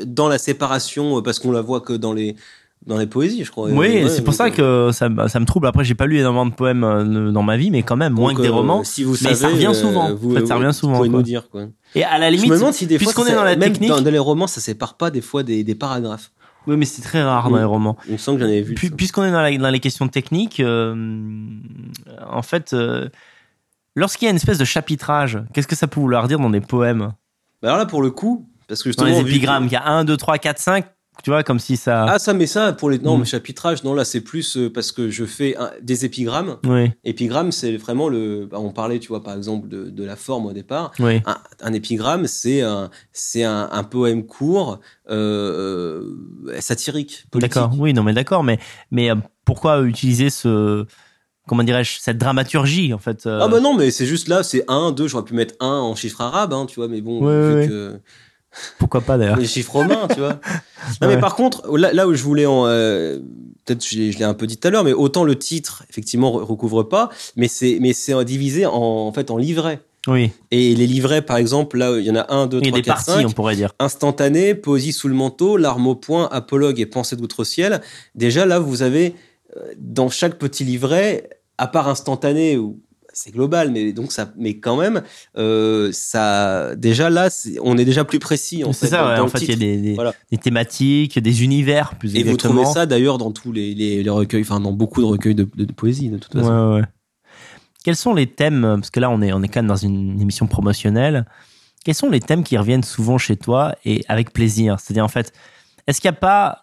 dans 0.04 0.28
la 0.28 0.38
séparation, 0.38 1.18
euh, 1.18 1.22
parce 1.22 1.38
qu'on 1.38 1.52
la 1.52 1.62
voit 1.62 1.80
que 1.80 1.92
dans 1.92 2.12
les 2.12 2.34
dans 2.88 2.96
les 2.98 3.06
poésies, 3.06 3.44
je 3.44 3.50
crois. 3.52 3.68
Oui, 3.68 3.76
Ouais, 3.76 4.08
c'est 4.08 4.24
pour 4.24 4.34
ça 4.34 4.50
que 4.50 4.90
ça, 4.92 5.08
me- 5.08 5.28
ça 5.28 5.38
me 5.38 5.44
trouble. 5.44 5.66
Après, 5.68 5.84
j'ai 5.84 5.94
pas 5.94 6.06
lu 6.06 6.18
énormément 6.18 6.46
de 6.46 6.52
poèmes 6.54 6.82
euh, 6.82 7.30
dans 7.30 7.42
ma 7.42 7.56
vie, 7.56 7.70
mais 7.70 7.82
quand 7.84 7.96
même, 7.96 8.14
moins 8.14 8.30
donc, 8.30 8.38
que 8.38 8.42
des 8.42 8.48
euh, 8.48 8.52
romans. 8.52 8.82
Si 8.82 9.04
vous 9.04 9.12
mais 9.12 9.16
savez, 9.18 9.34
ça 9.36 9.48
revient 9.48 9.66
euh, 9.66 9.74
souvent. 9.74 10.14
Vous, 10.14 10.32
En 10.32 10.40
fait, 10.40 10.46
ça 10.46 10.56
revient 10.56 10.72
souvent, 10.74 10.92
Vous 10.94 10.98
pouvez 10.98 11.10
quoi. 11.10 11.18
nous 11.18 11.24
dire 11.24 11.48
quoi. 11.50 11.66
Et 11.94 12.02
à 12.02 12.18
la 12.18 12.30
Je 12.30 12.36
limite, 12.36 12.50
me 12.50 12.56
demande 12.56 12.72
si 12.74 12.86
des 12.86 12.98
fois, 12.98 13.12
puisqu'on 13.12 13.30
est 13.30 13.34
dans 13.36 13.44
la 13.44 13.54
même 13.56 13.72
technique, 13.72 13.90
dans, 13.90 14.00
dans 14.00 14.10
les 14.10 14.18
romans, 14.18 14.46
ça 14.48 14.60
sépare 14.60 14.96
pas 14.96 15.10
des 15.10 15.20
fois 15.20 15.42
des, 15.44 15.62
des 15.64 15.74
paragraphes. 15.74 16.30
oui, 16.66 16.76
mais 16.76 16.84
c'est 16.86 17.02
très 17.02 17.22
rare 17.22 17.50
dans 17.50 17.56
les 17.58 17.64
romans. 17.64 17.96
Il 18.06 18.12
me 18.14 18.18
semble 18.18 18.38
que 18.38 18.44
j'en 18.44 18.50
avais 18.50 18.62
vu. 18.62 18.74
Puis-. 18.74 18.90
Puisqu'on 18.90 19.24
est 19.24 19.32
dans, 19.32 19.42
la- 19.42 19.56
dans 19.56 19.70
les 19.70 19.80
questions 19.80 20.08
techniques, 20.08 20.60
euh, 20.60 20.94
en 22.30 22.42
fait, 22.42 22.72
euh, 22.72 23.08
lorsqu'il 23.94 24.26
y 24.26 24.28
a 24.28 24.30
une 24.30 24.36
espèce 24.36 24.58
de 24.58 24.64
chapitrage, 24.64 25.38
qu'est-ce 25.52 25.66
que 25.68 25.76
ça 25.76 25.86
peut 25.86 26.00
vouloir 26.00 26.26
dire 26.28 26.38
dans 26.38 26.50
des 26.50 26.60
poèmes? 26.60 27.12
Bah 27.62 27.68
alors 27.68 27.78
là, 27.78 27.86
pour 27.86 28.02
le 28.02 28.10
coup, 28.10 28.48
parce 28.66 28.82
que 28.82 28.88
Dans 28.88 29.04
justement, 29.04 29.08
les 29.08 29.16
vu 29.18 29.24
que- 29.24 29.28
épigrammes, 29.36 29.64
il 29.66 29.72
y 29.72 29.76
a 29.76 29.86
1, 29.86 30.04
2, 30.04 30.16
3, 30.16 30.38
4, 30.38 30.58
5, 30.58 30.84
tu 31.24 31.30
vois, 31.30 31.42
comme 31.42 31.58
si 31.58 31.76
ça... 31.76 32.04
Ah 32.08 32.18
ça, 32.18 32.32
mais 32.34 32.46
ça 32.46 32.72
pour 32.72 32.90
les 32.90 32.98
non, 32.98 33.16
Mm. 33.16 33.20
mais 33.20 33.26
chapitrage, 33.26 33.82
non 33.84 33.92
là 33.94 34.04
c'est 34.04 34.20
plus 34.20 34.56
euh, 34.56 34.72
parce 34.72 34.92
que 34.92 35.10
je 35.10 35.24
fais 35.24 35.56
un- 35.56 35.70
des 35.82 36.04
épigrammes. 36.04 36.58
Oui, 36.64 36.92
Épigramme, 37.04 37.50
c'est 37.52 37.76
vraiment 37.76 38.08
le. 38.08 38.46
bah, 38.46 38.58
on 38.60 38.70
parlait, 38.72 38.98
tu 39.00 39.08
vois, 39.08 39.22
par 39.22 39.36
exemple 39.36 39.68
de, 39.68 39.90
de 39.90 40.04
la 40.04 40.16
forme 40.16 40.46
au 40.46 40.52
départ. 40.52 40.92
oui. 41.00 41.20
Un, 41.26 41.36
un 41.62 41.72
épigramme, 41.72 42.26
c'est 42.26 42.62
un, 42.62 42.90
c'est 43.12 43.42
un, 43.44 43.68
un 43.72 43.84
poème 43.84 44.26
court, 44.26 44.80
euh, 45.10 46.02
euh, 46.48 46.60
satirique, 46.60 47.24
politique. 47.30 47.54
D'accord, 47.54 47.74
oui, 47.78 47.92
non, 47.94 48.02
mais 48.02 48.12
d'accord, 48.12 48.44
mais, 48.44 48.58
mais 48.90 49.10
pourquoi 49.44 49.82
utiliser 49.82 50.30
ce... 50.30 50.86
Comment 51.46 51.62
dirais-je 51.62 51.98
Cette 52.00 52.18
dramaturgie, 52.18 52.92
en 52.92 52.98
fait 52.98 53.24
euh, 53.26 53.40
Ah 53.42 53.48
bah 53.48 53.58
non, 53.60 53.74
mais 53.74 53.90
c'est 53.90 54.04
juste 54.04 54.28
là, 54.28 54.42
c'est 54.42 54.64
1, 54.68 54.92
2, 54.92 55.08
j'aurais 55.08 55.24
pu 55.24 55.32
mettre 55.34 55.54
1 55.60 55.66
en 55.66 55.94
chiffre 55.94 56.20
arabe, 56.20 56.52
hein, 56.52 56.66
tu 56.68 56.74
vois, 56.76 56.88
mais 56.88 57.00
bon, 57.00 57.24
Ouais, 57.24 57.48
vu 57.48 57.54
ouais, 57.54 57.66
que 57.68 58.00
Pourquoi 58.78 59.00
pas, 59.02 59.18
d'ailleurs 59.18 59.36
les 59.36 59.46
chiffres 59.46 59.72
romains, 59.72 60.08
tu 60.12 60.20
vois. 60.20 60.40
Non, 61.02 61.08
Ouais. 61.08 61.14
mais 61.16 61.20
par 61.20 61.34
contre, 61.36 61.76
là, 61.76 61.92
là 61.92 62.06
où 62.08 62.14
je 62.14 62.22
voulais 62.22 62.46
en, 62.46 62.66
euh, 62.66 63.18
peut-être 63.66 63.84
je 63.86 63.96
l'ai 63.98 64.12
je 64.12 64.18
l'ai 64.18 64.24
un 64.24 64.32
peu 64.34 64.46
dit 64.46 64.56
tout 64.56 64.66
à 64.68 64.70
l'heure, 64.70 64.84
mais 64.84 64.92
autant 64.94 65.22
le 65.24 65.36
titre, 65.38 65.84
effectivement, 65.90 66.30
re- 66.32 66.42
recouvre 66.44 66.82
pas, 66.84 67.10
mais 67.36 67.46
c'est, 67.48 67.78
mais 67.80 67.92
c'est 67.92 68.24
divisé 68.24 68.64
en, 68.64 68.72
en 68.72 69.12
fait, 69.12 69.30
en 69.30 69.36
livrets. 69.36 69.80
Oui, 70.06 70.30
Et 70.50 70.74
les 70.74 70.86
livrets, 70.86 71.20
par 71.20 71.36
exemple, 71.36 71.76
là, 71.76 71.98
il 71.98 72.04
y 72.06 72.10
en 72.10 72.14
a 72.16 72.32
1, 72.32 72.46
2, 72.46 72.60
il 72.60 72.64
y 72.64 72.68
a 72.68 72.70
3, 72.70 72.78
des 72.78 72.82
4, 72.82 72.94
parties, 73.06 73.10
5. 73.22 73.28
on 73.28 73.32
pourrait 73.32 73.56
dire. 73.56 73.72
instantané, 73.78 74.54
poésie 74.54 74.92
sous 74.92 75.08
le 75.08 75.14
manteau, 75.14 75.58
larmes 75.58 75.86
au 75.88 75.94
poing, 75.96 76.28
apologue 76.32 76.80
et 76.80 76.86
pensée 76.86 77.16
d'outre 77.16 77.44
ciel. 77.44 77.82
Déjà 78.14 78.46
là, 78.46 78.58
vous 78.60 78.80
avez 78.82 79.14
euh, 79.58 79.60
dans 79.76 80.08
chaque 80.08 80.38
petit 80.38 80.64
livret, 80.64 81.28
à 81.58 81.66
part 81.66 81.88
instantané 81.88 82.56
où 82.56 82.80
c'est 83.18 83.30
global, 83.30 83.70
mais 83.70 83.92
donc 83.92 84.12
ça, 84.12 84.30
mais 84.36 84.58
quand 84.58 84.76
même, 84.76 85.02
euh, 85.36 85.90
ça, 85.92 86.74
déjà 86.76 87.10
là, 87.10 87.28
on 87.62 87.76
est 87.78 87.84
déjà 87.84 88.04
plus 88.04 88.18
précis 88.18 88.64
en 88.64 88.72
C'est 88.72 88.86
fait. 88.86 88.92
ça, 88.92 89.06
ouais, 89.08 89.18
en 89.20 89.28
fait, 89.28 89.40
il 89.42 89.48
y 89.50 89.52
a 89.52 89.56
des, 89.56 89.76
des, 89.80 89.94
Voilà. 89.94 90.14
des 90.30 90.38
thématiques, 90.38 91.18
des 91.18 91.42
univers, 91.42 91.94
plus 91.96 92.14
Et 92.16 92.22
vous 92.22 92.36
trouvez 92.36 92.64
ça 92.64 92.86
d'ailleurs 92.86 93.18
dans 93.18 93.32
tous 93.32 93.52
les, 93.52 93.74
les, 93.74 94.02
les 94.02 94.10
recueils, 94.10 94.42
enfin 94.42 94.60
dans 94.60 94.72
beaucoup 94.72 95.00
de 95.00 95.06
recueils 95.06 95.34
de, 95.34 95.48
de- 95.56 95.64
de 95.64 95.72
poésie 95.72 96.08
de 96.10 96.18
toute 96.18 96.34
Ouais, 96.34 96.42
façon. 96.42 96.52
ouais, 96.70 96.80
ouais. 96.80 96.86
Quels 97.84 97.96
sont 97.96 98.14
les 98.14 98.26
thèmes, 98.26 98.62
parce 98.80 98.90
que 98.90 99.00
là 99.00 99.08
on 99.10 99.22
est, 99.22 99.32
on 99.32 99.42
est 99.42 99.48
quand 99.48 99.60
même 99.60 99.68
dans 99.68 99.76
une 99.76 100.20
émission 100.20 100.46
promotionnelle, 100.46 101.24
quels 101.84 101.94
sont 101.94 102.10
les 102.10 102.20
thèmes 102.20 102.42
qui 102.44 102.58
reviennent 102.58 102.82
souvent 102.82 103.18
chez 103.18 103.36
toi 103.36 103.74
et 103.84 104.04
avec 104.08 104.32
plaisir? 104.32 104.78
C'est-à-dire 104.80 105.04
en 105.04 105.08
fait, 105.08 105.32
est-ce 105.86 106.00
qu'il 106.00 106.10
n'y 106.10 106.16
a 106.16 106.20
pas 106.20 106.62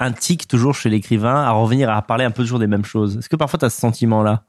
un 0.00 0.10
tic 0.10 0.48
toujours 0.48 0.74
chez 0.74 0.88
l'écrivain 0.90 1.36
à 1.44 1.50
revenir 1.52 1.90
à 1.90 2.02
parler 2.02 2.24
un 2.24 2.30
peu 2.32 2.42
toujours 2.42 2.58
des 2.58 2.66
mêmes 2.66 2.84
choses? 2.84 3.18
Est-ce 3.18 3.28
que 3.28 3.36
parfois 3.36 3.58
tu 3.58 3.66
as 3.66 3.70
ce 3.70 3.78
sentiment-là? 3.78 4.44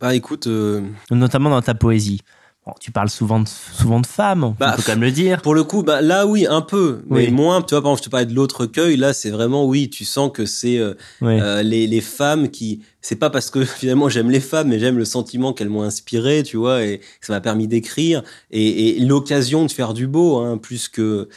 Bah 0.00 0.14
écoute, 0.14 0.46
euh, 0.46 0.80
Notamment 1.10 1.50
dans 1.50 1.62
ta 1.62 1.74
poésie. 1.74 2.20
Bon, 2.66 2.72
tu 2.80 2.92
parles 2.92 3.08
souvent 3.08 3.40
de, 3.40 3.48
souvent 3.48 3.98
de 3.98 4.06
femmes, 4.06 4.54
Bah, 4.60 4.72
on 4.72 4.76
peut 4.76 4.82
quand 4.84 4.92
même 4.92 5.00
le 5.02 5.10
dire. 5.10 5.40
Pour 5.40 5.54
le 5.54 5.64
coup, 5.64 5.82
bah 5.82 6.02
là 6.02 6.26
oui, 6.26 6.46
un 6.46 6.60
peu, 6.60 7.00
mais 7.08 7.26
Oui. 7.26 7.30
moins. 7.32 7.62
Tu 7.62 7.74
vois, 7.74 7.80
par 7.82 7.92
exemple, 7.92 8.00
je 8.00 8.04
te 8.04 8.10
parlais 8.10 8.26
de 8.26 8.34
l'autre 8.34 8.60
recueil. 8.60 8.96
Là, 8.96 9.12
c'est 9.14 9.30
vraiment 9.30 9.64
oui, 9.64 9.88
tu 9.88 10.04
sens 10.04 10.30
que 10.32 10.44
c'est 10.44 10.78
euh, 10.78 10.92
Oui. 11.22 11.40
euh, 11.40 11.62
les, 11.62 11.86
les 11.86 12.00
femmes 12.02 12.50
qui. 12.50 12.82
C'est 13.00 13.16
pas 13.16 13.30
parce 13.30 13.48
que 13.50 13.64
finalement 13.64 14.08
j'aime 14.10 14.30
les 14.30 14.40
femmes, 14.40 14.68
mais 14.68 14.78
j'aime 14.78 14.98
le 14.98 15.04
sentiment 15.06 15.52
qu'elles 15.54 15.70
m'ont 15.70 15.82
inspiré, 15.82 16.42
tu 16.42 16.58
vois, 16.58 16.84
et 16.84 17.00
ça 17.22 17.32
m'a 17.32 17.40
permis 17.40 17.66
d'écrire 17.68 18.22
et, 18.50 18.98
et 18.98 19.00
l'occasion 19.00 19.64
de 19.64 19.70
faire 19.72 19.94
du 19.94 20.06
beau, 20.06 20.36
hein, 20.38 20.58
plus 20.58 20.88
que 20.88 21.28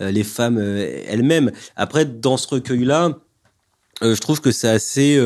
euh, 0.00 0.10
les 0.12 0.24
femmes 0.24 0.58
euh, 0.58 1.02
elles-mêmes. 1.08 1.50
Après, 1.74 2.04
dans 2.06 2.36
ce 2.36 2.46
recueil-là, 2.48 3.18
je 4.02 4.20
trouve 4.20 4.40
que 4.40 4.52
c'est 4.52 4.68
assez. 4.68 5.18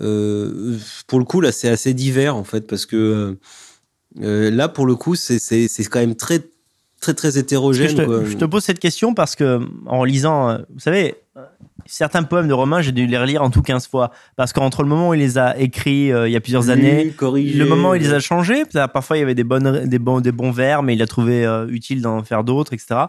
Euh, 0.00 0.76
pour 1.06 1.18
le 1.18 1.24
coup, 1.24 1.40
là, 1.40 1.52
c'est 1.52 1.68
assez 1.68 1.94
divers 1.94 2.36
en 2.36 2.44
fait, 2.44 2.66
parce 2.66 2.86
que 2.86 3.36
euh, 4.20 4.50
là, 4.50 4.68
pour 4.68 4.86
le 4.86 4.94
coup, 4.94 5.14
c'est 5.14 5.38
quand 5.90 6.00
même 6.00 6.16
très 6.16 6.40
très 7.00 7.14
très 7.14 7.38
hétérogène. 7.38 7.88
je, 7.88 7.96
te, 7.96 8.02
quoi. 8.02 8.24
je 8.24 8.36
te 8.36 8.44
pose 8.44 8.64
cette 8.64 8.78
question 8.78 9.14
parce 9.14 9.36
que 9.36 9.60
en 9.86 10.04
lisant, 10.04 10.48
euh, 10.48 10.58
vous 10.72 10.80
savez, 10.80 11.14
certains 11.84 12.22
poèmes 12.22 12.48
de 12.48 12.52
Romain, 12.52 12.80
j'ai 12.80 12.92
dû 12.92 13.06
les 13.06 13.18
relire 13.18 13.42
en 13.42 13.50
tout 13.50 13.62
15 13.62 13.88
fois. 13.88 14.10
Parce 14.36 14.52
qu'entre 14.52 14.82
le 14.82 14.88
moment 14.88 15.10
où 15.10 15.14
il 15.14 15.20
les 15.20 15.38
a 15.38 15.58
écrits 15.58 16.12
euh, 16.12 16.28
il 16.28 16.32
y 16.32 16.36
a 16.36 16.40
plusieurs 16.40 16.64
Lu, 16.64 16.70
années, 16.70 17.10
corrigé, 17.16 17.58
le 17.58 17.66
moment 17.66 17.90
où 17.90 17.94
il 17.94 18.02
les 18.02 18.12
a 18.12 18.20
changés, 18.20 18.64
parfois 18.92 19.16
il 19.16 19.20
y 19.20 19.22
avait 19.22 19.34
des, 19.34 19.44
bonnes, 19.44 19.86
des, 19.86 19.98
bons, 19.98 20.20
des 20.20 20.32
bons 20.32 20.50
vers, 20.50 20.82
mais 20.82 20.94
il 20.94 21.02
a 21.02 21.06
trouvé 21.06 21.44
euh, 21.44 21.66
utile 21.68 22.02
d'en 22.02 22.22
faire 22.22 22.44
d'autres, 22.44 22.72
etc. 22.72 23.04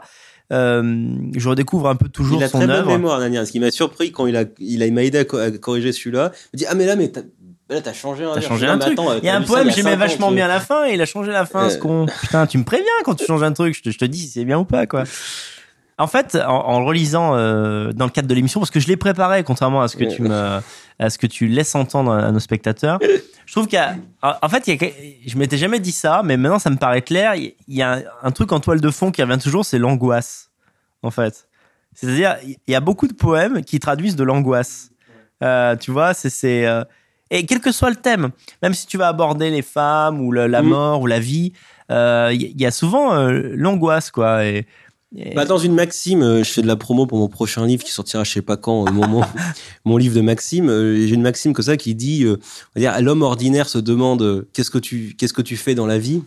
Euh, 0.53 1.07
je 1.35 1.49
redécouvre 1.49 1.89
un 1.89 1.95
peu 1.95 2.07
toujours 2.09 2.39
il 2.39 2.43
a 2.43 2.47
son 2.47 2.59
très 2.59 2.67
bonne 2.67 2.75
œuvre. 2.77 2.89
mémoire, 2.89 3.19
Nania. 3.19 3.45
Ce 3.45 3.51
qui 3.51 3.59
m'a 3.59 3.69
surpris 3.71 4.11
quand 4.11 4.27
il 4.27 4.35
a, 4.37 4.45
il 4.59 4.81
a, 4.81 4.85
il 4.85 4.93
m'a 4.93 5.03
aidé 5.03 5.17
à, 5.19 5.25
co- 5.25 5.37
à 5.37 5.51
corriger 5.51 5.91
celui-là. 5.91 6.31
Il 6.53 6.57
dit, 6.57 6.65
ah, 6.69 6.73
mais 6.75 6.85
là, 6.85 6.95
mais 6.95 7.09
t'as, 7.09 7.21
là, 7.69 7.81
t'as 7.81 7.91
changé 7.93 8.23
un 8.23 8.33
vers. 8.33 8.43
changé 8.43 8.65
un 8.65 8.77
truc. 8.77 8.93
attends, 8.93 9.13
Il 9.21 9.25
y 9.25 9.29
a 9.29 9.35
un 9.35 9.41
poème, 9.41 9.69
j'aimais 9.71 9.93
ans, 9.95 9.97
vachement 9.97 10.31
bien 10.31 10.47
la 10.47 10.59
fin 10.61 10.85
et 10.87 10.93
il 10.93 11.01
a 11.01 11.05
changé 11.05 11.31
la 11.31 11.45
fin. 11.45 11.65
Euh. 11.65 11.69
Ce. 11.69 11.77
Putain, 12.21 12.47
tu 12.47 12.57
me 12.57 12.63
préviens 12.63 12.85
quand 13.03 13.15
tu 13.15 13.25
changes 13.25 13.43
un 13.43 13.51
truc. 13.51 13.75
Je 13.75 13.81
te, 13.83 13.89
je 13.91 13.97
te 13.97 14.05
dis 14.05 14.19
si 14.19 14.27
c'est 14.27 14.45
bien 14.45 14.57
ou 14.59 14.63
pas, 14.65 14.85
quoi. 14.87 15.03
En 15.99 16.07
fait, 16.07 16.35
en, 16.35 16.47
en 16.49 16.79
le 16.79 16.85
relisant 16.85 17.35
euh, 17.35 17.91
dans 17.91 18.05
le 18.05 18.11
cadre 18.11 18.27
de 18.27 18.33
l'émission, 18.35 18.59
parce 18.59 18.69
que 18.69 18.79
je 18.79 18.87
l'ai 18.87 18.97
préparé, 18.97 19.43
contrairement 19.43 19.81
à 19.81 19.87
ce 19.87 19.97
que 19.97 20.03
tu 20.05 20.21
me, 20.21 20.59
à 20.99 21.09
ce 21.09 21.17
que 21.17 21.25
tu 21.27 21.47
laisses 21.47 21.73
entendre 21.73 22.11
à 22.13 22.31
nos 22.31 22.39
spectateurs, 22.39 22.99
je 23.47 23.53
trouve 23.53 23.65
qu'il 23.67 23.79
y 23.79 23.81
a, 23.81 23.95
en 24.41 24.49
fait, 24.49 24.67
il 24.67 24.75
y 24.75 24.85
a, 24.85 24.89
je 25.25 25.37
m'étais 25.37 25.57
jamais 25.57 25.79
dit 25.79 25.93
ça, 25.93 26.21
mais 26.23 26.35
maintenant 26.37 26.59
ça 26.59 26.69
me 26.69 26.75
paraît 26.75 27.01
clair. 27.01 27.33
Il 27.35 27.53
y 27.69 27.81
a 27.81 27.93
un, 27.93 28.01
un 28.23 28.31
truc 28.31 28.51
en 28.51 28.59
toile 28.59 28.81
de 28.81 28.91
fond 28.91 29.09
qui 29.09 29.23
revient 29.23 29.39
toujours, 29.41 29.63
c'est 29.65 29.79
l'angoisse, 29.79 30.51
en 31.01 31.11
fait. 31.11 31.47
C'est-à-dire, 31.95 32.35
il 32.43 32.57
y 32.71 32.75
a 32.75 32.81
beaucoup 32.81 33.07
de 33.07 33.13
poèmes 33.13 33.63
qui 33.63 33.79
traduisent 33.79 34.17
de 34.17 34.23
l'angoisse. 34.25 34.91
Euh, 35.43 35.75
tu 35.77 35.91
vois, 35.91 36.13
c'est, 36.13 36.67
euh, 36.67 36.83
et 37.31 37.45
quel 37.45 37.59
que 37.61 37.71
soit 37.71 37.89
le 37.89 37.95
thème, 37.95 38.29
même 38.61 38.73
si 38.73 38.85
tu 38.85 38.97
vas 38.97 39.07
aborder 39.07 39.49
les 39.49 39.61
femmes 39.61 40.19
ou 40.21 40.31
le- 40.33 40.47
la 40.47 40.61
Mhm. 40.61 40.69
mort 40.69 41.01
ou 41.01 41.07
la 41.07 41.19
vie, 41.19 41.53
euh, 41.89 42.29
il 42.33 42.41
y, 42.41 42.63
y 42.63 42.65
a 42.65 42.71
souvent 42.71 43.15
l'angoisse, 43.31 44.11
quoi. 44.11 44.43
Et, 44.45 44.67
Bah, 45.35 45.45
dans 45.45 45.57
une 45.57 45.73
maxime, 45.73 46.21
euh, 46.21 46.43
je 46.43 46.51
fais 46.51 46.61
de 46.61 46.67
la 46.67 46.75
promo 46.75 47.05
pour 47.07 47.17
mon 47.17 47.29
prochain 47.29 47.65
livre 47.65 47.83
qui 47.83 47.91
sortira 47.91 48.23
je 48.25 48.31
sais 48.31 48.41
pas 48.41 48.57
quand, 48.57 48.85
mon, 49.85 49.97
livre 49.97 50.15
de 50.15 50.21
maxime. 50.21 50.69
euh, 50.69 51.07
J'ai 51.07 51.13
une 51.15 51.21
maxime 51.21 51.53
comme 51.53 51.63
ça 51.65 51.77
qui 51.77 51.95
dit, 51.95 52.23
euh, 52.25 52.35
on 52.75 52.79
va 52.79 52.81
dire, 52.81 53.01
l'homme 53.01 53.21
ordinaire 53.21 53.69
se 53.69 53.77
demande 53.77 54.45
qu'est-ce 54.53 54.69
que 54.69 54.77
tu, 54.79 55.15
qu'est-ce 55.17 55.33
que 55.33 55.41
tu 55.41 55.55
fais 55.55 55.75
dans 55.75 55.87
la 55.87 55.97
vie? 55.97 56.21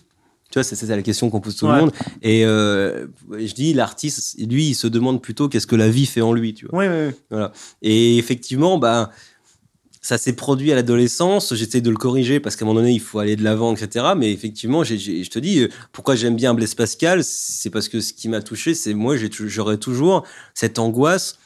Tu 0.51 0.59
vois, 0.59 0.65
c'est 0.65 0.75
ça 0.75 0.97
la 0.97 1.03
question 1.03 1.31
qu'on 1.31 1.41
pose 1.41 1.55
tout 1.55 1.67
Ouais. 1.67 1.75
le 1.75 1.81
monde. 1.83 1.93
Et 2.23 2.45
euh, 2.45 3.07
je 3.39 3.53
dis, 3.55 3.73
l'artiste, 3.73 4.35
lui, 4.41 4.71
il 4.71 4.75
se 4.75 4.89
demande 4.89 5.23
plutôt 5.23 5.49
qu'est-ce 5.49 5.67
que 5.69 5.77
la 5.77 5.89
vie 5.89 6.07
fait 6.07 6.23
en 6.23 6.33
lui. 6.33 6.55
Tu 6.55 6.67
vois. 6.67 6.85
Oui. 7.31 7.39
Et 7.83 8.19
effectivement, 8.19 8.77
bah, 8.79 9.11
ça 10.03 10.17
s'est 10.19 10.33
produit 10.35 10.73
à 10.73 10.75
l'adolescence. 10.75 11.55
J'essaie 11.55 11.81
de 11.83 11.91
le 11.91 11.97
corriger 11.97 12.41
parce 12.41 12.57
qu'à 12.57 12.65
un 12.65 12.69
moment 12.69 12.81
donné, 12.81 12.93
il 12.93 13.01
faut 13.01 13.19
aller 13.19 13.37
de 13.37 13.45
l'avant, 13.45 13.75
etc. 13.75 14.07
Mais 14.17 14.33
effectivement, 14.33 14.83
j'ai- 14.85 14.97
j'ai- 14.99 15.23
je 15.25 15.31
te 15.31 15.39
dis, 15.39 15.61
euh, 15.61 15.69
pourquoi 15.93 16.15
j'aime 16.17 16.37
bien 16.37 16.55
Blaise 16.55 16.75
Pascal, 16.75 17.23
c'est 17.23 17.71
parce 17.71 17.89
que 17.89 18.01
ce 18.01 18.13
qui 18.13 18.29
m'a 18.29 18.41
touché, 18.41 18.75
c'est 18.75 18.95
moi, 18.95 19.17
j'aurais 19.47 19.77
toujours 19.79 20.25
cette 20.55 20.79
angoisse. 20.79 21.39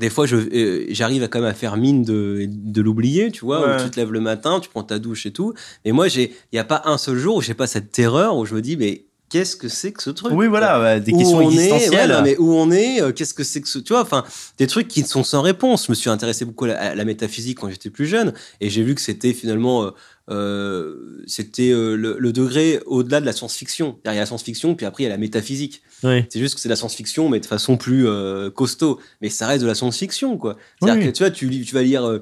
Des 0.00 0.08
fois, 0.08 0.26
euh, 0.32 0.86
j'arrive 0.88 1.22
à 1.22 1.28
quand 1.28 1.40
même 1.40 1.48
à 1.50 1.54
faire 1.54 1.76
mine 1.76 2.02
de, 2.02 2.46
de 2.48 2.80
l'oublier, 2.80 3.30
tu 3.30 3.44
vois. 3.44 3.66
Ouais. 3.66 3.74
où 3.80 3.84
tu 3.84 3.90
te 3.90 3.96
lèves 4.00 4.12
le 4.12 4.20
matin, 4.20 4.58
tu 4.60 4.70
prends 4.70 4.82
ta 4.84 4.98
douche 4.98 5.26
et 5.26 5.32
tout. 5.32 5.52
Mais 5.84 5.92
moi, 5.92 6.08
j'ai, 6.08 6.32
il 6.52 6.56
y 6.56 6.58
a 6.58 6.64
pas 6.64 6.80
un 6.86 6.96
seul 6.96 7.18
jour 7.18 7.36
où 7.36 7.40
j'ai 7.42 7.52
pas 7.54 7.66
cette 7.66 7.90
terreur 7.92 8.36
où 8.38 8.46
je 8.46 8.54
me 8.54 8.62
dis, 8.62 8.76
mais 8.78 9.04
qu'est-ce 9.32 9.56
que 9.56 9.68
c'est 9.68 9.92
que 9.92 10.02
ce 10.02 10.10
truc 10.10 10.32
Oui, 10.34 10.46
voilà, 10.46 10.78
ouais, 10.80 11.00
des 11.00 11.12
où 11.12 11.18
questions 11.18 11.38
on 11.38 11.50
est, 11.50 11.54
existentielles. 11.54 12.20
mais 12.22 12.36
où 12.38 12.52
on 12.52 12.70
est, 12.70 13.00
euh, 13.00 13.12
qu'est-ce 13.12 13.32
que 13.32 13.42
c'est 13.44 13.62
que 13.62 13.68
ce, 13.68 13.78
tu 13.78 13.94
vois, 13.94 14.02
enfin, 14.02 14.24
des 14.58 14.66
trucs 14.66 14.88
qui 14.88 15.02
sont 15.04 15.24
sans 15.24 15.40
réponse. 15.40 15.86
Je 15.86 15.92
me 15.92 15.94
suis 15.94 16.10
intéressé 16.10 16.44
beaucoup 16.44 16.66
à 16.66 16.68
la, 16.68 16.78
à 16.90 16.94
la 16.94 17.04
métaphysique 17.06 17.58
quand 17.58 17.70
j'étais 17.70 17.88
plus 17.90 18.06
jeune, 18.06 18.34
et 18.60 18.68
j'ai 18.68 18.82
vu 18.82 18.94
que 18.94 19.00
c'était 19.00 19.32
finalement, 19.32 19.84
euh, 19.84 19.90
euh, 20.30 21.22
c'était 21.26 21.70
le, 21.70 21.96
le 22.18 22.32
degré 22.32 22.80
au-delà 22.86 23.20
de 23.20 23.26
la 23.26 23.32
science-fiction. 23.32 23.98
Il 24.04 24.08
y 24.08 24.10
a 24.10 24.14
la 24.20 24.26
science-fiction, 24.26 24.74
puis 24.74 24.84
après 24.86 25.04
il 25.04 25.06
y 25.06 25.10
a 25.10 25.12
la 25.12 25.18
métaphysique. 25.18 25.82
Oui. 26.04 26.24
C'est 26.28 26.38
juste 26.38 26.54
que 26.56 26.60
c'est 26.60 26.68
de 26.68 26.72
la 26.72 26.76
science-fiction, 26.76 27.28
mais 27.28 27.40
de 27.40 27.46
façon 27.46 27.76
plus 27.76 28.06
costaud. 28.54 29.00
Mais 29.20 29.30
ça 29.30 29.46
reste 29.46 29.62
de 29.62 29.68
la 29.68 29.74
science-fiction, 29.74 30.36
quoi. 30.36 30.56
C'est-à-dire 30.80 31.02
Oui. 31.02 31.08
que 31.10 31.16
tu 31.16 31.22
vois, 31.22 31.30
tu 31.30 31.74
vas 31.74 31.82
lire. 31.82 32.20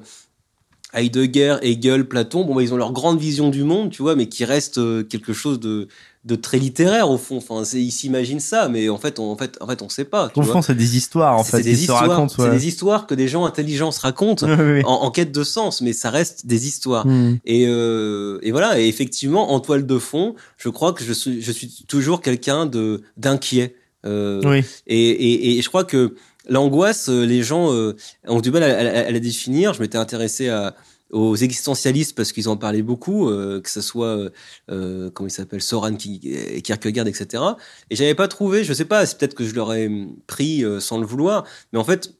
Heidegger, 0.93 1.57
Hegel, 1.61 2.05
Platon, 2.07 2.43
bon, 2.43 2.55
bah, 2.55 2.63
ils 2.63 2.73
ont 2.73 2.77
leur 2.77 2.91
grande 2.91 3.19
vision 3.19 3.49
du 3.49 3.63
monde, 3.63 3.89
tu 3.91 4.01
vois, 4.01 4.15
mais 4.15 4.27
qui 4.27 4.45
reste 4.45 4.77
euh, 4.77 5.03
quelque 5.03 5.33
chose 5.33 5.59
de, 5.59 5.87
de 6.25 6.35
très 6.35 6.57
littéraire 6.59 7.09
au 7.09 7.17
fond. 7.17 7.37
Enfin, 7.37 7.63
ils 7.77 7.91
s'imaginent 7.91 8.39
ça, 8.41 8.67
mais 8.67 8.89
en 8.89 8.97
fait, 8.97 9.17
on, 9.19 9.31
en 9.31 9.37
fait, 9.37 9.57
en 9.61 9.67
fait, 9.67 9.81
on 9.81 9.89
sait 9.89 10.03
pas. 10.05 10.29
tu 10.33 10.39
Au 10.39 10.43
vois. 10.43 10.53
fond, 10.53 10.61
c'est 10.61 10.75
des 10.75 10.97
histoires, 10.97 11.37
en 11.37 11.43
fait. 11.43 11.61
des 11.61 11.81
histoires, 11.81 12.07
racontent, 12.07 12.33
c'est 12.43 12.51
des 12.51 12.67
histoires 12.67 13.07
que 13.07 13.15
des 13.15 13.27
gens 13.27 13.45
intelligents 13.45 13.91
se 13.91 14.01
racontent 14.01 14.45
Oui, 14.45 14.53
oui, 14.59 14.71
oui. 14.73 14.81
en, 14.85 14.93
en 15.03 15.11
quête 15.11 15.31
de 15.31 15.43
sens, 15.43 15.81
mais 15.81 15.93
ça 15.93 16.09
reste 16.09 16.45
des 16.45 16.67
histoires. 16.67 17.07
Hmm. 17.07 17.37
Et, 17.45 17.65
euh, 17.67 18.39
et 18.41 18.51
voilà. 18.51 18.79
Et 18.79 18.87
effectivement, 18.87 19.51
en 19.53 19.59
toile 19.61 19.85
de 19.85 19.97
fond, 19.97 20.35
je 20.57 20.69
crois 20.69 20.93
que 20.93 21.03
je 21.03 21.13
suis, 21.13 21.41
je 21.41 21.51
suis 21.51 21.85
toujours 21.87 22.21
quelqu'un 22.21 22.65
de 22.65 23.01
d'inquiet. 23.17 23.75
Euh, 24.03 24.41
Oui. 24.43 24.63
et, 24.87 25.09
et, 25.09 25.57
et 25.57 25.61
je 25.61 25.69
crois 25.69 25.83
que 25.83 26.15
l'angoisse, 26.51 27.09
euh, 27.09 27.25
les 27.25 27.41
gens 27.43 27.73
euh, 27.73 27.95
ont 28.27 28.41
du 28.41 28.51
mal 28.51 28.63
à, 28.63 28.77
à- 28.77 29.07
à 29.07 29.11
la 29.11 29.19
définir. 29.19 29.73
Je 29.73 29.81
m'étais 29.81 29.97
intéressé 29.97 30.49
à, 30.49 30.75
aux 31.11 31.35
existentialistes 31.35 32.15
parce 32.15 32.31
qu'ils 32.31 32.47
en 32.47 32.57
parlaient 32.57 32.81
beaucoup, 32.83 33.29
euh, 33.29 33.59
que 33.61 33.69
ce 33.69 33.81
soit 33.81 34.29
euh, 34.69 35.09
comment 35.11 35.27
il 35.27 35.31
s'appelle 35.31 35.61
Soran 35.61 35.93
Ki- 35.95 36.61
Kierkegaard, 36.63 37.07
etc. 37.07 37.43
Et 37.89 37.95
j'avais 37.95 38.15
pas 38.15 38.27
trouvé. 38.27 38.63
Je 38.63 38.73
sais 38.73 38.85
pas. 38.85 39.05
C'est 39.05 39.17
peut-être 39.17 39.35
que 39.35 39.45
je 39.45 39.53
l'aurais 39.55 39.89
pris 40.27 40.63
euh, 40.63 40.79
sans 40.79 40.99
le 40.99 41.05
vouloir. 41.05 41.45
Mais 41.73 41.79
en 41.79 41.83
fait, 41.83 42.13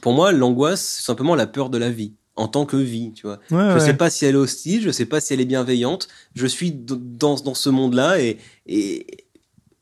pour 0.00 0.12
moi, 0.12 0.32
l'angoisse, 0.32 0.82
c'est 0.98 1.02
simplement 1.04 1.34
la 1.34 1.46
peur 1.46 1.70
de 1.70 1.78
la 1.78 1.90
vie 1.90 2.14
en 2.36 2.48
tant 2.48 2.66
que 2.66 2.76
vie, 2.76 3.12
tu 3.14 3.26
vois. 3.28 3.38
Ouais, 3.52 3.70
Je 3.70 3.74
ouais. 3.74 3.80
sais 3.80 3.94
pas 3.94 4.10
si 4.10 4.24
elle 4.26 4.34
est 4.34 4.38
hostile, 4.38 4.82
je 4.82 4.90
sais 4.90 5.06
pas 5.06 5.20
si 5.20 5.32
elle 5.32 5.40
est 5.40 5.44
bienveillante. 5.44 6.08
Je 6.34 6.46
suis 6.48 6.72
dans, 6.72 7.36
dans 7.36 7.54
ce 7.54 7.68
monde-là 7.70 8.20
et, 8.20 8.38
et, 8.66 9.23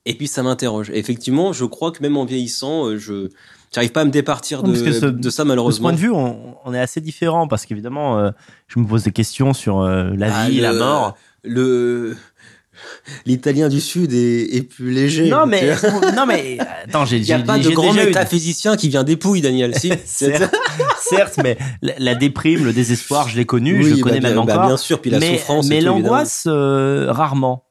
et 0.06 0.14
puis 0.14 0.26
ça 0.26 0.42
m'interroge. 0.42 0.90
Effectivement, 0.94 1.52
je 1.52 1.64
crois 1.64 1.92
que 1.92 2.02
même 2.02 2.16
en 2.16 2.24
vieillissant, 2.24 2.86
euh, 2.86 2.98
je 2.98 3.28
j'arrive 3.74 3.92
pas 3.92 4.02
à 4.02 4.04
me 4.04 4.10
départir 4.10 4.62
de, 4.62 4.72
que 4.72 4.92
ce- 4.92 5.06
de 5.06 5.06
ça 5.06 5.12
De 5.12 5.30
ce 5.30 5.42
malheureusement. 5.42 5.88
point 5.88 5.92
de 5.92 5.98
vue, 5.98 6.10
on, 6.10 6.56
on 6.64 6.74
est 6.74 6.80
assez 6.80 7.00
différents 7.00 7.46
parce 7.48 7.64
qu'évidemment, 7.66 8.18
euh, 8.18 8.30
je 8.68 8.78
me 8.78 8.86
pose 8.86 9.04
des 9.04 9.12
questions 9.12 9.54
sur 9.54 9.80
euh, 9.80 10.10
la 10.16 10.34
Ah, 10.34 10.48
vie, 10.48 10.56
le- 10.56 10.62
la 10.62 10.72
mort. 10.72 11.16
Le 11.44 12.16
l'italien 13.26 13.68
du 13.68 13.80
sud 13.80 14.12
est, 14.12 14.56
est 14.56 14.62
plus 14.62 14.90
léger. 14.90 15.28
Non 15.28 15.46
mais, 15.46 15.74
non 16.16 16.26
mais, 16.26 16.58
attends, 16.86 17.04
j'ai 17.04 17.18
il 17.18 17.24
y 17.26 17.32
a 17.32 17.38
pas 17.38 17.58
de 17.58 17.68
grand 17.70 17.92
déjà 17.92 18.06
métaphysicien 18.06 18.76
qui 18.76 18.88
vient 18.88 19.04
dépouille, 19.04 19.40
Daniel. 19.40 19.74
Si. 19.78 19.92
certes, 20.04 20.54
certes, 21.00 21.38
mais 21.42 21.56
la, 21.80 21.92
la 21.98 22.14
déprime, 22.14 22.64
le 22.64 22.72
désespoir, 22.72 23.28
je 23.28 23.36
l'ai 23.36 23.44
connu, 23.46 23.78
Oui, 23.84 23.90
je 23.90 23.94
bah, 23.96 24.00
connais 24.02 24.20
même 24.20 24.34
bah, 24.34 24.40
encore. 24.42 24.66
bien 24.66 24.76
sûr, 24.76 25.00
puis 25.00 25.10
la 25.10 25.18
mais 25.20 25.38
souffrance. 25.38 25.68
mais 25.68 25.80
l'angoisse, 25.80 26.44
euh, 26.46 27.06
rarement. 27.10 27.64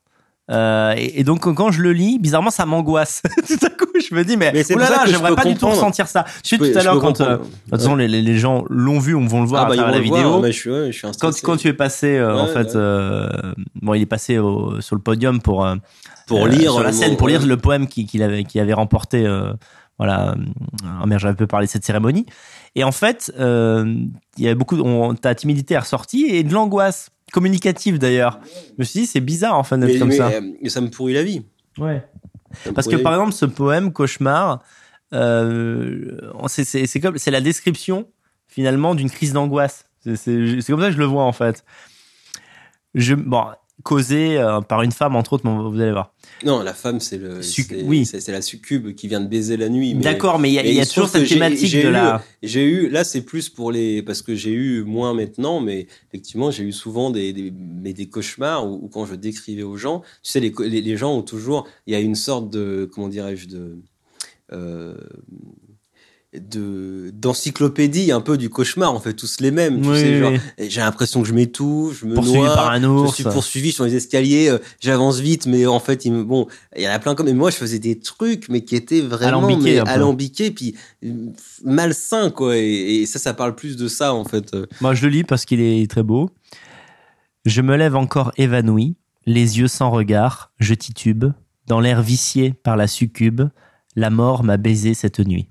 Euh, 0.50 0.94
et, 0.98 1.20
et 1.20 1.24
donc 1.24 1.42
quand 1.54 1.72
je 1.72 1.82
le 1.82 1.94
lis, 1.94 2.20
bizarrement, 2.20 2.50
ça 2.50 2.66
m'angoisse. 2.66 3.22
tout 3.48 3.66
à 3.66 3.70
coup, 3.70 3.86
je 4.10 4.14
me 4.16 4.24
dis 4.26 4.36
mais, 4.36 4.52
Mais 4.54 4.64
c'est 4.64 4.76
oh 4.76 4.80
là 4.80 5.04
j'aimerais 5.06 5.36
pas 5.36 5.44
du 5.46 5.50
tout 5.54 5.60
comprendre. 5.62 5.76
ressentir 5.76 6.08
ça. 6.08 6.26
Je 6.46 6.56
peux- 6.58 6.72
tout 6.72 6.78
à 6.78 6.84
l'heure 6.84 7.00
quand, 7.00 7.22
euh, 7.22 7.38
comprendre. 7.38 7.40
de 7.40 7.46
toute 7.70 7.70
façon, 7.70 7.96
les, 7.96 8.08
les- 8.08 8.38
gens 8.38 8.66
l'ont 8.70 9.00
vu, 9.00 9.16
on 9.16 9.26
vont 9.28 9.42
le 9.42 9.48
voir 9.48 9.64
Ah, 9.64 9.66
bah, 9.68 9.72
à 9.72 9.76
ils 9.76 9.78
travers 9.78 10.02
la 10.02 10.08
voir, 10.08 10.20
vidéo. 10.24 10.40
mais 10.42 10.52
je 10.52 10.60
suis, 10.60 10.70
ouais, 10.72 10.92
je 10.92 10.98
suis 10.98 11.08
quand, 11.20 11.32
quand 11.42 11.58
tu 11.58 11.68
es 11.70 11.74
passé 11.74 12.18
euh, 12.18 12.36
en 12.36 12.48
Ouais, 12.48 12.54
fait 12.54 12.68
ouais. 12.70 12.72
euh, 12.76 13.30
bon 13.82 13.94
il 13.94 14.02
est 14.02 14.06
passé 14.08 14.40
au- 14.40 14.82
sur 14.82 14.96
le 14.96 15.02
podium 15.02 15.40
pour 15.42 15.66
pour 16.28 16.48
lire 16.48 16.72
sur 16.74 16.84
la 16.84 16.92
scène 16.92 17.16
pour 17.18 17.28
lire 17.28 17.42
ouais. 17.42 17.48
le 17.48 17.58
poème 17.58 17.88
qui, 17.88 18.06
qu'il 18.06 18.24
avait 18.24 18.44
qui 18.44 18.60
avait 18.60 18.74
remporté 18.74 19.26
voilà 19.98 20.32
euh, 20.32 21.06
merde 21.06 21.20
j'avais 21.22 21.34
un 21.34 21.36
peu 21.36 21.48
parlé 21.48 21.68
de 21.68 21.72
cette 21.72 21.86
cérémonie 21.86 22.26
et 22.76 22.84
en 22.84 22.92
fait 22.92 23.32
il 23.38 24.10
y 24.44 24.46
avait 24.48 24.56
beaucoup 24.56 24.78
on, 24.80 25.14
ta 25.14 25.36
timidité 25.36 25.76
est 25.76 25.80
ressortie 25.80 26.26
et 26.30 26.44
de 26.44 26.54
l'angoisse 26.54 27.10
communicative 27.32 27.98
d'ailleurs. 27.98 28.40
Je 28.46 28.74
me 28.80 28.84
suis 28.84 29.02
dit 29.02 29.06
c'est 29.06 29.22
bizarre 29.22 29.58
en 29.58 29.64
fait 29.64 29.78
d'être 29.78 30.00
comme 30.00 30.10
mais, 30.10 30.18
ça. 30.18 30.30
euh, 30.30 30.42
mais 30.62 30.70
ça 30.70 30.82
me 30.82 30.90
pourrit 30.90 31.14
la 31.14 31.24
vie. 31.24 31.44
ouais. 31.78 32.06
Parce 32.76 32.88
que 32.88 32.98
par 32.98 33.14
exemple 33.14 33.32
ce 33.32 33.46
poème 33.46 33.94
cauchemar 33.94 34.62
euh, 35.14 36.18
c'est 36.48 36.66
c'est 36.66 36.86
c'est 36.86 37.00
comme 37.00 37.18
c'est 37.18 37.32
la 37.32 37.40
description 37.42 38.08
finalement 38.48 38.94
d'une 38.94 39.10
crise 39.10 39.32
d'angoisse. 39.34 39.86
C'est 40.04 40.16
comme 40.68 40.82
ça 40.82 40.88
que 40.88 40.94
je 40.94 41.00
le 41.00 41.06
vois 41.06 41.24
en 41.24 41.32
fait. 41.32 41.64
Je 42.94 43.16
bon 43.16 43.46
causé 43.84 44.38
euh, 44.38 44.62
par 44.62 44.82
une 44.82 44.92
femme 44.92 45.16
entre 45.16 45.34
autres 45.34 45.46
mais 45.46 45.56
vous 45.70 45.80
allez 45.82 45.92
voir 45.92 46.14
Non, 46.46 46.62
la 46.64 46.74
femme, 46.74 47.00
c'est 47.00 47.18
le, 47.18 47.42
Suc- 47.42 47.68
c'est, 47.70 47.84
oui. 47.84 48.06
c'est, 48.06 48.20
c'est 48.22 48.32
la 48.32 48.42
succube 48.42 48.94
qui 48.96 49.08
vient 49.08 49.22
de 49.22 49.28
baiser 49.28 49.58
la 49.58 49.70
nuit. 49.70 49.94
mais- 49.96 50.02
d'accord 50.02 50.40
mais 50.40 50.50
il 50.50 50.54
y 50.54 50.60
a, 50.60 50.66
y 50.84 50.88
toujours 50.88 51.08
cette 51.10 51.28
thématique 51.28 51.68
j'ai 51.68 51.84
de 51.84 51.90
eu- 51.90 51.92
la 51.92 52.24
J'ai 52.44 52.64
eu, 52.64 52.90
là, 52.90 53.04
c'est 53.04 53.22
plus 53.22 53.50
pour 53.50 53.72
les, 53.72 54.02
parce 54.02 54.22
que 54.22 54.36
j'ai 54.36 54.52
eu 54.52 54.84
moins 54.84 55.14
maintenant, 55.14 55.60
mais 55.62 55.88
effectivement, 56.10 56.52
j'ai 56.52 56.64
eu 56.64 56.72
souvent 56.72 57.10
des, 57.12 57.34
des, 57.34 57.52
mais 57.52 57.94
des 57.94 58.08
cauchemars 58.08 58.66
où 58.68 58.88
quand 58.88 59.06
je 59.06 59.16
décrivais 59.16 59.64
aux 59.64 59.78
gens, 59.78 60.02
tu 60.24 60.32
sais, 60.32 60.40
les, 60.40 60.52
les 60.82 60.98
gens 60.98 61.14
ont 61.16 61.22
toujours, 61.24 61.68
il 61.88 61.94
y 61.94 61.96
a 61.96 62.00
une 62.00 62.16
sorte 62.16 62.50
de, 62.50 62.90
comment 62.94 63.08
dirais-je, 63.10 63.48
de, 63.48 63.78
euh, 64.54 64.96
de 66.34 67.12
d'encyclopédie 67.14 68.12
un 68.12 68.22
peu 68.22 68.38
du 68.38 68.50
cauchemar 68.50 68.96
on 68.96 69.00
fait 69.02 69.14
tous 69.14 69.42
les 69.42 69.52
mêmes 69.52 69.82
tu 69.82 69.90
Oui, 69.90 70.00
sais 70.00 70.40
j'ai 70.70 70.80
l'impression 70.80 71.22
que 71.22 71.28
je 71.28 71.34
m'étouffe 71.34 72.00
je 72.00 72.06
me 72.06 72.16
poursuivi 72.16 72.38
noie 72.38 72.56
par 72.56 72.72
un 72.72 72.82
je 72.82 72.88
ours 72.88 73.16
suis 73.16 73.24
poursuivi 73.24 73.72
sur 73.72 73.86
les 73.86 73.96
escaliers, 73.96 74.50
euh, 74.50 74.58
j'avance 74.80 75.20
vite, 75.20 75.46
mais 75.46 75.66
en 75.66 75.80
fait, 75.80 76.06
il 76.06 76.14
me, 76.14 76.24
bon, 76.24 76.48
il 76.76 76.84
y 76.84 76.88
en 76.88 76.92
a 76.92 77.00
plein 77.00 77.16
comme. 77.16 77.28
Mais 77.28 77.34
moi, 77.34 77.52
je 77.52 77.56
faisais 77.56 77.80
des 77.80 78.00
trucs, 78.00 78.50
mais 78.50 78.62
qui 78.62 78.76
étaient 78.76 79.02
vraiment 79.02 79.48
alambiqués, 79.86 80.52
puis 80.52 80.76
euh, 81.04 81.28
malsains, 81.64 82.30
quoi. 82.32 82.58
Et, 82.58 83.02
et 83.02 83.06
ça, 83.06 83.20
ça 83.20 83.34
parle 83.34 83.56
plus 83.56 83.78
de 83.78 83.88
ça, 83.88 84.14
en 84.14 84.26
fait. 84.26 84.54
Euh, 84.54 84.66
Moi, 84.82 84.94
je 84.94 85.04
le 85.04 85.10
lis 85.10 85.24
parce 85.24 85.46
qu'il 85.46 85.62
est 85.62 85.90
très 85.90 86.04
beau. 86.04 86.30
Je 87.46 87.62
me 87.62 87.76
lève 87.76 87.96
encore 87.96 88.32
évanoui, 88.38 88.96
les 89.26 89.60
yeux 89.60 89.68
sans 89.68 89.90
regard, 89.90 90.52
je 90.60 90.74
titube, 90.74 91.26
dans 91.68 91.80
l'air 91.80 92.02
vicié 92.02 92.54
par 92.54 92.78
la 92.78 92.88
succube, 92.88 93.42
la 93.96 94.10
mort 94.10 94.44
m'a 94.44 94.58
baisé 94.58 94.94
cette 94.94 95.20
nuit. 95.20 95.51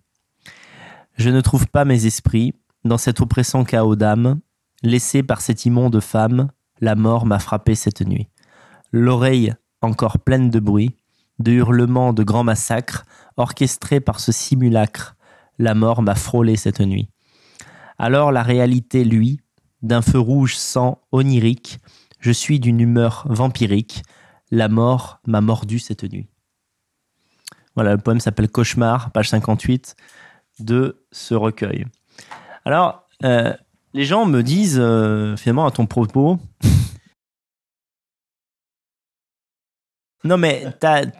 Je 1.20 1.28
ne 1.28 1.42
trouve 1.42 1.66
pas 1.66 1.84
mes 1.84 2.06
esprits, 2.06 2.54
dans 2.82 2.96
cet 2.96 3.20
oppressant 3.20 3.62
chaos 3.62 3.94
d'âme, 3.94 4.40
laissé 4.82 5.22
par 5.22 5.42
cette 5.42 5.66
immonde 5.66 6.00
femme, 6.00 6.48
la 6.80 6.94
mort 6.94 7.26
m'a 7.26 7.38
frappé 7.38 7.74
cette 7.74 8.00
nuit. 8.00 8.30
L'oreille 8.90 9.52
encore 9.82 10.20
pleine 10.20 10.48
de 10.48 10.58
bruit, 10.60 10.96
de 11.38 11.52
hurlements 11.52 12.14
de 12.14 12.22
grands 12.22 12.42
massacres, 12.42 13.04
orchestrés 13.36 14.00
par 14.00 14.18
ce 14.18 14.32
simulacre, 14.32 15.14
la 15.58 15.74
mort 15.74 16.00
m'a 16.00 16.14
frôlé 16.14 16.56
cette 16.56 16.80
nuit. 16.80 17.10
Alors 17.98 18.32
la 18.32 18.42
réalité, 18.42 19.04
lui, 19.04 19.42
d'un 19.82 20.00
feu 20.00 20.18
rouge 20.18 20.56
sang 20.56 21.02
onirique, 21.12 21.80
je 22.20 22.32
suis 22.32 22.60
d'une 22.60 22.80
humeur 22.80 23.26
vampirique, 23.28 24.04
la 24.50 24.70
mort 24.70 25.20
m'a 25.26 25.42
mordu 25.42 25.80
cette 25.80 26.10
nuit. 26.10 26.28
Voilà, 27.74 27.92
le 27.92 28.00
poème 28.00 28.20
s'appelle 28.20 28.48
Cauchemar, 28.48 29.12
page 29.12 29.28
58 29.28 29.96
de 30.62 31.04
ce 31.12 31.34
recueil. 31.34 31.86
Alors, 32.64 33.06
euh, 33.24 33.52
les 33.94 34.04
gens 34.04 34.26
me 34.26 34.42
disent, 34.42 34.78
euh, 34.80 35.36
finalement, 35.36 35.66
à 35.66 35.70
ton 35.70 35.86
propos, 35.86 36.38
non 40.24 40.36
mais 40.36 40.66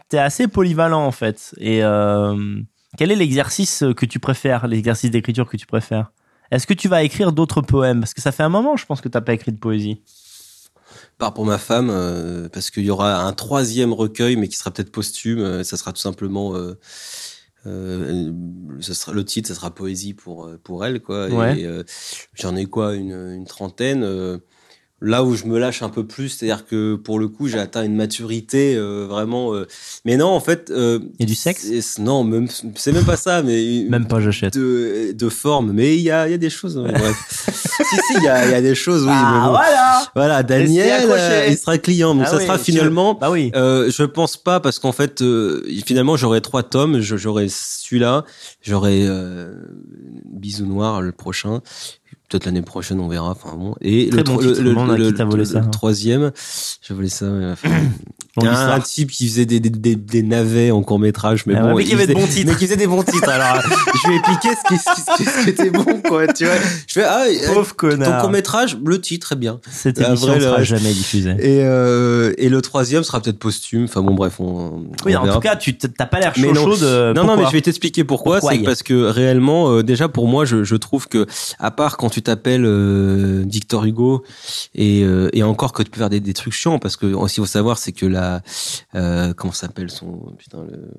t'es 0.09 0.17
assez 0.17 0.47
polyvalent 0.47 1.05
en 1.05 1.11
fait. 1.11 1.53
Et 1.57 1.83
euh, 1.83 2.59
quel 2.97 3.11
est 3.11 3.15
l'exercice 3.15 3.83
que 3.97 4.05
tu 4.05 4.19
préfères, 4.19 4.67
l'exercice 4.67 5.11
d'écriture 5.11 5.49
que 5.49 5.57
tu 5.57 5.65
préfères? 5.65 6.11
Est-ce 6.51 6.67
que 6.67 6.73
tu 6.73 6.87
vas 6.87 7.03
écrire 7.03 7.31
d'autres 7.31 7.61
poèmes? 7.61 8.01
Parce 8.01 8.13
que 8.13 8.21
ça 8.21 8.31
fait 8.31 8.43
un 8.43 8.49
moment, 8.49 8.75
je 8.75 8.85
pense, 8.85 8.99
que 8.99 9.07
t'as 9.07 9.21
pas 9.21 9.33
écrit 9.33 9.53
de 9.53 9.57
poésie. 9.57 10.01
part 11.17 11.33
pour 11.33 11.45
ma 11.45 11.57
femme, 11.57 11.87
parce 12.51 12.69
qu'il 12.71 12.83
y 12.83 12.89
aura 12.89 13.21
un 13.23 13.31
troisième 13.31 13.93
recueil, 13.93 14.35
mais 14.35 14.49
qui 14.49 14.57
sera 14.57 14.69
peut-être 14.69 14.91
posthume. 14.91 15.63
ça 15.63 15.77
sera 15.77 15.93
tout 15.93 16.01
simplement. 16.01 16.53
Euh, 17.67 18.31
euh, 18.31 18.81
sera, 18.93 19.13
le 19.13 19.23
titre, 19.23 19.47
ça 19.47 19.55
sera 19.55 19.73
poésie 19.73 20.13
pour 20.13 20.45
euh, 20.45 20.59
pour 20.63 20.83
elle, 20.85 21.01
quoi. 21.01 21.27
Ouais. 21.27 21.63
euh, 21.65 21.83
j'en 22.33 22.55
ai 22.55 22.65
quoi, 22.65 22.95
une, 22.95 23.11
une 23.11 23.45
trentaine. 23.45 24.03
Là 25.01 25.23
où 25.23 25.35
je 25.35 25.45
me 25.45 25.57
lâche 25.57 25.81
un 25.81 25.89
peu 25.89 26.05
plus, 26.05 26.29
c'est-à-dire 26.29 26.65
que 26.65 26.95
pour 26.95 27.17
le 27.19 27.27
coup, 27.27 27.47
j'ai 27.47 27.57
atteint 27.59 27.83
une 27.83 27.95
maturité 27.95 28.75
euh, 28.75 29.07
vraiment. 29.09 29.53
euh, 29.53 29.67
mais 30.05 30.15
non, 30.15 30.27
en 30.27 30.39
fait. 30.39 30.69
Euh, 30.69 30.99
Il 31.17 31.23
y 31.23 31.23
a 31.23 31.25
du 31.25 31.35
sexe 31.35 31.97
Non, 31.99 32.23
même 32.23 32.47
c'est 32.75 32.91
même 32.91 33.05
pas 33.05 33.17
ça, 33.17 33.41
mais 33.41 33.85
Même 33.89 34.07
pas, 34.07 34.19
j'achète. 34.21 34.53
de, 34.55 35.11
de 35.13 35.29
forme. 35.29 35.71
Mais 35.73 35.95
il 35.95 36.01
y 36.03 36.11
a, 36.11 36.27
il 36.27 36.31
y 36.31 36.35
a 36.35 36.37
des 36.37 36.49
choses. 36.51 36.77
ouais, 36.77 36.91
bref. 36.93 37.15
si 37.89 37.95
si, 37.95 38.13
il 38.17 38.23
y 38.23 38.27
a, 38.27 38.45
il 38.45 38.51
y 38.51 38.55
a 38.55 38.61
des 38.61 38.75
choses. 38.75 39.01
Oui, 39.01 39.07
mais 39.09 39.13
ah 39.15 39.41
bon. 39.45 39.49
voilà 39.51 40.11
Voilà, 40.15 40.43
Daniel, 40.43 41.09
euh, 41.09 41.47
il 41.49 41.57
sera 41.57 41.77
client. 41.79 42.13
Donc 42.13 42.25
Ah 42.27 42.31
ça 42.31 42.37
oui, 42.37 42.45
sera 42.45 42.57
finalement. 42.59 43.15
Bah 43.15 43.31
oui. 43.31 43.51
Euh, 43.55 43.89
je 43.89 44.03
pense 44.03 44.37
pas 44.37 44.59
parce 44.59 44.77
qu'en 44.79 44.91
fait, 44.91 45.21
euh, 45.21 45.63
finalement, 45.85 46.15
j'aurai 46.15 46.41
trois 46.41 46.63
tomes. 46.63 46.99
J'aurai 46.99 47.47
celui-là, 47.49 48.23
j'aurai 48.61 49.01
euh, 49.07 49.51
Bisou 50.25 50.65
Noir 50.67 51.01
le 51.01 51.11
prochain. 51.11 51.61
Peut-être 52.31 52.45
l'année 52.45 52.61
prochaine, 52.61 53.01
on 53.01 53.09
verra. 53.09 53.31
Enfin 53.31 53.57
bon. 53.57 53.75
Et 53.81 54.07
Très 54.07 54.17
le, 54.19 54.23
bon 54.23 54.33
tro- 54.37 54.41
le, 54.41 54.47
titre, 54.53 54.61
le- 54.63 54.73
vraiment, 54.73 54.93
le- 54.95 55.07
qui 55.07 55.13
t'a 55.15 55.25
volé 55.25 55.37
le- 55.39 55.45
ça, 55.45 55.59
le 55.59 55.65
hein. 55.65 55.69
troisième, 55.69 56.31
j'ai 56.81 56.93
volé 56.93 57.09
ça. 57.09 57.25
enfin, 57.51 57.67
un, 58.41 58.79
type 58.79 59.11
qui 59.11 59.27
faisait 59.27 59.45
des, 59.45 59.59
des, 59.59 59.69
des, 59.69 59.95
des 59.97 60.23
navets 60.23 60.71
en 60.71 60.81
court 60.81 60.97
métrage, 60.99 61.45
mais 61.45 61.55
Ah 61.57 61.63
bon, 61.63 61.67
ouais, 61.73 61.75
mais 61.75 61.83
qui 61.83 61.93
avait 61.93 62.07
de 62.07 62.13
faisait- 62.13 62.21
bons 62.25 62.31
titres. 62.33 62.47
mais 62.51 62.55
qui 62.57 62.65
faisait 62.65 62.77
des 62.77 62.87
bons 62.87 63.03
titres. 63.03 63.27
Alors, 63.27 63.61
je 64.03 64.07
lui 64.09 64.15
ai 64.15 64.21
piqué 64.21 64.47
ce 64.55 64.73
qui, 64.73 65.25
ce 65.25 65.49
était 65.49 65.69
bon, 65.71 65.83
quoi. 66.07 66.25
Tu 66.27 66.45
vois, 66.45 66.53
je 66.87 66.93
fais 66.93 67.03
ah, 67.03 67.25
euh, 67.27 67.53
Pauvre 67.53 67.67
ton 67.71 67.75
connard. 67.75 68.21
court 68.21 68.29
métrage, 68.29 68.77
le 68.83 69.01
titre 69.01 69.33
est 69.33 69.35
bien. 69.35 69.59
Cette 69.69 69.99
émission 69.99 70.39
sera 70.39 70.59
le- 70.59 70.63
jamais 70.63 70.93
diffusée. 70.93 71.31
Et 71.39 71.63
euh, 71.65 72.31
et 72.37 72.47
le 72.47 72.61
troisième 72.61 73.03
sera 73.03 73.19
peut-être 73.21 73.39
posthume. 73.39 73.83
Enfin 73.83 74.01
bon, 74.01 74.13
bref, 74.15 74.39
on. 74.39 74.85
Oui, 75.05 75.13
on 75.15 75.19
en 75.19 75.23
verra. 75.23 75.35
tout 75.35 75.41
cas, 75.41 75.55
tu 75.57 75.77
t'as 75.77 76.05
pas 76.05 76.19
l'air 76.21 76.31
Mais 76.37 76.47
chaud 76.47 76.53
non. 76.53 76.63
chaud 76.63 76.77
de. 76.77 77.13
Non, 77.13 77.25
non, 77.25 77.35
mais 77.35 77.45
je 77.47 77.51
vais 77.51 77.61
t'expliquer 77.61 78.05
pourquoi. 78.05 78.39
Pourquoi 78.39 78.57
c'est 78.57 78.63
parce 78.63 78.83
que 78.83 78.93
réellement, 79.09 79.69
euh, 79.71 79.83
déjà 79.83 80.07
pour 80.07 80.27
moi, 80.29 80.45
je, 80.45 80.63
je 80.63 80.75
trouve 80.77 81.09
que 81.09 81.25
à 81.59 81.69
part 81.71 81.97
quand 81.97 82.09
tu 82.09 82.20
t'appelles 82.21 82.65
euh, 82.65 83.43
Victor 83.47 83.85
Hugo 83.85 84.23
et, 84.75 85.03
euh, 85.03 85.29
et 85.33 85.43
encore 85.43 85.73
que 85.73 85.83
tu 85.83 85.89
peux 85.91 85.99
faire 85.99 86.09
des, 86.09 86.19
des 86.19 86.33
trucs 86.33 86.53
chiants, 86.53 86.79
parce 86.79 86.95
que 86.97 87.05
aussi 87.07 87.37
faut 87.41 87.45
savoir, 87.45 87.77
c'est 87.77 87.91
que 87.91 88.05
la 88.05 88.41
euh, 88.95 89.33
comment 89.33 89.53
s'appelle 89.53 89.89
son 89.89 90.33
putain 90.37 90.63
le 90.63 90.91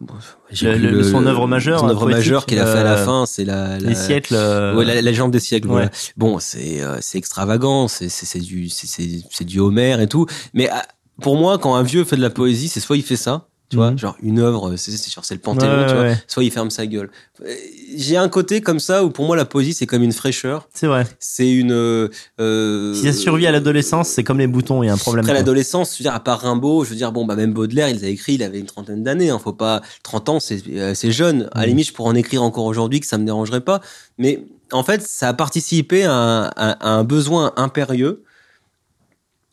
Bon, 0.00 0.14
j'ai 0.50 0.72
Le- 0.74 0.88
plus 0.88 0.96
le- 0.98 1.02
son 1.04 1.24
œuvre 1.26 1.46
majeure, 1.46 1.78
son 1.78 1.88
œuvre 1.88 2.08
majeure 2.08 2.44
qu'il 2.44 2.58
a 2.58 2.66
fait 2.66 2.80
à 2.80 2.82
la 2.82 2.96
fin, 2.96 3.24
c'est 3.24 3.44
la, 3.44 3.78
la 3.78 3.90
Les 3.90 3.94
siècles. 3.94 4.34
Ouais, 4.34 4.84
la, 4.84 4.94
la 4.96 5.00
légende 5.02 5.30
des 5.30 5.38
siècles. 5.38 5.68
Ouais. 5.68 5.72
Voilà. 5.74 5.90
Bon, 6.16 6.40
c'est 6.40 6.80
c'est 7.00 7.18
extravagant, 7.18 7.86
c'est 7.86 8.08
c'est 8.08 8.40
du 8.40 8.68
c'est 8.68 8.88
c'est 8.88 9.08
c'est 9.30 9.44
du 9.44 9.60
Homère 9.60 10.00
et 10.00 10.08
tout. 10.08 10.26
Mais 10.54 10.68
ah, 10.72 10.84
pour 11.20 11.36
moi, 11.36 11.56
quand 11.58 11.76
un 11.76 11.84
vieux 11.84 12.02
fait 12.02 12.16
de 12.16 12.20
la 12.20 12.30
poésie, 12.30 12.66
c'est 12.66 12.80
soit 12.80 12.96
il 12.96 13.04
fait 13.04 13.14
ça, 13.14 13.46
tu 13.72 13.76
vois, 13.76 13.90
Mhm. 13.92 13.98
genre 13.98 14.16
une 14.22 14.38
œuvre, 14.38 14.76
c'est 14.76 14.90
c'est 14.90 15.10
c'est 15.22 15.34
le 15.34 15.40
Panthéon, 15.40 15.80
Ouais, 15.80 15.86
tu 15.86 15.94
vois. 15.94 16.02
ouais. 16.02 16.16
Soit 16.28 16.44
il 16.44 16.50
ferme 16.50 16.68
sa 16.68 16.86
gueule. 16.86 17.10
Euh, 17.42 17.54
J'ai 17.96 18.18
un 18.18 18.28
côté 18.28 18.60
comme 18.60 18.78
ça 18.80 19.02
où 19.02 19.08
pour 19.10 19.24
moi 19.24 19.34
la 19.34 19.46
poésie 19.46 19.72
c'est 19.72 19.86
comme 19.86 20.02
une 20.02 20.12
fraîcheur, 20.12 20.68
C'est 20.74 20.86
vrai. 20.86 21.06
c'est 21.18 21.50
une. 21.50 21.72
euh, 21.72 22.08
euh, 22.40 22.92
Si 22.94 23.04
ça 23.04 23.12
survit 23.14 23.46
à 23.46 23.50
l'adolescence, 23.52 24.08
c'est 24.10 24.24
comme 24.24 24.38
les 24.38 24.46
boutons, 24.46 24.82
il 24.82 24.86
y 24.86 24.90
a 24.90 24.92
un 24.92 24.98
problème. 24.98 25.24
après 25.24 25.32
l'adolescence, 25.32 25.92
je 25.94 25.98
veux 25.98 26.04
dire, 26.04 26.14
à 26.14 26.20
part 26.20 26.40
Rimbaud, 26.40 26.84
je 26.84 26.90
veux 26.90 26.96
dire, 26.96 27.12
bon, 27.12 27.24
bah, 27.24 27.34
même 27.34 27.54
Baudelaire, 27.54 27.88
il 27.88 28.04
a 28.04 28.08
écrit, 28.08 28.34
il 28.34 28.42
avait 28.42 28.58
une 28.60 28.66
trentaine 28.66 29.02
d'années, 29.02 29.30
hein, 29.30 29.38
faut 29.42 29.54
pas, 29.54 29.80
30 30.02 30.28
ans, 30.28 30.38
c'est, 30.40 30.62
euh, 30.68 30.92
c'est 30.94 31.12
jeune. 31.12 31.48
À 31.52 31.60
la 31.60 31.66
Mm. 31.66 31.68
limite, 31.70 31.86
je 31.88 31.92
pourrais 31.94 32.10
en 32.10 32.14
écrire 32.14 32.42
encore 32.42 32.66
aujourd'hui, 32.66 33.00
que 33.00 33.06
ça 33.06 33.16
me 33.16 33.24
dérangerait 33.24 33.62
pas. 33.62 33.80
Mais, 34.18 34.44
en 34.70 34.82
fait, 34.84 35.00
ça 35.02 35.28
a 35.28 35.34
participé 35.34 36.04
à- 36.04 36.44
à 36.56 36.88
un 36.90 37.04
besoin 37.04 37.52
impérieux 37.56 38.22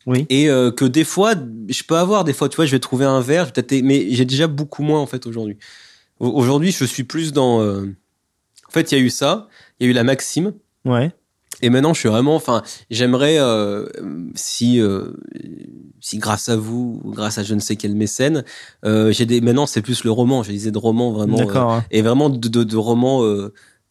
Oui. 0.06 0.26
et 0.30 0.50
euh, 0.50 0.72
que 0.72 0.86
des 0.86 1.04
fois, 1.04 1.34
je 1.68 1.84
peux 1.84 1.96
avoir, 1.98 2.24
des 2.24 2.34
fois, 2.34 2.50
tu 2.50 2.56
vois, 2.56 2.66
je 2.66 2.72
vais 2.72 2.80
trouver 2.80 3.06
un 3.06 3.20
verre, 3.22 3.44
je 3.44 3.50
vais 3.50 3.62
peut-être, 3.62 3.84
mais 3.84 4.08
j'ai 4.12 4.26
déjà 4.26 4.48
beaucoup 4.48 4.82
moins, 4.84 5.00
en 5.00 5.06
fait, 5.08 5.28
aujourd'hui. 5.28 5.58
Au- 6.20 6.30
Aujourd'hui, 6.30 6.72
je 6.72 6.86
suis 6.86 7.04
plus 7.04 7.32
dans, 7.34 7.62
euh, 7.62 7.86
en 8.68 8.72
fait, 8.72 8.92
il 8.92 8.98
y 8.98 9.02
a 9.02 9.04
eu 9.04 9.10
ça, 9.10 9.48
il 9.80 9.86
y 9.86 9.88
a 9.88 9.92
eu 9.92 9.94
la 9.94 10.04
maxime, 10.04 10.54
Ouais. 10.86 11.12
et 11.62 11.70
maintenant, 11.70 11.94
je 11.94 12.00
suis 12.00 12.10
vraiment, 12.10 12.36
enfin, 12.36 12.64
j'aimerais 12.90 13.38
euh, 13.40 13.88
si, 14.36 14.80
euh, 14.80 15.12
si 16.00 16.18
grâce 16.18 16.48
à 16.50 16.56
vous, 16.56 17.02
ou 17.04 17.12
grâce 17.12 17.38
à 17.38 17.44
je 17.44 17.54
ne 17.54 17.60
sais 17.60 17.76
quel 17.76 17.94
mécène, 17.96 18.46
euh, 18.86 19.12
j'ai 19.12 19.26
des. 19.26 19.42
Maintenant, 19.42 19.66
c'est 19.66 19.82
plus 19.82 20.04
le 20.06 20.12
roman. 20.12 20.44
Je 20.44 20.52
disais 20.52 20.72
de 20.72 20.78
roman 20.78 21.12
vraiment, 21.12 21.36
D'accord. 21.38 21.72
hein. 21.74 21.86
et 21.92 22.02
vraiment 22.02 22.30
de, 22.30 22.48
de, 22.48 22.64
de 22.64 22.78
romans. 22.78 23.24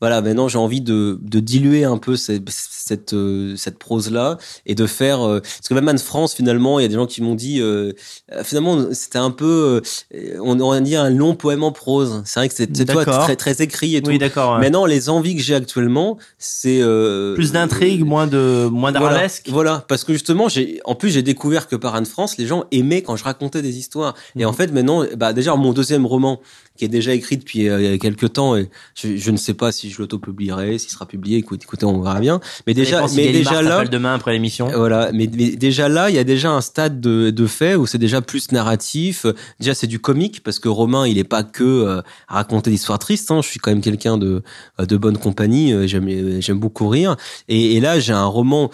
Voilà, 0.01 0.21
maintenant 0.23 0.49
j'ai 0.49 0.59
envie 0.59 0.81
de, 0.81 1.19
de 1.23 1.41
diluer 1.41 1.85
un 1.85 1.99
peu 1.99 2.17
cette 2.17 2.49
cette, 2.51 3.13
euh, 3.13 3.55
cette 3.57 3.79
prose 3.79 4.11
là 4.11 4.39
et 4.65 4.75
de 4.75 4.87
faire 4.87 5.21
euh, 5.27 5.41
parce 5.41 5.69
que 5.69 5.75
même 5.75 5.89
Anne 5.89 5.99
France 5.99 6.35
finalement 6.35 6.79
il 6.79 6.83
y 6.83 6.87
a 6.87 6.89
des 6.89 6.95
gens 6.95 7.07
qui 7.07 7.21
m'ont 7.23 7.35
dit 7.35 7.61
euh, 7.61 7.93
euh, 8.33 8.43
finalement 8.45 8.87
c'était 8.93 9.19
un 9.19 9.31
peu 9.31 9.83
euh, 10.15 10.39
on 10.43 10.59
aurait 10.61 10.81
dit 10.81 10.97
un 10.97 11.11
long 11.11 11.35
poème 11.35 11.63
en 11.65 11.73
prose 11.73 12.23
c'est 12.25 12.41
vrai 12.41 12.49
que 12.49 12.55
c'est 12.55 12.75
c'est 12.77 12.85
toi 12.87 13.05
D'accord. 13.05 13.25
très 13.25 13.37
très 13.37 13.61
écrit 13.63 13.97
et 13.97 14.03
tout 14.03 14.11
Oui, 14.11 14.19
d'accord. 14.19 14.55
ouais. 14.55 14.61
Maintenant, 14.61 14.87
les 14.87 15.09
envies 15.11 15.35
que 15.37 15.43
j'ai 15.43 15.55
actuellement, 15.55 16.17
c'est 16.39 16.81
euh, 16.81 17.35
Plus 17.35 17.53
d'intrigue, 17.53 18.05
moins 18.05 18.27
de 18.27 18.69
moins 18.71 18.91
voilà, 18.93 19.09
d'arabesque. 19.11 19.49
voilà, 19.51 19.85
parce 19.89 20.05
que 20.05 20.13
justement, 20.13 20.49
j'ai, 20.49 20.81
en 20.85 20.95
plus, 20.95 21.11
j'ai 21.11 21.23
découvert 21.23 21.69
que 21.69 21.77
par 21.77 21.95
Anne 21.95 22.07
France, 22.07 22.37
les 22.39 22.47
gens 22.47 22.65
aimaient 22.71 23.03
quand 23.03 23.17
je 23.17 23.25
racontais 23.25 23.63
des 23.63 23.77
histoires. 23.79 24.15
Et 24.37 24.41
Mhm. 24.45 24.49
en 24.49 24.53
fait, 24.53 24.73
maintenant, 24.73 25.05
bah 25.17 25.33
déjà 25.33 25.55
mon 25.57 25.73
deuxième 25.73 26.07
roman, 26.07 26.41
qui 26.79 26.85
est 26.87 26.89
déjà 26.89 27.13
écrit 27.13 27.37
depuis 27.37 27.69
euh, 27.69 27.99
quelques 27.99 28.33
temps, 28.33 28.57
et 28.57 28.71
je, 28.95 29.17
je 29.17 29.31
ne 29.31 29.37
sais 29.37 29.53
pas 29.55 29.73
si 29.73 29.91
je 29.91 29.99
l'auto-publierai, 29.99 30.79
s'il 30.79 30.91
sera 30.91 31.05
publié. 31.07 31.37
Écoute, 31.39 31.63
écoutez, 31.65 31.85
on 31.85 32.01
verra 32.01 32.21
bien. 32.21 32.41
Mais 32.67 32.73
déjà, 32.73 33.07
si 33.09 33.17
mais 33.17 33.33
déjà 33.33 33.61
là, 33.61 33.85
demain 33.85 34.15
après 34.15 34.33
l'émission? 34.33 34.69
voilà, 34.75 35.11
mais, 35.13 35.29
mais 35.37 35.51
déjà 35.57 35.89
là, 35.89 36.09
il 36.09 36.17
y 36.17 36.19
a 36.19 36.25
déjà 36.25 36.51
un 36.51 36.61
stade 36.61 37.01
de, 37.01 37.31
de 37.31 37.47
fait 37.47 37.75
où 37.75 37.87
c'est 37.87 37.99
déjà 37.99 38.21
plus 38.23 38.53
narratif. 38.53 39.27
Déjà, 39.61 39.75
c'est 39.75 39.87
du 39.87 39.99
comique 39.99 40.43
parce 40.43 40.59
que 40.59 40.69
Romain, 40.69 41.07
il 41.07 41.19
est 41.19 41.25
pas 41.25 41.43
que 41.43 41.65
euh, 41.65 42.01
à 42.29 42.35
raconter 42.37 42.71
des 42.71 42.77
histoires 42.77 42.99
tristes. 43.01 43.31
Hein. 43.31 43.41
Je 43.43 43.49
suis 43.49 43.59
quand 43.61 43.71
même 43.71 43.81
quelqu'un 43.83 44.17
de 44.17 44.43
de 44.79 44.97
bonne 44.97 45.19
compagnie. 45.19 45.73
euh, 45.73 45.87
J'aime 45.87 46.41
j'aime 46.41 46.61
beaucoup 46.61 46.89
rire. 46.89 47.17
Et, 47.49 47.75
et 47.77 47.81
là, 47.81 47.99
j'ai 47.99 48.13
un 48.13 48.27
roman. 48.27 48.71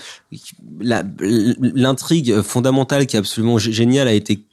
L'intrigue 1.21 2.41
fondamentale 2.43 3.07
qui 3.07 3.17
est 3.17 3.19
absolument 3.19 3.57
gé- 3.59 3.73
géniale 3.73 4.09
a 4.09 4.13
été 4.13 4.45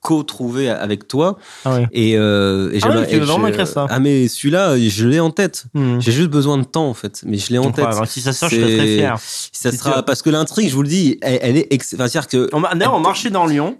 co-trouvée 0.00 0.68
avec 0.70 1.08
toi. 1.08 1.38
Ah 1.64 1.76
oui. 1.78 1.86
Et, 1.92 2.16
euh, 2.18 2.70
et 2.72 2.78
Ah 2.82 2.88
et 3.08 3.20
je- 3.20 3.48
écrire 3.48 3.66
ça 3.66 3.86
Ah 3.90 3.98
mais 4.00 4.28
celui-là, 4.28 4.76
je 4.78 5.06
l'ai 5.08 5.20
en 5.20 5.30
tête. 5.30 5.64
Hmm. 5.74 5.98
J'ai 6.00 6.12
juste 6.12 6.30
besoin 6.30 6.58
de 6.58 6.64
temps 6.64 6.88
en 6.88 6.94
fait, 6.94 7.22
mais 7.26 7.38
je 7.38 7.50
l'ai 7.52 7.58
en 7.58 7.70
tête. 7.70 7.84
Incroyable. 7.84 8.06
Si 8.06 8.20
ça 8.20 8.32
sort, 8.32 8.48
je 8.48 8.56
serais 8.56 8.76
très 8.76 8.86
fier. 8.86 9.16
Ça 9.52 9.70
Si 9.70 9.76
sera 9.78 9.96
tu- 9.98 10.02
parce 10.04 10.22
que 10.22 10.30
l'intrigue, 10.30 10.68
je 10.68 10.74
vous 10.74 10.82
le 10.82 10.88
dis, 10.88 11.18
elle, 11.22 11.38
elle 11.42 11.56
est, 11.56 11.66
ex... 11.72 11.94
enfin, 11.94 12.06
c'est-à-dire 12.08 12.28
que 12.28 12.48
On 12.52 12.60
m'a- 12.60 12.74
D'ailleurs, 12.74 12.94
on 12.94 13.00
marchait 13.00 13.30
dans 13.30 13.46
Lyon. 13.46 13.76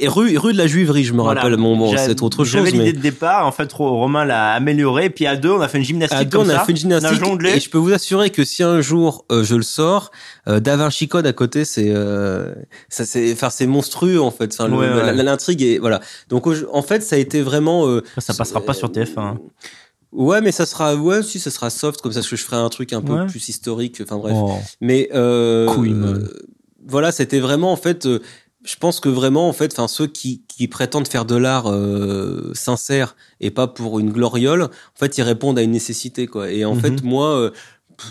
et 0.00 0.08
rue, 0.08 0.36
rue 0.38 0.52
de 0.52 0.58
la 0.58 0.66
Juiverie, 0.66 1.04
je 1.04 1.12
me 1.12 1.20
Voilà. 1.22 1.40
rappelle. 1.42 1.56
Bon, 1.56 1.76
bon, 1.76 1.94
c'est 1.96 2.22
autre 2.22 2.44
chose, 2.44 2.52
J'avais 2.52 2.70
l'idée 2.70 2.92
de 2.92 3.00
départ. 3.00 3.46
En 3.46 3.52
fait, 3.52 3.72
Ro- 3.72 3.98
Romain 3.98 4.24
l'a 4.24 4.52
amélioré. 4.52 5.10
Puis 5.10 5.26
à 5.26 5.36
deux, 5.36 5.50
on 5.50 5.60
a 5.60 5.68
fait 5.68 5.78
une 5.78 5.84
gymnastique 5.84 6.18
à 6.18 6.24
deux, 6.24 6.38
comme 6.38 6.46
on 6.46 6.50
a 6.50 6.58
ça. 6.58 6.64
fait 6.64 6.72
une 6.72 6.76
gymnastique 6.78 7.22
On 7.24 7.36
a 7.36 7.48
et 7.48 7.60
je 7.60 7.70
peux 7.70 7.78
vous 7.78 7.92
assurer 7.92 8.30
que 8.30 8.44
si 8.44 8.62
un 8.62 8.80
jour 8.80 9.24
euh, 9.32 9.44
je 9.44 9.54
le 9.54 9.62
sors, 9.62 10.10
euh, 10.48 10.60
Da 10.60 10.76
Vinci 10.76 11.08
Code 11.08 11.26
à 11.26 11.32
côté, 11.32 11.64
c'est, 11.64 11.90
euh, 11.90 12.54
ça, 12.88 13.04
c'est, 13.04 13.32
enfin, 13.32 13.50
c'est 13.50 13.66
monstrueux 13.66 14.20
en 14.20 14.30
fait. 14.30 14.52
Enfin, 14.52 14.70
Ouais, 14.70 14.88
ouais. 14.88 15.12
L'intrigue 15.22 15.62
est, 15.62 15.78
voilà. 15.78 16.00
Donc, 16.28 16.46
en 16.72 16.82
fait, 16.82 17.02
ça 17.02 17.16
a 17.16 17.18
été 17.18 17.42
vraiment. 17.42 17.86
euh, 17.88 18.02
Ça 18.18 18.34
passera 18.34 18.60
pas 18.60 18.74
sur 18.74 18.88
TF1. 18.90 19.18
hein. 19.20 19.38
Ouais, 20.12 20.40
mais 20.40 20.52
ça 20.52 20.64
sera, 20.66 20.94
ouais, 20.94 21.22
si, 21.22 21.38
ça 21.38 21.50
sera 21.50 21.68
soft 21.68 22.00
comme 22.00 22.12
ça, 22.12 22.20
parce 22.20 22.30
que 22.30 22.36
je 22.36 22.44
ferai 22.44 22.56
un 22.56 22.68
truc 22.68 22.92
un 22.92 23.02
peu 23.02 23.12
Ouais. 23.12 23.26
plus 23.26 23.48
historique. 23.48 24.00
Enfin 24.02 24.16
bref. 24.18 24.34
Oh. 24.36 24.56
Mais 24.80 25.10
euh, 25.14 25.66
voilà, 26.86 27.12
c'était 27.12 27.40
vraiment 27.40 27.72
en 27.72 27.76
fait. 27.76 28.06
euh, 28.06 28.20
je 28.64 28.74
pense 28.76 28.98
que 28.98 29.08
vraiment 29.08 29.48
en 29.48 29.52
fait, 29.52 29.72
enfin 29.72 29.86
ceux 29.88 30.06
qui, 30.08 30.42
qui 30.48 30.66
prétendent 30.68 31.06
faire 31.06 31.24
de 31.24 31.36
l'art 31.36 31.70
euh, 31.70 32.50
sincère 32.54 33.14
et 33.40 33.50
pas 33.52 33.66
pour 33.68 34.00
une 34.00 34.10
gloriole, 34.10 34.62
en 34.62 34.68
fait, 34.98 35.18
ils 35.18 35.22
répondent 35.22 35.58
à 35.58 35.62
une 35.62 35.70
nécessité 35.72 36.26
quoi. 36.26 36.50
Et 36.50 36.64
en 36.64 36.74
Mhm. 36.74 36.80
fait, 36.80 37.02
moi, 37.04 37.28
euh, 37.36 37.50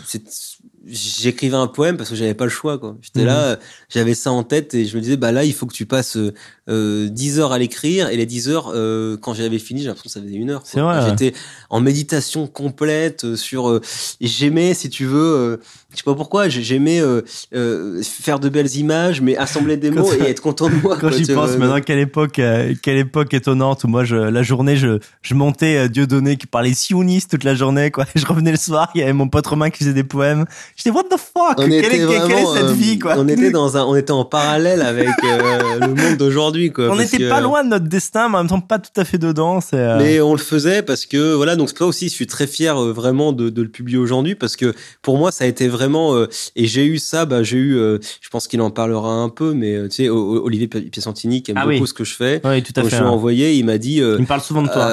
c'est- 0.06 0.55
j'écrivais 0.88 1.56
un 1.58 1.68
poème 1.68 1.98
parce 1.98 2.10
que 2.10 2.16
j'avais 2.16 2.34
pas 2.34 2.44
le 2.46 2.50
choix 2.52 2.78
quoi. 2.78 2.96
J'étais 3.02 3.22
Mhm. 3.22 3.26
là, 3.26 3.44
euh, 3.44 3.56
j'avais 3.90 4.14
ça 4.14 4.32
en 4.32 4.44
tête 4.44 4.74
et 4.74 4.86
je 4.86 4.96
me 4.96 5.02
disais 5.02 5.18
bah 5.18 5.32
là, 5.32 5.44
il 5.44 5.54
faut 5.54 5.66
que 5.66 5.74
tu 5.74 5.86
passes 5.86 6.18
euh, 6.18 6.34
euh, 6.70 7.10
10 7.10 7.40
heures 7.40 7.52
à 7.52 7.58
l'écrire 7.60 8.10
et 8.10 8.18
les 8.18 8.26
10 8.26 8.50
heures 8.50 8.72
euh, 8.74 9.18
quand 9.18 9.34
j'avais 9.34 9.60
fini, 9.60 9.82
j'ai 9.82 9.88
l'impression 9.88 10.08
que 10.10 10.14
ça 10.14 10.22
faisait 10.22 10.36
une 10.40 10.50
heure. 10.52 10.64
J'étais 11.10 11.34
en 11.70 11.80
méditation 11.82 12.48
complète 12.48 13.26
euh, 13.26 13.36
sur 13.36 13.70
euh, 13.70 13.82
j'aimais 14.22 14.74
si 14.74 14.90
tu 14.90 15.06
veux 15.06 15.18
euh, 15.36 15.58
je 15.96 16.00
sais 16.00 16.04
pas 16.06 16.14
pourquoi 16.16 16.50
j'ai- 16.50 16.62
j'aimais 16.64 17.00
euh, 17.02 17.22
euh, 17.54 18.02
faire 18.04 18.40
de 18.40 18.50
belles 18.50 18.76
images 18.76 19.22
mais 19.22 19.36
assembler 19.38 19.78
des 19.78 19.90
mots 19.92 20.06
ça- 20.12 20.18
et 20.18 20.30
être 20.30 20.42
content 20.42 20.70
de 20.70 20.76
moi 20.76 20.98
Quand 21.00 21.12
j'y 21.12 21.26
pense 21.34 21.50
vois. 21.52 21.58
maintenant, 21.58 21.82
quelle 21.82 22.00
époque, 22.00 22.40
euh, 22.40 22.74
quelle 22.82 22.98
époque 22.98 23.34
étonnante 23.34 23.84
où 23.84 23.88
moi, 23.88 24.04
je, 24.04 24.16
la 24.16 24.44
journée, 24.44 24.76
je, 24.78 25.00
je 25.22 25.34
montais 25.34 25.78
euh, 25.78 25.88
Dieudonné 25.88 26.38
qui 26.38 26.48
parlait 26.48 26.74
siouniste 26.74 27.32
toute 27.32 27.44
la 27.44 27.56
journée, 27.56 27.92
quoi. 27.92 28.06
Je 28.16 28.26
revenais 28.26 28.52
le 28.52 28.58
soir, 28.58 28.90
il 28.96 29.00
y 29.02 29.04
avait 29.04 29.14
mon 29.14 29.28
pote 29.28 29.46
Romain 29.48 29.70
qui 29.70 29.80
faisait 29.80 29.94
des 29.94 30.04
poèmes. 30.04 30.46
J'étais, 30.76 30.90
what 30.90 31.04
the 31.04 31.18
fuck? 31.18 31.58
on 31.58 31.64
Quelle, 31.70 31.74
était 31.74 31.88
est, 31.88 31.90
quelle 31.92 32.02
est 32.12 32.18
vraiment, 32.20 32.54
cette 32.54 32.64
euh, 32.64 32.72
vie, 32.74 33.00
quoi? 33.00 33.16
on 33.18 33.28
était 33.28 33.52
dans 33.52 33.78
un 33.78 33.84
on 33.84 33.96
était 33.96 34.12
en 34.12 34.26
parallèle 34.26 34.82
avec 34.82 35.10
euh, 35.24 35.80
le 35.82 35.88
monde 35.94 36.18
d'aujourd'hui 36.18 36.72
quoi 36.72 36.90
On 36.92 36.96
n'était 36.96 37.28
pas 37.30 37.42
loin 37.42 37.64
de 37.64 37.70
notre 37.70 37.88
destin, 37.88 38.30
mais 38.30 38.36
en 38.38 38.40
même 38.40 38.48
temps 38.50 38.60
pas 38.62 38.80
tout 38.80 39.00
à 39.00 39.06
fait 39.06 39.18
dedans. 39.18 39.60
Euh, 39.74 39.98
Mais 40.00 40.20
on 40.22 40.32
le 40.34 40.40
faisait 40.40 40.82
parce 40.82 41.06
que 41.06 41.34
voilà 41.34 41.56
donc 41.56 41.70
c'est 41.70 41.78
pas 41.78 41.86
aussi 41.86 42.10
je 42.10 42.14
suis 42.14 42.28
très 42.28 42.48
fier 42.48 42.78
euh, 42.82 42.92
vraiment 42.94 43.32
de, 43.34 43.50
de 43.50 43.62
le 43.62 43.70
publier 43.70 43.98
aujourd'hui 43.98 44.36
parce 44.36 44.56
que 44.56 44.74
pour 45.02 45.18
moi 45.18 45.32
ça 45.32 45.44
a 45.44 45.48
été 45.48 45.68
vraiment 45.68 45.85
euh, 45.94 46.28
et 46.56 46.66
j'ai 46.68 46.86
eu 46.86 46.98
ça 46.98 47.26
bah 47.26 47.44
j'ai 47.44 47.58
eu 47.58 47.76
euh, 47.78 48.00
je 48.22 48.30
pense 48.30 48.48
qu'il 48.48 48.62
en 48.62 48.72
parlera 48.72 49.12
un 49.14 49.30
peu 49.30 49.54
mais 49.54 49.76
euh, 49.76 49.88
tu 49.88 49.96
sais 50.04 50.10
Olivier 50.10 50.68
Pi- 50.68 50.90
Piacentini 50.90 51.44
qui 51.44 51.52
aime 51.52 51.58
Ah 51.60 51.66
beaucoup 51.68 51.82
oui. 51.84 51.88
ce 51.88 51.94
que 51.94 52.04
je 52.04 52.16
fais 52.16 52.42
Oui, 52.44 52.64
tout 52.64 52.74
à 52.76 52.82
quand 52.82 52.90
fait. 52.90 52.96
je 52.96 53.02
lui 53.02 53.06
ai 53.06 53.08
hein. 53.08 53.12
envoyé 53.12 53.54
il 53.56 53.66
m'a 53.66 53.78
dit 53.78 53.98
Il 53.98 54.04
me 54.04 54.26
parle 54.26 54.42
souvent 54.42 54.64
de 54.64 54.68
toi. 54.70 54.88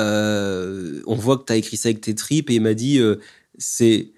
on 1.07 1.15
voit 1.17 1.39
que 1.39 1.45
tu 1.47 1.53
as 1.53 1.57
écrit 1.57 1.77
ça 1.77 1.89
avec 1.89 2.01
tes 2.01 2.15
tripes 2.15 2.51
et 2.51 2.55
il 2.55 2.61
m'a 2.63 2.75
dit 2.75 3.01
c'est 3.59 4.09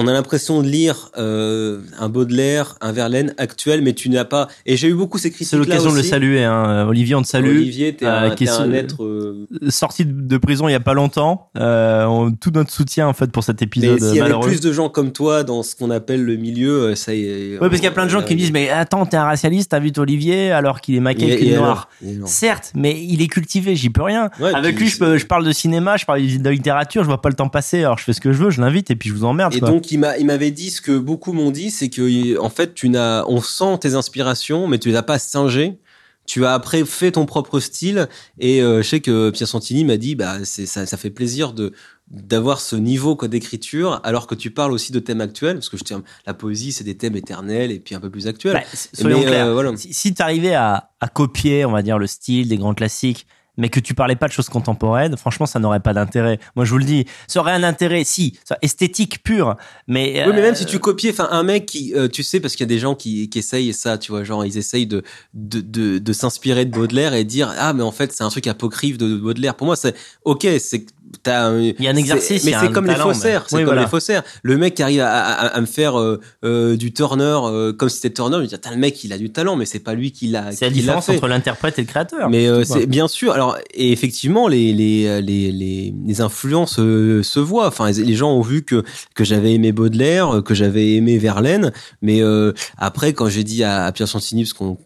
on 0.00 0.06
a 0.06 0.12
l'impression 0.12 0.62
de 0.62 0.68
lire 0.68 1.10
euh, 1.18 1.80
un 1.98 2.08
Baudelaire, 2.08 2.76
un 2.80 2.92
Verlaine 2.92 3.34
actuel, 3.36 3.82
mais 3.82 3.94
tu 3.94 4.08
n'as 4.10 4.24
pas. 4.24 4.46
Et 4.64 4.76
j'ai 4.76 4.86
eu 4.88 4.94
beaucoup 4.94 5.18
ces 5.18 5.30
critiques. 5.30 5.48
C'est 5.48 5.56
l'occasion 5.56 5.90
de 5.90 5.96
le 5.96 6.04
saluer. 6.04 6.44
Hein. 6.44 6.86
Olivier, 6.88 7.16
on 7.16 7.22
te 7.22 7.26
salue. 7.26 7.48
Olivier, 7.56 7.96
t'es 7.96 8.06
un, 8.06 8.30
euh, 8.30 8.30
qui 8.30 8.44
est 8.44 8.48
un 8.48 8.72
être. 8.72 9.02
euh, 9.02 9.46
Sorti 9.70 10.04
de 10.06 10.36
prison 10.38 10.68
il 10.68 10.72
y 10.72 10.76
a 10.76 10.80
pas 10.80 10.94
longtemps. 10.94 11.48
Euh, 11.58 12.04
on- 12.04 12.30
tout 12.30 12.52
notre 12.54 12.70
soutien 12.70 13.08
en 13.08 13.12
fait 13.12 13.32
pour 13.32 13.42
cet 13.42 13.60
Mais 13.60 13.64
épisode 13.66 14.00
s'il 14.00 14.14
y 14.14 14.20
avait 14.20 14.38
plus 14.38 14.60
de 14.60 14.72
gens 14.72 14.88
comme 14.88 15.10
toi 15.10 15.42
dans 15.42 15.64
ce 15.64 15.74
qu'on 15.74 15.90
appelle 15.90 16.24
le 16.24 16.36
milieu, 16.36 16.94
ça 16.94 17.12
y 17.12 17.24
est. 17.24 17.52
Ouais, 17.54 17.58
parce 17.58 17.74
qu'il 17.74 17.84
y 17.84 17.88
a 17.88 17.90
plein 17.90 18.04
de 18.06 18.10
gens 18.10 18.22
qui 18.22 18.34
me 18.34 18.38
disent, 18.38 18.52
mais 18.52 18.70
attends, 18.70 19.04
t'es 19.04 19.16
un 19.16 19.24
racialiste, 19.24 19.72
t'invites 19.72 19.98
Olivier 19.98 20.52
alors 20.52 20.80
qu'il 20.80 20.94
est 20.94 21.00
maqué 21.00 21.24
avec 21.32 21.42
une 21.42 21.56
noire. 21.56 21.88
Certes, 22.26 22.70
mais 22.76 23.02
il 23.02 23.20
est 23.20 23.26
cultivé, 23.26 23.74
j'y 23.74 23.90
peux 23.90 24.02
rien. 24.02 24.30
Ouais, 24.40 24.54
Avec 24.54 24.76
puis 24.76 24.84
lui, 24.84 24.90
je, 24.92 24.98
peux, 24.98 25.18
je 25.18 25.26
parle 25.26 25.44
de 25.44 25.50
cinéma, 25.52 25.96
je 25.96 26.04
parle 26.04 26.20
de 26.20 26.50
littérature, 26.50 27.02
je 27.02 27.08
vois 27.08 27.20
pas 27.20 27.28
le 27.30 27.34
temps 27.34 27.48
passer, 27.48 27.80
alors 27.80 27.98
je 27.98 28.04
fais 28.04 28.12
ce 28.12 28.20
que 28.20 28.32
je 28.32 28.38
veux, 28.38 28.50
je 28.50 28.60
l'invite 28.60 28.90
et 28.92 28.96
puis 28.96 29.08
je 29.08 29.14
vous 29.14 29.24
emmerde. 29.24 29.54
Et 29.54 29.58
quoi. 29.58 29.70
donc 29.70 29.87
il 29.92 29.98
m'a, 29.98 30.18
il 30.18 30.26
m'avait 30.26 30.50
dit 30.50 30.70
ce 30.70 30.80
que 30.80 30.96
beaucoup 30.98 31.32
m'ont 31.32 31.50
dit, 31.50 31.70
c'est 31.70 31.88
que 31.88 32.38
en 32.38 32.50
fait 32.50 32.74
tu 32.74 32.88
n'as, 32.88 33.24
on 33.26 33.40
sent 33.40 33.78
tes 33.80 33.94
inspirations, 33.94 34.66
mais 34.68 34.78
tu 34.78 34.88
les 34.88 34.96
as 34.96 35.02
pas 35.02 35.18
singées 35.18 35.78
tu 36.26 36.44
as 36.44 36.52
après 36.52 36.84
fait 36.84 37.12
ton 37.12 37.24
propre 37.24 37.58
style 37.58 38.06
et 38.38 38.60
euh, 38.60 38.82
je 38.82 38.88
sais 38.90 39.00
que 39.00 39.30
Pierre 39.30 39.48
Santini 39.48 39.82
m'a 39.86 39.96
dit 39.96 40.14
bah 40.14 40.44
c'est 40.44 40.66
ça, 40.66 40.84
ça 40.84 40.98
fait 40.98 41.08
plaisir 41.08 41.54
de 41.54 41.72
d'avoir 42.10 42.60
ce 42.60 42.76
niveau 42.76 43.16
d'écriture 43.26 44.00
alors 44.04 44.26
que 44.26 44.34
tu 44.34 44.50
parles 44.50 44.72
aussi 44.72 44.92
de 44.92 44.98
thèmes 44.98 45.22
actuels 45.22 45.54
parce 45.56 45.70
que 45.70 45.78
je 45.78 45.84
tiens 45.84 46.02
la 46.26 46.34
poésie 46.34 46.72
c'est 46.72 46.84
des 46.84 46.98
thèmes 46.98 47.16
éternels 47.16 47.70
et 47.70 47.78
puis 47.80 47.94
un 47.94 48.00
peu 48.00 48.10
plus 48.10 48.26
actuels 48.26 48.56
Bah, 48.56 48.62
s- 48.74 48.90
soyons 48.92 49.20
Mais, 49.20 49.24
euh, 49.24 49.28
clairs. 49.30 49.52
voilà. 49.54 49.76
Si, 49.78 49.94
si 49.94 50.12
tu 50.12 50.20
arrivais 50.20 50.54
à, 50.54 50.90
à 51.00 51.08
copier, 51.08 51.64
on 51.64 51.72
va 51.72 51.80
dire, 51.80 51.98
le 51.98 52.06
style 52.06 52.48
des 52.48 52.58
grands 52.58 52.74
classiques, 52.74 53.26
mais 53.58 53.68
que 53.68 53.80
tu 53.80 53.92
parlais 53.92 54.16
pas 54.16 54.28
de 54.28 54.32
choses 54.32 54.48
contemporaines, 54.48 55.16
franchement, 55.18 55.44
ça 55.44 55.58
n'aurait 55.58 55.80
pas 55.80 55.92
d'intérêt. 55.92 56.38
Moi, 56.56 56.64
je 56.64 56.70
vous 56.70 56.78
le 56.78 56.84
dis, 56.84 57.04
ça 57.26 57.40
aurait 57.40 57.52
un 57.52 57.64
intérêt, 57.64 58.04
si, 58.04 58.38
ça, 58.44 58.56
esthétique 58.62 59.22
pur, 59.22 59.56
mais. 59.86 60.24
Oui, 60.26 60.32
mais 60.34 60.40
même 60.40 60.52
euh, 60.54 60.56
si 60.56 60.64
tu 60.64 60.78
copiais, 60.78 61.10
enfin, 61.10 61.28
un 61.30 61.42
mec 61.42 61.66
qui, 61.66 61.92
euh, 61.94 62.08
tu 62.08 62.22
sais, 62.22 62.40
parce 62.40 62.54
qu'il 62.54 62.64
y 62.64 62.68
a 62.68 62.74
des 62.74 62.78
gens 62.78 62.94
qui, 62.94 63.28
qui 63.28 63.40
essayent 63.40 63.74
ça, 63.74 63.98
tu 63.98 64.12
vois, 64.12 64.24
genre, 64.24 64.46
ils 64.46 64.56
essayent 64.56 64.86
de, 64.86 65.02
de, 65.34 65.60
de, 65.60 65.98
de 65.98 66.12
s'inspirer 66.12 66.64
de 66.64 66.70
Baudelaire 66.70 67.14
et 67.14 67.24
dire, 67.24 67.52
ah, 67.58 67.72
mais 67.72 67.82
en 67.82 67.92
fait, 67.92 68.12
c'est 68.12 68.24
un 68.24 68.30
truc 68.30 68.46
apocryphe 68.46 68.96
de 68.96 69.16
Baudelaire. 69.16 69.56
Pour 69.56 69.66
moi, 69.66 69.76
c'est, 69.76 69.94
ok, 70.24 70.46
c'est, 70.60 70.86
Il 71.26 71.74
y 71.80 71.86
a 71.86 71.90
un 71.90 71.96
exercice, 71.96 72.44
mais 72.44 72.52
c'est 72.60 72.72
comme 72.72 72.86
les 72.86 72.92
talent, 72.92 73.04
faussaires, 73.12 73.44
c'est 73.48 73.56
Oui, 73.56 73.60
comme 73.62 73.66
voilà. 73.68 73.82
les 73.82 73.88
faussaires. 73.88 74.22
Le 74.42 74.56
mec 74.58 74.74
qui 74.74 74.82
arrive 74.82 75.00
à, 75.00 75.10
à, 75.10 75.46
à 75.48 75.60
me 75.60 75.66
faire 75.66 75.98
euh, 75.98 76.20
euh, 76.44 76.76
du 76.76 76.92
Turner, 76.92 77.38
euh, 77.44 77.72
comme 77.72 77.88
si 77.88 77.96
c'était 77.96 78.14
Turner, 78.14 78.38
je 78.42 78.46
dire, 78.46 78.60
Tain, 78.60 78.70
le 78.70 78.76
mec, 78.76 79.02
il 79.04 79.12
a 79.12 79.18
du 79.18 79.30
talent, 79.30 79.56
mais 79.56 79.64
c'est 79.64 79.78
pas 79.78 79.94
lui 79.94 80.12
qui 80.12 80.28
l'a, 80.28 80.52
C'est 80.52 80.66
la 80.66 80.70
différence 80.70 81.06
fait. 81.06 81.16
entre 81.16 81.28
l'interprète 81.28 81.78
et 81.78 81.82
le 81.82 81.86
créateur. 81.86 82.28
Mais 82.30 82.46
euh, 82.46 82.64
C'est 82.64 82.86
bien 82.86 83.08
sûr. 83.08 83.32
Alors 83.32 83.56
et 83.74 83.92
effectivement, 83.92 84.48
les 84.48 84.72
les 84.72 85.22
les 85.22 85.50
les, 85.52 85.94
les 86.06 86.20
influences 86.20 86.76
se 86.76 87.38
voient. 87.40 87.68
Enfin, 87.68 87.90
les 87.90 88.14
gens 88.14 88.32
ont 88.32 88.42
vu 88.42 88.62
que 88.64 88.82
que 89.14 89.24
j'avais 89.24 89.54
aimé 89.54 89.72
Baudelaire, 89.72 90.42
que 90.44 90.54
j'avais 90.54 90.94
aimé 90.94 91.18
Verlaine. 91.18 91.72
Mais 92.02 92.20
euh, 92.22 92.52
après, 92.76 93.12
quand 93.12 93.28
j'ai 93.28 93.44
dit 93.44 93.64
à, 93.64 93.84
à 93.86 93.92
Pierre 93.92 94.08
Santini, 94.08 94.42
parce 94.44 94.52
qu'on 94.52 94.76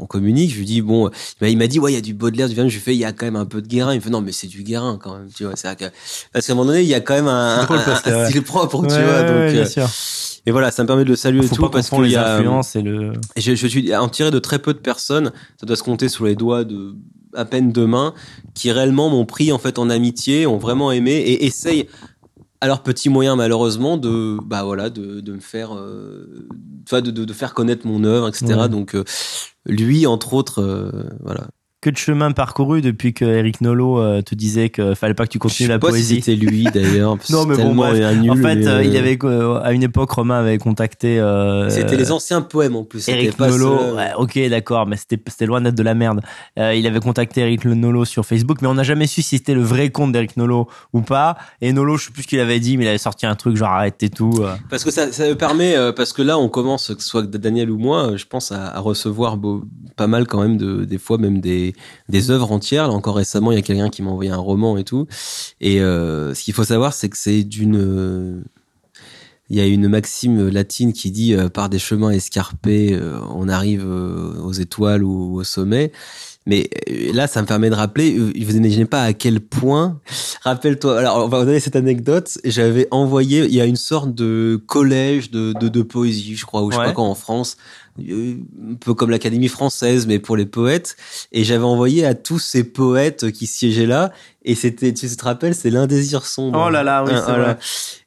on- 0.00 0.06
communique, 0.06 0.52
je 0.52 0.58
lui 0.58 0.64
dis 0.64 0.82
bon, 0.82 1.10
bah, 1.40 1.48
il 1.48 1.58
m'a 1.58 1.66
dit 1.66 1.78
ouais, 1.78 1.92
il 1.92 1.94
y 1.94 1.98
a 1.98 2.00
du 2.02 2.14
Baudelaire, 2.14 2.48
du 2.48 2.54
Verlaine. 2.54 2.70
Je 2.70 2.76
lui 2.76 2.82
fais 2.82 2.94
il 2.94 2.98
y 3.00 3.04
a 3.04 3.12
quand 3.12 3.26
même 3.26 3.36
un 3.36 3.44
peu 3.46 3.60
de 3.62 3.66
Guérin. 3.66 3.92
Il 3.92 3.96
me 3.96 4.00
fait 4.00 4.10
non, 4.10 4.20
mais 4.20 4.32
c'est 4.32 4.46
du 4.46 4.62
Guérin 4.62 4.98
quand 5.00 5.16
même. 5.16 5.28
Tu 5.34 5.44
vois, 5.44 5.54
c'est 5.56 5.74
que 5.76 5.84
parce 6.32 6.46
qu'à 6.46 6.52
un 6.52 6.56
moment 6.56 6.68
donné, 6.68 6.82
il 6.82 6.88
y 6.88 6.94
a 6.94 7.00
quand 7.00 7.14
même 7.14 7.28
un, 7.28 7.64
drôle 7.64 7.80
style 8.28 8.42
propre, 8.42 8.82
tu 8.82 9.02
vois. 9.02 9.22
Donc 9.22 9.52
bien 9.52 9.62
euh, 9.62 9.66
sûr. 9.66 9.88
et 10.46 10.50
voilà, 10.50 10.70
ça 10.70 10.82
me 10.82 10.86
permet 10.86 11.04
de 11.04 11.10
le 11.10 11.16
saluer 11.16 11.44
et 11.44 11.48
tout 11.48 11.68
parce 11.68 11.90
qu'il 11.90 12.06
y 12.10 12.16
a 12.16 12.38
euh, 12.38 12.62
et 12.74 12.82
le. 12.82 13.12
je, 13.36 13.54
je 13.54 13.66
suis 13.66 13.94
en 13.94 14.08
tiré 14.08 14.30
de 14.30 14.38
très 14.38 14.58
peu 14.58 14.72
de 14.74 14.78
personnes, 14.78 15.32
ça 15.60 15.66
doit 15.66 15.76
se 15.76 15.82
compter 15.82 16.08
sur 16.08 16.24
les 16.26 16.34
doigts 16.36 16.64
de 16.64 16.94
à 17.34 17.44
peine 17.44 17.70
deux 17.70 17.86
mains, 17.86 18.14
qui 18.54 18.72
réellement 18.72 19.10
m'ont 19.10 19.26
pris 19.26 19.52
en 19.52 19.58
fait 19.58 19.78
en 19.78 19.90
amitié, 19.90 20.46
ont 20.46 20.56
vraiment 20.58 20.90
aimé 20.90 21.12
et 21.12 21.44
essayent 21.44 21.86
à 22.62 22.66
leurs 22.66 22.82
petits 22.82 23.10
moyens 23.10 23.36
malheureusement 23.36 23.98
de 23.98 24.38
bah 24.42 24.62
voilà 24.64 24.88
de, 24.88 25.20
de 25.20 25.32
me 25.32 25.40
faire 25.40 25.74
euh, 25.76 26.48
tu 26.86 26.90
vois, 26.90 27.02
de, 27.02 27.10
de, 27.10 27.26
de 27.26 27.32
faire 27.34 27.52
connaître 27.52 27.86
mon 27.86 28.02
œuvre 28.04 28.28
etc 28.28 28.54
Ouais. 28.56 28.68
donc 28.70 28.94
euh, 28.94 29.04
lui 29.66 30.06
entre 30.06 30.34
autres 30.34 30.62
euh, 30.62 31.10
voilà 31.22 31.48
Que 31.86 31.90
de 31.92 31.96
chemin 31.98 32.32
parcouru 32.32 32.80
depuis 32.82 33.14
que 33.14 33.24
Eric 33.24 33.60
Nolot 33.60 34.00
euh, 34.00 34.20
te 34.20 34.34
disait 34.34 34.70
qu'il 34.70 34.96
fallait 34.96 35.14
pas 35.14 35.24
que 35.24 35.30
tu 35.30 35.38
continues 35.38 35.68
la 35.68 35.76
si 35.76 35.78
poésie. 35.80 36.14
c'était 36.16 36.34
lui 36.34 36.64
d'ailleurs 36.64 37.16
Non, 37.30 37.46
mais 37.46 37.54
bon, 37.56 37.76
bref. 37.76 38.02
un 38.04 38.14
nul, 38.16 38.32
en 38.32 38.34
fait, 38.34 38.66
euh, 38.66 38.82
il 38.82 38.96
euh, 38.96 38.98
avait 38.98 39.16
euh, 39.22 39.60
à 39.62 39.72
une 39.72 39.84
époque 39.84 40.10
Romain 40.10 40.40
avait 40.40 40.58
contacté 40.58 41.20
euh, 41.20 41.70
c'était 41.70 41.96
les 41.96 42.10
anciens 42.10 42.42
poèmes 42.42 42.74
en 42.74 42.82
plus 42.82 43.08
Eric 43.08 43.36
pas. 43.36 43.48
Ouais, 43.52 44.10
ok, 44.18 44.36
d'accord, 44.50 44.88
mais 44.88 44.96
c'était 44.96 45.16
c'était 45.28 45.46
loin 45.46 45.60
d'être 45.60 45.76
de 45.76 45.82
la 45.84 45.94
merde. 45.94 46.22
Euh, 46.58 46.74
il 46.74 46.88
avait 46.88 46.98
contacté 46.98 47.42
Eric 47.42 47.62
Le 47.62 47.74
Nolot 47.76 48.04
sur 48.04 48.26
Facebook, 48.26 48.58
mais 48.62 48.66
on 48.66 48.74
n'a 48.74 48.82
jamais 48.82 49.06
su 49.06 49.22
si 49.22 49.36
c'était 49.38 49.54
le 49.54 49.62
vrai 49.62 49.90
compte 49.90 50.10
d'Eric 50.10 50.36
Nolot 50.36 50.66
ou 50.92 51.02
pas. 51.02 51.36
Et 51.60 51.72
Nolot, 51.72 51.98
je 51.98 52.06
sais 52.06 52.10
plus 52.10 52.24
ce 52.24 52.26
qu'il 52.28 52.40
avait 52.40 52.58
dit, 52.58 52.78
mais 52.78 52.84
il 52.86 52.88
avait 52.88 52.98
sorti 52.98 53.26
un 53.26 53.36
truc 53.36 53.56
genre 53.56 53.70
arrête 53.70 54.02
et 54.02 54.08
tout. 54.10 54.42
Parce 54.70 54.82
que 54.82 54.90
ça, 54.90 55.12
ça 55.12 55.28
me 55.28 55.36
permet, 55.36 55.76
parce 55.94 56.12
que 56.12 56.22
là, 56.22 56.36
on 56.36 56.48
commence, 56.48 56.92
que 56.92 57.00
ce 57.00 57.08
soit 57.08 57.22
Daniel 57.22 57.70
ou 57.70 57.78
moi, 57.78 58.16
je 58.16 58.24
pense 58.24 58.50
à, 58.50 58.74
à 58.74 58.80
recevoir 58.80 59.36
beau- 59.36 59.62
pas 59.94 60.08
mal 60.08 60.26
quand 60.26 60.42
même 60.42 60.56
de, 60.56 60.84
des 60.84 60.98
fois 60.98 61.16
même 61.18 61.40
des, 61.40 61.75
des 62.08 62.30
œuvres 62.30 62.52
entières. 62.52 62.88
Là, 62.88 62.92
encore 62.94 63.16
récemment, 63.16 63.52
il 63.52 63.56
y 63.56 63.58
a 63.58 63.62
quelqu'un 63.62 63.88
qui 63.90 64.02
m'a 64.02 64.10
envoyé 64.10 64.30
un 64.30 64.36
roman 64.36 64.76
et 64.78 64.84
tout. 64.84 65.06
Et 65.60 65.80
euh, 65.80 66.34
ce 66.34 66.42
qu'il 66.42 66.54
faut 66.54 66.64
savoir, 66.64 66.92
c'est 66.92 67.08
que 67.08 67.16
c'est 67.18 67.42
d'une, 67.44 67.76
euh, 67.76 68.40
il 69.50 69.56
y 69.56 69.60
a 69.60 69.66
une 69.66 69.88
maxime 69.88 70.48
latine 70.48 70.92
qui 70.92 71.10
dit 71.10 71.34
euh, 71.34 71.48
par 71.48 71.68
des 71.68 71.78
chemins 71.78 72.10
escarpés, 72.10 72.98
on 73.34 73.48
arrive 73.48 73.86
aux 73.86 74.52
étoiles 74.52 75.04
ou 75.04 75.36
au 75.36 75.44
sommet. 75.44 75.92
Mais 76.48 76.70
là, 77.12 77.26
ça 77.26 77.42
me 77.42 77.46
permet 77.48 77.70
de 77.70 77.74
rappeler, 77.74 78.16
vous 78.16 78.56
imaginez 78.56 78.84
pas 78.84 79.02
à 79.02 79.12
quel 79.12 79.40
point, 79.40 79.98
rappelle-toi, 80.42 80.96
alors 81.00 81.24
on 81.24 81.26
va 81.28 81.40
vous 81.40 81.44
donner 81.44 81.58
cette 81.58 81.74
anecdote, 81.74 82.38
j'avais 82.44 82.86
envoyé, 82.92 83.46
il 83.46 83.52
y 83.52 83.60
a 83.60 83.64
une 83.64 83.74
sorte 83.74 84.14
de 84.14 84.62
collège 84.64 85.32
de, 85.32 85.54
de, 85.54 85.66
de 85.66 85.82
poésie, 85.82 86.36
je 86.36 86.46
crois, 86.46 86.62
ou 86.62 86.70
je 86.70 86.76
sais 86.76 86.80
Ouais. 86.82 86.86
pas 86.86 86.92
quoi 86.92 87.02
en 87.02 87.16
France, 87.16 87.56
un 87.98 88.74
peu 88.74 88.94
comme 88.94 89.10
l'Académie 89.10 89.48
française, 89.48 90.06
mais 90.06 90.18
pour 90.18 90.36
les 90.36 90.46
poètes, 90.46 90.96
et 91.32 91.44
j'avais 91.44 91.64
envoyé 91.64 92.04
à 92.04 92.14
tous 92.14 92.38
ces 92.38 92.64
poètes 92.64 93.30
qui 93.32 93.46
siégeaient 93.46 93.86
là, 93.86 94.12
et 94.48 94.54
c'était, 94.54 94.94
tu 94.94 95.08
te 95.08 95.24
rappelles, 95.24 95.56
c'est 95.56 95.70
l'indésir 95.70 96.24
sombre. 96.24 96.66
Oh 96.66 96.70
là 96.70 96.84
là, 96.84 97.02
oui, 97.04 97.10
Hein, 97.12 97.22
c'est 97.26 97.32
vrai. 97.32 97.58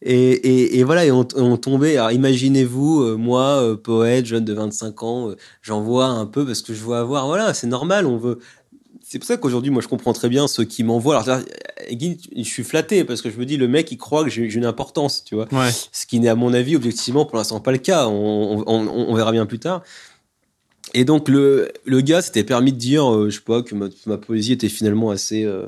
Et, 0.02 0.32
et, 0.32 0.80
et 0.80 0.84
voilà, 0.86 1.06
et 1.06 1.12
on, 1.12 1.28
on 1.36 1.58
tombait. 1.58 1.98
Alors 1.98 2.12
imaginez-vous, 2.14 3.02
euh, 3.02 3.18
moi, 3.18 3.62
euh, 3.62 3.76
poète, 3.76 4.26
jeune 4.26 4.46
de 4.46 4.54
25 4.54 5.04
ans, 5.04 5.30
euh, 5.30 5.36
j'en 5.62 5.82
vois 5.82 6.06
un 6.06 6.26
peu 6.26 6.46
parce 6.46 6.62
que 6.62 6.74
je 6.74 6.82
veux 6.86 6.96
avoir. 6.96 7.28
Voilà, 7.28 7.54
c'est 7.54 7.68
normal, 7.68 8.06
on 8.06 8.18
veut. 8.18 8.40
C'est 9.12 9.18
pour 9.18 9.26
ça 9.28 9.38
qu'aujourd'hui, 9.38 9.72
moi, 9.72 9.82
je 9.82 9.88
comprends 9.88 10.14
très 10.14 10.30
bien 10.30 10.48
ceux 10.48 10.66
qui 10.66 10.84
m'envoient. 10.84 11.20
Alors, 11.20 11.38
euh, 11.40 11.94
Guy, 11.94 12.18
je 12.36 12.44
suis 12.44 12.64
flatté 12.64 13.04
parce 13.04 13.24
que 13.24 13.32
je 13.32 13.38
me 13.38 13.46
dis, 13.48 13.58
le 13.58 13.68
mec, 13.68 13.92
il 13.92 13.98
croit 13.98 14.24
que 14.24 14.30
j'ai 14.30 14.44
une 14.44 14.66
importance, 14.66 15.24
tu 15.24 15.34
vois. 15.34 15.48
Ouais. 15.52 15.72
Ce 15.92 16.06
qui 16.06 16.20
n'est, 16.20 16.30
à 16.30 16.36
mon 16.36 16.54
avis, 16.54 16.76
objectivement, 16.76 17.26
pour 17.26 17.38
l'instant, 17.38 17.60
pas 17.60 17.72
le 17.72 17.80
cas. 17.80 18.08
On, 18.08 18.64
on, 18.68 18.88
on- 18.88 18.88
on 19.10 19.14
verra 19.16 19.32
bien 19.32 19.48
plus 19.48 19.58
tard. 19.58 19.82
Et 20.94 21.06
donc, 21.06 21.28
le, 21.28 21.72
le 21.86 22.02
gars 22.02 22.22
s'était 22.22 22.44
permis 22.44 22.72
de 22.72 22.78
dire, 22.78 23.12
euh, 23.12 23.30
je 23.32 23.38
sais 23.38 23.44
pas, 23.44 23.64
que 23.64 23.74
ma, 23.74 23.88
ma 24.06 24.18
poésie 24.18 24.54
était 24.54 24.70
finalement 24.70 25.10
assez. 25.10 25.44
euh, 25.44 25.66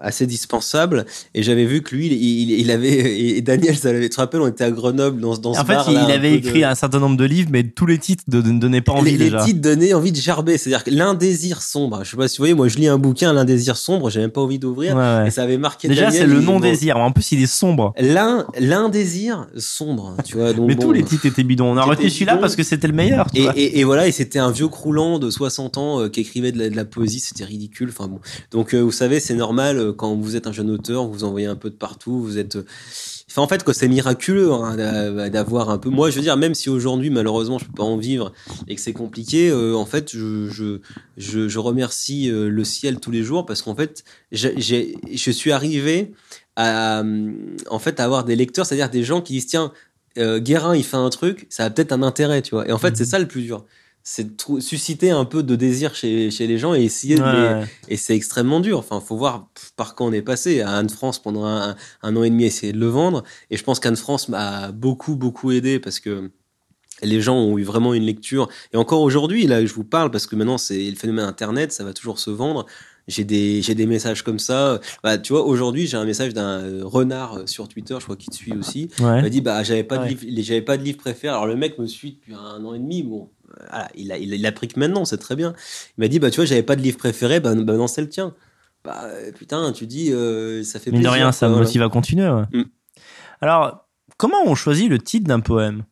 assez 0.00 0.26
dispensable 0.26 1.06
et 1.34 1.42
j'avais 1.42 1.64
vu 1.64 1.82
que 1.82 1.94
lui 1.94 2.06
il, 2.06 2.12
il, 2.12 2.60
il 2.60 2.70
avait 2.70 3.18
et 3.18 3.40
Daniel 3.42 3.76
ça 3.76 3.92
l'avait 3.92 4.08
tu 4.08 4.10
te 4.16 4.20
rappelles 4.20 4.40
on 4.40 4.46
était 4.46 4.64
à 4.64 4.70
Grenoble 4.70 5.20
dans, 5.20 5.36
dans 5.36 5.54
ce 5.54 5.60
En 5.60 5.64
fait, 5.64 5.74
bar 5.74 5.86
il, 5.88 5.94
il 5.94 6.10
avait 6.12 6.34
écrit 6.34 6.62
un 6.64 6.74
certain 6.74 7.00
nombre 7.00 7.16
de 7.16 7.24
livres, 7.24 7.48
mais 7.52 7.64
tous 7.64 7.86
les 7.86 7.98
titres 7.98 8.22
ne 8.28 8.40
donnaient 8.40 8.80
pas 8.80 8.92
envie 8.92 9.12
les, 9.12 9.16
les 9.18 9.24
déjà. 9.24 9.44
titres 9.44 9.60
donnaient 9.60 9.92
envie 9.94 10.12
de 10.12 10.16
gerber 10.18 10.56
c'est 10.58 10.70
à 10.70 10.76
dire 10.76 10.84
que 10.84 10.90
l'indésir 10.90 11.62
sombre 11.62 12.00
je 12.04 12.10
sais 12.10 12.16
pas 12.16 12.28
si 12.28 12.36
vous 12.38 12.42
voyez 12.42 12.54
moi 12.54 12.68
je 12.68 12.76
lis 12.76 12.86
un 12.88 12.98
bouquin 12.98 13.32
l'indésir 13.32 13.76
sombre 13.76 14.10
j'ai 14.10 14.20
même 14.20 14.30
pas 14.30 14.40
envie 14.40 14.58
d'ouvrir 14.58 14.94
Ouais, 14.96 15.02
ouais. 15.02 15.28
et 15.28 15.30
ça 15.30 15.42
avait 15.42 15.58
marqué 15.58 15.88
Déjà, 15.88 16.10
c'est 16.10 16.26
le 16.26 16.40
non 16.40 16.60
désir. 16.60 16.96
En 16.96 17.10
plus, 17.12 17.32
il 17.32 17.42
est 17.42 17.46
sombre. 17.46 17.92
l'un 17.98 18.46
l'indésir 18.58 19.46
sombre 19.56 20.14
tu 20.24 20.36
vois 20.36 20.52
donc 20.52 20.66
Mais 20.68 20.74
bon. 20.74 20.82
tous 20.84 20.92
les 20.92 21.02
titres 21.02 21.26
étaient 21.26 21.42
bidons. 21.44 21.66
On 21.72 21.76
a 21.76 21.82
retenu 21.82 22.08
celui-là 22.10 22.36
parce 22.36 22.54
que 22.56 22.62
c'était 22.62 22.86
le 22.86 22.92
meilleur. 22.92 23.26
Tu 23.32 23.40
Et, 23.40 23.42
vois. 23.42 23.52
et, 23.56 23.80
et 23.80 23.84
voilà, 23.84 24.06
et 24.06 24.12
c'était 24.12 24.38
un 24.38 24.50
vieux 24.50 24.68
croulant 24.68 25.18
de 25.18 25.30
60 25.30 25.78
ans 25.78 26.00
euh, 26.00 26.08
qui 26.08 26.20
écrivait 26.20 26.52
de 26.52 26.58
la, 26.58 26.68
de 26.70 26.76
la 26.76 26.84
poésie, 26.84 27.20
c'était 27.20 27.44
ridicule. 27.44 27.88
Enfin 27.90 28.08
bon, 28.08 28.20
donc 28.50 28.74
euh, 28.74 28.80
vous 28.80 28.92
savez, 28.92 29.20
c'est 29.20 29.34
normal 29.34 29.55
euh, 29.64 29.92
quand 29.92 30.14
vous 30.16 30.36
êtes 30.36 30.46
un 30.46 30.52
jeune 30.52 30.70
auteur, 30.70 31.06
vous 31.06 31.24
envoyez 31.24 31.46
un 31.46 31.56
peu 31.56 31.70
de 31.70 31.74
partout, 31.74 32.20
vous 32.20 32.38
êtes. 32.38 32.56
euh, 32.56 32.64
Enfin, 33.28 33.42
en 33.42 33.48
fait, 33.48 33.64
que 33.64 33.72
c'est 33.74 33.88
miraculeux 33.88 34.50
hein, 34.52 34.76
d'a- 34.76 35.28
d'avoir 35.28 35.68
un 35.68 35.76
peu. 35.76 35.90
Moi, 35.90 36.08
je 36.10 36.16
veux 36.16 36.22
dire, 36.22 36.36
même 36.38 36.54
si 36.54 36.70
aujourd'hui, 36.70 37.10
malheureusement, 37.10 37.58
je 37.58 37.66
peux 37.66 37.72
pas 37.72 37.82
en 37.82 37.98
vivre 37.98 38.32
et 38.66 38.74
que 38.76 38.80
c'est 38.80 38.94
compliqué, 38.94 39.50
euh, 39.50 39.74
en 39.74 39.84
fait, 39.84 40.10
je, 40.12 40.48
je, 40.48 40.78
je, 41.18 41.46
je 41.48 41.58
remercie 41.58 42.28
le 42.30 42.64
ciel 42.64 42.98
tous 42.98 43.10
les 43.10 43.22
jours 43.22 43.44
parce 43.44 43.60
qu'en 43.60 43.74
fait, 43.74 44.04
j'ai- 44.32 44.54
je 45.12 45.30
suis 45.30 45.52
arrivé 45.52 46.12
à, 46.54 47.02
en 47.68 47.78
fait, 47.78 48.00
à 48.00 48.04
avoir 48.04 48.24
des 48.24 48.36
lecteurs, 48.36 48.64
c'est-à-dire 48.64 48.88
des 48.90 49.02
gens 49.04 49.20
qui 49.20 49.34
disent 49.34 49.46
tiens, 49.46 49.72
euh, 50.18 50.38
Guérin, 50.40 50.74
il 50.74 50.84
fait 50.84 50.96
un 50.96 51.10
truc, 51.10 51.46
ça 51.50 51.64
a 51.66 51.70
peut-être 51.70 51.92
un 51.92 52.02
intérêt, 52.02 52.40
tu 52.40 52.54
vois. 52.54 52.66
Et 52.66 52.72
en 52.72 52.78
fait, 52.78 52.96
c'est 52.96 53.04
ça 53.04 53.18
le 53.18 53.28
plus 53.28 53.42
dur. 53.42 53.66
C'est 54.08 54.36
de 54.36 54.60
susciter 54.60 55.10
un 55.10 55.24
peu 55.24 55.42
de 55.42 55.56
désir 55.56 55.96
chez, 55.96 56.30
chez 56.30 56.46
les 56.46 56.58
gens 56.58 56.74
et 56.76 56.82
essayer 56.84 57.16
de 57.16 57.22
les, 57.24 57.26
Ouais. 57.26 57.64
et 57.88 57.96
c'est 57.96 58.14
extrêmement 58.14 58.60
dur. 58.60 58.78
Enfin, 58.78 59.00
faut 59.00 59.16
voir 59.16 59.48
par 59.74 59.96
quoi 59.96 60.06
on 60.06 60.12
est 60.12 60.22
passé. 60.22 60.60
À 60.60 60.74
Anne-France, 60.76 61.18
pendant 61.20 61.44
un, 61.44 61.74
un 62.02 62.14
an 62.16 62.22
et 62.22 62.30
demi, 62.30 62.44
essayer 62.44 62.72
de 62.72 62.78
le 62.78 62.86
vendre. 62.86 63.24
Et 63.50 63.56
je 63.56 63.64
pense 63.64 63.80
qu'Anne-France 63.80 64.28
m'a 64.28 64.70
beaucoup, 64.70 65.16
beaucoup 65.16 65.50
aidé 65.50 65.80
parce 65.80 65.98
que 65.98 66.30
les 67.02 67.20
gens 67.20 67.36
ont 67.36 67.58
eu 67.58 67.64
vraiment 67.64 67.94
une 67.94 68.04
lecture. 68.04 68.48
Et 68.72 68.76
encore 68.76 69.00
aujourd'hui, 69.00 69.44
là, 69.48 69.66
je 69.66 69.74
vous 69.74 69.82
parle 69.82 70.12
parce 70.12 70.28
que 70.28 70.36
maintenant, 70.36 70.56
c'est 70.56 70.88
le 70.88 70.94
phénomène 70.94 71.24
Internet, 71.24 71.72
ça 71.72 71.82
va 71.82 71.92
toujours 71.92 72.20
se 72.20 72.30
vendre. 72.30 72.64
J'ai 73.08 73.24
des, 73.24 73.60
j'ai 73.60 73.74
des 73.74 73.86
messages 73.86 74.22
comme 74.22 74.38
ça. 74.38 74.80
Bah, 75.02 75.18
tu 75.18 75.32
vois, 75.32 75.44
aujourd'hui, 75.44 75.86
j'ai 75.88 75.96
un 75.96 76.04
message 76.04 76.32
d'un 76.32 76.60
euh, 76.60 76.80
renard 76.84 77.38
euh, 77.38 77.46
sur 77.46 77.68
Twitter, 77.68 77.96
je 77.98 78.04
crois 78.04 78.16
qu'il 78.16 78.30
te 78.30 78.36
suit 78.36 78.52
aussi. 78.52 78.88
Il 79.00 79.04
m'a 79.04 79.28
dit, 79.28 79.40
bah, 79.40 79.62
j'avais 79.64 79.84
pas, 79.84 79.98
Ouais. 79.98 80.12
de 80.14 80.20
livre, 80.20 80.42
j'avais 80.44 80.62
pas 80.62 80.76
de 80.76 80.82
livre 80.84 80.98
préféré. 80.98 81.32
Alors, 81.32 81.46
le 81.46 81.54
mec 81.56 81.78
me 81.78 81.86
suit 81.86 82.12
depuis 82.12 82.34
un 82.34 82.64
an 82.64 82.74
et 82.74 82.78
demi. 82.80 83.02
Bon, 83.04 83.28
voilà, 83.58 83.88
il 83.94 84.12
a, 84.12 84.18
il, 84.18 84.32
a- 84.32 84.36
il 84.36 84.46
a 84.46 84.52
pris 84.52 84.68
que 84.68 84.78
maintenant, 84.78 85.04
c'est 85.04 85.18
très 85.18 85.36
bien. 85.36 85.54
Il 85.96 86.00
m'a 86.02 86.08
dit, 86.08 86.18
bah, 86.18 86.30
tu 86.30 86.36
vois, 86.36 86.44
j'avais 86.44 86.62
pas 86.62 86.76
de 86.76 86.82
livre 86.82 86.98
préféré, 86.98 87.40
bah, 87.40 87.54
bah 87.54 87.74
non, 87.74 87.86
c'est 87.86 88.02
le 88.02 88.08
tien. 88.08 88.34
Bah, 88.84 89.04
putain, 89.36 89.72
tu 89.72 89.86
dis, 89.86 90.12
euh, 90.12 90.62
ça 90.62 90.78
fait 90.78 90.90
Mine 90.90 91.00
de 91.00 91.06
plaisir. 91.06 91.22
rien, 91.24 91.32
ça 91.32 91.48
me 91.48 91.56
motive 91.56 91.82
à 91.82 91.88
continuer. 91.88 92.28
ouais. 92.28 92.44
Mm. 92.52 92.64
Alors, 93.40 93.88
comment 94.16 94.38
on 94.46 94.54
choisit 94.54 94.88
le 94.88 94.98
titre 94.98 95.26
d'un 95.26 95.40
poème? 95.40 95.84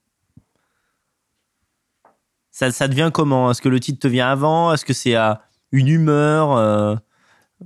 Ça, 2.51 2.71
ça 2.71 2.87
devient 2.89 3.11
comment? 3.13 3.51
Est-ce 3.51 3.61
que 3.63 3.69
le 3.69 3.81
titre 3.81 3.99
te 4.01 4.09
vient 4.09 4.29
avant? 4.29 4.73
Est-ce 4.73 4.85
que 4.85 4.93
c'est 4.93 5.15
à 5.17 5.43
une 5.73 5.89
humeur 5.89 6.57
euh... 6.57 6.95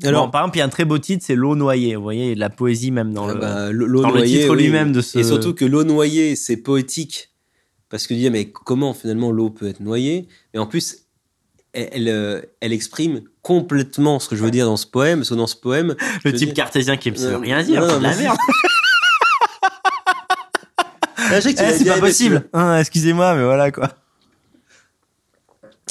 Alors- 0.05 0.27
Bon, 0.27 0.31
par 0.31 0.43
exemple, 0.43 0.57
il 0.57 0.61
y 0.61 0.63
a 0.63 0.65
un 0.65 0.69
très 0.71 0.85
beau 0.85 0.99
titre, 0.99 1.25
c'est 1.27 1.35
L'eau 1.35 1.57
noyée. 1.57 1.97
Vous 1.97 2.03
voyez, 2.03 2.25
il 2.27 2.29
y 2.29 2.33
a 2.33 2.35
de 2.37 2.41
la 2.41 2.51
poésie 2.51 2.91
même 2.91 3.13
dans 3.13 3.29
Ah 3.29 3.35
le. 3.35 3.41
bah, 3.41 3.73
le 3.73 3.87
noyée, 3.87 4.41
titre 4.43 4.55
oui. 4.55 4.63
lui-même 4.65 4.93
de 4.93 5.01
ce- 5.01 5.19
Et 5.19 5.25
surtout 5.25 5.55
que 5.55 5.65
l'eau 5.65 5.85
noyée, 5.85 6.37
c'est 6.37 6.57
poétique. 6.57 7.31
Parce 7.91 8.05
que 8.07 8.15
tu 8.15 8.21
dis, 8.21 8.31
mais 8.31 8.51
comment 8.51 8.93
finalement 8.95 9.31
l'eau 9.31 9.51
peut 9.51 9.69
être 9.69 9.81
noyée? 9.81 10.29
Mais 10.53 10.61
en 10.61 10.67
plus, 10.67 11.05
elle, 11.73 11.89
elle, 11.93 12.09
euh, 12.09 12.43
elle 12.61 12.73
exprime 12.73 13.23
complètement 13.43 14.19
ce 14.19 14.29
que 14.29 14.37
je 14.37 14.43
veux 14.45 14.51
dire 14.51 14.67
dans 14.67 14.77
ce 14.77 14.87
poème. 14.87 15.21
Parce 15.21 15.31
que 15.31 15.35
dans 15.35 15.47
ce 15.47 15.57
poème, 15.57 15.97
Le 16.25 16.33
type 16.33 16.53
cartésien 16.55 16.97
qui 16.97 17.11
ne 17.13 17.17
veut 17.17 17.33
Non, 17.33 17.41
rien 17.41 17.63
dire, 17.63 17.81
non, 17.81 17.89
c'est 17.89 17.99
de 17.99 18.03
la 18.03 18.17
merde. 18.17 18.39
Ah, 21.31 21.41
Eh, 21.45 21.53
c'est 21.53 21.85
pas 21.85 21.99
possible. 22.01 22.49
Hein, 22.55 22.79
Excusez-moi, 22.79 23.35
mais 23.35 23.45
voilà 23.45 23.71
quoi. 23.71 23.91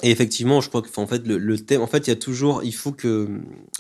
Et 0.03 0.09
effectivement, 0.11 0.61
je 0.61 0.69
crois 0.69 0.81
que, 0.81 0.88
en 0.97 1.05
fait, 1.07 1.26
le, 1.27 1.38
le 1.38 1.59
thème, 1.59 1.81
en 1.81 1.88
fait, 1.88 2.07
il 2.07 2.09
y 2.09 2.13
a 2.13 2.15
toujours, 2.15 2.63
il 2.63 2.73
faut 2.73 2.91
que, 2.91 3.27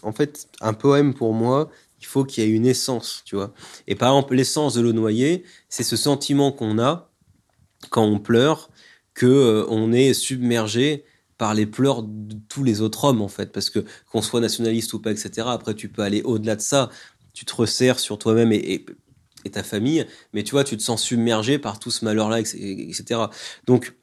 en 0.03 0.11
fait, 0.11 0.47
un 0.61 0.73
poème 0.73 1.13
pour 1.13 1.33
moi, 1.33 1.69
il 1.99 2.05
faut 2.05 2.23
qu'il 2.25 2.43
y 2.43 2.47
ait 2.47 2.49
une 2.51 2.65
essence, 2.65 3.21
tu 3.25 3.35
vois. 3.35 3.53
Et 3.87 3.95
par 3.95 4.09
exemple, 4.09 4.35
l'essence 4.35 4.73
de 4.75 4.81
l'eau 4.81 4.93
noyée, 4.93 5.43
c'est 5.69 5.83
ce 5.83 5.95
sentiment 5.95 6.51
qu'on 6.51 6.79
a 6.79 7.09
quand 7.89 8.03
on 8.03 8.19
pleure, 8.19 8.69
que 9.13 9.25
euh, 9.25 9.65
on 9.69 9.91
est 9.91 10.13
submergé 10.13 11.03
par 11.37 11.53
les 11.53 11.65
pleurs 11.65 12.03
de 12.03 12.35
tous 12.49 12.63
les 12.63 12.81
autres 12.81 13.05
hommes, 13.05 13.21
en 13.21 13.27
fait, 13.27 13.51
parce 13.51 13.69
que 13.69 13.85
qu'on 14.11 14.21
soit 14.21 14.39
nationaliste 14.39 14.93
ou 14.93 14.99
pas, 14.99 15.11
etc. 15.11 15.47
Après, 15.49 15.73
tu 15.73 15.89
peux 15.89 16.01
aller 16.01 16.21
au-delà 16.23 16.55
de 16.55 16.61
ça. 16.61 16.89
Tu 17.33 17.45
te 17.45 17.53
resserres 17.53 17.99
sur 17.99 18.17
toi-même 18.17 18.51
et, 18.51 18.85
et, 19.45 19.49
ta 19.51 19.63
famille, 19.63 20.05
mais 20.33 20.43
tu 20.43 20.51
vois, 20.51 20.63
tu 20.63 20.75
te 20.75 20.81
sens 20.81 21.01
submergé 21.01 21.57
par 21.59 21.79
tout 21.79 21.91
ce 21.91 22.03
malheur-là, 22.03 22.39
etc. 22.39 23.21
Donc 23.65 23.93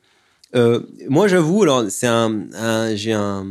euh, 0.54 0.80
moi, 1.08 1.26
j'avoue, 1.28 1.62
alors 1.62 1.84
c'est 1.88 2.06
un, 2.06 2.44
un- 2.54 2.94
j'ai 2.94 3.12
un 3.12 3.46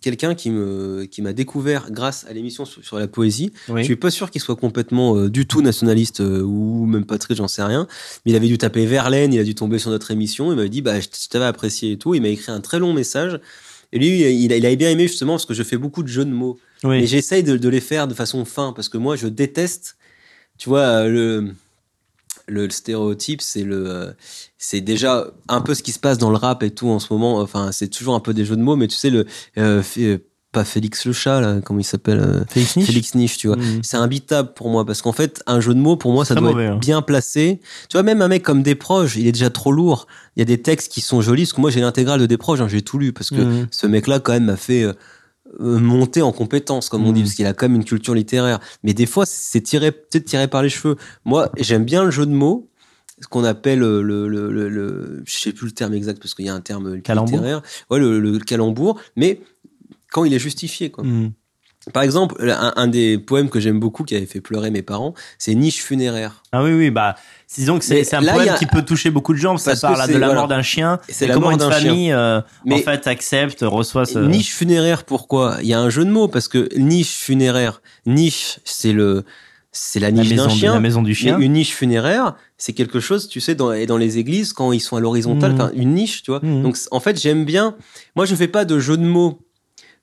quelqu'un 0.00 0.34
qui 0.34 0.50
me 0.50 1.04
qui 1.04 1.22
m'a 1.22 1.32
découvert 1.32 1.90
grâce 1.90 2.26
à 2.28 2.32
l'émission 2.32 2.64
sur, 2.64 2.82
sur 2.84 2.98
la 2.98 3.06
poésie. 3.06 3.52
Je 3.82 3.84
suis 3.84 3.96
pas 3.96 4.10
sûr 4.10 4.30
qu'il 4.30 4.40
soit 4.40 4.56
complètement 4.56 5.16
euh, 5.16 5.28
du 5.30 5.46
tout 5.46 5.62
nationaliste 5.62 6.20
euh, 6.20 6.42
ou 6.42 6.86
même 6.86 7.04
très, 7.06 7.34
j'en 7.34 7.48
sais 7.48 7.62
rien. 7.62 7.86
Mais 8.24 8.32
il 8.32 8.36
avait 8.36 8.48
dû 8.48 8.58
taper 8.58 8.86
Verlaine, 8.86 9.32
il 9.32 9.38
a 9.40 9.44
dû 9.44 9.54
tomber 9.54 9.78
sur 9.78 9.90
notre 9.90 10.10
émission. 10.10 10.50
Il 10.52 10.56
m'avait 10.56 10.68
dit, 10.68 10.82
bah, 10.82 10.98
je 11.00 11.06
je 11.22 11.28
t'avais 11.28 11.44
apprécié 11.44 11.92
et 11.92 11.98
tout. 11.98 12.14
Il 12.14 12.22
m'a 12.22 12.28
écrit 12.28 12.50
un 12.52 12.60
très 12.60 12.78
long 12.78 12.92
message. 12.92 13.38
Et 13.92 13.98
lui, 13.98 14.20
il, 14.20 14.52
a- 14.52 14.56
il 14.56 14.64
avait 14.66 14.76
bien 14.76 14.90
aimé 14.90 15.06
justement 15.08 15.34
parce 15.34 15.46
que 15.46 15.54
je 15.54 15.62
fais 15.62 15.76
beaucoup 15.76 16.02
de 16.02 16.08
jeux 16.08 16.24
de 16.24 16.30
mots. 16.32 16.58
Oui. 16.84 16.96
Et 17.02 17.06
j'essaye 17.06 17.42
de, 17.42 17.56
de 17.56 17.68
les 17.68 17.80
faire 17.80 18.08
de 18.08 18.14
façon 18.14 18.44
fin 18.44 18.72
parce 18.72 18.88
que 18.88 18.98
moi, 18.98 19.14
je 19.16 19.26
déteste, 19.26 19.96
tu 20.58 20.68
vois, 20.68 21.06
le, 21.06 21.52
le, 22.50 22.64
le 22.64 22.70
stéréotype, 22.70 23.40
c'est 23.40 23.62
le, 23.62 24.14
c'est 24.58 24.80
déjà 24.80 25.26
un 25.48 25.60
peu 25.60 25.74
ce 25.74 25.82
qui 25.82 25.92
se 25.92 25.98
passe 25.98 26.18
dans 26.18 26.30
le 26.30 26.36
rap 26.36 26.62
et 26.62 26.70
tout 26.70 26.88
en 26.88 26.98
ce 26.98 27.12
moment. 27.12 27.38
Enfin, 27.40 27.70
c'est 27.72 27.88
toujours 27.88 28.14
un 28.14 28.20
peu 28.20 28.34
des 28.34 28.44
jeux 28.44 28.56
de 28.56 28.62
mots, 28.62 28.76
mais 28.76 28.88
tu 28.88 28.96
sais, 28.96 29.10
le, 29.10 29.26
euh, 29.58 29.82
euh, 29.98 30.18
pas 30.52 30.64
Félix 30.64 31.06
le 31.06 31.12
chat, 31.12 31.40
là, 31.40 31.60
comment 31.64 31.78
il 31.78 31.84
s'appelle 31.84 32.18
euh, 32.18 32.44
Félix 32.48 32.76
Nietzsche 32.76 32.92
Félix 32.92 33.14
Niche, 33.14 33.38
tu 33.38 33.46
vois. 33.46 33.56
Mhm. 33.56 33.80
C'est 33.82 33.96
imbitable 33.96 34.52
pour 34.54 34.68
moi 34.68 34.84
parce 34.84 35.00
qu'en 35.00 35.12
fait, 35.12 35.42
un 35.46 35.60
jeu 35.60 35.74
de 35.74 35.78
mots, 35.78 35.96
pour 35.96 36.12
moi, 36.12 36.24
ça 36.24 36.34
doit 36.34 36.50
mauvais, 36.50 36.64
être 36.64 36.72
hein. 36.72 36.78
bien 36.78 37.02
placé. 37.02 37.60
Tu 37.88 37.96
vois, 37.96 38.02
même 38.02 38.20
un 38.20 38.26
mec 38.26 38.42
comme 38.42 38.62
Desproges, 38.64 39.16
il 39.16 39.28
est 39.28 39.32
déjà 39.32 39.50
trop 39.50 39.70
lourd. 39.70 40.08
Il 40.36 40.40
y 40.40 40.42
a 40.42 40.46
des 40.46 40.60
textes 40.60 40.90
qui 40.92 41.00
sont 41.02 41.20
jolis 41.20 41.44
parce 41.44 41.52
que 41.52 41.60
moi, 41.60 41.70
j'ai 41.70 41.80
l'intégrale 41.80 42.18
de 42.20 42.26
Desproges, 42.26 42.60
hein, 42.60 42.68
j'ai 42.68 42.82
tout 42.82 42.98
lu 42.98 43.12
parce 43.12 43.30
que 43.30 43.36
Mhm. 43.40 43.66
ce 43.70 43.86
mec-là, 43.86 44.18
quand 44.18 44.32
même, 44.32 44.46
m'a 44.46 44.56
fait 44.56 44.84
monter 45.58 46.22
en 46.22 46.32
compétence, 46.32 46.88
comme 46.88 47.04
on 47.06 47.12
dit, 47.12 47.20
Mhm. 47.20 47.26
parce 47.26 47.34
qu'il 47.34 47.46
a 47.46 47.52
quand 47.54 47.66
même 47.68 47.76
une 47.76 47.84
culture 47.84 48.14
littéraire. 48.14 48.60
Mais 48.84 48.94
des 48.94 49.06
fois, 49.06 49.26
c'est 49.26 49.60
tiré, 49.60 49.90
peut-être 49.92 50.24
tiré 50.24 50.46
par 50.48 50.62
les 50.62 50.68
cheveux. 50.68 50.96
Moi, 51.24 51.50
j'aime 51.58 51.84
bien 51.84 52.04
le 52.04 52.10
jeu 52.10 52.24
de 52.26 52.32
mots, 52.32 52.68
ce 53.20 53.26
qu'on 53.26 53.44
appelle 53.44 53.82
euh, 53.82 54.00
le, 54.00 54.28
le, 54.28 54.50
le, 54.50 54.68
le- 54.68 55.22
je 55.26 55.38
sais 55.38 55.52
plus 55.52 55.66
le 55.66 55.72
terme 55.72 55.92
exact 55.94 56.18
parce 56.20 56.34
qu'il 56.34 56.46
y 56.46 56.48
a 56.48 56.54
un 56.54 56.60
terme 56.60 57.00
Calembour. 57.02 57.32
littéraire. 57.32 57.62
Ouais, 57.90 57.98
le, 57.98 58.18
le 58.20 58.38
calembour, 58.38 58.98
mais 59.16 59.40
quand 60.10 60.24
il 60.24 60.32
est 60.32 60.38
justifié, 60.38 60.90
quoi. 60.90 61.04
Mhm. 61.04 61.32
Par 61.94 62.02
exemple, 62.02 62.36
un, 62.50 62.74
un 62.76 62.86
des 62.88 63.16
poèmes 63.16 63.48
que 63.48 63.58
j'aime 63.58 63.80
beaucoup, 63.80 64.04
qui 64.04 64.14
avait 64.14 64.26
fait 64.26 64.42
pleurer 64.42 64.70
mes 64.70 64.82
parents, 64.82 65.14
c'est 65.38 65.54
Niche 65.54 65.82
funéraire. 65.82 66.42
Ah 66.52 66.62
oui, 66.62 66.72
oui, 66.74 66.90
bah, 66.90 67.16
disons 67.56 67.78
que 67.78 67.84
c'est 67.84 68.12
un 68.14 68.20
là, 68.20 68.34
poème 68.34 68.50
a- 68.50 68.58
qui 68.58 68.66
peut 68.66 68.82
toucher 68.82 69.10
beaucoup 69.10 69.32
de 69.32 69.38
gens, 69.38 69.52
parce 69.52 69.64
que 69.64 69.74
ça 69.74 69.88
parle 69.88 70.06
de 70.08 70.12
la 70.18 70.26
voilà. 70.26 70.40
mort 70.40 70.48
d'un 70.48 70.60
chien, 70.60 71.00
C'est 71.08 71.26
la 71.26 71.32
comment 71.34 71.46
mort 71.46 71.52
une 71.52 71.58
d'un 71.58 71.70
chien. 71.70 71.88
famille, 71.90 72.12
euh, 72.12 72.40
en 72.40 72.42
Mais- 72.66 72.82
fait, 72.82 73.06
accepte, 73.06 73.60
reçoit 73.62 74.04
ce... 74.04 74.18
Niche 74.18 74.52
funéraire, 74.52 75.04
pourquoi? 75.04 75.56
Il 75.62 75.68
y 75.68 75.72
a 75.72 75.80
un 75.80 75.88
jeu 75.88 76.04
de 76.04 76.10
mots 76.10 76.28
parce 76.28 76.48
que 76.48 76.68
niche 76.76 77.14
funéraire, 77.16 77.80
niche, 78.04 78.60
c'est 78.64 78.92
le, 78.92 79.24
c'est 79.72 80.00
la 80.00 80.10
niche 80.10 80.34
d'un 80.34 80.50
chien. 80.50 80.74
la 80.74 80.80
maison 80.80 81.00
du 81.02 81.14
chien. 81.14 81.38
Mais 81.38 81.46
une 81.46 81.54
niche 81.54 81.72
funéraire, 81.74 82.34
c'est 82.58 82.74
quelque 82.74 83.00
chose, 83.00 83.26
tu 83.26 83.40
sais, 83.40 83.54
dans, 83.54 83.72
et 83.72 83.86
dans 83.86 83.96
les 83.96 84.18
églises, 84.18 84.52
quand 84.52 84.72
ils 84.72 84.80
sont 84.80 84.96
à 84.96 85.00
l'horizontale, 85.00 85.52
enfin, 85.54 85.70
une 85.74 85.94
niche, 85.94 86.22
tu 86.24 86.30
vois. 86.30 86.40
Mhm. 86.42 86.62
Donc, 86.62 86.76
en 86.90 87.00
fait, 87.00 87.18
j'aime 87.18 87.46
bien. 87.46 87.74
Moi, 88.16 88.26
je 88.26 88.34
fais 88.34 88.48
pas 88.48 88.66
de 88.66 88.78
jeu 88.78 88.98
de 88.98 89.04
mots 89.04 89.40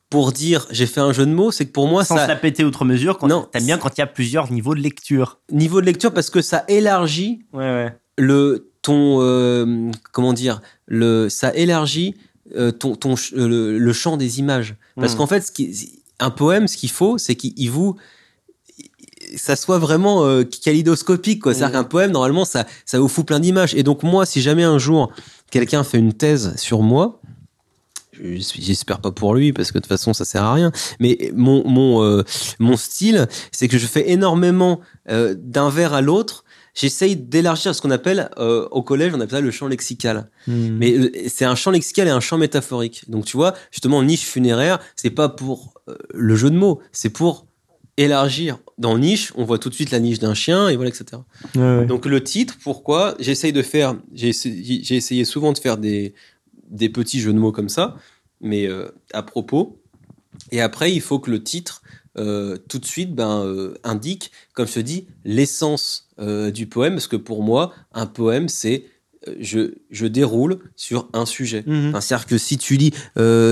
pour 0.10 0.32
dire 0.32 0.66
j'ai 0.72 0.86
fait 0.86 1.02
un 1.02 1.12
jeu 1.14 1.26
de 1.26 1.32
mots. 1.32 1.52
C'est 1.52 1.66
que 1.66 1.72
pour 1.72 1.88
moi, 1.88 2.04
Sans 2.06 2.16
ça, 2.16 2.24
se 2.24 2.28
la 2.30 2.36
péter 2.36 2.64
outre 2.64 2.86
mesure, 2.86 3.18
quand 3.18 3.28
Non. 3.28 3.48
t'aimes 3.52 3.66
bien 3.66 3.78
quand 3.78 3.98
il 3.98 4.02
y 4.02 4.04
a 4.04 4.08
plusieurs 4.08 4.52
niveaux 4.52 4.76
de 4.76 4.80
lecture. 4.80 5.40
niveau 5.52 5.82
de 5.82 5.86
lecture, 5.86 6.14
parce 6.14 6.30
que 6.30 6.42
ça 6.42 6.64
élargit 6.68 7.46
Ouais, 7.54 7.60
ouais. 7.64 7.94
le 8.18 8.70
ton 8.82 9.18
euh, 9.22 9.92
comment 10.14 10.32
dire 10.34 10.62
le 10.86 11.28
ça 11.30 11.54
élargit 11.54 12.16
euh, 12.56 12.72
ton 12.72 12.96
ton 12.96 13.16
euh, 13.34 13.48
le, 13.48 13.78
le 13.78 13.94
champ 13.94 14.16
des 14.16 14.40
images 14.40 14.76
parce 14.96 15.14
Mm. 15.14 15.18
qu'en 15.18 15.28
fait 15.28 15.42
ce 15.42 15.52
qui 15.52 16.02
un 16.20 16.30
poème 16.30 16.68
ce 16.70 16.78
qu'il 16.78 16.90
faut 16.90 17.18
c'est 17.18 17.36
qu'il 17.36 17.52
il 17.58 17.70
vous 17.70 17.98
ça 19.36 19.58
soit 19.58 19.78
vraiment 19.80 20.24
euh, 20.26 20.44
kaléidoscopique 20.44 21.42
quoi 21.42 21.54
c'est-à-dire 21.54 21.80
Mm. 21.80 21.84
qu'un 21.84 21.90
poème 21.90 22.12
normalement 22.12 22.46
ça 22.46 22.66
ça 22.86 22.98
vous 23.00 23.10
fout 23.10 23.26
plein 23.26 23.42
d'images 23.42 23.76
et 23.76 23.84
donc 23.84 24.04
moi 24.04 24.26
si 24.26 24.42
jamais 24.42 24.64
un 24.64 24.78
jour 24.78 25.12
quelqu'un 25.52 25.84
fait 25.84 25.98
une 25.98 26.14
thèse 26.14 26.56
sur 26.56 26.82
moi 26.82 27.20
J'espère 28.22 29.00
pas 29.00 29.12
pour 29.12 29.36
lui 29.36 29.54
parce 29.54 29.72
que 29.72 29.78
de 29.78 29.84
toute 29.84 29.90
façon 29.90 30.14
ça 30.14 30.26
sert 30.26 30.44
à 30.44 30.54
rien. 30.54 30.72
Mais 31.00 31.32
mon 31.36 31.68
mon 31.68 32.04
euh, 32.04 32.24
mon 32.60 32.78
style, 32.78 33.28
c'est 33.52 33.68
que 33.68 33.78
je 33.78 33.88
fais 33.88 34.10
énormément 34.12 34.80
euh, 35.10 35.36
d'un 35.38 35.70
vers 35.70 35.94
à 35.94 36.02
l'autre. 36.02 36.44
J'essaye 36.78 37.16
d'élargir 37.16 37.74
ce 37.74 37.82
qu'on 37.82 37.90
appelle 37.90 38.30
euh, 38.38 38.68
au 38.70 38.84
collège, 38.84 39.12
on 39.16 39.20
appelle 39.20 39.40
ça 39.40 39.42
le 39.42 39.50
champ 39.50 39.68
lexical. 39.68 40.30
Mhm. 40.46 40.78
Mais 40.78 40.94
euh, 40.94 41.12
c'est 41.28 41.46
un 41.46 41.56
champ 41.56 41.72
lexical 41.72 42.08
et 42.08 42.12
un 42.12 42.20
champ 42.20 42.38
métaphorique. 42.38 43.10
Donc 43.10 43.26
tu 43.26 43.36
vois, 43.36 43.56
justement 43.72 44.04
niche 44.04 44.26
funéraire, 44.26 44.78
c'est 44.96 45.10
pas 45.10 45.28
pour 45.28 45.74
euh, 45.90 45.96
le 46.14 46.36
jeu 46.36 46.52
de 46.52 46.56
mots, 46.56 46.80
c'est 46.92 47.10
pour 47.10 47.48
élargir. 47.98 48.60
Dans 48.78 49.00
niche, 49.00 49.34
on 49.36 49.44
voit 49.44 49.58
tout 49.58 49.70
de 49.70 49.74
suite 49.74 49.90
la 49.90 50.00
niche 50.00 50.20
d'un 50.20 50.36
chien 50.36 50.70
et 50.70 50.76
voilà 50.76 50.90
etc. 50.90 51.20
Ouais, 51.56 51.62
ouais. 51.62 51.86
Donc 51.88 52.06
le 52.06 52.24
titre, 52.24 52.56
pourquoi? 52.62 53.16
J'essaye 53.20 53.54
de 53.54 53.64
faire, 53.64 53.96
j'ai 54.14 54.30
essayé 54.30 55.26
souvent 55.26 55.54
de 55.54 55.58
faire 55.58 55.80
des, 55.80 56.14
des 56.68 56.90
petits 56.90 57.20
jeux 57.20 57.34
de 57.34 57.40
mots 57.40 57.52
comme 57.52 57.70
ça, 57.70 57.98
mais 58.42 58.68
euh, 58.68 58.90
à 59.14 59.24
propos. 59.24 59.82
Et 60.52 60.62
après, 60.62 60.94
il 60.94 61.02
faut 61.02 61.20
que 61.20 61.32
le 61.32 61.44
titre, 61.44 61.82
euh, 62.18 62.58
tout 62.68 62.80
de 62.80 62.86
suite, 62.86 63.14
ben, 63.14 63.44
euh, 63.44 63.76
indique, 63.84 64.32
comme 64.54 64.68
je 64.68 64.74
te 64.74 64.80
dis, 64.80 65.08
l'essence 65.24 66.10
euh, 66.20 66.52
du 66.52 66.68
poème, 66.68 66.94
parce 66.94 67.08
que 67.08 67.16
pour 67.16 67.44
moi, 67.44 67.74
un 67.94 68.06
poème, 68.06 68.48
c'est 68.48 68.86
je, 69.40 69.74
je 69.90 70.06
déroule 70.06 70.60
sur 70.76 71.10
un 71.12 71.26
sujet. 71.26 71.66
Enfin, 71.68 72.00
C'est-à-dire 72.00 72.28
que 72.28 72.38
si 72.38 72.58
tu 72.58 72.78
lis, 72.78 72.92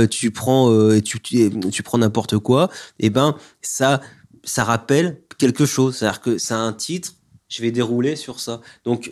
tu 0.10 0.32
prends, 0.32 1.00
tu, 1.02 1.20
tu, 1.20 1.50
tu 1.72 1.84
prends 1.84 1.98
n'importe 1.98 2.38
quoi, 2.38 2.70
et 3.00 3.10
ben 3.10 3.36
ça, 3.62 4.00
ça 4.46 4.64
rappelle 4.64 5.20
quelque 5.38 5.66
chose. 5.66 5.98
C'est-à-dire 5.98 6.22
que 6.22 6.38
ça 6.38 6.56
a 6.56 6.60
un 6.60 6.72
titre, 6.72 7.16
je 7.50 7.62
vais 7.62 7.72
dérouler 7.72 8.16
sur 8.16 8.40
ça. 8.40 8.62
Donc 8.86 9.12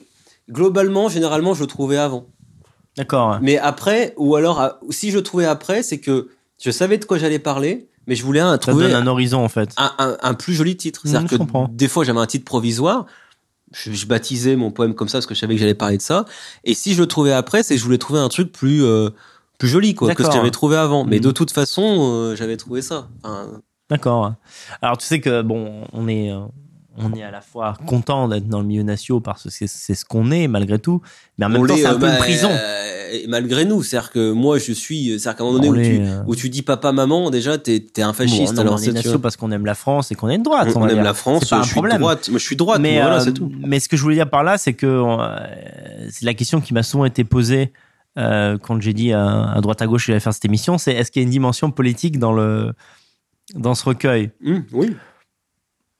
globalement, 0.49 1.09
généralement, 1.09 1.53
je 1.53 1.61
le 1.61 1.67
trouvais 1.67 1.97
avant. 1.97 2.27
D'accord. 2.97 3.39
Mais 3.41 3.57
après, 3.57 4.13
ou 4.17 4.35
alors 4.35 4.77
si 4.89 5.11
je 5.11 5.17
le 5.17 5.23
trouvais 5.23 5.45
après, 5.45 5.81
c'est 5.83 5.99
que 5.99 6.29
je 6.63 6.71
savais 6.71 6.97
de 6.97 7.05
quoi 7.05 7.17
j'allais 7.17 7.39
parler, 7.39 7.87
mais 8.07 8.15
je 8.15 8.23
voulais 8.23 8.39
un, 8.39 8.57
trouver 8.57 8.85
donne 8.89 8.95
un 8.95 9.07
horizon, 9.07 9.43
en 9.43 9.49
fait. 9.49 9.71
un, 9.77 9.91
un- 9.97 10.17
un 10.21 10.33
plus 10.33 10.53
joli 10.53 10.75
titre. 10.77 11.01
Mhm, 11.05 11.11
C'est-à-dire 11.11 11.27
je 11.29 11.33
que 11.35 11.39
comprends. 11.39 11.67
des 11.71 11.87
fois, 11.87 12.03
j'avais 12.03 12.19
un 12.19 12.25
titre 12.25 12.45
provisoire. 12.45 13.05
Je, 13.73 13.91
je 13.91 14.05
baptisais 14.05 14.55
mon 14.55 14.69
poème 14.71 14.93
comme 14.93 15.07
ça 15.09 15.17
parce 15.17 15.25
que 15.25 15.33
je 15.33 15.39
savais 15.39 15.55
que 15.55 15.59
j'allais 15.59 15.73
parler 15.73 15.97
de 15.97 16.01
ça. 16.03 16.25
Et 16.63 16.75
si 16.75 16.93
je 16.93 17.01
le 17.01 17.07
trouvais 17.07 17.31
après, 17.31 17.63
c'est 17.63 17.73
que 17.73 17.79
je 17.79 17.85
voulais 17.85 17.97
trouver 17.97 18.19
un 18.19 18.29
truc 18.29 18.51
plus 18.51 18.83
euh, 18.83 19.09
plus 19.57 19.67
joli 19.69 19.95
quoi 19.95 20.13
que 20.13 20.21
ce 20.23 20.27
que 20.29 20.33
j'avais 20.35 20.51
trouvé 20.51 20.75
avant. 20.77 21.05
Mais 21.05 21.15
Mhm. 21.17 21.23
de 21.23 21.31
toute 21.31 21.51
façon, 21.51 21.97
euh, 22.13 22.35
j'avais 22.35 22.57
trouvé 22.57 22.83
ça. 22.83 23.07
Enfin, 23.23 23.61
D'accord. 23.89 24.33
Alors 24.81 24.97
tu 24.99 25.07
sais 25.07 25.19
que 25.19 25.41
bon, 25.41 25.85
on 25.91 26.07
est 26.07 26.31
euh, 26.31 26.41
on 26.97 27.13
est 27.13 27.23
à 27.23 27.31
la 27.31 27.41
fois 27.41 27.73
content 27.87 28.27
d'être 28.27 28.47
dans 28.47 28.59
le 28.61 28.67
milieu 28.67 28.83
national 28.83 29.21
parce 29.23 29.43
que 29.43 29.49
c'est 29.49 29.95
ce 29.95 30.05
qu'on 30.05 30.29
est 30.31 30.47
malgré 30.47 30.77
tout, 30.79 31.01
mais 31.37 31.45
en 31.45 31.49
même 31.49 31.61
on 31.61 31.65
temps 31.67 31.75
c'est 31.75 31.85
un 31.85 31.93
euh, 31.95 31.99
peu 31.99 32.05
une 32.05 32.11
bah, 32.11 32.17
prison. 32.17 32.49
euh, 32.51 33.17
malgré 33.27 33.65
nous, 33.65 33.81
c'est-à-dire 33.83 34.11
que 34.11 34.31
moi, 34.31 34.59
je 34.59 34.71
suis, 34.73 35.05
c'est-à-dire 35.19 35.35
qu'à 35.37 35.43
un 35.43 35.47
moment 35.47 35.59
donné 35.59 35.69
où 35.69 35.81
tu, 35.83 36.01
euh, 36.01 36.23
où 36.27 36.35
tu 36.35 36.49
dis 36.49 36.61
papa, 36.61 36.91
maman, 36.91 37.29
déjà, 37.31 37.57
t'es, 37.57 37.79
t'es 37.79 38.01
un 38.03 38.13
fasciste. 38.13 38.53
Bon, 38.55 38.61
alors, 38.61 38.73
on 38.75 38.77
c'est- 38.77 38.91
nationaux 38.91 39.19
parce 39.19 39.37
qu'on 39.37 39.51
aime 39.51 39.65
la 39.65 39.75
France 39.75 40.11
et 40.11 40.15
qu'on 40.15 40.29
est 40.29 40.37
de 40.37 40.43
droite. 40.43 40.69
on, 40.75 40.87
aime 40.87 41.01
la 41.03 41.13
France, 41.13 41.43
C'est 41.43 41.49
pas 41.49 41.55
je 41.57 41.61
un 41.61 41.63
suis 41.65 41.73
problème. 41.73 41.99
droite. 41.99 42.29
Moi, 42.29 42.39
je 42.39 42.43
suis 42.45 42.55
droite, 42.55 42.79
mais, 42.79 42.95
mais 42.95 43.01
voilà, 43.01 43.19
c'est 43.21 43.33
tout. 43.33 43.51
mais 43.59 43.79
ce 43.79 43.89
que 43.89 43.97
je 43.97 44.01
voulais 44.03 44.15
dire 44.15 44.29
par 44.29 44.43
là, 44.43 44.57
c'est 44.57 44.73
que 44.73 45.01
c'est 46.11 46.25
la 46.25 46.33
question 46.33 46.61
qui 46.61 46.73
m'a 46.73 46.83
souvent 46.83 47.05
été 47.05 47.23
posée 47.23 47.71
quand 48.15 48.79
j'ai 48.81 48.93
dit 48.93 49.13
à, 49.13 49.51
à 49.53 49.61
droite 49.61 49.81
à 49.81 49.87
gauche 49.87 50.03
que 50.03 50.07
j'allais 50.11 50.19
faire 50.19 50.33
cette 50.33 50.45
émission, 50.45 50.77
c'est 50.77 50.93
est-ce 50.93 51.11
qu'il 51.11 51.21
y 51.21 51.23
a 51.23 51.25
une 51.25 51.31
dimension 51.31 51.71
politique 51.71 52.19
dans 52.19 52.33
le 52.33 52.73
dans 53.55 53.75
ce 53.75 53.83
recueil? 53.85 54.31
Hum, 54.45 54.63
oui. 54.71 54.95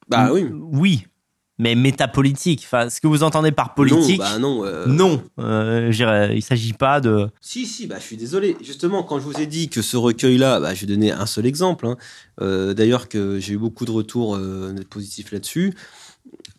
Bah 0.09 0.29
oui. 0.33 0.45
Oui, 0.51 1.05
mais 1.59 1.75
métapolitique. 1.75 2.63
Enfin, 2.65 2.89
ce 2.89 2.99
que 2.99 3.07
vous 3.07 3.23
entendez 3.23 3.51
par 3.51 3.73
politique, 3.73 4.19
Non, 4.19 4.25
bah 4.25 4.39
non. 4.39 4.65
euh, 4.65 4.85
non. 4.87 5.23
Euh, 5.39 6.31
il 6.35 6.41
s'agit 6.41 6.73
pas 6.73 6.99
de. 7.01 7.27
Si, 7.41 7.65
si, 7.65 7.87
bah, 7.87 7.95
je 7.99 8.03
suis 8.03 8.17
désolé. 8.17 8.57
Justement, 8.61 9.03
quand 9.03 9.19
je 9.19 9.23
vous 9.23 9.39
ai 9.39 9.45
dit 9.45 9.69
que 9.69 9.81
ce 9.81 9.95
recueil-là, 9.97 10.59
bah, 10.59 10.73
je 10.73 10.81
vais 10.81 10.87
donner 10.87 11.11
un 11.11 11.25
seul 11.25 11.45
exemple. 11.45 11.85
hein. 11.87 11.97
Euh, 12.41 12.73
D'ailleurs, 12.73 13.07
que 13.07 13.39
j'ai 13.39 13.53
eu 13.53 13.57
beaucoup 13.57 13.85
de 13.85 13.91
retours 13.91 14.35
euh, 14.35 14.73
positifs 14.89 15.31
là-dessus. 15.31 15.73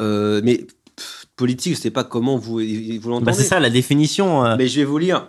Mais 0.01 0.66
pff, 0.97 1.27
politique, 1.37 1.75
je 1.77 1.81
sais 1.81 1.91
pas 1.91 2.05
comment 2.05 2.37
vous, 2.37 2.61
vous 2.61 3.09
l'entendez. 3.09 3.25
Bah, 3.27 3.33
c'est 3.33 3.43
ça 3.45 3.61
la 3.61 3.71
définition. 3.71 4.57
Mais 4.57 4.69
je 4.69 4.81
vais 4.81 4.85
vous 4.87 4.99
lire. 4.99 5.29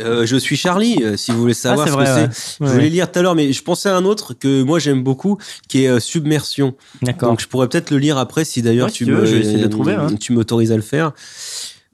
Euh, 0.00 0.26
je 0.26 0.36
suis 0.36 0.56
Charlie, 0.56 1.02
euh, 1.02 1.16
si 1.16 1.30
vous 1.32 1.40
voulez 1.40 1.54
savoir 1.54 1.86
Ah, 1.86 1.90
ce 1.90 1.94
vrai, 1.94 2.04
que 2.04 2.10
ouais. 2.10 2.28
c'est. 2.32 2.60
Ouais, 2.62 2.68
Je 2.68 2.72
voulais 2.74 2.88
lire 2.90 3.10
tout 3.10 3.18
à 3.18 3.22
l'heure, 3.22 3.34
mais 3.34 3.52
je 3.52 3.62
pensais 3.62 3.88
à 3.88 3.96
un 3.96 4.04
autre 4.04 4.34
que 4.34 4.62
moi 4.62 4.78
j'aime 4.78 5.02
beaucoup, 5.02 5.38
qui 5.68 5.84
est 5.84 5.88
euh, 5.88 6.00
Submersion. 6.00 6.74
D'accord. 7.02 7.30
Donc 7.30 7.40
je 7.40 7.48
pourrais 7.48 7.68
peut-être 7.68 7.90
le 7.90 7.98
lire 7.98 8.18
après 8.18 8.44
si 8.44 8.60
d'ailleurs 8.62 8.86
Ouais, 8.88 8.92
tu 8.92 9.06
me, 9.06 9.14
veux, 9.16 9.26
je 9.26 9.34
vais 9.34 9.40
essayer 9.40 9.58
de 9.58 9.62
le 9.64 9.70
trouver, 9.70 9.94
hein. 9.94 10.08
tu 10.20 10.32
m'autorises 10.32 10.72
à 10.72 10.76
le 10.76 10.82
faire. 10.82 11.12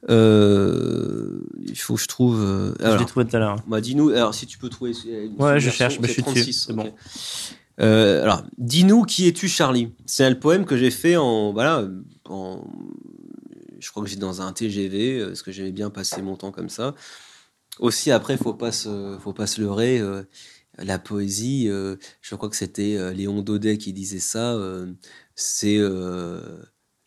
Il 0.08 1.76
faut 1.78 1.94
que 1.94 2.00
je 2.00 2.08
trouve. 2.08 2.40
euh, 2.42 2.74
Je 2.80 2.84
alors, 2.84 2.98
l'ai 2.98 3.06
trouvé 3.06 3.26
tout 3.26 3.36
à 3.36 3.38
l'heure. 3.38 3.56
bah, 3.66 3.80
dis-nous, 3.80 4.10
alors 4.10 4.34
si 4.34 4.46
tu 4.46 4.58
peux 4.58 4.68
trouver. 4.68 4.92
Ouais, 5.38 5.60
je 5.60 5.70
cherche, 5.70 5.98
mais 6.00 6.08
je 6.08 6.14
c'est 6.14 6.22
suis 6.22 6.34
dessus, 6.34 6.52
c'est 6.52 6.72
ok. 6.72 6.76
bon. 6.78 6.92
Alors, 7.78 8.42
dis-nous 8.58 9.02
qui 9.04 9.28
es-tu, 9.28 9.48
Charlie? 9.48 9.88
C'est 10.06 10.24
un 10.24 10.34
poème 10.34 10.64
que 10.64 10.76
j'ai 10.76 10.90
fait 10.90 11.16
en. 11.16 11.52
Voilà, 11.52 11.84
en, 12.28 12.64
je 13.80 13.90
crois 13.90 14.02
que 14.04 14.08
j'ai 14.10 14.16
dans 14.16 14.42
un 14.42 14.52
TGV, 14.52 15.24
parce 15.26 15.42
que 15.42 15.50
j'aimais 15.52 15.72
bien 15.72 15.90
passer 15.90 16.22
mon 16.22 16.36
temps 16.36 16.52
comme 16.52 16.68
ça. 16.68 16.94
Aussi, 17.78 18.10
après, 18.10 18.36
faut 18.36 18.54
pas 18.54 18.72
se, 18.72 19.18
faut 19.20 19.32
pas 19.32 19.46
se 19.46 19.60
leurrer. 19.60 19.98
euh, 19.98 20.22
la 20.78 20.98
poésie, 20.98 21.68
euh, 21.68 21.96
je 22.22 22.34
crois 22.34 22.48
que 22.48 22.56
c'était 22.56 22.96
euh, 22.96 23.12
Léon 23.12 23.42
Daudet 23.42 23.76
qui 23.78 23.92
disait 23.92 24.20
ça. 24.20 24.58
c'est 25.34 25.78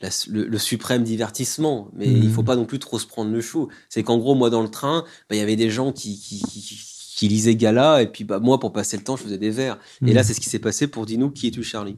la- 0.02 0.10
le, 0.28 0.46
le 0.46 0.58
suprême 0.58 1.04
divertissement, 1.04 1.90
mais 1.96 2.08
Mhm. 2.10 2.24
il 2.24 2.30
faut 2.30 2.44
pas 2.44 2.56
non 2.56 2.66
plus 2.66 2.80
trop 2.80 3.00
se 3.00 3.08
prendre 3.08 3.32
le 3.32 3.42
chou. 3.42 3.70
C'est 3.90 4.04
qu'en 4.04 4.18
gros, 4.18 4.36
moi, 4.36 4.50
dans 4.50 4.62
le 4.62 4.70
train, 4.70 5.04
bah, 5.30 5.36
il 5.36 5.40
y 5.40 5.42
avait 5.42 5.56
des 5.56 5.70
gens 5.70 5.92
qui, 5.94 6.20
qui, 6.20 6.42
qui, 6.42 6.80
qui 7.16 7.28
lisaient 7.30 7.56
Gala, 7.56 8.02
et 8.02 8.08
puis 8.12 8.24
bah, 8.26 8.40
moi, 8.40 8.60
pour 8.60 8.74
passer 8.74 8.98
le 8.98 9.04
temps, 9.04 9.16
je 9.16 9.24
faisais 9.24 9.38
des 9.38 9.52
vers. 9.52 9.80
Et 10.06 10.14
là, 10.14 10.24
c'est 10.24 10.34
ce 10.34 10.42
qui 10.42 10.50
s'est 10.50 10.60
passé 10.60 10.88
pour 10.88 11.06
Dis-nous 11.06 11.32
qui 11.32 11.48
es-tu, 11.48 11.64
Charlie? 11.64 11.96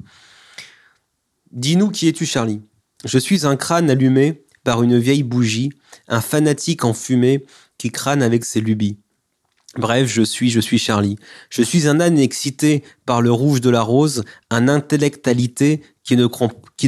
Dis-nous 1.51 1.89
qui 1.89 2.07
es-tu, 2.07 2.25
Charlie? 2.25 2.61
Je 3.05 3.17
suis 3.17 3.45
un 3.45 3.55
crâne 3.55 3.89
allumé 3.89 4.43
par 4.63 4.83
une 4.83 4.97
vieille 4.99 5.23
bougie, 5.23 5.71
un 6.07 6.21
fanatique 6.21 6.83
en 6.83 6.93
fumée 6.93 7.45
qui 7.77 7.91
crâne 7.91 8.21
avec 8.21 8.45
ses 8.45 8.61
lubies. 8.61 8.97
Bref, 9.77 10.07
je 10.11 10.23
suis, 10.23 10.49
je 10.49 10.59
suis 10.59 10.79
Charlie. 10.79 11.17
Je 11.49 11.61
suis 11.61 11.87
un 11.87 11.99
âne 11.99 12.17
excité 12.17 12.83
par 13.05 13.21
le 13.21 13.31
rouge 13.31 13.61
de 13.61 13.69
la 13.69 13.81
rose, 13.81 14.23
un 14.49 14.69
intellectualité 14.69 15.81
qui 16.03 16.15
ne, 16.15 16.25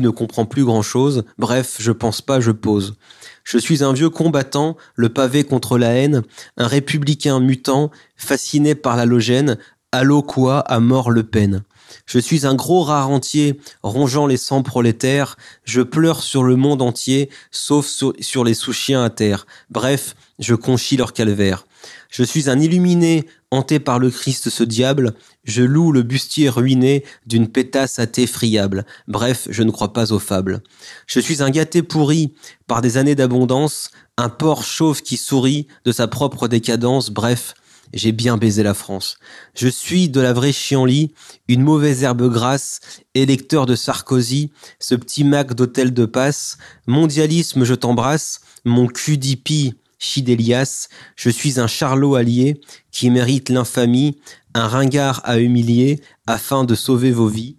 comprend 0.09 0.45
plus 0.45 0.63
grand-chose. 0.63 1.23
Bref, 1.37 1.77
je 1.79 1.91
pense 1.91 2.21
pas, 2.21 2.39
je 2.39 2.51
pose. 2.51 2.95
Je 3.43 3.57
suis 3.57 3.83
un 3.83 3.93
vieux 3.93 4.09
combattant, 4.09 4.77
le 4.95 5.09
pavé 5.09 5.43
contre 5.43 5.77
la 5.77 5.89
haine, 5.89 6.23
un 6.57 6.67
républicain 6.67 7.39
mutant, 7.39 7.91
fasciné 8.15 8.75
par 8.75 8.95
la 8.95 9.05
logène, 9.05 9.57
Allô 9.91 10.21
quoi, 10.21 10.59
à 10.59 10.79
mort 10.79 11.11
Le 11.11 11.23
Pen. 11.23 11.63
Je 12.05 12.19
suis 12.19 12.45
un 12.45 12.55
gros 12.55 12.83
rare 12.83 13.09
entier, 13.09 13.59
rongeant 13.83 14.27
les 14.27 14.37
sangs 14.37 14.63
prolétaires, 14.63 15.37
je 15.63 15.81
pleure 15.81 16.21
sur 16.21 16.43
le 16.43 16.55
monde 16.55 16.81
entier, 16.81 17.29
sauf 17.51 17.85
sur, 17.87 18.13
sur 18.19 18.43
les 18.43 18.53
sous-chiens 18.53 19.03
à 19.03 19.09
terre. 19.09 19.45
Bref, 19.69 20.15
je 20.39 20.55
conchis 20.55 20.97
leur 20.97 21.13
calvaire. 21.13 21.65
Je 22.09 22.23
suis 22.23 22.49
un 22.49 22.59
illuminé, 22.59 23.25
hanté 23.51 23.79
par 23.79 23.99
le 23.99 24.09
Christ 24.09 24.49
ce 24.49 24.63
diable, 24.63 25.13
je 25.43 25.63
loue 25.63 25.91
le 25.91 26.03
bustier 26.03 26.49
ruiné 26.49 27.03
d'une 27.25 27.47
pétasse 27.47 27.99
athée 27.99 28.27
friable. 28.27 28.85
Bref, 29.07 29.47
je 29.49 29.63
ne 29.63 29.71
crois 29.71 29.93
pas 29.93 30.11
aux 30.11 30.19
fables. 30.19 30.61
Je 31.07 31.19
suis 31.19 31.41
un 31.41 31.49
gâté 31.49 31.81
pourri 31.81 32.33
par 32.67 32.81
des 32.81 32.97
années 32.97 33.15
d'abondance, 33.15 33.91
un 34.17 34.29
porc 34.29 34.63
chauve 34.63 35.01
qui 35.01 35.17
sourit 35.17 35.67
de 35.85 35.91
sa 35.91 36.07
propre 36.07 36.47
décadence. 36.47 37.09
Bref, 37.09 37.53
j'ai 37.93 38.11
bien 38.11 38.37
baisé 38.37 38.63
la 38.63 38.73
France. 38.73 39.17
Je 39.55 39.67
suis 39.67 40.09
de 40.09 40.21
la 40.21 40.33
vraie 40.33 40.51
chienlit, 40.51 41.13
une 41.47 41.61
mauvaise 41.61 42.03
herbe 42.03 42.31
grasse, 42.31 42.79
électeur 43.15 43.65
de 43.65 43.75
Sarkozy, 43.75 44.51
ce 44.79 44.95
petit 44.95 45.23
Mac 45.23 45.53
d'hôtel 45.53 45.93
de 45.93 46.05
passe, 46.05 46.57
mondialisme 46.87 47.63
je 47.63 47.73
t'embrasse, 47.73 48.41
mon 48.65 48.87
d'hippie, 48.87 49.73
Chidélias, 49.99 50.87
je 51.17 51.29
suis 51.29 51.59
un 51.59 51.67
charlot 51.67 52.15
allié 52.15 52.61
qui 52.91 53.09
mérite 53.09 53.49
l'infamie, 53.49 54.17
un 54.53 54.67
ringard 54.67 55.21
à 55.25 55.39
humilier 55.39 56.01
afin 56.25 56.63
de 56.63 56.73
sauver 56.73 57.11
vos 57.11 57.27
vies. 57.27 57.57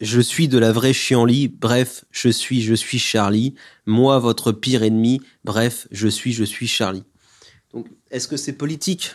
Je 0.00 0.20
suis 0.20 0.48
de 0.48 0.58
la 0.58 0.72
vraie 0.72 0.92
chienlit, 0.92 1.48
bref, 1.48 2.04
je 2.10 2.28
suis, 2.28 2.62
je 2.62 2.74
suis 2.74 2.98
Charlie, 2.98 3.54
moi 3.86 4.18
votre 4.18 4.52
pire 4.52 4.82
ennemi, 4.82 5.20
bref, 5.44 5.88
je 5.90 6.08
suis, 6.08 6.32
je 6.32 6.44
suis 6.44 6.68
Charlie. 6.68 7.04
Est-ce 8.10 8.28
que 8.28 8.36
c'est 8.36 8.52
politique? 8.54 9.12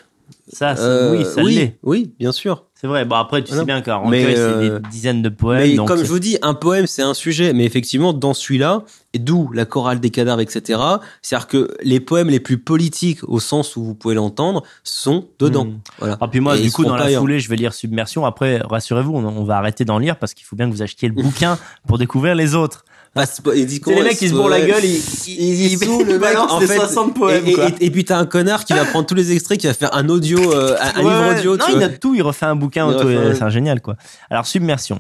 Ça, 0.52 0.76
Euh, 0.80 1.12
oui, 1.18 1.26
ça 1.26 1.44
oui, 1.44 1.56
l'est. 1.56 1.78
oui, 1.84 2.12
bien 2.20 2.32
sûr. 2.32 2.66
C'est 2.76 2.88
vrai. 2.88 3.06
Bon, 3.06 3.16
après, 3.16 3.44
tu 3.44 3.54
Non. 3.54 3.60
sais 3.60 3.66
bien 3.66 3.78
recueil, 3.80 4.36
c'est 4.36 4.42
euh, 4.42 4.80
des 4.80 4.90
dizaines 4.90 5.22
de 5.22 5.30
poèmes. 5.30 5.62
mais 5.62 5.76
donc 5.76 5.88
comme 5.88 6.00
je 6.04 6.10
vous 6.10 6.20
dis, 6.20 6.38
un 6.42 6.54
poème, 6.54 6.86
c'est 6.88 7.02
un 7.02 7.14
sujet. 7.14 7.54
Mais 7.54 7.66
effectivement, 7.66 8.12
dans 8.14 8.34
celui-là, 8.34 8.84
et 9.14 9.20
d'où 9.20 9.52
la 9.54 9.66
chorale 9.66 10.00
des 10.00 10.10
cadavres, 10.10 10.42
etc., 10.42 10.80
c'est-à-dire 11.22 11.48
que 11.48 11.70
les 11.82 12.00
poèmes 12.00 12.30
les 12.30 12.40
plus 12.42 12.58
politiques, 12.58 13.20
au 13.24 13.40
sens 13.40 13.76
où 13.78 13.84
vous 13.84 13.96
pouvez 13.96 14.16
l'entendre, 14.16 14.64
sont 14.84 15.28
dedans. 15.40 15.66
Hmm. 15.66 15.80
Voilà. 16.00 16.18
Ah, 16.20 16.28
puis 16.28 16.40
moi, 16.42 16.58
Et 16.58 16.62
du 16.62 16.72
coup, 16.72 16.84
dans 16.84 16.96
la 16.98 17.06
ailleurs. 17.06 17.22
foulée, 17.22 17.40
je 17.40 17.50
vais 17.50 17.56
lire 17.56 17.74
Submersion. 17.74 18.26
Après, 18.26 18.58
rassurez-vous, 18.60 19.14
on, 19.14 19.26
on 19.26 19.44
va 19.46 19.58
arrêter 19.58 19.86
d'en 19.86 19.98
lire 20.00 20.18
parce 20.20 20.34
qu'il 20.34 20.46
faut 20.46 20.56
bien 20.56 20.68
que 20.70 20.74
vous 20.76 20.82
achetiez 20.82 21.08
le 21.10 21.14
bouquin 21.22 21.58
pour 21.88 21.98
découvrir 21.98 22.36
les 22.36 22.54
autres. 22.56 22.84
Ah, 23.16 23.26
c'est 23.28 23.44
pas- 23.44 23.56
il 23.56 23.66
dit 23.68 23.76
C'est 23.76 23.80
comment, 23.82 23.98
les 23.98 24.04
mecs 24.04 24.18
qui 24.18 24.28
se 24.30 24.34
bourrent 24.34 24.50
la 24.50 24.62
gueule, 24.62 24.84
ils, 24.84 25.02
il, 25.28 25.62
il 25.74 25.78
saoule, 25.78 26.06
le 26.08 26.14
mec, 26.14 26.22
balancent 26.22 26.52
en 26.52 26.60
fait. 26.62 26.76
60 26.76 27.14
poèmes, 27.16 27.46
et, 27.46 27.52
et- 27.52 27.54
quoi. 27.54 27.70
et- 27.70 27.86
et 27.86 27.92
puis 27.92 28.06
t'as 28.06 28.18
un 28.18 28.26
connard 28.26 28.66
qui 28.66 28.74
va 28.74 28.86
prendre 28.86 29.06
tous 29.06 29.14
les 29.14 29.32
extraits, 29.32 29.60
qui 29.60 29.68
va 29.68 29.74
faire 29.76 29.94
un 29.96 30.10
audio, 30.10 30.40
euh, 30.54 30.76
un, 30.82 31.04
Ouais, 31.04 31.10
livre 31.12 31.38
audio. 31.40 31.58
Non, 31.58 31.66
tu 31.66 31.72
il 31.74 31.78
vois. 31.78 31.88
note 31.90 32.00
tout, 32.00 32.16
il 32.16 32.22
refait 32.24 32.48
un 32.48 32.56
bouquin 32.56 32.86
refait 32.86 33.36
c'est 33.36 33.44
un 33.44 33.50
génial 33.50 33.82
quoi. 33.82 33.98
Alors 34.32 34.48
Submersion. 34.48 35.00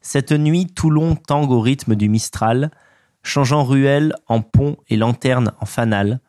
Cette 0.00 0.32
nuit, 0.32 0.66
Toulon 0.66 1.14
tangue 1.16 1.50
au 1.52 1.60
rythme 1.60 1.94
du 1.94 2.08
Mistral, 2.08 2.70
changeant 3.22 3.64
ruelle 3.64 4.14
en 4.26 4.40
pont 4.42 4.76
et 4.88 4.96
lanterne 4.96 5.52
en 5.60 5.64
fanal. 5.66 6.20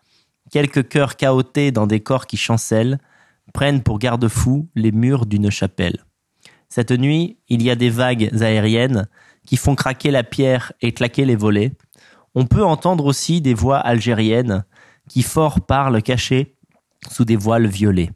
Quelques 0.52 0.88
cœurs 0.88 1.16
chaotés 1.18 1.72
dans 1.72 1.88
des 1.88 2.00
corps 2.02 2.28
qui 2.28 2.38
chancellent 2.38 3.00
prennent 3.54 3.82
pour 3.82 3.98
garde-fous 4.00 4.70
les 4.76 4.92
murs 4.92 5.26
d'une 5.26 5.50
chapelle. 5.50 6.06
Cette 6.70 6.92
nuit, 6.92 7.38
il 7.50 7.62
y 7.64 7.70
a 7.70 7.76
des 7.76 7.90
vagues 7.90 8.30
aériennes 8.42 9.08
qui 9.46 9.58
font 9.58 9.76
craquer 9.76 10.12
la 10.12 10.24
pierre 10.24 10.74
et 10.82 10.92
claquer 10.92 11.26
les 11.26 11.36
volets. 11.36 11.72
On 12.34 12.46
peut 12.46 12.64
entendre 12.64 13.06
aussi 13.06 13.42
des 13.42 13.54
voix 13.54 13.78
algériennes 13.78 14.66
qui 15.10 15.22
fort 15.22 15.62
parlent 15.62 16.02
cachées 16.02 16.56
sous 17.10 17.26
des 17.26 17.36
voiles 17.36 17.68
violets. 17.68 18.12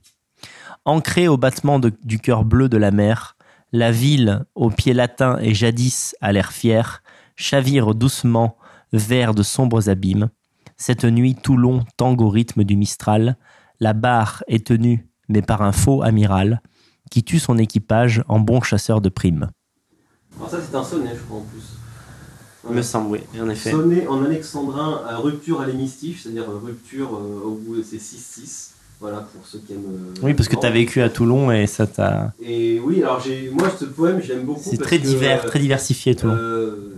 Ancrée 0.85 1.27
au 1.27 1.37
battement 1.37 1.79
du 1.79 2.19
cœur 2.19 2.43
bleu 2.43 2.69
de 2.69 2.77
la 2.77 2.91
mer, 2.91 3.37
la 3.71 3.91
ville, 3.91 4.45
aux 4.55 4.71
pieds 4.71 4.93
latins 4.93 5.37
et 5.39 5.53
jadis 5.53 6.15
à 6.21 6.31
l'air 6.31 6.51
fier, 6.51 7.03
chavire 7.35 7.93
doucement 7.93 8.57
vers 8.91 9.35
de 9.35 9.43
sombres 9.43 9.89
abîmes. 9.89 10.29
Cette 10.77 11.05
nuit, 11.05 11.35
Toulon 11.35 11.85
tangue 11.97 12.21
au 12.21 12.29
rythme 12.29 12.63
du 12.63 12.75
Mistral. 12.75 13.37
La 13.79 13.93
barre 13.93 14.43
est 14.47 14.65
tenue, 14.65 15.07
mais 15.27 15.41
par 15.41 15.61
un 15.61 15.71
faux 15.71 16.01
amiral, 16.01 16.61
qui 17.11 17.23
tue 17.23 17.39
son 17.39 17.57
équipage 17.57 18.23
en 18.27 18.39
bon 18.39 18.61
chasseur 18.61 19.01
de 19.01 19.09
primes. 19.09 19.49
Alors 20.37 20.49
ça, 20.49 20.57
c'est 20.61 20.75
un 20.75 20.83
sonnet, 20.83 21.11
je 21.15 21.21
crois, 21.21 21.37
en 21.39 21.41
plus. 21.41 22.73
Me 22.75 22.81
semble, 22.81 23.11
oui, 23.11 23.19
en 23.41 23.49
effet. 23.49 23.71
Sonnet 23.71 24.05
en 24.07 24.23
alexandrin 24.23 25.01
à 25.07 25.17
rupture 25.17 25.61
à 25.61 25.65
l'hémistiche, 25.65 26.23
c'est-à-dire 26.23 26.43
euh, 26.49 26.59
rupture 26.63 27.15
euh, 27.15 27.45
au 27.47 27.55
bout 27.55 27.77
de 27.77 27.83
ces 27.83 27.97
6-6. 27.97 28.71
Voilà, 28.99 29.19
pour 29.33 29.47
ceux 29.47 29.59
qui 29.59 29.71
aiment. 29.73 29.85
euh, 29.87 30.19
Oui, 30.21 30.33
parce 30.33 30.49
que 30.49 30.57
tu 30.57 30.65
as 30.65 30.69
vécu 30.69 31.01
à 31.01 31.09
Toulon 31.09 31.51
et 31.51 31.67
ça 31.67 31.87
t'a. 31.87 32.33
Et 32.43 32.81
oui, 32.83 33.01
alors 33.01 33.21
j'ai, 33.21 33.49
moi, 33.49 33.71
ce 33.79 33.85
poème, 33.85 34.21
je 34.21 34.33
l'aime 34.33 34.43
beaucoup. 34.43 34.61
C'est 34.63 34.77
très 34.77 34.99
que, 34.99 35.05
divers, 35.05 35.45
euh, 35.45 35.47
très 35.47 35.59
diversifié, 35.59 36.15
Toulon. 36.15 36.35
euh, 36.37 36.95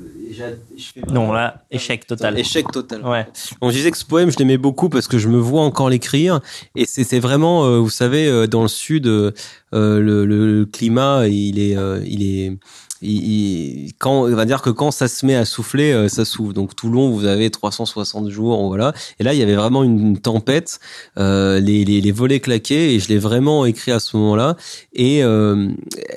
non, 1.10 1.32
là, 1.32 1.64
échec 1.70 2.08
total. 2.08 2.40
Échec 2.40 2.66
total. 2.72 3.06
Ouais. 3.06 3.28
On 3.60 3.70
disait 3.70 3.91
que 3.91 3.98
ce 3.98 4.06
poème, 4.06 4.32
je 4.32 4.38
l'aimais 4.40 4.58
beaucoup 4.58 4.90
parce 4.90 5.08
que 5.08 5.20
je 5.20 5.28
me 5.28 5.38
vois 5.38 5.62
encore 5.62 5.90
l'écrire. 5.90 6.40
Et 6.76 6.86
c'est 6.86 7.03
c'est 7.03 7.20
vraiment, 7.20 7.66
euh, 7.66 7.78
vous 7.80 7.90
savez, 7.90 8.28
euh, 8.28 8.48
dans 8.48 8.62
le 8.64 8.68
sud, 8.70 9.06
euh, 9.08 9.32
euh, 9.74 9.99
le, 9.99 10.26
le 10.26 10.66
climat, 10.66 11.28
il 11.28 11.60
est, 11.60 11.76
euh, 11.78 12.02
il 12.08 12.24
est, 12.24 12.58
il, 13.02 13.86
il- 13.86 13.94
quand, 13.99 14.23
on 14.23 14.36
va 14.36 14.45
dire 14.45 14.61
que 14.61 14.69
quand 14.69 14.91
ça 14.91 15.07
se 15.07 15.26
met 15.26 15.36
à 15.36 15.45
souffler, 15.45 15.91
euh, 15.91 16.07
ça 16.07 16.26
souffle. 16.26 16.53
Donc 16.53 16.76
Toulon, 16.76 17.10
vous 17.11 17.26
avez 17.26 17.49
360 17.49 18.30
jours, 18.30 18.68
voilà. 18.68 18.94
Et 19.19 19.23
là, 19.23 19.34
il 19.34 19.40
y 19.40 19.44
avait 19.44 19.56
vraiment 19.56 19.84
une, 19.84 19.99
une 19.99 20.18
tempête, 20.19 20.80
euh, 21.18 21.60
les, 21.60 21.84
les, 21.86 22.02
les 22.02 22.11
volets 22.11 22.40
claquaient, 22.40 22.94
et 22.95 22.99
je 22.99 23.10
l'ai 23.10 23.18
vraiment 23.18 23.65
écrit 23.65 23.91
à 23.91 23.99
ce 23.99 24.15
moment-là. 24.18 24.56
Et, 24.94 25.23
euh, 25.23 25.69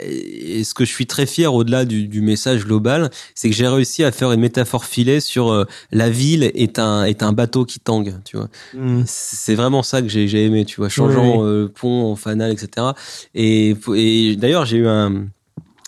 et 0.02 0.64
ce 0.64 0.74
que 0.74 0.84
je 0.84 0.90
suis 0.90 1.06
très 1.06 1.26
fier, 1.26 1.52
au-delà 1.52 1.84
du, 1.84 2.08
du 2.08 2.20
message 2.20 2.64
global, 2.64 3.10
c'est 3.34 3.48
que 3.50 3.54
j'ai 3.56 3.68
réussi 3.68 4.04
à 4.04 4.12
faire 4.12 4.32
une 4.32 4.40
métaphore 4.40 4.84
filée 4.84 5.20
sur 5.20 5.50
euh, 5.50 5.64
la 5.92 6.10
ville 6.10 6.50
est 6.54 6.78
un 6.78 7.04
est 7.04 7.22
un 7.22 7.32
bateau 7.32 7.64
qui 7.64 7.80
tangue, 7.80 8.14
tu 8.24 8.36
vois. 8.36 8.48
Mm. 8.74 9.02
C'est 9.06 9.54
vraiment 9.54 9.82
ça 9.82 10.02
que 10.02 10.08
j'ai 10.08 10.28
j'ai 10.28 10.44
aimé, 10.44 10.64
tu 10.64 10.76
vois, 10.76 10.88
changeant 10.88 11.38
Oui, 11.42 11.46
euh, 11.46 11.68
pont 11.68 12.10
en 12.10 12.16
fanal, 12.16 12.52
etc. 12.52 12.88
Et, 13.34 13.74
et 13.94 14.36
d'ailleurs, 14.36 14.64
j'ai 14.64 14.78
eu 14.78 14.86
un 14.86 15.26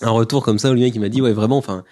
un 0.03 0.11
retour 0.11 0.43
comme 0.45 0.59
ça, 0.59 0.71
Olivier 0.71 0.91
qui 0.91 0.99
m'a 0.99 1.09
dit 1.09 1.21
ouais 1.23 1.33
vraiment, 1.33 1.59
enfin. 1.59 1.85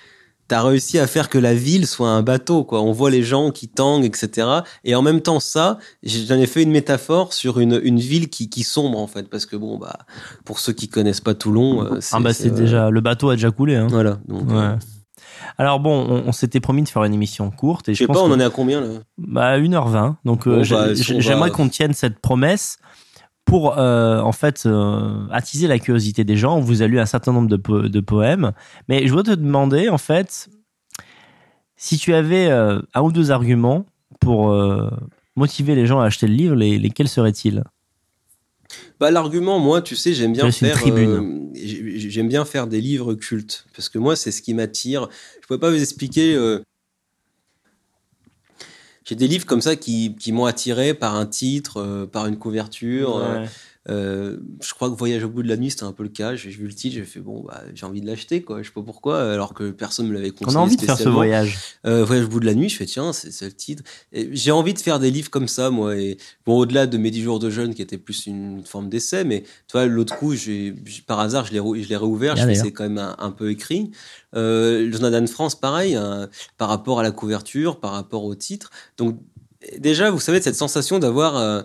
T'as 0.46 0.62
réussi 0.62 0.98
à 0.98 1.06
faire 1.06 1.30
que 1.30 1.38
la 1.38 1.54
ville 1.54 1.86
soit 1.86 2.10
un 2.10 2.20
bateau, 2.22 2.64
quoi. 2.64 2.82
On 2.82 2.92
voit 2.92 3.08
les 3.10 3.22
gens 3.22 3.50
qui 3.50 3.66
tanguent, 3.66 4.04
etc. 4.04 4.46
Et 4.84 4.94
en 4.94 5.00
même 5.00 5.22
temps, 5.22 5.40
ça, 5.40 5.78
j'en 6.02 6.34
ai 6.34 6.44
fait 6.44 6.62
une 6.62 6.70
métaphore 6.70 7.32
sur 7.32 7.58
une, 7.60 7.80
une 7.82 7.98
ville 7.98 8.28
qui, 8.28 8.50
qui 8.50 8.62
sombre, 8.62 8.98
en 8.98 9.06
fait. 9.06 9.30
Parce 9.30 9.46
que 9.46 9.56
bon, 9.56 9.78
bah, 9.78 10.00
pour 10.44 10.58
ceux 10.60 10.74
qui 10.74 10.86
connaissent 10.88 11.22
pas 11.22 11.32
Toulon, 11.32 11.86
euh, 11.86 11.98
Ah 12.12 12.20
bah 12.20 12.34
c'est 12.34 12.48
euh, 12.50 12.54
déjà 12.54 12.90
le 12.90 13.00
bateau 13.00 13.30
a 13.30 13.36
déjà 13.36 13.50
coulé 13.52 13.74
hein. 13.76 13.86
Voilà. 13.88 14.18
Donc, 14.28 14.50
Ouais. 14.50 14.56
euh, 14.58 14.76
Alors 15.56 15.80
bon, 15.80 16.06
on, 16.10 16.28
on 16.28 16.32
s'était 16.32 16.60
promis 16.60 16.82
de 16.82 16.90
faire 16.90 17.04
une 17.04 17.14
émission 17.14 17.50
courte 17.50 17.88
et 17.88 17.94
Je 17.94 18.00
sais 18.00 18.06
pas, 18.06 18.20
on 18.20 18.30
en 18.30 18.38
est 18.38 18.44
à 18.44 18.50
combien 18.50 18.82
là? 18.82 18.88
Bah 19.16 19.58
1h20. 19.58 20.16
Donc 20.26 20.46
Bon, 20.46 20.58
bah, 20.58 20.92
j'aimerais 20.92 21.48
va- 21.48 21.50
qu'on 21.54 21.70
tienne 21.70 21.94
cette 21.94 22.18
promesse 22.18 22.76
pour 23.44 23.78
euh, 23.78 24.20
en 24.20 24.32
fait 24.32 24.64
euh, 24.66 25.26
attiser 25.30 25.66
la 25.68 25.78
curiosité 25.78 26.24
des 26.24 26.36
gens. 26.36 26.56
On 26.56 26.60
vous 26.60 26.82
a 26.82 26.86
lu 26.86 26.98
un 26.98 27.06
certain 27.06 27.32
nombre 27.32 27.48
de, 27.48 27.56
po- 27.56 27.88
de 27.88 28.00
poèmes, 28.00 28.52
mais 28.88 29.06
je 29.06 29.12
voudrais 29.12 29.34
te 29.36 29.40
demander 29.40 29.88
en 29.88 29.98
fait 29.98 30.48
si 31.76 31.98
tu 31.98 32.14
avais 32.14 32.48
euh, 32.50 32.80
un 32.94 33.02
ou 33.02 33.12
deux 33.12 33.30
arguments 33.30 33.84
pour 34.20 34.50
motiver 35.36 35.74
les 35.74 35.86
gens 35.86 36.00
à 36.00 36.06
acheter 36.06 36.26
le 36.26 36.34
livre, 36.34 36.54
les, 36.54 36.78
lesquels 36.78 37.08
seraient-ils? 37.08 37.64
Bah 39.00 39.10
l'argument, 39.10 39.58
moi, 39.58 39.82
tu 39.82 39.96
sais, 39.96 40.14
j'aime 40.14 40.32
bien 40.32 40.50
faire. 40.50 40.78
euh, 40.86 41.20
j'aime 41.54 42.28
bien 42.28 42.44
faire 42.44 42.66
des 42.66 42.80
livres 42.80 43.14
cultes 43.14 43.66
parce 43.74 43.88
que 43.88 43.98
moi, 43.98 44.16
c'est 44.16 44.30
ce 44.30 44.40
qui 44.40 44.54
m'attire. 44.54 45.08
Je 45.42 45.46
pourrais 45.46 45.58
pas 45.58 45.70
vous 45.70 45.80
expliquer. 45.80 46.34
euh, 46.34 46.60
j'ai 49.04 49.14
des 49.14 49.28
livres 49.28 49.46
comme 49.46 49.60
ça 49.60 49.76
qui, 49.76 50.14
m'ont 50.28 50.46
attiré 50.46 50.94
par 50.94 51.14
un 51.14 51.26
titre, 51.26 51.80
euh, 51.80 52.06
par 52.06 52.26
une 52.26 52.38
couverture. 52.38 53.18
euh. 53.18 53.46
Euh, 53.90 54.38
je 54.62 54.72
crois 54.72 54.88
que 54.90 54.94
Voyage 54.96 55.24
au 55.24 55.28
bout 55.28 55.42
de 55.42 55.48
la 55.48 55.56
nuit, 55.58 55.70
c'était 55.70 55.82
un 55.84 55.92
peu 55.92 56.04
le 56.04 56.08
cas. 56.08 56.34
J'ai 56.36 56.50
vu 56.50 56.66
le 56.66 56.72
titre, 56.72 56.94
j'ai 56.96 57.04
fait 57.04 57.20
bon, 57.20 57.44
bah, 57.46 57.62
j'ai 57.74 57.84
envie 57.84 58.00
de 58.00 58.06
l'acheter, 58.06 58.42
quoi. 58.42 58.62
Je 58.62 58.68
sais 58.68 58.72
pas 58.74 58.82
pourquoi, 58.82 59.32
alors 59.32 59.52
que 59.52 59.70
personne 59.70 60.08
me 60.08 60.14
l'avait 60.14 60.30
On 60.40 60.44
conseillé. 60.44 60.56
a 60.56 60.60
envie 60.60 60.76
de 60.76 60.82
faire 60.82 60.96
ce 60.96 61.08
voyage. 61.08 61.58
Euh, 61.86 62.04
Voyage 62.04 62.24
au 62.24 62.28
bout 62.28 62.40
de 62.40 62.46
la 62.46 62.54
nuit, 62.54 62.68
je 62.68 62.76
fais 62.76 62.86
tiens, 62.86 63.12
c'est 63.12 63.44
le 63.44 63.52
titre. 63.52 63.82
J'ai 64.12 64.52
envie 64.52 64.72
de 64.72 64.78
faire 64.78 64.98
des 64.98 65.10
livres 65.10 65.30
comme 65.30 65.48
ça, 65.48 65.70
moi. 65.70 65.96
Et 65.96 66.16
bon, 66.46 66.58
au-delà 66.58 66.86
de 66.86 66.96
mes 66.96 67.10
10 67.10 67.22
jours 67.22 67.38
de 67.38 67.50
jeûne, 67.50 67.74
qui 67.74 67.82
était 67.82 67.98
plus 67.98 68.26
une 68.26 68.64
forme 68.64 68.88
d'essai, 68.88 69.24
mais 69.24 69.42
tu 69.42 69.72
vois, 69.72 69.86
l'autre 69.86 70.16
coup, 70.16 70.34
j'ai 70.34 70.74
par 71.06 71.20
hasard, 71.20 71.46
je 71.46 71.52
l'ai 71.52 71.96
réouvert. 71.96 72.34
Bien 72.34 72.48
je 72.48 72.54
c'est 72.54 72.72
quand 72.72 72.84
même 72.84 72.98
un, 72.98 73.16
un 73.18 73.30
peu 73.30 73.50
écrit. 73.50 73.90
Euh, 74.34 74.86
le 74.86 74.92
Journal 74.92 75.12
d'Anne 75.12 75.28
France, 75.28 75.54
pareil, 75.54 75.94
hein, 75.94 76.28
par 76.56 76.68
rapport 76.68 77.00
à 77.00 77.02
la 77.02 77.10
couverture, 77.10 77.78
par 77.80 77.92
rapport 77.92 78.24
au 78.24 78.34
titre. 78.34 78.70
Donc 78.96 79.18
déjà, 79.78 80.10
vous 80.10 80.20
savez, 80.20 80.40
cette 80.40 80.56
sensation 80.56 80.98
d'avoir 80.98 81.36
euh, 81.36 81.62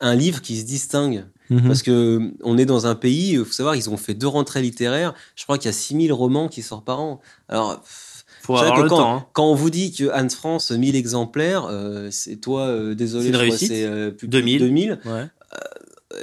un 0.00 0.14
livre 0.14 0.42
qui 0.42 0.58
se 0.58 0.64
distingue. 0.64 1.24
Mhm. 1.52 1.66
Parce 1.66 1.82
que 1.82 1.90
euh, 1.90 2.30
on 2.42 2.56
est 2.58 2.66
dans 2.66 2.86
un 2.86 2.94
pays, 2.94 3.32
il 3.32 3.44
faut 3.44 3.52
savoir, 3.52 3.76
ils 3.76 3.90
ont 3.90 3.96
fait 3.96 4.14
deux 4.14 4.26
rentrées 4.28 4.62
littéraires. 4.62 5.14
Je 5.36 5.44
crois 5.44 5.58
qu'il 5.58 5.66
y 5.66 5.70
a 5.70 5.72
6000 5.72 6.12
romans 6.12 6.48
qui 6.48 6.62
sortent 6.62 6.84
par 6.84 7.00
an. 7.00 7.20
Alors, 7.48 7.82
Faut 8.42 8.56
avoir 8.56 8.76
que 8.76 8.82
le 8.82 8.88
quand, 8.88 8.96
temps. 8.98 9.14
hein. 9.16 9.26
quand 9.32 9.44
on 9.50 9.54
vous 9.54 9.70
dit 9.70 9.92
que 9.92 10.08
Anne 10.10 10.30
France 10.30 10.70
1000 10.70 10.96
exemplaires, 10.96 11.66
euh, 11.70 12.08
c'est 12.10 12.36
toi, 12.36 12.62
euh, 12.62 12.94
désolé, 12.94 13.30
c'est 13.56 13.84
euh, 13.84 14.10
plus 14.10 14.26
de 14.28 14.32
2000. 14.32 14.58
2000. 14.60 14.98
Ouais. 15.04 15.26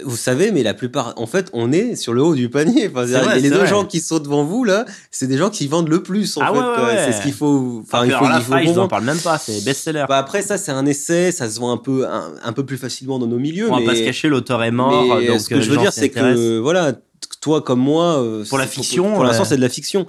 Vous 0.04 0.18
savez, 0.18 0.52
mais 0.52 0.64
la 0.64 0.74
plupart, 0.74 1.14
en 1.18 1.26
fait, 1.26 1.50
on 1.54 1.72
est 1.72 1.96
sur 1.96 2.14
le 2.14 2.22
haut 2.22 2.36
du 2.36 2.50
panier. 2.50 2.90
Enfin, 2.90 3.06
vrai, 3.06 3.40
les 3.40 3.50
deux 3.50 3.58
vrai. 3.58 3.68
gens 3.68 3.86
qui 3.86 4.00
sont 4.00 4.20
devant 4.20 4.44
vous 4.44 4.64
là, 4.64 4.86
c'est 5.12 5.28
des 5.28 5.38
gens 5.38 5.50
qui 5.50 5.68
vendent 5.68 5.90
le 5.90 6.04
plus 6.04 6.38
en 6.38 6.42
Ah 6.42 6.54
fait. 6.54 6.84
ouais. 6.84 7.06
C'est 7.06 7.18
ce 7.18 7.22
qu'il 7.24 7.34
faut. 7.34 7.82
Enfin, 7.84 8.06
il 8.06 8.12
faut, 8.12 8.26
il 8.26 8.42
faut 8.42 8.58
je 8.58 8.76
n'en 8.80 8.88
parle 8.88 9.04
même 9.04 9.20
pas, 9.20 9.38
c'est 9.38 9.64
best-seller. 9.64 10.06
Bah, 10.08 10.18
après 10.18 10.42
ça, 10.42 10.58
c'est 10.58 10.72
un 10.72 10.86
essai, 10.86 11.32
ça 11.32 11.50
se 11.50 11.60
vend 11.60 11.72
un 11.72 11.78
peu, 11.78 12.08
un, 12.08 12.34
un 12.44 12.54
peu 12.54 12.66
plus 12.66 12.78
facilement 12.78 13.20
dans 13.20 13.28
nos 13.28 13.40
milieux. 13.40 13.68
On 13.70 13.74
va 13.74 13.80
mais... 13.80 13.86
pas 13.86 13.96
se 13.96 14.04
cacher, 14.04 14.28
l'auteur 14.30 14.64
est 14.64 14.72
mort. 14.72 15.18
Mais 15.20 15.28
donc 15.28 15.40
ce 15.40 15.50
que 15.50 15.56
euh, 15.56 15.62
je 15.62 15.70
veux 15.70 15.78
dire, 15.78 15.94
c'est 15.94 16.10
que 16.10 16.60
voilà, 16.60 16.94
toi 17.42 17.62
comme 17.62 17.80
moi, 17.80 18.20
euh, 18.22 18.46
Pour 18.48 18.58
la 18.58 18.68
fiction, 18.68 19.14
pour 19.14 19.24
l'instant, 19.24 19.44
ouais. 19.44 19.50
c'est 19.50 19.58
de 19.58 19.62
la 19.62 19.70
fiction. 19.70 20.06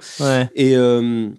Et 0.55 0.75
euh, 0.77 1.29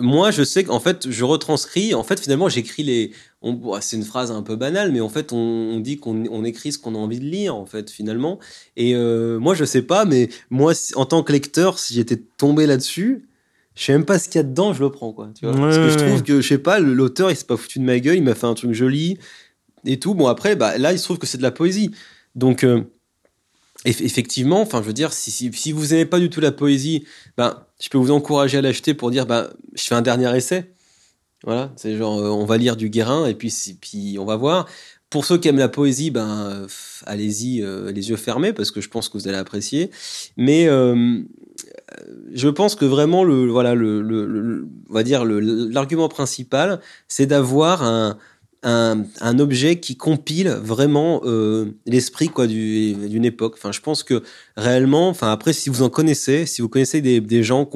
moi, 0.00 0.30
je 0.30 0.44
sais 0.44 0.64
qu'en 0.64 0.80
fait, 0.80 1.10
je 1.10 1.24
retranscris. 1.24 1.94
En 1.94 2.04
fait, 2.04 2.20
finalement, 2.20 2.48
j'écris 2.48 2.82
les. 2.84 3.12
On- 3.42 3.52
bon, 3.52 3.78
C'est 3.80 3.96
une 3.96 4.04
phrase 4.04 4.30
un 4.30 4.42
peu 4.42 4.56
banale, 4.56 4.92
mais 4.92 5.00
en 5.00 5.08
fait, 5.08 5.32
on, 5.32 5.36
on 5.36 5.80
dit 5.80 5.98
qu'on 5.98 6.24
on 6.30 6.44
écrit 6.44 6.72
ce 6.72 6.78
qu'on 6.78 6.94
a 6.94 6.98
envie 6.98 7.18
de 7.20 7.24
lire, 7.24 7.54
en 7.54 7.66
fait, 7.66 7.90
finalement. 7.90 8.38
Et 8.76 8.94
euh, 8.94 9.38
moi, 9.38 9.54
je 9.54 9.64
sais 9.64 9.82
pas, 9.82 10.04
mais 10.04 10.28
moi, 10.50 10.72
en 10.94 11.04
tant 11.06 11.22
que 11.22 11.32
lecteur, 11.32 11.78
si 11.78 11.94
j'étais 11.94 12.16
tombé 12.38 12.66
là-dessus. 12.66 13.26
Je 13.74 13.84
sais 13.84 13.92
même 13.92 14.04
pas 14.04 14.18
ce 14.18 14.28
qu'il 14.28 14.36
y 14.38 14.40
a 14.40 14.42
dedans, 14.42 14.74
je 14.74 14.82
le 14.82 14.90
prends, 14.90 15.12
quoi. 15.12 15.30
Tu 15.34 15.46
vois 15.46 15.54
Parce 15.54 15.78
que 15.78 15.88
je 15.88 15.96
trouve 15.96 16.22
que, 16.22 16.40
je 16.42 16.46
sais 16.48 16.58
pas, 16.58 16.78
l'auteur, 16.78 17.30
il 17.30 17.36
s'est 17.36 17.44
pas 17.46 17.56
foutu 17.56 17.78
de 17.78 17.84
ma 17.84 17.98
gueule, 18.00 18.16
il 18.16 18.22
m'a 18.22 18.34
fait 18.34 18.46
un 18.46 18.52
truc 18.54 18.72
joli 18.74 19.16
et 19.86 19.98
tout. 19.98 20.14
Bon, 20.14 20.26
après, 20.26 20.56
bah, 20.56 20.76
là, 20.76 20.92
il 20.92 20.98
se 20.98 21.04
trouve 21.04 21.16
que 21.18 21.26
c'est 21.26 21.38
de 21.38 21.42
la 21.42 21.50
poésie. 21.52 21.90
Donc, 22.34 22.64
euh, 22.64 22.82
eff- 23.86 24.02
effectivement, 24.04 24.60
enfin, 24.60 24.82
je 24.82 24.86
veux 24.86 24.92
dire, 24.92 25.12
si, 25.14 25.30
si, 25.30 25.50
si 25.54 25.72
vous 25.72 25.94
aimez 25.94 26.04
pas 26.04 26.20
du 26.20 26.28
tout 26.30 26.40
la 26.40 26.52
poésie, 26.52 27.04
ben, 27.38 27.64
je 27.80 27.88
peux 27.88 27.96
vous 27.98 28.10
encourager 28.10 28.58
à 28.58 28.60
l'acheter 28.60 28.92
pour 28.94 29.10
dire, 29.10 29.24
ben, 29.26 29.48
je 29.74 29.82
fais 29.84 29.94
un 29.94 30.02
dernier 30.02 30.36
essai. 30.36 30.70
Voilà, 31.44 31.72
c'est 31.76 31.96
genre, 31.96 32.20
euh, 32.20 32.28
on 32.28 32.44
va 32.44 32.56
lire 32.56 32.76
du 32.76 32.88
Guérin 32.88 33.26
et 33.26 33.34
puis, 33.34 33.52
puis 33.80 34.16
on 34.18 34.24
va 34.24 34.36
voir. 34.36 34.66
Pour 35.10 35.26
ceux 35.26 35.38
qui 35.38 35.48
aiment 35.48 35.58
la 35.58 35.68
poésie, 35.68 36.10
ben, 36.10 36.66
allez-y, 37.04 37.62
euh, 37.62 37.92
les 37.92 38.08
yeux 38.10 38.16
fermés, 38.16 38.52
parce 38.52 38.70
que 38.70 38.80
je 38.80 38.88
pense 38.88 39.08
que 39.08 39.18
vous 39.18 39.28
allez 39.28 39.36
apprécier. 39.36 39.90
Mais 40.38 40.68
euh, 40.68 41.20
je 42.32 42.48
pense 42.48 42.76
que 42.76 42.84
vraiment, 42.86 43.24
le, 43.24 43.46
voilà, 43.48 43.74
le, 43.74 44.66
on 44.88 44.92
va 44.94 45.02
dire, 45.02 45.24
l'argument 45.24 46.08
principal, 46.08 46.80
c'est 47.08 47.26
d'avoir 47.26 47.82
un, 47.82 48.16
un, 48.62 49.38
objet 49.38 49.80
qui 49.80 49.96
compile 49.96 50.48
vraiment 50.48 51.20
l'esprit 51.84 52.28
quoi 52.28 52.46
du- 52.46 52.94
d'une 52.94 53.26
époque. 53.26 53.56
Enfin, 53.58 53.72
je 53.72 53.80
pense 53.80 54.04
que 54.04 54.22
réellement, 54.56 55.08
enfin 55.10 55.30
après, 55.30 55.52
si 55.52 55.68
vous 55.68 55.82
en 55.82 55.90
connaissez, 55.90 56.46
si 56.46 56.62
vous 56.62 56.70
connaissez 56.70 57.02
des, 57.02 57.42
gens 57.42 57.68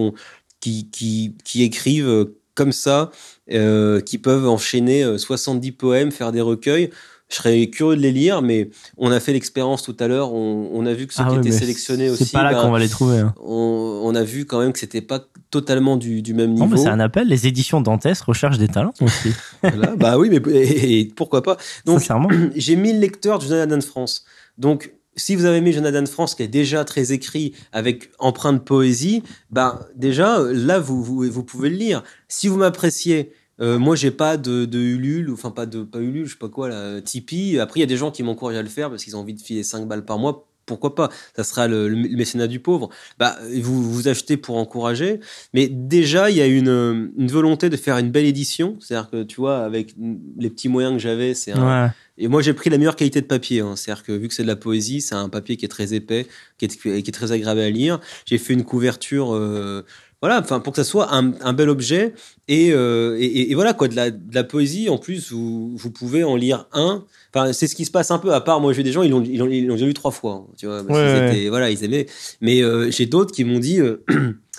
qui, 0.61 0.89
qui, 0.91 1.35
qui 1.45 1.63
écrivent 1.65 2.31
comme 2.57 2.73
ça, 2.73 3.13
euh, 3.53 4.01
qui 4.01 4.19
peuvent 4.19 4.49
enchaîner 4.49 5.05
euh, 5.05 5.19
70 5.19 5.71
poèmes, 5.73 6.11
faire 6.11 6.33
des 6.33 6.41
recueils. 6.41 6.91
Je 7.29 7.35
serais 7.37 7.67
curieux 7.67 7.97
de 7.97 8.01
les 8.03 8.13
lire, 8.13 8.41
mais 8.41 8.71
on 8.99 9.11
a 9.11 9.19
fait 9.19 9.33
l'expérience 9.33 9.83
tout 9.83 9.97
à 9.99 10.07
l'heure. 10.07 10.33
On, 10.33 10.71
on 10.73 10.87
a 10.87 10.93
vu 10.93 11.09
que 11.09 11.13
ceux 11.15 11.23
Ah 11.27 11.29
qui 11.31 11.35
ouais, 11.35 11.41
étaient 11.41 11.51
sélectionnés 11.59 12.09
aussi, 12.09 12.25
C'est 12.25 12.33
pas 12.33 12.45
là 12.45 12.53
ben, 12.53 12.63
qu'on 12.63 12.71
va 12.71 12.79
les 12.79 12.89
trouver. 12.89 13.19
hein. 13.19 13.35
on, 13.43 14.01
on 14.05 14.15
a 14.15 14.23
vu 14.23 14.45
quand 14.47 14.61
même 14.61 14.73
que 14.73 14.79
c'était 14.79 15.01
pas 15.01 15.25
totalement 15.51 15.97
du, 15.97 16.23
du 16.23 16.35
même 16.35 16.53
niveau. 16.55 16.77
c'est 16.77 16.87
un 16.87 17.01
appel. 17.01 17.27
Les 17.27 17.49
éditions 17.49 17.81
Dantès 17.81 18.21
recherchent 18.21 18.59
des 18.59 18.69
talents 18.69 18.95
aussi. 19.01 19.33
Voilà. 19.63 19.97
bah 19.97 20.19
oui, 20.19 20.31
mais 20.31 20.37
et- 20.53 21.01
et 21.01 21.05
pourquoi 21.17 21.43
pas. 21.43 21.57
Donc, 21.85 21.99
Sincèrement. 22.01 22.29
j'ai 22.55 22.77
1000 22.77 23.01
lecteurs 23.01 23.41
du 23.41 23.47
Jonathan 23.49 23.77
de 23.77 23.83
France. 23.83 24.25
Donc, 24.57 24.93
si 25.17 25.35
vous 25.35 25.45
avez 25.47 25.59
aimé 25.59 25.73
Jonathan 25.73 26.05
France, 26.07 26.35
qui 26.35 26.43
est 26.43 26.49
déjà 26.49 26.85
très 26.85 27.13
écrit, 27.13 27.55
avec 27.73 28.11
empreinte 28.19 28.65
poésie, 28.65 29.23
bah, 29.51 29.89
déjà, 29.95 30.39
là, 30.53 30.79
vous, 30.79 31.03
vous, 31.03 31.43
pouvez 31.43 31.71
le 31.71 31.77
lire. 31.77 32.05
Si 32.29 32.49
vous 32.49 32.57
m'appréciez, 32.57 33.33
euh, 33.61 33.79
moi, 33.79 33.97
j'ai 33.97 34.11
pas 34.11 34.37
de, 34.37 34.67
de 34.67 34.79
Ulule, 34.79 35.31
enfin, 35.33 35.51
pas 35.51 35.67
de, 35.67 35.83
pas 35.83 36.01
Ulule, 36.01 36.27
je 36.27 36.33
sais 36.33 36.39
pas 36.39 36.51
quoi, 36.51 36.69
là, 36.69 37.01
Tipeee. 37.01 37.59
Après, 37.59 37.81
il 37.81 37.83
y 37.83 37.85
a 37.85 37.89
des 37.89 37.97
gens 37.97 38.11
qui 38.11 38.23
m'encouragent 38.23 38.57
à 38.57 38.63
le 38.63 38.69
faire 38.69 38.91
parce 38.91 39.05
qu'ils 39.05 39.17
ont 39.17 39.21
envie 39.21 39.35
de 39.35 39.41
filer 39.41 39.63
5 39.63 39.89
balles 39.89 40.05
par 40.05 40.19
mois. 40.19 40.47
Pourquoi 40.67 40.97
pas? 40.97 41.11
Ça 41.37 41.45
sera 41.45 41.69
le, 41.69 41.89
mécénat 41.89 42.49
du 42.49 42.59
pauvre. 42.59 42.91
Bah, 43.19 43.37
vous 43.63 43.89
vous 43.89 44.09
achetez 44.09 44.37
pour 44.37 44.57
encourager, 44.57 45.21
mais 45.55 45.69
déjà 45.69 46.29
il 46.29 46.37
y 46.37 46.41
a 46.41 46.47
une, 46.47 47.13
une 47.17 47.29
volonté 47.29 47.71
de 47.71 47.77
faire 47.77 47.97
une 47.99 48.11
belle 48.11 48.27
édition. 48.27 48.77
C'est-à-dire 48.81 49.09
que 49.09 49.23
tu 49.23 49.37
vois, 49.37 49.59
avec 49.59 49.95
les 50.37 50.51
petits 50.51 50.69
moyens 50.69 50.95
que 50.95 50.99
j'avais, 50.99 51.35
c'est 51.35 51.53
un. 51.53 51.93
Et 52.19 52.29
moi, 52.29 52.43
j'ai 52.43 52.53
pris 52.55 52.71
la 52.71 52.79
meilleure 52.79 52.97
qualité 52.97 53.21
de 53.21 53.27
papier. 53.27 53.61
hein. 53.61 53.75
C'est-à-dire 53.77 54.03
que 54.05 54.13
vu 54.13 54.29
que 54.29 54.35
c'est 54.35 54.43
de 54.43 54.49
la 54.49 54.57
poésie, 54.57 55.01
c'est 55.01 55.15
un 55.15 55.29
papier 55.29 55.57
qui 55.57 55.65
est 55.65 55.69
très 55.69 55.95
épais, 55.95 56.27
qui 56.59 56.65
est, 56.67 56.77
qui 56.81 56.89
est 56.91 57.13
très 57.13 57.33
agréable 57.33 57.61
à 57.61 57.71
lire. 57.71 58.01
J'ai 58.25 58.39
fait 58.39 58.53
une 58.55 58.65
couverture, 58.65 59.35
euh, 59.35 59.83
voilà, 60.23 60.41
enfin 60.41 60.61
pour 60.61 60.73
que 60.73 60.79
ça 60.83 60.85
soit 60.85 61.15
un, 61.15 61.35
un 61.43 61.53
bel 61.53 61.69
objet. 61.69 62.15
Et, 62.49 62.73
euh, 62.73 63.17
et, 63.21 63.55
voilà 63.55 63.75
quoi, 63.75 63.87
de 63.89 63.95
la, 63.97 64.11
de 64.11 64.35
la 64.35 64.45
poésie. 64.45 64.89
En 64.89 64.97
plus, 64.99 65.31
vous, 65.33 65.77
vous 65.77 65.91
pouvez 65.91 66.25
en 66.25 66.37
lire 66.37 66.67
un. 66.73 67.05
Enfin, 67.35 67.53
c'est 67.53 67.67
ce 67.67 67.75
qui 67.77 67.85
se 67.85 67.91
passe 67.91 68.11
un 68.11 68.19
peu. 68.19 68.33
À 68.33 68.41
part 68.41 68.61
moi, 68.61 68.73
j'ai 68.73 68.83
des 68.83 68.93
gens, 68.93 69.03
ils 69.03 69.11
l'ont, 69.11 69.23
ils 69.23 69.35
ils 69.35 69.67
déjà 69.69 69.85
lu 69.87 69.93
trois 69.95 70.11
fois. 70.11 70.47
hein, 70.49 70.53
tu 70.57 70.67
vois, 70.67 70.83
parce 70.85 70.99
Ouais, 70.99 71.29
étaient- 71.31 71.49
voilà, 71.51 71.71
ils 71.71 71.85
aimaient. 71.85 72.07
Mais 72.41 72.63
euh, 72.63 72.91
j'ai 72.91 73.05
d'autres 73.07 73.33
qui 73.35 73.45
m'ont 73.45 73.59
dit. 73.59 73.81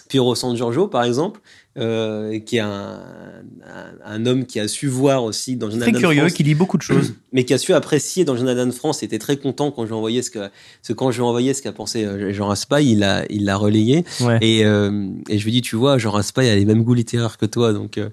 Piero 0.09 0.35
San 0.35 0.55
Giorgio, 0.55 0.88
par 0.88 1.03
exemple, 1.03 1.41
euh, 1.78 2.40
qui 2.40 2.58
est 2.58 2.62
un, 2.62 2.99
un, 3.66 4.06
un 4.06 4.26
homme 4.26 4.45
qui 4.45 4.60
a 4.60 4.68
su 4.68 4.88
voir 4.88 5.24
aussi 5.24 5.56
dans 5.56 5.68
Très 5.68 5.76
Jonathan 5.76 5.91
de 5.91 5.98
curieux, 5.99 6.20
France 6.22 6.34
qui 6.34 6.44
lit 6.44 6.56
beaucoup 6.56 6.78
de 6.78 6.82
choses. 6.84 7.14
mais 7.34 7.45
qui 7.45 7.54
a 7.54 7.58
su 7.58 7.74
apprécier 7.74 8.26
dans 8.26 8.36
Jonathan 8.36 8.66
de 8.66 8.72
France, 8.72 9.04
était 9.04 9.20
très 9.20 9.38
content 9.38 9.72
quand 9.72 9.84
je 9.84 9.88
lui 9.90 9.94
ai 9.94 9.98
envoyé 9.98 10.22
ce 10.22 10.30
que, 10.32 10.49
ce 10.82 10.94
quand 10.94 11.12
je 11.12 11.18
lui 11.18 11.26
ai 11.26 11.28
envoyé 11.28 11.54
ce 11.54 11.62
qu'a 11.62 11.72
pensé 11.72 12.04
euh, 12.06 12.34
Jean 12.34 12.48
Raspail, 12.48 12.90
il 12.91 12.99
l'a, 12.99 13.24
il 13.30 13.45
l'a 13.45 13.58
relayé. 13.58 14.06
Ouais. 14.22 14.38
Et, 14.41 14.66
euh, 14.66 15.08
et 15.30 15.38
je 15.38 15.44
lui 15.44 15.52
ai 15.52 15.54
dit, 15.54 15.62
tu 15.62 15.76
vois, 15.76 15.98
Jean 15.98 16.12
Raspail 16.12 16.49
a 16.49 16.56
les 16.56 16.66
mêmes 16.66 16.84
goûts 16.84 16.94
littéraires 16.94 17.38
que 17.38 17.45
toi, 17.45 17.74
donc, 17.74 17.98
euh, 17.98 18.10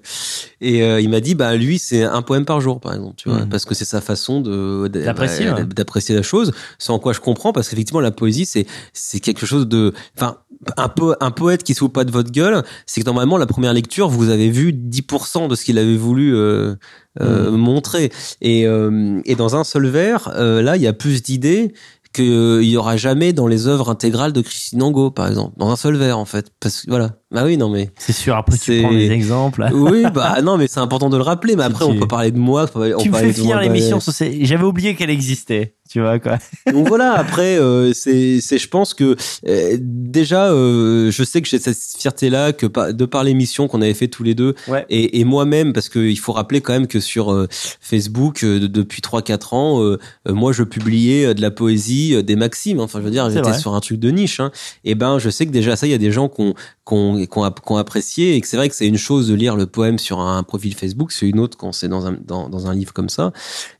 et 0.61 0.79
il 1.01 1.09
m'a 1.09 1.19
dit, 1.19 1.35
bah, 1.35 1.55
lui, 1.55 1.79
c'est 1.79 2.03
un 2.03 2.21
poème 2.21 2.45
par 2.45 2.61
jour, 2.61 2.79
par 2.79 2.93
exemple, 2.93 3.15
tu 3.17 3.29
vois, 3.29 3.41
Mhm. 3.41 3.49
parce 3.49 3.65
que 3.65 3.73
c'est 3.75 3.85
sa 3.85 4.01
façon 4.01 4.41
de, 4.41 4.87
de- 4.87 5.01
D'apprécier, 5.01 5.45
bah, 5.45 5.55
ouais. 5.55 5.65
d'apprécier 5.65 6.15
la 6.15 6.21
chose, 6.21 6.51
sans 6.77 6.99
quoi 6.99 7.13
je 7.13 7.19
comprends, 7.19 7.53
parce 7.53 7.69
qu'effectivement, 7.69 7.99
la 8.01 8.11
poésie, 8.11 8.45
c'est, 8.45 8.65
c'est 8.93 9.19
quelque 9.19 9.45
chose 9.45 9.67
de, 9.67 9.93
enfin, 10.17 10.37
un, 10.77 10.89
po- 10.89 11.15
un 11.19 11.31
poète 11.31 11.63
qui 11.63 11.73
se 11.73 11.79
fout 11.79 11.91
pas 11.93 12.03
de 12.05 12.11
votre 12.11 12.31
gueule, 12.31 12.63
c'est 12.85 13.01
que 13.01 13.05
normalement, 13.05 13.37
la 13.37 13.45
première 13.45 13.73
lecture, 13.73 14.09
vous 14.09 14.29
avez 14.29 14.49
vu 14.49 14.71
10% 14.73 15.47
de 15.47 15.55
ce 15.55 15.63
qu'il 15.65 15.77
avait 15.77 15.97
voulu 15.97 16.35
euh, 16.35 16.75
euh, 17.21 17.51
Mhm. 17.51 17.57
montrer. 17.57 18.11
Et, 18.41 18.67
euh, 18.67 19.19
et 19.25 19.35
dans 19.35 19.55
un 19.55 19.63
seul 19.63 19.87
vers, 19.87 20.31
euh, 20.35 20.61
là, 20.61 20.75
il 20.75 20.81
y 20.81 20.87
a 20.87 20.93
plus 20.93 21.23
d'idées 21.23 21.73
qu'il 22.13 22.63
y 22.63 22.77
aura 22.77 22.95
jamais 22.95 23.33
dans 23.33 23.47
les 23.47 23.67
œuvres 23.67 23.89
intégrales 23.89 24.31
de 24.31 24.39
Christine 24.41 24.81
Angot, 24.83 25.11
par 25.11 25.27
exemple. 25.27 25.53
Dans 25.57 25.69
un 25.69 25.75
seul 25.75 25.95
vers, 25.97 26.17
en 26.17 26.23
fait. 26.25 26.47
Parce 26.61 26.81
que, 26.83 26.89
voilà. 26.89 27.17
Bah 27.35 27.43
oui, 27.45 27.57
non 27.57 27.69
mais. 27.69 27.91
C'est 27.97 28.13
sûr. 28.13 28.35
Après, 28.35 28.57
tu 28.57 28.81
prends 28.81 28.91
des 28.91 29.11
exemples. 29.11 29.67
Oui, 29.73 30.03
bah 30.13 30.41
non, 30.41 30.57
mais 30.57 30.67
c'est 30.67 30.79
important 30.79 31.09
de 31.09 31.17
le 31.17 31.23
rappeler. 31.23 31.55
Mais 31.55 31.63
après, 31.63 31.85
on 31.85 31.95
peut 31.99 32.07
parler 32.07 32.31
de 32.31 32.39
moi. 32.39 32.65
on 32.73 32.97
tu 32.97 33.11
me 33.11 33.17
fais 33.17 33.33
finir 33.33 33.59
l'émission. 33.59 33.97
bah, 33.97 34.25
J'avais 34.41 34.63
oublié 34.63 34.95
qu'elle 34.95 35.09
existait. 35.09 35.75
Tu 35.87 36.01
vois 36.01 36.17
quoi. 36.17 36.39
Donc 36.73 36.87
voilà, 36.87 37.13
après, 37.13 37.59
euh, 37.59 37.93
c'est, 37.93 38.39
je 38.39 38.67
pense 38.67 38.95
que 38.95 39.15
euh, 39.47 39.77
déjà, 39.79 40.47
euh, 40.49 41.11
je 41.11 41.23
sais 41.23 41.43
que 41.43 41.47
j'ai 41.47 41.59
cette 41.59 41.77
fierté-là 41.99 42.53
que 42.53 42.65
par- 42.65 42.91
de 42.91 43.05
par 43.05 43.23
l'émission 43.23 43.67
qu'on 43.67 43.83
avait 43.83 43.93
fait 43.93 44.07
tous 44.07 44.23
les 44.23 44.33
deux, 44.33 44.55
Ouais. 44.67 44.83
et, 44.89 45.19
et 45.19 45.25
moi-même, 45.25 45.73
parce 45.73 45.89
qu'il 45.89 46.17
faut 46.17 46.31
rappeler 46.31 46.61
quand 46.61 46.73
même 46.73 46.87
que 46.87 46.99
sur 46.99 47.31
euh, 47.31 47.47
Facebook, 47.81 48.43
de- 48.43 48.65
depuis 48.65 49.01
3-4 49.01 49.53
ans, 49.53 49.95
moi, 50.27 50.53
je 50.53 50.63
publiais 50.63 51.35
de 51.35 51.41
la 51.41 51.51
poésie, 51.51 52.23
des 52.23 52.35
maximes. 52.35 52.79
Enfin, 52.79 52.99
je 52.99 53.03
veux 53.05 53.11
dire, 53.11 53.29
j'étais 53.29 53.53
sur 53.53 53.75
un 53.75 53.79
truc 53.79 53.99
de 53.99 54.09
niche. 54.09 54.39
Hein. 54.39 54.51
Et 54.85 54.95
ben, 54.95 55.19
je 55.19 55.29
sais 55.29 55.45
que 55.45 55.51
déjà 55.51 55.75
ça, 55.75 55.85
il 55.85 55.91
y 55.91 55.95
a 55.95 55.99
des 55.99 56.11
gens 56.11 56.29
qui 56.29 56.41
ont, 56.87 57.24
qui 57.27 57.31
ont, 57.31 57.31
qui 57.33 57.39
ont, 57.39 57.43
app- 57.43 57.59
qui 57.65 57.71
ont 57.71 57.77
apprécié, 57.77 58.35
et 58.35 58.41
que 58.41 58.47
c'est 58.47 58.57
vrai 58.57 58.69
que 58.69 58.75
c'est 58.75 58.87
une 58.87 58.97
chose 58.97 59.27
de 59.27 59.33
lire 59.35 59.55
le 59.55 59.65
poème 59.65 59.97
sur 59.99 60.19
un 60.19 60.43
profil 60.43 60.73
Facebook, 60.75 61.11
c'est 61.11 61.27
une 61.27 61.39
autre 61.39 61.57
quand 61.57 61.71
c'est 61.71 61.87
dans 61.87 62.05
un, 62.07 62.15
dans, 62.25 62.49
dans 62.49 62.67
un 62.67 62.73
livre 62.73 62.93
comme 62.93 63.09
ça. 63.09 63.31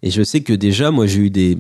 Et 0.03 0.11
je 0.11 0.23
sais 0.23 0.41
que 0.41 0.53
déjà, 0.53 0.91
moi, 0.91 1.07
j'ai 1.07 1.19
eu 1.22 1.30
des, 1.30 1.57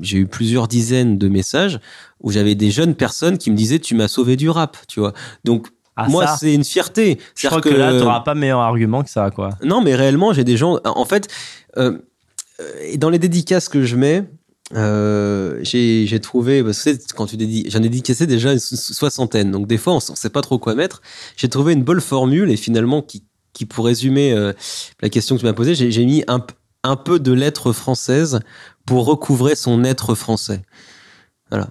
j'ai 0.00 0.18
eu 0.18 0.26
plusieurs 0.26 0.68
dizaines 0.68 1.18
de 1.18 1.28
messages 1.28 1.80
où 2.20 2.30
j'avais 2.30 2.54
des 2.54 2.70
jeunes 2.70 2.94
personnes 2.94 3.38
qui 3.38 3.50
me 3.50 3.56
disaient, 3.56 3.78
tu 3.78 3.94
m'as 3.94 4.08
sauvé 4.08 4.36
du 4.36 4.48
rap, 4.50 4.76
tu 4.88 5.00
vois. 5.00 5.12
Donc, 5.44 5.68
Ah, 5.96 6.08
moi, 6.08 6.26
c'est 6.38 6.54
une 6.54 6.64
fierté. 6.64 7.18
je 7.36 7.46
crois 7.48 7.60
que, 7.60 7.68
là, 7.68 7.98
t'auras 7.98 8.20
pas 8.20 8.34
meilleur 8.34 8.60
argument 8.60 9.02
que 9.02 9.10
ça, 9.10 9.30
quoi. 9.30 9.50
Non, 9.64 9.80
mais 9.82 9.94
réellement, 9.94 10.32
j'ai 10.32 10.44
des 10.44 10.56
gens. 10.56 10.78
En 10.84 11.04
fait, 11.04 11.28
euh, 11.76 11.98
dans 12.96 13.10
les 13.10 13.18
dédicaces 13.18 13.68
que 13.68 13.84
je 13.84 13.96
mets, 13.96 14.24
euh, 14.74 15.58
j'ai 15.62 16.20
trouvé 16.20 16.62
parce 16.62 16.84
que 16.84 16.90
quand 17.14 17.26
tu 17.26 17.36
dédi 17.36 17.64
j'en 17.68 17.78
ai 17.78 17.88
dédicacé 17.88 18.26
déjà 18.26 18.52
une 18.52 18.58
so- 18.58 18.76
soixantaine. 18.76 19.50
Donc 19.50 19.66
des 19.66 19.78
fois, 19.78 19.94
on, 19.94 19.96
on 19.96 20.14
sait 20.14 20.30
pas 20.30 20.42
trop 20.42 20.58
quoi 20.58 20.74
mettre. 20.74 21.00
J'ai 21.36 21.48
trouvé 21.48 21.72
une 21.72 21.84
bonne 21.84 22.00
formule 22.00 22.50
et 22.50 22.56
finalement 22.56 23.02
qui 23.02 23.24
qui 23.54 23.64
pour 23.64 23.86
résumer 23.86 24.32
euh, 24.32 24.52
la 25.00 25.08
question 25.08 25.34
que 25.36 25.40
tu 25.40 25.46
m'as 25.46 25.52
posée, 25.54 25.74
j'ai 25.74 26.04
mis 26.04 26.22
un 26.28 26.44
un 26.84 26.96
peu 26.96 27.18
de 27.18 27.32
lettres 27.32 27.72
françaises 27.72 28.40
pour 28.86 29.06
recouvrer 29.06 29.56
son 29.56 29.84
être 29.84 30.14
français. 30.14 30.62
Voilà. 31.50 31.68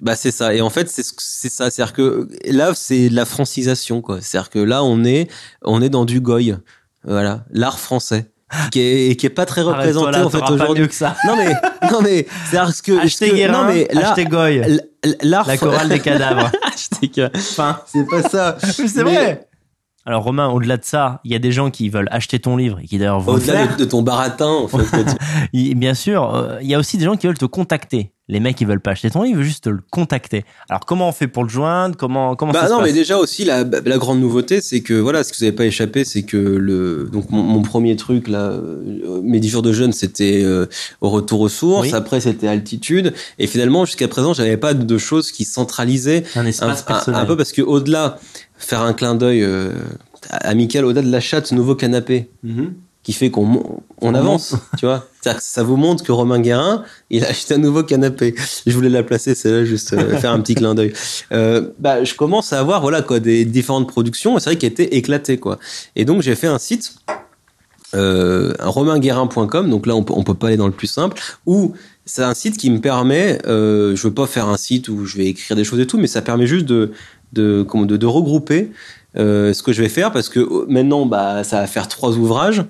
Bah 0.00 0.14
c'est 0.14 0.30
ça 0.30 0.54
et 0.54 0.60
en 0.60 0.68
fait 0.68 0.90
c'est 0.90 1.04
c'est 1.16 1.48
ça 1.48 1.70
c'est 1.70 1.80
à 1.80 1.86
dire 1.86 1.94
que 1.94 2.28
là 2.44 2.74
c'est 2.74 3.08
la 3.08 3.24
francisation 3.24 4.02
quoi 4.02 4.20
c'est 4.20 4.36
à 4.36 4.42
dire 4.42 4.50
que 4.50 4.58
là 4.58 4.84
on 4.84 5.04
est 5.04 5.30
on 5.62 5.80
est 5.80 5.88
dans 5.88 6.04
du 6.04 6.20
goy 6.20 6.54
voilà 7.02 7.46
l'art 7.50 7.80
français 7.80 8.30
qui 8.70 8.80
est 8.80 9.08
et 9.10 9.16
qui 9.16 9.26
est 9.26 9.30
pas 9.30 9.46
très 9.46 9.62
représenté 9.62 10.12
là, 10.12 10.26
en 10.26 10.30
fait 10.30 10.42
aujourd'hui 10.50 10.82
mieux 10.82 10.88
que 10.88 10.94
ça. 10.94 11.16
non 11.26 11.36
mais 11.36 11.52
non 11.92 12.00
mais 12.02 12.26
c'est 12.50 12.56
dire 12.56 12.72
que 12.84 12.98
Achetez 13.04 13.30
que- 13.30 13.34
Guérin, 13.34 13.62
non 13.62 13.72
mais 13.72 13.88
là 13.92 14.10
achetez 14.10 14.24
Goy. 14.24 14.62
La 15.22 15.56
chorale 15.56 15.88
des 15.88 16.00
cadavres. 16.00 16.50
Achetez 16.64 17.08
Guérin. 17.08 17.30
Enfin, 17.34 17.80
c'est 17.86 18.06
pas 18.08 18.22
ça 18.28 18.56
c'est 18.60 19.02
vrai. 19.02 19.46
Alors 20.08 20.22
Romain, 20.22 20.48
au-delà 20.50 20.76
de 20.76 20.84
ça, 20.84 21.20
il 21.24 21.32
y 21.32 21.34
a 21.34 21.40
des 21.40 21.50
gens 21.50 21.70
qui 21.70 21.88
veulent 21.88 22.08
acheter 22.12 22.38
ton 22.38 22.56
livre 22.56 22.78
et 22.80 22.86
qui 22.86 22.96
d'ailleurs 22.98 23.18
vont 23.18 23.32
au-delà 23.32 23.66
de, 23.66 23.74
de 23.76 23.84
ton 23.84 24.02
baratin 24.02 24.46
en 24.46 24.68
fait 24.68 24.78
que 24.84 25.10
Il- 25.52 25.74
Bien 25.74 25.94
sûr, 25.94 26.32
euh, 26.32 26.58
il 26.62 26.68
y 26.68 26.74
a 26.74 26.78
aussi 26.78 26.96
des 26.96 27.04
gens 27.04 27.16
qui 27.16 27.26
veulent 27.26 27.36
te 27.38 27.44
contacter. 27.44 28.12
Les 28.28 28.40
mecs, 28.40 28.60
ils 28.60 28.66
veulent 28.66 28.80
pas 28.80 28.90
acheter 28.90 29.08
ton 29.08 29.22
livre, 29.22 29.34
ils 29.34 29.36
veulent 29.36 29.44
juste 29.46 29.64
te 29.64 29.68
le 29.68 29.78
contacter. 29.90 30.44
Alors 30.68 30.80
comment 30.84 31.08
on 31.08 31.12
fait 31.12 31.28
pour 31.28 31.44
le 31.44 31.48
joindre? 31.48 31.96
Comment 31.96 32.34
comment 32.34 32.52
ça 32.52 32.62
Bah 32.62 32.66
se 32.66 32.72
non, 32.72 32.78
passe? 32.78 32.88
mais 32.88 32.92
déjà 32.92 33.18
aussi 33.18 33.44
la, 33.44 33.62
la 33.62 33.98
grande 33.98 34.18
nouveauté, 34.20 34.60
c'est 34.60 34.80
que 34.80 34.94
voilà, 34.94 35.22
ce 35.22 35.32
que 35.32 35.38
vous 35.38 35.44
n'avez 35.44 35.54
pas 35.54 35.64
échappé, 35.64 36.04
c'est 36.04 36.24
que 36.24 36.36
le 36.36 37.08
donc 37.12 37.30
mon, 37.30 37.44
mon 37.44 37.62
premier 37.62 37.94
truc 37.94 38.26
là, 38.26 38.50
euh, 38.50 39.20
mes 39.22 39.38
10 39.38 39.48
jours 39.48 39.62
de 39.62 39.72
jeûne, 39.72 39.92
c'était 39.92 40.42
euh, 40.44 40.66
au 41.00 41.10
retour 41.10 41.40
aux 41.42 41.48
sources. 41.48 41.86
Oui. 41.86 41.94
Après, 41.94 42.20
c'était 42.20 42.48
altitude. 42.48 43.14
Et 43.38 43.46
finalement, 43.46 43.84
jusqu'à 43.84 44.08
présent, 44.08 44.34
j'avais 44.34 44.56
pas 44.56 44.74
de 44.74 44.98
choses 44.98 45.30
qui 45.30 45.44
centralisaient 45.44 46.24
un 46.34 46.46
espace 46.46 46.80
un- 46.80 46.84
personnel. 46.84 47.20
un 47.20 47.26
peu 47.26 47.36
parce 47.36 47.52
que 47.52 47.62
au-delà 47.62 48.18
faire 48.58 48.82
un 48.82 48.92
clin 48.92 49.14
d'œil 49.14 49.44
euh, 49.44 49.70
amical, 50.30 50.84
au-delà 50.84 51.02
de 51.02 51.10
l'achat 51.12 51.40
de 51.40 51.46
ce 51.46 51.54
nouveau 51.54 51.76
canapé 51.76 52.28
Mhm. 52.42 52.74
Qui 53.06 53.12
fait 53.12 53.30
qu'on 53.30 53.80
on 54.00 54.14
avance, 54.16 54.56
tu 54.76 54.84
vois. 54.84 55.06
C'est-à-dire 55.20 55.38
que 55.38 55.46
ça 55.46 55.62
vous 55.62 55.76
montre 55.76 56.02
que 56.02 56.10
Romain 56.10 56.40
Guérin, 56.40 56.82
il 57.08 57.24
a 57.24 57.28
acheté 57.28 57.54
un 57.54 57.58
nouveau 57.58 57.84
canapé. 57.84 58.34
Je 58.66 58.72
voulais 58.72 58.88
la 58.88 59.04
placer, 59.04 59.36
c'est 59.36 59.48
là 59.48 59.64
juste 59.64 59.92
euh, 59.92 60.16
faire 60.18 60.32
un 60.32 60.40
petit 60.40 60.56
clin 60.56 60.74
d'œil. 60.74 60.92
Euh, 61.30 61.68
bah, 61.78 62.02
je 62.02 62.14
commence 62.14 62.52
à 62.52 62.58
avoir 62.58 62.80
voilà 62.80 63.02
quoi 63.02 63.20
des 63.20 63.44
différentes 63.44 63.86
productions. 63.86 64.36
C'est 64.40 64.50
vrai 64.50 64.56
qu'il 64.56 64.68
a 64.68 64.72
été 64.72 64.96
éclaté 64.96 65.38
quoi. 65.38 65.60
Et 65.94 66.04
donc 66.04 66.22
j'ai 66.22 66.34
fait 66.34 66.48
un 66.48 66.58
site. 66.58 66.96
Euh, 67.94 68.52
romainguérin.com 68.58 69.70
donc 69.70 69.86
là 69.86 69.94
on 69.94 70.02
peut, 70.02 70.12
on 70.16 70.24
peut 70.24 70.34
pas 70.34 70.48
aller 70.48 70.56
dans 70.56 70.66
le 70.66 70.72
plus 70.72 70.88
simple 70.88 71.22
où 71.46 71.72
c'est 72.04 72.24
un 72.24 72.34
site 72.34 72.56
qui 72.56 72.68
me 72.68 72.80
permet 72.80 73.38
euh, 73.46 73.94
je 73.94 74.02
veux 74.08 74.12
pas 74.12 74.26
faire 74.26 74.48
un 74.48 74.56
site 74.56 74.88
où 74.88 75.06
je 75.06 75.16
vais 75.16 75.26
écrire 75.26 75.56
des 75.56 75.62
choses 75.62 75.78
et 75.78 75.86
tout 75.86 75.96
mais 75.96 76.08
ça 76.08 76.20
permet 76.20 76.48
juste 76.48 76.66
de 76.66 76.90
de 77.32 77.64
comment 77.66 77.86
de, 77.86 77.96
de 77.96 78.06
regrouper 78.06 78.72
euh, 79.18 79.54
ce 79.54 79.62
que 79.62 79.72
je 79.72 79.80
vais 79.80 79.88
faire 79.88 80.12
parce 80.12 80.28
que 80.28 80.40
euh, 80.40 80.66
maintenant 80.68 81.06
bah 81.06 81.42
ça 81.42 81.60
va 81.60 81.66
faire 81.66 81.88
trois 81.88 82.16
ouvrages 82.18 82.64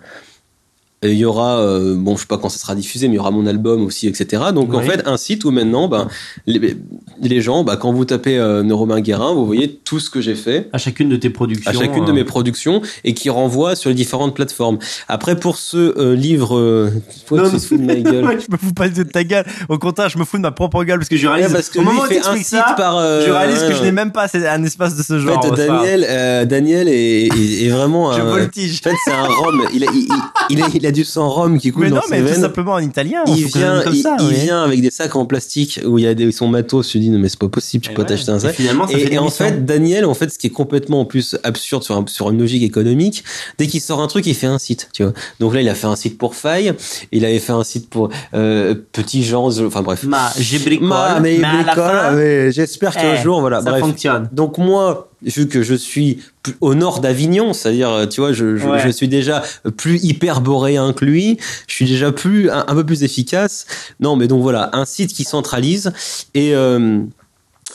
Et 1.03 1.13
il 1.13 1.19
y 1.19 1.27
aura 1.27 1.59
euh, 1.61 1.95
bon 1.95 2.17
je 2.17 2.23
sais 2.23 2.27
pas 2.27 2.39
quand 2.39 2.49
ça 2.49 2.59
sera 2.59 2.75
diffusé 2.75 3.07
mais 3.07 3.15
il 3.15 3.17
y 3.17 3.21
aura 3.21 3.31
mon 3.31 3.47
album 3.47 3.85
aussi 3.85 4.09
etc 4.09 4.45
donc 4.55 4.73
en 4.73 4.81
fait 4.81 5.07
un 5.07 5.19
site 5.19 5.45
où 5.45 5.51
maintenant 5.51 5.89
bah, 5.89 6.09
les, 6.47 6.75
les 7.21 7.41
gens 7.43 7.65
bah, 7.65 7.77
quand 7.77 7.93
vous 7.93 8.07
tapez 8.07 8.39
euh, 8.39 8.63
Romain 8.71 9.01
Guérin 9.03 9.35
vous 9.35 9.45
voyez 9.45 9.79
tout 9.85 10.01
ce 10.01 10.09
que 10.09 10.23
j'ai 10.23 10.35
fait 10.35 10.71
À 10.73 10.79
chacune 10.79 11.11
de 11.11 11.17
tes 11.17 11.29
productions. 11.29 11.71
à 11.71 11.75
chacune 11.75 12.07
de 12.07 12.11
euh, 12.13 12.15
mes 12.15 12.25
productions 12.25 12.81
et 13.05 13.13
qui 13.13 13.29
renvoie 13.29 13.77
sur 13.77 13.91
les 13.91 13.95
différentes 13.95 14.35
plateformes. 14.35 14.79
Après, 15.09 15.37
pour 15.37 15.59
ce 15.59 15.77
euh, 15.99 16.15
livre, 16.17 16.91
toi, 17.27 17.43
Non, 17.43 17.51
tu 17.51 17.57
te 17.57 17.63
fous 17.63 17.77
de 17.77 17.83
ma 17.85 17.95
gueule. 17.97 18.39
Je 18.41 18.51
me 18.51 18.57
fous 18.57 18.73
pas 18.73 18.89
de 18.89 19.03
ta 19.03 19.23
gueule. 19.23 19.45
Au 19.69 19.79
contraire, 19.79 20.09
je 20.09 20.19
me 20.19 20.25
fous 20.25 20.39
de 20.39 20.43
ma 20.43 20.51
propre 20.51 20.83
gueule 20.85 20.99
parce 20.99 21.09
que 21.11 21.17
je 21.17 21.27
réalise. 21.27 21.49
Ouais, 21.49 21.53
parce 21.53 21.69
que 21.69 21.79
au 21.79 21.83
moment 21.83 22.03
où 22.03 22.07
fait 22.07 22.27
un 22.27 22.37
site 22.37 22.47
ça, 22.47 22.75
par. 22.77 22.99
je 23.03 23.31
réalise 23.31 23.61
que 23.65 23.75
je 23.75 23.83
n'ai 23.83 23.93
même 23.93 24.13
pas 24.13 24.27
un 24.35 24.65
espace 24.65 24.97
de 24.97 25.03
ce 25.03 25.13
En 25.15 25.19
genre. 25.19 25.43
fait, 25.45 25.51
pas 25.51 25.67
grave. 25.67 25.83
Daniel, 25.85 26.49
Daniel 26.49 26.89
est, 26.89 27.27
est, 27.27 27.65
est 27.67 27.69
vraiment 27.69 28.13
je 28.13 28.21
un. 28.21 28.25
voltige. 28.25 28.81
En 28.85 28.91
fait, 28.91 28.97
c'est 29.05 29.13
un 29.13 29.25
rhum. 29.27 29.63
Il 29.75 29.85
a, 29.85 29.87
il, 29.95 30.09
il, 30.51 30.65
il 30.75 30.86
a, 30.86 30.86
il 30.87 30.89
a 30.89 30.93
du 30.93 31.05
sang 31.05 31.29
rhum 31.29 31.59
qui 31.59 31.73
coule 31.73 31.85
Mais 31.85 31.91
dans 31.91 31.97
non, 31.97 32.03
ses 32.03 32.11
mais 32.13 32.21
tout 32.21 32.27
veines. 32.29 32.41
simplement 32.41 32.73
en 32.75 32.79
italien. 32.79 33.23
Il 33.27 33.45
vient, 33.47 33.83
comme 33.83 33.95
il, 33.95 34.03
ça. 34.03 34.17
il 34.21 34.27
oui. 34.27 34.35
vient 34.35 34.63
avec 34.63 34.81
des 34.81 34.91
sacs 34.91 35.17
en 35.17 35.27
plastique 35.27 35.81
où 35.85 35.99
il 35.99 36.05
y 36.05 36.07
a 36.07 36.15
des, 36.15 36.31
son 36.33 36.49
matos. 36.49 36.93
Je 36.93 36.99
dis 36.99 37.11
non 37.11 37.19
mais 37.19 37.29
c'est 37.29 37.39
pas 37.39 37.49
possible, 37.49 37.85
tu 37.85 37.91
Et 37.91 37.95
peux 37.95 38.03
ouais. 38.03 38.09
t'acheter 38.09 38.31
un 38.31 38.37
Et 38.39 38.41
sac. 38.41 38.55
finalement, 38.55 38.87
ça 38.87 38.99
fait 38.99 39.13
Et, 39.13 39.19
en 39.19 39.29
fait, 39.31 39.65
Daniel, 39.65 40.05
en 40.05 40.15
fait, 40.15 40.31
ce 40.33 40.39
qui 40.39 40.47
est 40.47 40.51
complètement 40.51 41.01
en 41.01 41.05
plus 41.05 41.37
absurde 41.43 41.83
sur, 41.83 41.97
un- 41.97 42.05
sur 42.07 42.31
une 42.31 42.39
logique 42.39 42.63
économique, 42.63 43.25
dès 43.59 43.67
qu'il 43.67 43.81
sort 43.81 44.01
un 44.01 44.07
truc, 44.07 44.27
il 44.27 44.35
fait 44.35 44.47
un 44.47 44.59
site, 44.59 44.89
tu 44.93 45.03
vois. 45.03 45.13
Donc 45.41 45.55
là, 45.55 45.61
il 45.61 45.69
a 45.69 45.75
fait 45.75 45.87
un 45.89 45.97
site 45.97 46.19
pour 46.19 46.35
Faille, 46.35 46.73
il 47.13 47.25
avait 47.25 47.39
fait 47.39 47.53
un 47.53 47.65
site 47.65 47.91
pour 47.91 48.11
euh, 48.35 48.75
Petit 48.93 49.23
Jean, 49.25 49.47
enfin 49.67 49.83
bref. 49.83 50.05
Ma, 50.05 50.31
j'ai 50.39 50.59
bricole. 50.59 50.87
Ma, 50.89 51.21
mais 51.21 52.51
j'espère 52.53 52.95
qu'un 52.95 53.15
eh, 53.19 53.23
jour, 53.23 53.41
voilà, 53.41 53.61
ça 53.61 53.71
bref. 53.71 53.81
fonctionne. 53.81 54.29
Donc 54.33 54.59
moi, 54.59 55.11
vu 55.23 55.49
que 55.49 55.63
je 55.63 55.75
suis 55.75 56.19
au 56.61 56.75
nord 56.75 57.01
d'Avignon, 57.01 57.53
c'est-à-dire, 57.53 57.91
euh, 57.91 58.07
tu 58.07 58.21
vois, 58.21 58.33
je, 58.33 58.57
je, 58.57 58.67
Ouais. 58.67 58.79
je 58.81 58.89
suis 58.91 59.09
déjà 59.09 59.43
plus 59.77 60.03
hyperboréen 60.05 60.93
que 60.93 61.05
lui, 61.05 61.39
je 61.67 61.75
suis 61.75 61.87
déjà 61.87 62.13
plus 62.13 62.51
un, 62.51 62.65
un 62.69 62.75
peu 62.75 62.85
plus 62.85 63.03
efficace. 63.03 63.67
Non, 64.01 64.17
mais 64.17 64.29
donc 64.29 64.43
voilà, 64.43 64.71
un 64.73 64.85
site 64.85 65.13
qui 65.13 65.25
centralise 65.25 65.93
et 66.35 66.55
euh, 66.55 67.01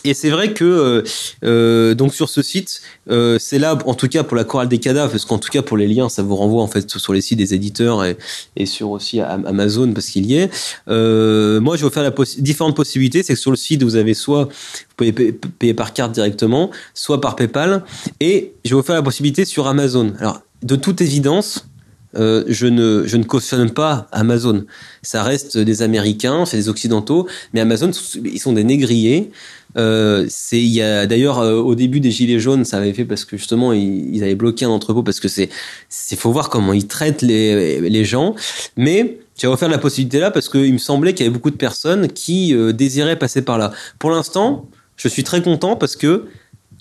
et 0.03 0.13
c'est 0.13 0.29
vrai 0.29 0.53
que 0.53 0.63
euh, 0.65 1.03
euh, 1.43 1.93
donc 1.93 2.13
sur 2.13 2.29
ce 2.29 2.41
site, 2.41 2.81
euh, 3.09 3.37
c'est 3.39 3.59
là 3.59 3.77
en 3.85 3.93
tout 3.93 4.07
cas 4.07 4.23
pour 4.23 4.35
la 4.35 4.43
chorale 4.43 4.67
des 4.67 4.79
cadavres, 4.79 5.11
parce 5.11 5.25
qu'en 5.25 5.37
tout 5.37 5.49
cas 5.49 5.61
pour 5.61 5.77
les 5.77 5.87
liens, 5.87 6.09
ça 6.09 6.23
vous 6.23 6.35
renvoie 6.35 6.61
en 6.61 6.67
fait 6.67 6.89
sur 6.89 7.13
les 7.13 7.21
sites 7.21 7.37
des 7.37 7.53
éditeurs 7.53 8.03
et, 8.03 8.17
et 8.55 8.65
sur 8.65 8.89
aussi 8.91 9.19
Am- 9.19 9.45
Amazon 9.45 9.91
parce 9.93 10.07
qu'il 10.07 10.25
y 10.25 10.35
est. 10.35 10.49
Moi, 10.87 11.75
je 11.75 11.81
vais 11.81 11.87
vous 11.87 11.93
faire 11.93 12.03
la 12.03 12.13
différentes 12.39 12.75
possibilités. 12.75 13.23
C'est 13.23 13.33
que 13.33 13.39
sur 13.39 13.51
le 13.51 13.57
site, 13.57 13.83
vous 13.83 13.95
avez 13.95 14.13
soit 14.13 14.45
vous 14.45 14.95
pouvez 14.97 15.11
payer, 15.11 15.73
par 15.73 15.93
carte 15.93 16.11
directement, 16.11 16.71
soit 16.93 17.21
par 17.21 17.35
PayPal, 17.35 17.83
et 18.19 18.53
je 18.65 18.71
vais 18.71 18.75
vous 18.75 18.83
faire 18.83 18.95
la 18.95 19.03
possibilité 19.03 19.45
sur 19.45 19.67
Amazon. 19.67 20.13
Alors, 20.19 20.41
de 20.63 20.75
toute 20.75 21.01
évidence. 21.01 21.65
je 22.13 22.67
ne 22.67 23.03
je 23.05 23.15
ne 23.15 23.23
cautionne 23.23 23.71
pas 23.71 24.07
Amazon. 24.11 24.65
Ça 25.01 25.23
reste 25.23 25.57
des 25.57 25.81
Américains, 25.81 26.45
c'est 26.45 26.57
des 26.57 26.67
Occidentaux, 26.67 27.25
mais 27.53 27.61
Amazon 27.61 27.91
ils 28.25 28.39
sont 28.39 28.51
des 28.51 28.65
négriers. 28.65 29.31
Euh, 29.77 30.25
c'est 30.29 30.59
il 30.59 30.67
y 30.67 30.81
a 30.81 31.05
d'ailleurs 31.07 31.39
euh, 31.39 31.55
au 31.55 31.75
début 31.75 32.01
des 32.01 32.11
gilets 32.11 32.39
jaunes 32.39 32.65
ça 32.65 32.77
avait 32.77 32.91
fait 32.91 33.05
parce 33.05 33.23
que 33.23 33.37
justement 33.37 33.71
ils, 33.71 34.13
ils 34.13 34.21
avaient 34.21 34.35
bloqué 34.35 34.65
un 34.65 34.69
entrepôt 34.69 35.01
parce 35.01 35.21
que 35.21 35.29
c'est 35.29 35.49
c'est 35.87 36.17
faut 36.17 36.31
voir 36.31 36.49
comment 36.49 36.73
ils 36.73 36.87
traitent 36.87 37.21
les 37.21 37.79
les 37.79 38.03
gens 38.03 38.35
mais 38.75 39.19
j'ai 39.37 39.47
offert 39.47 39.69
la 39.69 39.77
possibilité 39.77 40.19
là 40.19 40.29
parce 40.29 40.49
qu'il 40.49 40.73
me 40.73 40.77
semblait 40.77 41.13
qu'il 41.13 41.25
y 41.25 41.29
avait 41.29 41.33
beaucoup 41.33 41.51
de 41.51 41.55
personnes 41.55 42.09
qui 42.09 42.53
euh, 42.53 42.73
désiraient 42.73 43.17
passer 43.17 43.43
par 43.43 43.57
là 43.57 43.71
pour 43.97 44.11
l'instant 44.11 44.67
je 44.97 45.07
suis 45.07 45.23
très 45.23 45.41
content 45.41 45.77
parce 45.77 45.95
que 45.95 46.25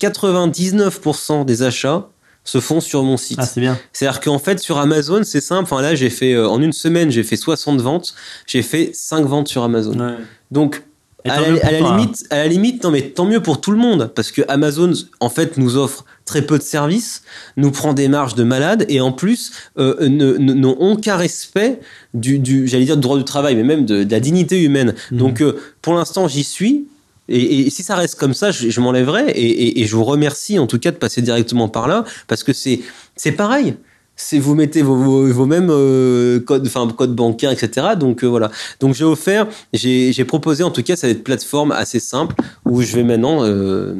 99% 0.01 1.45
des 1.45 1.63
achats 1.63 2.09
se 2.43 2.59
font 2.59 2.79
sur 2.81 3.03
mon 3.03 3.17
site 3.17 3.37
Ah, 3.39 3.45
c'est 3.45 3.61
bien. 3.61 3.77
c'est-à-dire 3.93 4.19
qu'en 4.19 4.39
fait, 4.39 4.59
sur 4.59 4.79
Amazon, 4.79 5.21
c'est 5.23 5.41
simple. 5.41 5.63
Enfin, 5.63 5.81
là, 5.81 5.93
j'ai 5.93 6.09
fait, 6.09 6.35
en 6.37 6.59
une 6.59 6.73
semaine, 6.73 7.11
j'ai 7.11 7.21
fait 7.21 7.35
60 7.35 7.79
ventes. 7.81 8.15
J'ai 8.47 8.63
fait 8.63 8.89
5 8.93 9.25
ventes 9.27 9.47
sur 9.47 9.61
Amazon. 9.63 10.17
Donc, 10.49 10.81
à 11.25 11.41
la, 11.41 11.47
à 11.47 11.67
hein. 11.67 11.97
limite, 11.97 12.25
à 12.29 12.37
la 12.37 12.47
limite, 12.47 12.83
non, 12.83 12.91
mais 12.91 13.01
tant 13.01 13.25
mieux 13.25 13.41
pour 13.41 13.61
tout 13.61 13.71
le 13.71 13.77
monde. 13.77 14.11
Parce 14.15 14.31
que 14.31 14.41
Amazon, 14.47 14.91
en 15.19 15.29
fait, 15.29 15.57
nous 15.57 15.77
offre 15.77 16.05
très 16.25 16.41
peu 16.41 16.57
de 16.57 16.63
services, 16.63 17.23
nous 17.57 17.71
prend 17.71 17.93
des 17.93 18.07
marges 18.07 18.35
de 18.35 18.43
malade 18.43 18.85
et 18.89 19.01
en 19.01 19.11
plus, 19.11 19.51
euh, 19.77 20.07
n'ont 20.07 20.77
aucun 20.79 21.15
respect 21.15 21.79
du, 22.13 22.39
du 22.39 22.67
j'allais 22.67 22.85
dire, 22.85 22.95
du 22.95 23.01
droit 23.01 23.17
du 23.17 23.25
travail, 23.25 23.55
mais 23.55 23.63
même 23.63 23.85
de, 23.85 24.03
de 24.03 24.11
la 24.11 24.19
dignité 24.19 24.61
humaine. 24.61 24.95
Mhm. 25.11 25.17
Donc, 25.17 25.41
euh, 25.41 25.59
pour 25.81 25.93
l'instant, 25.93 26.27
j'y 26.27 26.43
suis. 26.43 26.87
Et, 27.29 27.61
et, 27.61 27.69
si 27.69 27.83
ça 27.83 27.95
reste 27.95 28.15
comme 28.15 28.33
ça, 28.33 28.51
je, 28.51 28.69
je 28.69 28.81
m'enlèverai 28.81 29.31
et, 29.31 29.41
et, 29.41 29.81
et, 29.81 29.85
je 29.85 29.95
vous 29.95 30.03
remercie 30.03 30.59
en 30.59 30.67
tout 30.67 30.79
cas 30.79 30.91
de 30.91 30.97
passer 30.97 31.21
directement 31.21 31.69
par 31.69 31.87
là 31.87 32.03
parce 32.27 32.43
que 32.43 32.51
c'est 32.51 32.81
c'est 33.15 33.31
pareil. 33.31 33.75
C'est 34.23 34.39
vous 34.39 34.55
mettez 34.55 34.81
vos, 34.81 34.95
vos, 34.95 35.27
vos 35.27 35.45
mêmes 35.45 35.69
euh, 35.69 36.39
codes, 36.39 36.65
enfin 36.67 36.87
codes 36.95 37.15
bancaires, 37.15 37.51
etc. 37.51 37.87
Donc 37.99 38.23
euh, 38.23 38.27
voilà. 38.27 38.51
Donc 38.79 38.93
j'ai 38.93 39.03
offert, 39.03 39.47
j'ai 39.73 40.25
proposé 40.25 40.63
en 40.63 40.71
tout 40.71 40.83
cas 40.83 40.95
cette 40.95 41.23
plateforme 41.23 41.71
assez 41.71 41.99
simple 41.99 42.35
où 42.65 42.81
je 42.81 42.95
vais 42.95 43.03
maintenant 43.03 43.43
euh, 43.43 43.95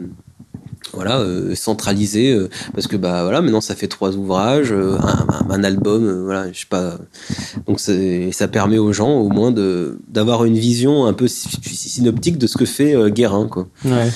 voilà 0.94 1.20
euh, 1.20 1.56
centralisé 1.56 2.32
euh, 2.34 2.50
parce 2.74 2.88
que 2.88 2.98
bah 2.98 3.24
voilà 3.24 3.42
maintenant 3.42 3.62
ça 3.62 3.76
fait 3.76 3.88
trois 3.88 4.16
ouvrages 4.16 4.72
euh, 4.72 4.98
un, 5.00 5.50
un, 5.50 5.64
album 5.64 6.24
voilà 6.24 6.52
je 6.52 6.60
sais 6.60 6.66
pas. 6.70 6.98
Donc 7.68 7.80
ça 7.80 8.48
permet 8.48 8.78
aux 8.78 8.94
gens 8.94 9.12
au 9.12 9.30
moins 9.30 9.52
de 9.52 10.00
d'avoir 10.08 10.46
une 10.46 10.58
vision 10.58 11.06
un 11.06 11.14
peu 11.14 11.28
synoptique 11.28 12.38
de 12.38 12.48
ce 12.48 12.58
que 12.58 12.66
fait 12.66 12.96
Guérin 13.12 13.48
quoi. 13.48 13.68
Ouais. 13.86 14.10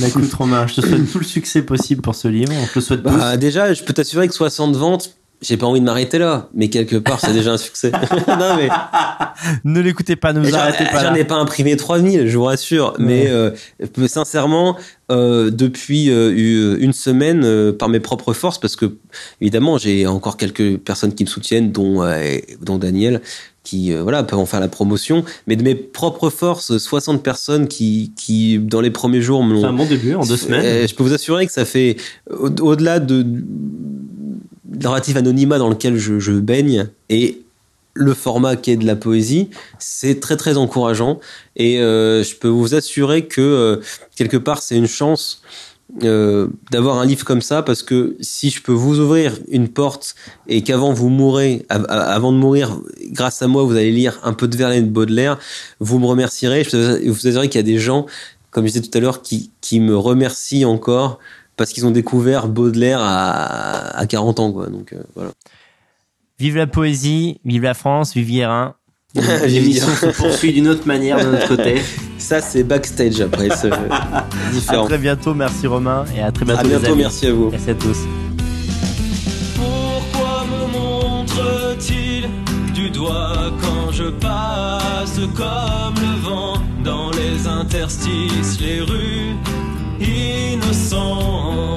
Bah 0.00 0.08
écoute 0.08 0.32
Romain 0.34 0.66
je 0.66 0.80
te 0.80 0.86
souhaite 0.86 1.10
tout 1.10 1.18
le 1.18 1.24
succès 1.24 1.62
possible 1.62 2.02
pour 2.02 2.14
ce 2.14 2.28
livre. 2.28 2.52
On 2.60 2.66
te 2.66 2.72
le 2.76 2.80
souhaite 2.80 3.02
bah, 3.02 3.36
déjà 3.36 3.72
je 3.74 3.82
peux 3.84 3.92
t'assurer 3.92 4.28
que 4.28 4.34
60 4.34 4.76
ventes 4.76 5.16
j'ai 5.42 5.56
pas 5.56 5.66
envie 5.66 5.80
de 5.80 5.84
m'arrêter 5.84 6.18
là, 6.18 6.48
mais 6.54 6.68
quelque 6.68 6.96
part, 6.96 7.20
c'est 7.20 7.32
déjà 7.32 7.52
un 7.52 7.58
succès. 7.58 7.90
non, 8.28 8.56
mais... 8.56 8.68
ne 9.64 9.80
l'écoutez 9.80 10.16
pas, 10.16 10.32
ne 10.32 10.40
vous 10.40 10.54
arrêtez 10.54 10.84
pas. 10.84 11.02
J'en 11.02 11.14
ai 11.14 11.24
pas 11.24 11.34
imprimé 11.34 11.76
3000, 11.76 12.28
je 12.28 12.38
vous 12.38 12.44
rassure, 12.44 12.94
mais 12.98 13.26
euh, 13.28 13.50
sincèrement, 14.06 14.76
euh, 15.10 15.50
depuis 15.50 16.10
euh, 16.10 16.76
une 16.78 16.92
semaine, 16.92 17.42
euh, 17.44 17.72
par 17.72 17.88
mes 17.88 18.00
propres 18.00 18.32
forces, 18.32 18.58
parce 18.58 18.76
que 18.76 18.96
évidemment, 19.40 19.76
j'ai 19.78 20.06
encore 20.06 20.36
quelques 20.36 20.78
personnes 20.78 21.14
qui 21.14 21.24
me 21.24 21.28
soutiennent, 21.28 21.72
dont, 21.72 22.02
euh, 22.02 22.38
dont 22.62 22.78
Daniel, 22.78 23.20
qui 23.64 23.94
voilà 23.94 24.24
peuvent 24.24 24.40
en 24.40 24.44
faire 24.44 24.58
la 24.58 24.66
promotion 24.66 25.24
mais 25.46 25.54
de 25.54 25.62
mes 25.62 25.76
propres 25.76 26.30
forces 26.30 26.78
60 26.78 27.22
personnes 27.22 27.68
qui 27.68 28.12
qui 28.16 28.58
dans 28.58 28.80
les 28.80 28.90
premiers 28.90 29.22
jours 29.22 29.46
c'est 29.56 29.64
un 29.64 29.72
bon 29.72 29.86
début 29.86 30.16
en 30.16 30.26
deux 30.26 30.36
semaines 30.36 30.88
je 30.88 30.92
peux 30.96 31.04
vous 31.04 31.12
assurer 31.12 31.46
que 31.46 31.52
ça 31.52 31.64
fait 31.64 31.94
au-delà 32.28 32.98
de 32.98 33.24
narratif 34.68 35.16
anonymat 35.16 35.58
dans 35.58 35.68
lequel 35.68 35.96
je, 35.96 36.18
je 36.18 36.32
baigne 36.32 36.88
et 37.08 37.42
le 37.94 38.14
format 38.14 38.56
qui 38.56 38.70
est 38.70 38.76
de 38.76 38.86
la 38.86 38.96
poésie, 38.96 39.50
c'est 39.78 40.20
très 40.20 40.36
très 40.36 40.56
encourageant 40.56 41.20
et 41.56 41.80
euh, 41.80 42.22
je 42.22 42.36
peux 42.36 42.48
vous 42.48 42.74
assurer 42.74 43.26
que 43.26 43.40
euh, 43.40 43.76
quelque 44.16 44.36
part 44.36 44.62
c'est 44.62 44.76
une 44.76 44.86
chance 44.86 45.42
euh, 46.02 46.48
d'avoir 46.70 46.98
un 46.98 47.04
livre 47.04 47.24
comme 47.26 47.42
ça 47.42 47.62
parce 47.62 47.82
que 47.82 48.16
si 48.20 48.48
je 48.48 48.62
peux 48.62 48.72
vous 48.72 48.98
ouvrir 48.98 49.38
une 49.48 49.68
porte 49.68 50.14
et 50.48 50.62
qu'avant 50.62 50.94
vous 50.94 51.10
mourrez, 51.10 51.66
avant 51.68 52.32
de 52.32 52.38
mourir, 52.38 52.80
grâce 53.10 53.42
à 53.42 53.46
moi 53.46 53.64
vous 53.64 53.76
allez 53.76 53.90
lire 53.90 54.18
un 54.22 54.32
peu 54.32 54.48
de 54.48 54.56
Verlaine 54.56 54.86
de 54.86 54.90
Baudelaire, 54.90 55.38
vous 55.80 55.98
me 55.98 56.06
remercierez. 56.06 56.64
Je 56.64 57.10
vous 57.10 57.26
assurer 57.26 57.50
qu'il 57.50 57.58
y 57.58 57.64
a 57.64 57.66
des 57.66 57.78
gens, 57.78 58.06
comme 58.50 58.66
je 58.66 58.72
disais 58.72 58.88
tout 58.88 58.96
à 58.96 59.02
l'heure, 59.02 59.20
qui, 59.20 59.50
qui 59.60 59.80
me 59.80 59.94
remercient 59.94 60.64
encore 60.64 61.18
parce 61.62 61.72
qu'ils 61.72 61.86
ont 61.86 61.92
découvert 61.92 62.48
Baudelaire 62.48 62.98
à, 63.00 63.96
à 63.96 64.06
40 64.06 64.40
ans. 64.40 64.50
Quoi. 64.50 64.66
Donc, 64.66 64.92
euh, 64.92 64.96
voilà. 65.14 65.30
Vive 66.40 66.56
la 66.56 66.66
poésie, 66.66 67.38
vive 67.44 67.62
la 67.62 67.74
France, 67.74 68.14
vive 68.14 68.26
Guérin. 68.28 68.74
L'émission 69.14 69.86
se 69.94 70.06
poursuit 70.06 70.52
d'une 70.52 70.66
autre 70.66 70.88
manière 70.88 71.24
de 71.24 71.30
notre 71.30 71.46
côté. 71.46 71.80
Ça, 72.18 72.40
c'est 72.40 72.64
backstage 72.64 73.20
après. 73.20 73.48
C'est 73.50 73.70
différent. 74.52 74.86
À 74.86 74.88
très 74.88 74.98
bientôt, 74.98 75.34
merci 75.34 75.68
Romain, 75.68 76.04
et 76.16 76.20
à 76.20 76.32
très 76.32 76.44
bientôt. 76.44 76.62
À 76.62 76.64
bientôt, 76.64 76.96
merci 76.96 77.28
à 77.28 77.32
vous. 77.32 77.50
Merci 77.52 77.70
à 77.70 77.74
tous. 77.74 77.98
Pourquoi 79.54 80.44
me 80.44 80.72
montre-t-il 80.72 82.28
du 82.74 82.90
doigt 82.90 83.52
quand 83.60 83.92
je 83.92 84.10
passe 84.10 85.20
comme 85.36 85.94
le 85.94 86.28
vent 86.28 86.54
dans 86.82 87.12
les 87.12 87.46
interstices, 87.46 88.58
les 88.60 88.80
rues 88.80 89.21
innocent. 90.02 91.76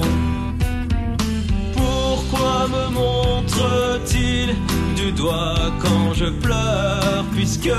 Pourquoi 1.74 2.68
me 2.68 2.94
montre-t-il 2.94 4.54
du 4.96 5.12
doigt 5.12 5.72
quand 5.80 6.14
je 6.14 6.26
pleure, 6.26 7.24
puisque 7.34 7.72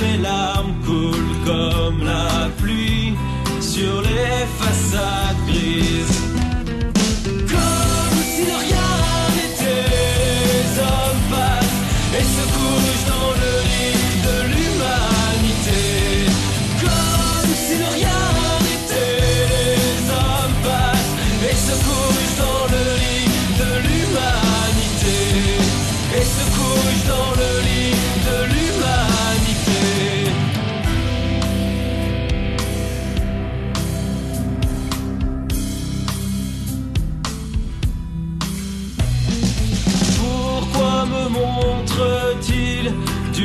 mes 0.00 0.18
larmes 0.22 0.74
coulent 0.84 1.38
comme 1.44 2.04
la 2.04 2.48
pluie 2.60 3.14
sur 3.60 4.02
les 4.02 4.46
façades 4.58 5.36
grises? 5.46 6.33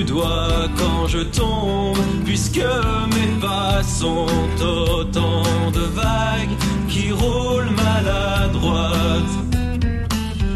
Doigt 0.09 0.67
quand 0.75 1.07
je 1.07 1.19
tombe, 1.19 1.97
puisque 2.25 2.65
mes 3.13 3.39
pas 3.39 3.83
sont 3.83 4.25
autant 4.59 5.43
de 5.71 5.81
vagues 5.81 6.55
qui 6.87 7.11
roulent 7.11 7.69
maladroite? 7.85 9.33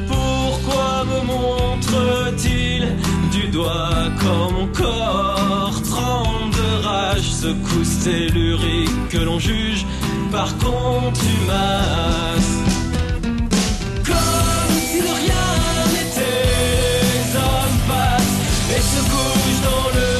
Pourquoi 0.07 1.05
me 1.05 1.19
montre-t-il 1.27 2.88
du 3.31 3.47
doigt 3.49 4.09
quand 4.21 4.51
mon 4.51 4.67
corps 4.67 5.80
tremble 5.84 6.55
de 6.55 6.85
rage, 6.88 7.30
secousse 7.31 7.99
tellurique 8.03 9.09
que 9.09 9.19
l'on 9.19 9.38
juge 9.38 9.85
par 10.31 10.57
contumace? 10.57 12.53
Comme 12.57 12.62
se 18.94 19.02
couchent 19.10 19.61
dans 19.61 19.90
le 19.98 20.12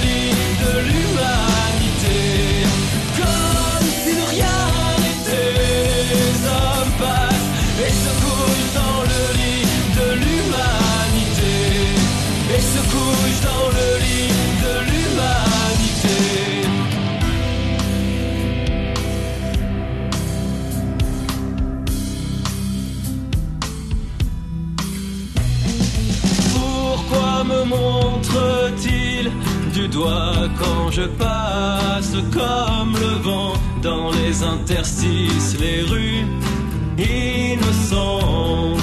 me 27.66 27.70
montre-t-il 27.70 29.32
du 29.74 29.88
doigt 29.88 30.48
quand 30.58 30.92
je 30.92 31.04
passe 31.04 32.14
comme 32.32 32.94
le 32.94 33.22
vent 33.22 33.54
dans 33.82 34.12
les 34.12 34.44
interstices, 34.44 35.58
les 35.60 35.82
rues 35.82 36.26
innocents? 36.98 38.78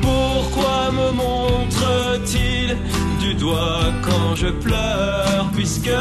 Pourquoi 0.00 0.90
me 0.92 1.12
montre-t-il 1.12 2.76
du 3.20 3.34
doigt 3.34 3.92
quand 4.02 4.34
je 4.36 4.48
pleure 4.48 5.50
puisque 5.54 5.94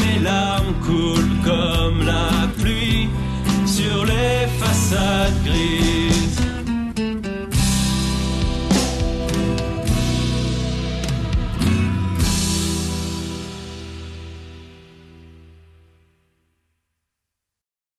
mes 0.00 0.18
larmes 0.22 0.74
coulent 0.86 1.38
comme 1.44 2.06
la 2.06 2.48
pluie 2.58 3.08
sur 3.66 4.04
les 4.04 4.46
façades 4.58 5.42
grises? 5.44 6.27